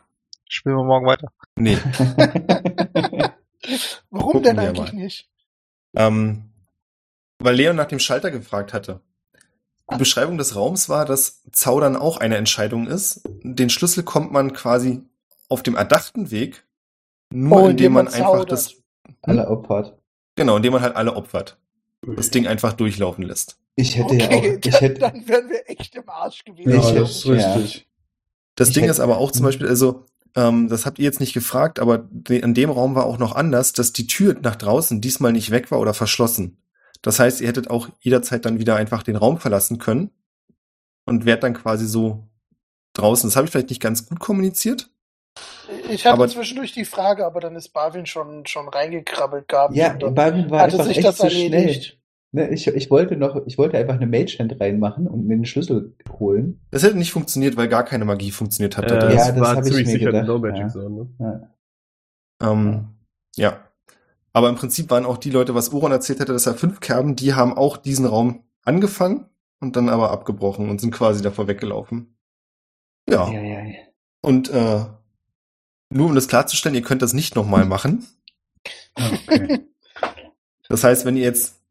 Spielen 0.49 0.77
wir 0.77 0.83
morgen 0.83 1.05
weiter. 1.05 1.31
nee. 1.55 1.77
Warum 4.09 4.31
Gucken 4.31 4.43
denn 4.43 4.59
eigentlich 4.59 4.93
nicht? 4.93 5.29
Ähm, 5.95 6.51
weil 7.39 7.55
Leon 7.55 7.75
nach 7.75 7.85
dem 7.85 7.99
Schalter 7.99 8.31
gefragt 8.31 8.73
hatte. 8.73 9.01
Die 9.91 9.97
Beschreibung 9.97 10.37
des 10.37 10.55
Raums 10.55 10.89
war, 10.89 11.05
dass 11.05 11.43
Zaudern 11.53 11.95
auch 11.95 12.17
eine 12.17 12.35
Entscheidung 12.37 12.87
ist. 12.87 13.21
Den 13.43 13.69
Schlüssel 13.69 14.03
kommt 14.03 14.31
man 14.33 14.51
quasi 14.53 15.01
auf 15.49 15.63
dem 15.63 15.75
erdachten 15.75 16.29
Weg 16.29 16.65
Nur 17.31 17.63
Oh, 17.63 17.67
indem 17.69 17.93
man 17.93 18.05
man 18.05 18.13
einfach 18.13 18.43
das, 18.45 18.73
Alle 19.21 19.47
opfert. 19.47 19.97
genau, 20.35 20.57
indem 20.57 20.73
man 20.73 20.81
halt 20.81 20.95
alle 20.95 21.15
opfert. 21.15 21.57
Das 22.05 22.29
Ding 22.31 22.47
einfach 22.47 22.73
durchlaufen 22.73 23.23
lässt. 23.23 23.57
Ich 23.75 23.95
hätte 23.97 24.15
ja 24.15 24.27
auch, 24.27 24.31
Okay, 24.33 24.59
ich 24.63 24.71
dann, 24.71 24.79
hätte, 24.81 24.99
dann 24.99 25.27
wären 25.27 25.49
wir 25.49 25.69
echt 25.69 25.95
im 25.95 26.09
Arsch 26.09 26.43
gewesen. 26.43 26.69
Ja, 26.71 26.77
Ich 26.79 26.85
hätte- 26.89 26.99
das 26.99 27.11
ist 27.11 27.27
richtig. 27.27 27.87
Das 28.55 28.67
Ich 28.69 28.73
Ding 28.73 28.83
hätte- 28.83 28.91
ist 28.91 28.99
aber 28.99 29.17
auch 29.19 29.31
zum 29.31 29.41
Hm. 29.41 29.45
Beispiel, 29.45 29.67
also, 29.67 30.03
ähm, 30.35 30.67
das 30.67 30.85
habt 30.85 30.99
ihr 30.99 31.05
jetzt 31.05 31.19
nicht 31.19 31.33
gefragt, 31.33 31.79
aber 31.79 32.07
in 32.29 32.53
dem 32.53 32.69
Raum 32.71 32.95
war 32.95 33.05
auch 33.05 33.17
noch 33.19 33.35
anders, 33.35 33.71
dass 33.73 33.93
die 33.93 34.07
Tür 34.07 34.35
nach 34.41 34.55
draußen 34.55 34.99
diesmal 34.99 35.31
nicht 35.31 35.51
weg 35.51 35.71
war 35.71 35.79
oder 35.79 35.93
verschlossen. 35.93 36.57
Das 37.01 37.19
heißt, 37.19 37.41
ihr 37.41 37.47
hättet 37.47 37.69
auch 37.69 37.89
jederzeit 37.99 38.45
dann 38.45 38.59
wieder 38.59 38.75
einfach 38.75 39.03
den 39.03 39.15
Raum 39.15 39.37
verlassen 39.39 39.77
können 39.77 40.11
und 41.05 41.25
wärt 41.25 41.43
dann 41.43 41.53
quasi 41.53 41.85
so 41.87 42.27
draußen. 42.93 43.29
Das 43.29 43.35
habe 43.35 43.45
ich 43.45 43.51
vielleicht 43.51 43.69
nicht 43.69 43.81
ganz 43.81 44.07
gut 44.07 44.19
kommuniziert. 44.19 44.89
Ich 45.89 46.05
hatte 46.05 46.13
Aber- 46.15 46.27
zwischendurch 46.27 46.71
die 46.73 46.85
Frage, 46.85 47.25
aber 47.25 47.39
dann 47.39 47.55
ist 47.55 47.69
Barwin 47.69 48.05
schon, 48.05 48.45
schon 48.45 48.67
reingekrabbelt 48.67 49.47
gehabt. 49.47 49.75
ja, 49.75 49.93
Barwin 49.93 50.49
war 50.49 50.61
hatte 50.61 50.73
einfach 50.73 50.85
sich 50.85 50.97
echt 50.97 51.07
das 51.07 51.17
zu 51.17 51.29
schnell. 51.29 51.53
erledigt. 51.53 51.99
Ne, 52.33 52.49
ich, 52.49 52.67
ich 52.67 52.91
wollte 52.91 53.15
noch, 53.15 53.45
ich 53.45 53.57
wollte 53.57 53.77
einfach 53.77 53.95
eine 53.95 54.05
Mage-Hand 54.07 54.59
reinmachen 54.59 55.07
und 55.07 55.25
mir 55.27 55.35
den 55.37 55.45
Schlüssel 55.45 55.95
holen. 56.19 56.59
Das 56.71 56.83
hätte 56.83 56.97
nicht 56.97 57.11
funktioniert, 57.13 57.55
weil 57.55 57.69
gar 57.69 57.85
keine 57.85 58.03
Magie 58.03 58.31
funktioniert 58.31 58.75
hat. 58.77 58.89
da 58.91 58.95
Äh, 58.95 58.99
drin. 58.99 59.09
Ja, 59.11 59.15
das 59.17 59.27
das 59.27 59.39
war 59.39 59.55
hab 59.55 59.57
ich 59.59 59.63
ziemlich 59.69 59.85
mir 59.87 59.91
sicher 59.93 60.09
eine 60.09 60.21
gedacht, 60.21 60.27
No-Magic 60.27 60.61
ja. 60.61 60.67
Zone. 60.69 60.89
Ne? 61.19 61.49
Ja. 62.41 62.51
Ähm, 62.51 62.87
ja. 63.37 63.66
Aber 64.37 64.49
im 64.49 64.55
Prinzip 64.55 64.91
waren 64.91 65.07
auch 65.07 65.17
die 65.17 65.31
Leute, 65.31 65.55
was 65.55 65.73
Oron 65.73 65.91
erzählt 65.91 66.19
hatte, 66.19 66.31
dass 66.31 66.45
er 66.45 66.53
fünf 66.53 66.79
Kerben, 66.79 67.15
die 67.15 67.33
haben 67.33 67.57
auch 67.57 67.75
diesen 67.75 68.05
Raum 68.05 68.43
angefangen 68.61 69.25
und 69.59 69.75
dann 69.75 69.89
aber 69.89 70.11
abgebrochen 70.11 70.69
und 70.69 70.79
sind 70.79 70.91
quasi 70.91 71.23
davor 71.23 71.47
weggelaufen. 71.47 72.15
Ja. 73.09 73.27
Ja, 73.31 73.41
ja, 73.41 73.63
ja. 73.63 73.75
Und 74.21 74.51
äh, 74.51 74.85
nur 75.89 76.05
um 76.05 76.13
das 76.13 76.27
klarzustellen, 76.27 76.75
ihr 76.75 76.83
könnt 76.83 77.01
das 77.01 77.13
nicht 77.13 77.35
nochmal 77.35 77.65
machen. 77.65 78.05
Okay. 78.95 79.65
Das 80.69 80.83
heißt, 80.83 81.05
wenn 81.05 81.15
ihr 81.15 81.23
jetzt 81.23 81.61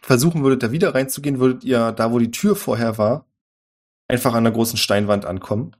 versuchen 0.00 0.42
würdet, 0.42 0.64
da 0.64 0.72
wieder 0.72 0.96
reinzugehen, 0.96 1.38
würdet 1.38 1.62
ihr 1.62 1.92
da, 1.92 2.10
wo 2.10 2.18
die 2.18 2.32
Tür 2.32 2.56
vorher 2.56 2.98
war, 2.98 3.24
einfach 4.08 4.34
an 4.34 4.42
der 4.42 4.52
großen 4.52 4.76
Steinwand 4.76 5.24
ankommen. 5.24 5.76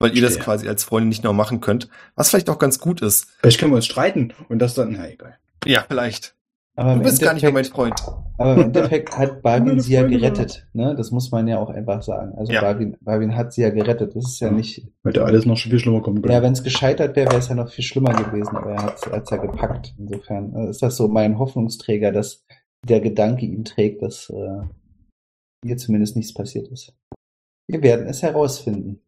Weil 0.00 0.14
ihr 0.16 0.22
das 0.22 0.32
Verstehe. 0.32 0.44
quasi 0.44 0.68
als 0.68 0.82
Freunde 0.84 1.08
nicht 1.08 1.22
noch 1.24 1.32
machen 1.34 1.60
könnt. 1.60 1.88
Was 2.16 2.30
vielleicht 2.30 2.50
auch 2.50 2.58
ganz 2.58 2.78
gut 2.80 3.02
ist. 3.02 3.26
Vielleicht 3.40 3.60
können 3.60 3.70
wir 3.72 3.76
uns 3.76 3.86
streiten 3.86 4.32
und 4.48 4.58
das 4.58 4.74
dann, 4.74 4.92
na 4.92 5.08
egal. 5.08 5.36
Ja, 5.66 5.84
vielleicht. 5.86 6.34
Aber 6.76 6.90
Du 6.92 6.96
im 6.98 7.02
bist 7.02 7.20
gar 7.20 7.34
nicht 7.34 7.42
mehr 7.42 7.52
mein 7.52 7.64
Endeffekt- 7.66 8.00
Freund. 8.00 8.24
Aber 8.38 8.54
im 8.54 8.60
Endeffekt 8.62 9.18
hat 9.18 9.42
Barwin 9.42 9.80
sie 9.80 9.92
ja 9.92 10.06
gerettet. 10.06 10.66
Ne? 10.72 10.94
Das 10.96 11.10
muss 11.10 11.30
man 11.30 11.46
ja 11.46 11.58
auch 11.58 11.68
einfach 11.68 12.02
sagen. 12.02 12.32
Also 12.38 12.52
Ja. 12.52 12.62
Barwin, 12.62 12.96
Barwin 13.02 13.36
hat 13.36 13.52
sie 13.52 13.60
ja 13.60 13.68
gerettet. 13.70 14.16
Das 14.16 14.24
ist 14.24 14.40
ja 14.40 14.46
Ja. 14.48 14.54
nicht. 14.54 14.86
Hätte 15.04 15.22
alles 15.24 15.44
noch 15.44 15.58
viel 15.58 15.78
schlimmer 15.78 16.00
kommen 16.00 16.22
können. 16.22 16.32
Ja, 16.32 16.40
wenn 16.42 16.54
es 16.54 16.62
gescheitert 16.62 17.14
wäre, 17.16 17.28
wäre 17.30 17.40
es 17.40 17.48
ja 17.48 17.54
noch 17.54 17.70
viel 17.70 17.84
schlimmer 17.84 18.14
gewesen. 18.14 18.56
Aber 18.56 18.70
er 18.70 18.82
hat 18.84 18.94
es 19.24 19.30
ja 19.30 19.36
gepackt. 19.36 19.94
Insofern 19.98 20.54
äh, 20.54 20.70
ist 20.70 20.80
das 20.80 20.96
so 20.96 21.08
mein 21.08 21.38
Hoffnungsträger, 21.38 22.12
dass 22.12 22.46
der 22.88 23.00
Gedanke 23.00 23.44
ihn 23.44 23.64
trägt, 23.66 24.00
dass 24.00 24.30
äh, 24.30 24.62
hier 25.66 25.76
zumindest 25.76 26.16
nichts 26.16 26.32
passiert 26.32 26.68
ist. 26.68 26.94
Wir 27.68 27.82
werden 27.82 28.06
es 28.06 28.22
herausfinden. 28.22 29.00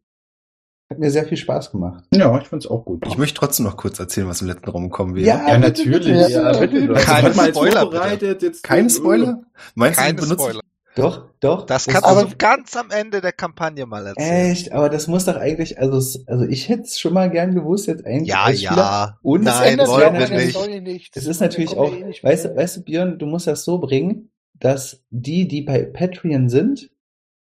Hat 0.92 0.98
mir 0.98 1.10
sehr 1.10 1.24
viel 1.24 1.38
Spaß 1.38 1.70
gemacht. 1.72 2.04
ja, 2.12 2.38
ich 2.38 2.46
fand's 2.48 2.66
auch 2.66 2.84
gut. 2.84 3.02
Ich 3.06 3.16
möchte 3.16 3.38
trotzdem 3.40 3.64
noch 3.64 3.78
kurz 3.78 3.98
erzählen, 3.98 4.28
was 4.28 4.42
im 4.42 4.48
letzten 4.48 4.68
Raum 4.68 4.90
kommen 4.90 5.14
wäre. 5.14 5.26
Ja, 5.26 5.36
ja, 5.48 5.56
bitte, 5.56 5.88
natürlich. 5.88 6.28
Ja, 6.28 6.52
bitte. 6.58 6.94
Also, 7.10 7.40
jetzt 7.42 7.56
Spoiler, 7.56 7.80
vorbereitet, 7.80 8.42
Jetzt 8.42 8.62
Kein 8.62 8.90
Spoiler? 8.90 9.42
Meinst 9.74 9.98
du, 9.98 10.02
Keine 10.02 10.16
du 10.16 10.22
benutzt 10.24 10.42
Spoiler. 10.44 10.60
Doch, 10.94 11.30
doch. 11.40 11.64
Das 11.64 11.86
es- 11.86 11.92
kannst 11.94 12.06
aber- 12.06 12.24
du 12.24 12.36
ganz 12.36 12.76
am 12.76 12.90
Ende 12.90 13.22
der 13.22 13.32
Kampagne 13.32 13.86
mal 13.86 14.06
erzählen. 14.06 14.50
Echt, 14.52 14.72
aber 14.72 14.90
das 14.90 15.06
muss 15.06 15.24
doch 15.24 15.36
eigentlich, 15.36 15.78
also, 15.80 15.96
es- 15.96 16.28
also 16.28 16.44
ich 16.44 16.68
hätte 16.68 16.82
es 16.82 17.00
schon 17.00 17.14
mal 17.14 17.30
gern 17.30 17.54
gewusst, 17.54 17.86
jetzt 17.86 18.04
eigentlich. 18.04 18.28
Ja, 18.28 18.50
ja. 18.50 19.18
Und 19.22 19.46
Das 19.46 19.60
Nein, 19.60 19.78
ja 19.78 19.86
wollen 19.88 20.12
wir 20.18 20.28
nicht. 20.28 20.82
Nichts. 20.82 21.16
Es 21.16 21.24
ist 21.26 21.40
natürlich 21.40 21.74
auch, 21.78 21.90
eh 21.90 22.04
nicht 22.04 22.22
weißt, 22.22 22.44
du- 22.44 22.54
weißt 22.56 22.76
du, 22.76 22.80
Björn, 22.82 23.18
du 23.18 23.24
musst 23.24 23.46
das 23.46 23.64
so 23.64 23.78
bringen, 23.78 24.30
dass 24.60 25.02
die, 25.08 25.48
die 25.48 25.62
bei 25.62 25.82
Patreon 25.84 26.50
sind, 26.50 26.90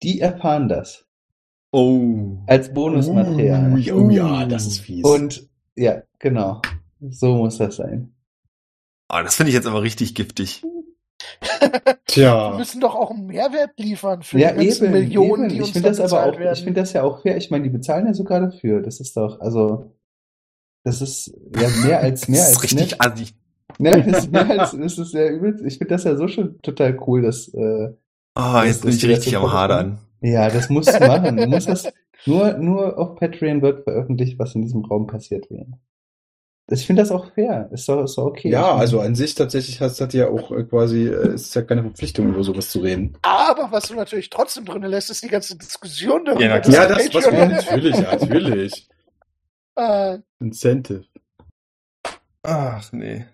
die 0.01 0.21
erfahren 0.21 0.69
das. 0.69 1.05
Oh. 1.73 2.37
Als 2.47 2.71
Bonusmaterial. 2.73 3.73
Ui, 3.73 3.91
oh 3.91 4.09
ja, 4.11 4.45
das 4.45 4.67
ist 4.67 4.79
fies. 4.79 5.03
Und, 5.03 5.49
ja, 5.75 6.03
genau. 6.19 6.61
So 7.09 7.35
muss 7.35 7.57
das 7.57 7.77
sein. 7.77 8.13
Ah, 9.09 9.23
das 9.23 9.35
finde 9.35 9.49
ich 9.49 9.55
jetzt 9.55 9.65
aber 9.67 9.81
richtig 9.81 10.13
giftig. 10.15 10.63
Wir 11.61 11.97
Tja. 12.05 12.53
müssen 12.57 12.79
doch 12.79 12.93
auch 12.95 13.09
einen 13.11 13.25
Mehrwert 13.25 13.71
liefern 13.79 14.21
für 14.21 14.37
Ja, 14.39 14.51
die 14.51 14.67
ganzen 14.67 14.85
eben, 14.85 14.93
Millionen, 14.93 15.45
eben. 15.45 15.49
die 15.49 15.55
Ich 15.61 15.75
uns 15.75 15.81
das 15.81 15.99
aber 15.99 16.05
bezahlt 16.09 16.35
auch, 16.35 16.39
werden. 16.39 16.53
ich 16.53 16.63
finde 16.63 16.81
das 16.81 16.93
ja 16.93 17.03
auch 17.03 17.21
fair. 17.21 17.37
Ich 17.37 17.49
meine, 17.49 17.63
die 17.63 17.69
bezahlen 17.71 18.05
ja 18.05 18.13
sogar 18.13 18.39
dafür. 18.39 18.81
Das 18.81 18.99
ist 18.99 19.17
doch, 19.17 19.39
also, 19.39 19.91
das 20.83 21.01
ist 21.01 21.33
ja 21.59 21.69
mehr 21.85 21.99
als, 22.01 22.27
mehr 22.29 22.39
das 22.39 22.47
als 22.49 22.57
ist 22.57 22.63
richtig 22.63 22.91
nett. 22.91 23.01
assi. 23.01 23.25
Ne, 23.79 24.03
das 24.03 24.25
ist 24.25 24.31
mehr 24.31 24.47
als, 24.59 24.77
das 24.77 24.97
ist 24.99 25.13
ja 25.15 25.27
übel. 25.29 25.59
Ich 25.65 25.79
finde 25.79 25.95
das 25.95 26.03
ja 26.03 26.15
so 26.15 26.27
schon 26.27 26.61
total 26.61 26.95
cool, 27.07 27.23
dass, 27.23 27.47
äh, 27.47 27.89
Ah, 28.35 28.59
Das 28.61 28.67
jetzt 28.67 28.81
bin 28.83 28.91
ich 28.91 28.99
die 28.99 29.07
richtig 29.07 29.35
am 29.35 29.51
Hadern. 29.51 29.97
Ja, 30.23 30.49
das 30.49 30.69
musst 30.69 30.93
du 30.93 30.99
machen. 31.05 31.37
Du 31.37 31.45
musst 31.47 31.69
das, 31.69 31.93
nur, 32.25 32.53
nur 32.53 32.97
auf 32.97 33.15
Patreon 33.17 33.61
wird 33.61 33.83
veröffentlicht, 33.83 34.39
was 34.39 34.55
in 34.55 34.61
diesem 34.63 34.83
Raum 34.85 35.05
passiert 35.05 35.49
wäre. 35.51 35.67
Ich 36.71 36.87
finde 36.87 37.01
das 37.01 37.11
auch 37.11 37.33
fair. 37.33 37.69
Ist 37.73 37.89
doch, 37.89 38.03
ist 38.05 38.17
doch 38.17 38.25
okay. 38.27 38.49
Ja, 38.49 38.73
also 38.73 39.01
an 39.01 39.15
sich 39.15 39.35
tatsächlich 39.35 39.81
hast 39.81 39.99
hat 39.99 40.13
ja 40.13 40.29
auch 40.29 40.49
äh, 40.51 40.63
quasi, 40.63 41.07
äh, 41.09 41.33
ist 41.33 41.53
ja 41.55 41.61
keine 41.61 41.81
Verpflichtung, 41.83 42.29
über 42.29 42.41
sowas 42.43 42.69
zu 42.69 42.79
reden. 42.79 43.17
Aber 43.21 43.69
was 43.71 43.89
du 43.89 43.95
natürlich 43.95 44.29
trotzdem 44.29 44.63
drin 44.63 44.81
lässt, 44.83 45.09
ist 45.11 45.21
die 45.23 45.27
ganze 45.27 45.57
Diskussion 45.57 46.23
darüber. 46.23 46.41
Ja, 46.41 46.59
klar. 46.59 46.89
Ja, 46.89 46.95
das, 46.95 47.13
was 47.13 47.25
Patreon- 47.25 47.49
natürlich, 47.49 47.99
natürlich. 47.99 48.89
Äh, 49.75 50.19
Incentive. 50.39 51.03
Ach, 52.43 52.91
nee. 52.93 53.25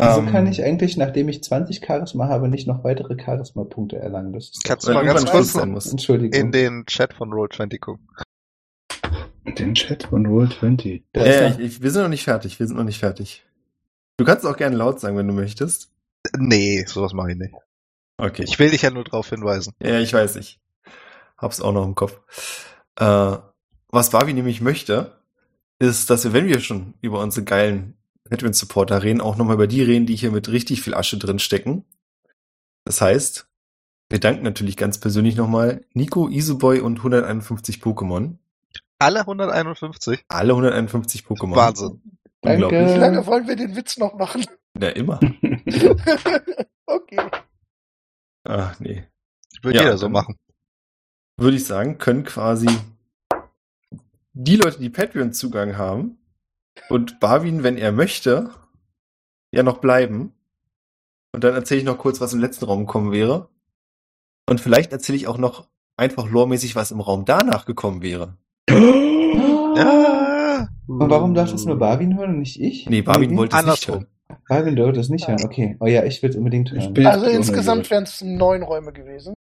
Wieso 0.00 0.20
Ähm, 0.20 0.26
kann 0.28 0.46
ich 0.46 0.62
eigentlich, 0.62 0.96
nachdem 0.96 1.28
ich 1.28 1.42
20 1.42 1.84
Charisma 1.84 2.28
habe, 2.28 2.48
nicht 2.48 2.68
noch 2.68 2.84
weitere 2.84 3.16
Charisma-Punkte 3.20 3.96
erlangen? 3.96 4.32
Das 4.32 4.44
ist 4.50 4.62
Kannst 4.64 4.86
du 4.86 4.92
mal 4.92 5.04
ganz 5.04 5.22
kurz 5.22 5.32
Schluss 5.32 5.52
sein 5.54 5.70
muss. 5.70 5.86
Entschuldigung. 5.90 6.40
in 6.40 6.52
den 6.52 6.86
Chat 6.86 7.14
von 7.14 7.30
Roll20 7.32 7.78
gucken. 7.80 8.06
Den 9.58 9.74
Chat 9.74 10.04
von 10.04 10.26
Roll20. 10.26 11.02
Da 11.12 11.20
Ja, 11.24 11.26
ist 11.26 11.40
ja, 11.40 11.48
noch- 11.50 11.58
ich, 11.58 11.64
ich, 11.66 11.82
wir 11.82 11.90
sind 11.90 12.02
noch 12.02 12.08
nicht 12.08 12.24
fertig. 12.24 12.58
Wir 12.60 12.66
sind 12.66 12.76
noch 12.76 12.84
nicht 12.84 12.98
fertig. 13.00 13.44
Du 14.18 14.24
kannst 14.24 14.44
auch 14.46 14.56
gerne 14.56 14.76
laut 14.76 15.00
sagen, 15.00 15.16
wenn 15.16 15.26
du 15.28 15.34
möchtest. 15.34 15.90
Nee, 16.36 16.84
sowas 16.86 17.12
mache 17.12 17.32
ich 17.32 17.36
nicht. 17.38 17.54
Okay. 18.18 18.44
Ich 18.46 18.58
will 18.58 18.70
dich 18.70 18.82
ja 18.82 18.90
nur 18.90 19.04
darauf 19.04 19.28
hinweisen. 19.30 19.72
Ja, 19.82 20.00
ich 20.00 20.12
weiß 20.12 20.34
nicht. 20.36 20.60
Hab's 21.36 21.60
auch 21.60 21.72
noch 21.72 21.84
im 21.84 21.94
Kopf. 21.94 22.20
Äh, 22.96 23.36
was 23.90 24.10
Barbie 24.10 24.34
nämlich 24.34 24.60
möchte, 24.60 25.18
ist, 25.78 26.10
dass 26.10 26.24
wir, 26.24 26.32
wenn 26.32 26.46
wir 26.48 26.60
schon 26.60 26.94
über 27.00 27.20
unsere 27.20 27.44
geilen 27.44 27.94
Patreon-Supporter 28.28 29.02
reden, 29.02 29.20
auch 29.20 29.36
nochmal 29.36 29.54
über 29.54 29.66
die 29.66 29.82
reden, 29.82 30.06
die 30.06 30.16
hier 30.16 30.30
mit 30.30 30.48
richtig 30.48 30.82
viel 30.82 30.94
Asche 30.94 31.18
drin 31.18 31.38
stecken. 31.38 31.84
Das 32.84 33.00
heißt, 33.00 33.48
wir 34.10 34.20
danken 34.20 34.42
natürlich 34.42 34.76
ganz 34.76 34.98
persönlich 34.98 35.36
nochmal 35.36 35.84
Nico, 35.92 36.28
Iseboy 36.28 36.80
und 36.80 36.98
151 36.98 37.78
Pokémon. 37.82 38.36
Alle 38.98 39.20
151? 39.20 40.24
Alle 40.28 40.52
151 40.52 41.22
Pokémon. 41.24 41.54
Wahnsinn. 41.56 42.02
Unglaublich. 42.40 42.80
wie 42.80 42.84
Danke. 42.84 43.00
lange 43.00 43.26
wollen 43.26 43.46
wir 43.46 43.56
den 43.56 43.76
Witz 43.76 43.96
noch 43.98 44.14
machen? 44.14 44.44
Ja, 44.80 44.88
immer. 44.90 45.18
okay. 46.86 47.20
Ach, 48.44 48.78
nee. 48.80 49.04
Würde 49.62 49.78
Ja, 49.78 49.84
jeder 49.84 49.98
so 49.98 50.08
machen. 50.08 50.36
würde 51.36 51.56
ich 51.56 51.64
sagen, 51.64 51.98
können 51.98 52.24
quasi 52.24 52.68
die 54.32 54.56
Leute, 54.56 54.78
die 54.78 54.90
Patreon-Zugang 54.90 55.76
haben 55.76 56.17
und 56.88 57.20
Barwin, 57.20 57.62
wenn 57.62 57.76
er 57.76 57.92
möchte, 57.92 58.50
ja 59.52 59.62
noch 59.62 59.78
bleiben. 59.78 60.32
Und 61.34 61.44
dann 61.44 61.54
erzähle 61.54 61.80
ich 61.80 61.86
noch 61.86 61.98
kurz, 61.98 62.20
was 62.20 62.32
im 62.32 62.40
letzten 62.40 62.64
Raum 62.64 62.86
gekommen 62.86 63.12
wäre. 63.12 63.48
Und 64.48 64.60
vielleicht 64.60 64.92
erzähle 64.92 65.16
ich 65.16 65.26
auch 65.28 65.38
noch 65.38 65.68
einfach 65.96 66.28
loremäßig, 66.30 66.74
was 66.74 66.90
im 66.90 67.00
Raum 67.00 67.24
danach 67.26 67.66
gekommen 67.66 68.00
wäre. 68.02 68.36
Ja. 69.76 70.68
Und 70.86 71.10
warum 71.10 71.34
darf 71.34 71.50
das 71.52 71.64
nur 71.66 71.78
Barwin 71.78 72.16
hören 72.18 72.30
und 72.30 72.38
nicht 72.40 72.60
ich? 72.60 72.88
Nee, 72.88 73.02
Barwin 73.02 73.36
wollte 73.36 73.56
es 73.56 73.64
nicht 73.66 73.88
hören. 73.88 74.06
Barwin 74.48 74.76
wollte 74.78 75.00
es 75.00 75.08
nicht 75.10 75.28
hören, 75.28 75.44
okay. 75.44 75.76
Oh 75.80 75.86
ja, 75.86 76.04
ich 76.04 76.22
will 76.22 76.30
es 76.30 76.36
unbedingt 76.36 76.70
hören. 76.72 76.94
bin- 76.94 77.06
Also 77.06 77.26
insgesamt 77.26 77.90
wären 77.90 78.04
es 78.04 78.22
neun 78.22 78.62
Räume 78.62 78.92
gewesen. 78.92 79.34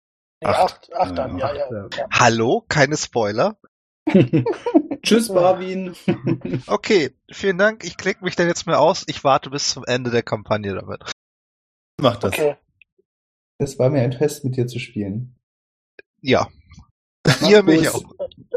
Nee, 0.42 0.48
Acht. 0.48 0.60
acht. 0.60 0.92
Acht 0.94 1.18
dann, 1.18 1.38
ja, 1.38 1.54
ja. 1.54 1.66
Ja. 1.70 1.88
ja. 1.96 2.06
Hallo? 2.12 2.64
Keine 2.68 2.96
Spoiler? 2.96 3.56
Tschüss, 5.04 5.28
Barwin. 5.28 5.94
Okay, 6.66 7.14
vielen 7.30 7.58
Dank. 7.58 7.84
Ich 7.84 7.96
klicke 7.96 8.24
mich 8.24 8.36
dann 8.36 8.48
jetzt 8.48 8.66
mal 8.66 8.76
aus. 8.76 9.04
Ich 9.06 9.24
warte 9.24 9.50
bis 9.50 9.70
zum 9.70 9.84
Ende 9.84 10.10
der 10.10 10.22
Kampagne 10.22 10.74
damit. 10.74 11.12
Mach 12.00 12.16
das. 12.16 12.32
Okay. 12.32 12.56
Es 13.58 13.78
war 13.78 13.90
mir 13.90 14.02
ein 14.02 14.12
Fest, 14.12 14.44
mit 14.44 14.56
dir 14.56 14.66
zu 14.66 14.78
spielen. 14.78 15.36
Ja. 16.20 16.48
Ihr 17.48 17.62
mich 17.62 17.88
auch. 17.88 18.02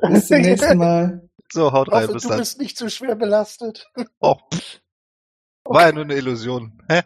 Bis 0.10 0.28
zum 0.28 0.42
nächsten 0.42 0.78
Mal. 0.78 1.30
So, 1.52 1.72
haut 1.72 1.92
rein. 1.92 2.12
Bis 2.12 2.24
du 2.24 2.30
dann. 2.30 2.40
bist 2.40 2.60
nicht 2.60 2.78
zu 2.78 2.90
schwer 2.90 3.16
belastet. 3.16 3.90
Oh. 4.20 4.38
War 5.66 5.88
ja 5.88 5.92
nur 5.92 6.04
eine 6.04 6.16
Illusion. 6.16 6.82
Hä? 6.90 7.02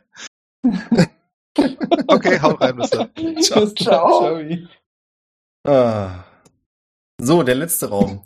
Okay, 2.07 2.39
haut 2.39 2.61
rein. 2.61 2.77
Bis 2.77 2.89
dann. 2.91 3.11
Ciao. 3.41 3.67
Ciao. 3.73 4.39
Ciao. 4.39 4.41
Ah. 5.67 6.23
So, 7.19 7.43
der 7.43 7.55
letzte 7.55 7.89
Raum. 7.89 8.23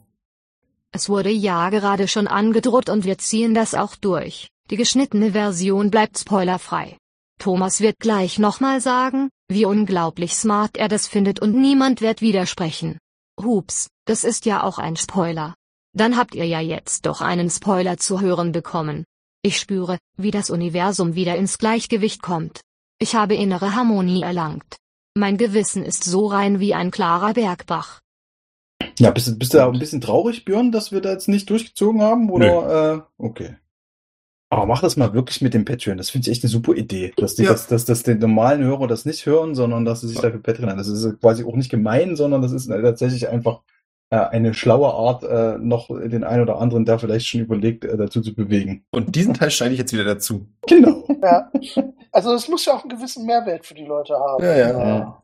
Es 0.96 1.10
wurde 1.10 1.30
ja 1.30 1.70
gerade 1.72 2.08
schon 2.08 2.26
angedroht 2.26 2.88
und 2.88 3.04
wir 3.04 3.18
ziehen 3.18 3.54
das 3.54 3.74
auch 3.74 3.98
durch. 3.98 4.48
Die 4.70 4.78
geschnittene 4.78 5.34
Version 5.34 5.92
bleibt 5.92 6.18
spoilerfrei. 6.18 6.98
Thomas 7.38 7.82
wird 7.82 8.00
gleich 8.00 8.40
nochmal 8.40 8.80
sagen, 8.80 9.30
wie 9.50 9.66
unglaublich 9.66 10.36
smart 10.36 10.78
er 10.78 10.88
das 10.88 11.06
findet 11.06 11.42
und 11.42 11.54
niemand 11.54 12.00
wird 12.00 12.22
widersprechen. 12.22 12.98
Hups, 13.38 13.90
das 14.06 14.24
ist 14.24 14.46
ja 14.46 14.64
auch 14.64 14.78
ein 14.78 14.96
Spoiler. 14.96 15.54
Dann 15.92 16.16
habt 16.16 16.34
ihr 16.34 16.46
ja 16.46 16.62
jetzt 16.62 17.06
doch 17.06 17.20
einen 17.20 17.50
Spoiler 17.50 17.98
zu 17.98 18.22
hören 18.22 18.54
bekommen. 18.54 19.04
Ich 19.42 19.60
spüre, 19.60 19.98
wie 20.16 20.32
das 20.32 20.50
Universum 20.50 21.14
wieder 21.14 21.36
ins 21.36 21.58
Gleichgewicht 21.58 22.22
kommt. 22.22 22.62
Ich 23.00 23.16
habe 23.16 23.36
innere 23.36 23.76
Harmonie 23.76 24.22
erlangt. 24.22 24.78
Mein 25.14 25.36
Gewissen 25.36 25.84
ist 25.84 26.06
so 26.06 26.28
rein 26.28 26.62
wie 26.62 26.74
ein 26.74 26.90
klarer 26.90 27.34
Bergbach. 27.34 28.00
Ja, 29.00 29.12
bist, 29.12 29.28
du- 29.28 29.38
bist 29.38 29.54
du 29.54 29.58
da 29.58 29.68
ein 29.68 29.80
bisschen 29.80 30.02
traurig, 30.02 30.46
Björn, 30.46 30.72
dass 30.72 30.92
wir 30.92 31.02
da 31.02 31.12
jetzt 31.12 31.28
nicht 31.28 31.50
durchgezogen 31.50 32.02
haben? 32.02 32.30
Oder, 32.30 32.96
äh, 32.96 33.02
okay. 33.18 33.56
Aber 34.50 34.66
mach 34.68 34.82
das 34.82 34.96
mal 34.96 35.14
wirklich 35.14 35.42
mit 35.42 35.54
dem 35.54 35.66
Patreon. 35.66 35.98
Das 35.98 36.10
finde 36.12 36.28
ich 36.30 36.32
echt 36.36 36.44
eine 36.44 36.50
super 36.52 36.74
Idee. 36.74 37.14
Dass, 37.18 37.36
die, 37.36 37.44
Ja. 37.44 37.50
dass, 37.52 37.68
dass, 37.68 37.84
dass 37.86 38.04
die 38.04 38.16
normalen 38.16 38.64
Hörer 38.64 38.88
das 38.88 39.04
nicht 39.06 39.26
hören, 39.26 39.56
sondern 39.56 39.86
dass 39.86 40.02
sie 40.02 40.08
sich 40.08 40.20
dafür 40.20 40.42
Patreon 40.42 40.70
an. 40.70 40.78
Das 40.78 40.88
ist 40.88 41.20
quasi 41.20 41.44
auch 41.44 41.56
nicht 41.56 41.72
gemein, 41.72 42.16
sondern 42.16 42.42
das 42.42 42.52
ist 42.52 42.68
tatsächlich 42.68 43.28
einfach 43.28 43.62
äh, 44.12 44.18
eine 44.18 44.54
schlaue 44.54 44.94
Art, 44.94 45.24
äh, 45.24 45.58
noch 45.58 45.88
den 45.88 46.24
einen 46.24 46.44
oder 46.44 46.60
anderen, 46.60 46.86
der 46.86 47.00
vielleicht 47.00 47.26
schon 47.28 47.42
überlegt, 47.42 47.86
äh, 47.86 47.98
dazu 47.98 48.22
zu 48.22 48.36
bewegen. 48.36 48.86
Und 48.92 49.16
diesen 49.16 49.34
Teil 49.34 49.50
schneide 49.50 49.74
ich 49.74 49.80
jetzt 49.80 49.94
wieder 49.94 50.04
dazu. 50.06 50.48
Genau. 50.68 51.04
Ja. 51.24 51.52
Also 52.12 52.34
es 52.36 52.48
muss 52.48 52.66
ja 52.66 52.74
auch 52.74 52.82
einen 52.84 52.96
gewissen 52.96 53.26
Mehrwert 53.26 53.66
für 53.66 53.74
die 53.74 53.84
Leute 53.86 54.14
haben. 54.14 54.44
Ja, 54.44 54.56
ja. 54.56 54.88
Ja. 54.88 55.24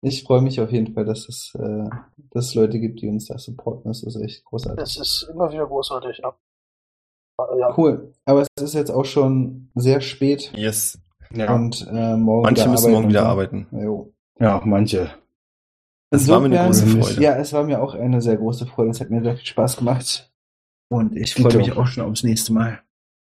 Ich 0.00 0.22
freue 0.22 0.42
mich 0.42 0.60
auf 0.60 0.70
jeden 0.70 0.94
Fall, 0.94 1.04
dass 1.04 1.28
es, 1.28 1.54
äh, 1.58 1.88
dass 2.30 2.46
es 2.46 2.54
Leute 2.54 2.78
gibt, 2.78 3.02
die 3.02 3.08
uns 3.08 3.26
da 3.26 3.38
supporten. 3.38 3.90
Das 3.90 4.02
ist 4.02 4.16
echt 4.16 4.44
großartig. 4.44 4.78
Das 4.78 4.96
ist 4.96 5.28
immer 5.32 5.50
wieder 5.52 5.66
großartig, 5.66 6.18
ja. 6.22 6.36
ja. 7.58 7.74
Cool. 7.76 8.12
Aber 8.24 8.42
es 8.42 8.62
ist 8.62 8.74
jetzt 8.74 8.90
auch 8.90 9.04
schon 9.04 9.70
sehr 9.74 10.00
spät 10.00 10.52
Yes. 10.54 11.00
Ja. 11.34 11.54
und 11.54 11.86
äh, 11.90 12.16
morgen 12.16 12.42
Manche 12.42 12.68
müssen 12.68 12.92
morgen 12.92 13.08
wieder 13.08 13.26
arbeiten. 13.26 13.66
Jo. 13.72 14.14
ja, 14.38 14.62
manche. 14.64 15.10
Es 16.10 16.26
war 16.28 16.40
mir 16.40 16.46
eine 16.58 16.68
große 16.68 16.86
Freude. 16.86 17.22
Ja, 17.22 17.36
es 17.36 17.52
war 17.52 17.64
mir 17.64 17.82
auch 17.82 17.94
eine 17.94 18.22
sehr 18.22 18.36
große 18.36 18.66
Freude. 18.66 18.90
Es 18.90 19.00
hat 19.00 19.10
mir 19.10 19.22
sehr 19.22 19.36
viel 19.36 19.46
Spaß 19.46 19.76
gemacht. 19.76 20.32
Und 20.88 21.14
ich 21.16 21.34
freue 21.34 21.56
mich 21.58 21.72
auch 21.72 21.86
schon 21.86 22.04
aufs 22.04 22.22
nächste 22.22 22.52
Mal. 22.54 22.80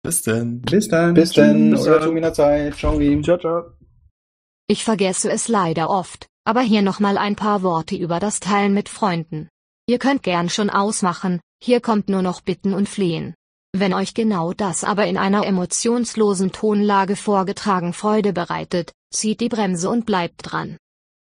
Bis 0.02 0.22
denn. 0.22 0.60
Bis 0.60 0.88
dann. 0.88 1.14
Bis 1.14 1.32
dann, 1.32 1.70
Bis 1.70 1.86
euer 1.86 1.98
dann. 1.98 2.08
Tomina 2.08 2.32
Zeit. 2.32 2.74
Ciao. 2.74 2.98
Ciao, 3.22 3.38
ciao. 3.38 3.64
Ich 4.66 4.84
vergesse 4.84 5.30
es 5.30 5.48
leider 5.48 5.88
oft, 5.88 6.28
aber 6.48 6.62
hier 6.62 6.80
nochmal 6.80 7.18
ein 7.18 7.36
paar 7.36 7.62
Worte 7.62 7.94
über 7.94 8.20
das 8.20 8.40
Teilen 8.40 8.72
mit 8.72 8.88
Freunden. 8.88 9.50
Ihr 9.86 9.98
könnt 9.98 10.22
gern 10.22 10.48
schon 10.48 10.70
ausmachen, 10.70 11.40
hier 11.62 11.82
kommt 11.82 12.08
nur 12.08 12.22
noch 12.22 12.40
Bitten 12.40 12.72
und 12.72 12.88
Flehen. 12.88 13.34
Wenn 13.76 13.92
euch 13.92 14.14
genau 14.14 14.54
das 14.54 14.82
aber 14.82 15.06
in 15.08 15.18
einer 15.18 15.44
emotionslosen 15.44 16.50
Tonlage 16.50 17.16
vorgetragen 17.16 17.92
Freude 17.92 18.32
bereitet, 18.32 18.92
zieht 19.12 19.42
die 19.42 19.50
Bremse 19.50 19.90
und 19.90 20.06
bleibt 20.06 20.36
dran. 20.38 20.78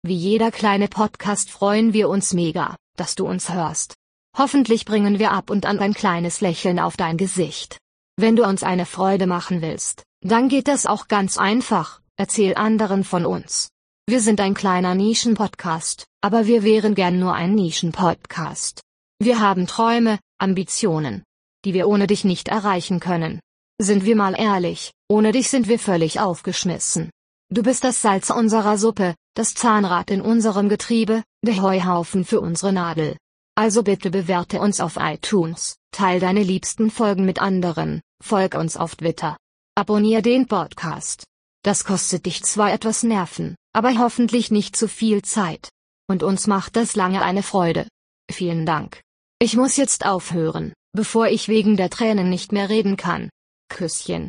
Wie 0.04 0.14
jeder 0.14 0.52
kleine 0.52 0.88
Podcast 0.88 1.50
freuen 1.50 1.92
wir 1.92 2.08
uns 2.08 2.34
mega, 2.36 2.76
dass 2.96 3.16
du 3.16 3.26
uns 3.26 3.52
hörst. 3.52 3.96
Hoffentlich 4.38 4.86
bringen 4.86 5.18
wir 5.18 5.32
ab 5.32 5.50
und 5.50 5.66
an 5.66 5.80
ein 5.80 5.96
kleines 5.96 6.40
Lächeln 6.40 6.78
auf 6.78 6.98
dein 6.98 7.18
Gesicht. 7.18 7.80
Wenn 8.16 8.36
du 8.36 8.46
uns 8.46 8.62
eine 8.62 8.86
Freude 8.86 9.26
machen 9.26 9.64
willst, 9.64 10.04
dann 10.22 10.50
geht 10.50 10.68
das 10.68 10.86
auch 10.86 11.08
ganz 11.08 11.40
einfach, 11.40 12.00
erzähl 12.16 12.54
anderen 12.54 13.04
von 13.04 13.26
uns. 13.26 13.70
Wir 14.10 14.22
sind 14.22 14.42
ein 14.42 14.56
kleiner 14.56 14.96
Nischen-Podcast, 14.96 16.08
aber 16.20 16.48
wir 16.48 16.64
wären 16.64 16.96
gern 16.96 17.20
nur 17.20 17.36
ein 17.36 17.54
Nischen-Podcast. 17.54 18.82
Wir 19.20 19.40
haben 19.40 19.68
Träume, 19.68 20.18
Ambitionen, 20.40 21.24
die 21.64 21.76
wir 21.76 21.88
ohne 21.88 22.08
dich 22.08 22.24
nicht 22.24 22.48
erreichen 22.48 23.00
können. 23.00 23.40
Sind 23.80 24.06
wir 24.06 24.16
mal 24.16 24.34
ehrlich, 24.34 24.94
ohne 25.08 25.32
dich 25.32 25.52
sind 25.52 25.68
wir 25.68 25.78
völlig 25.78 26.20
aufgeschmissen. 26.20 27.12
Du 27.52 27.62
bist 27.62 27.84
das 27.84 28.02
Salz 28.02 28.32
unserer 28.32 28.80
Suppe, 28.80 29.14
das 29.36 29.54
Zahnrad 29.54 30.10
in 30.10 30.22
unserem 30.22 30.70
Getriebe, 30.70 31.22
der 31.46 31.62
Heuhaufen 31.62 32.26
für 32.26 32.42
unsere 32.42 32.74
Nadel. 32.74 33.16
Also 33.54 33.84
bitte 33.84 34.10
bewerte 34.10 34.60
uns 34.60 34.80
auf 34.80 34.98
iTunes, 35.00 35.76
teil 35.92 36.20
deine 36.20 36.42
liebsten 36.42 36.90
Folgen 36.90 37.26
mit 37.26 37.40
anderen, 37.40 38.02
folg 38.24 38.56
uns 38.56 38.76
auf 38.76 38.96
Twitter. 38.96 39.38
Abonnier 39.76 40.24
den 40.24 40.48
Podcast. 40.48 41.26
Das 41.62 41.84
kostet 41.84 42.26
dich 42.26 42.44
zwar 42.44 42.74
etwas 42.74 43.04
Nerven, 43.04 43.56
aber 43.74 43.98
hoffentlich 43.98 44.52
nicht 44.52 44.76
zu 44.76 44.88
viel 44.88 45.22
Zeit. 45.22 45.70
Und 46.10 46.24
uns 46.24 46.48
macht 46.48 46.76
das 46.76 46.96
lange 46.96 47.22
eine 47.22 47.44
Freude. 47.44 47.88
Vielen 48.32 48.66
Dank. 48.66 49.02
Ich 49.40 49.56
muss 49.56 49.78
jetzt 49.78 50.06
aufhören, 50.06 50.74
bevor 50.92 51.28
ich 51.28 51.48
wegen 51.48 51.78
der 51.78 51.90
Tränen 51.90 52.30
nicht 52.30 52.52
mehr 52.52 52.68
reden 52.68 52.98
kann. 52.98 53.30
Küsschen. 53.70 54.28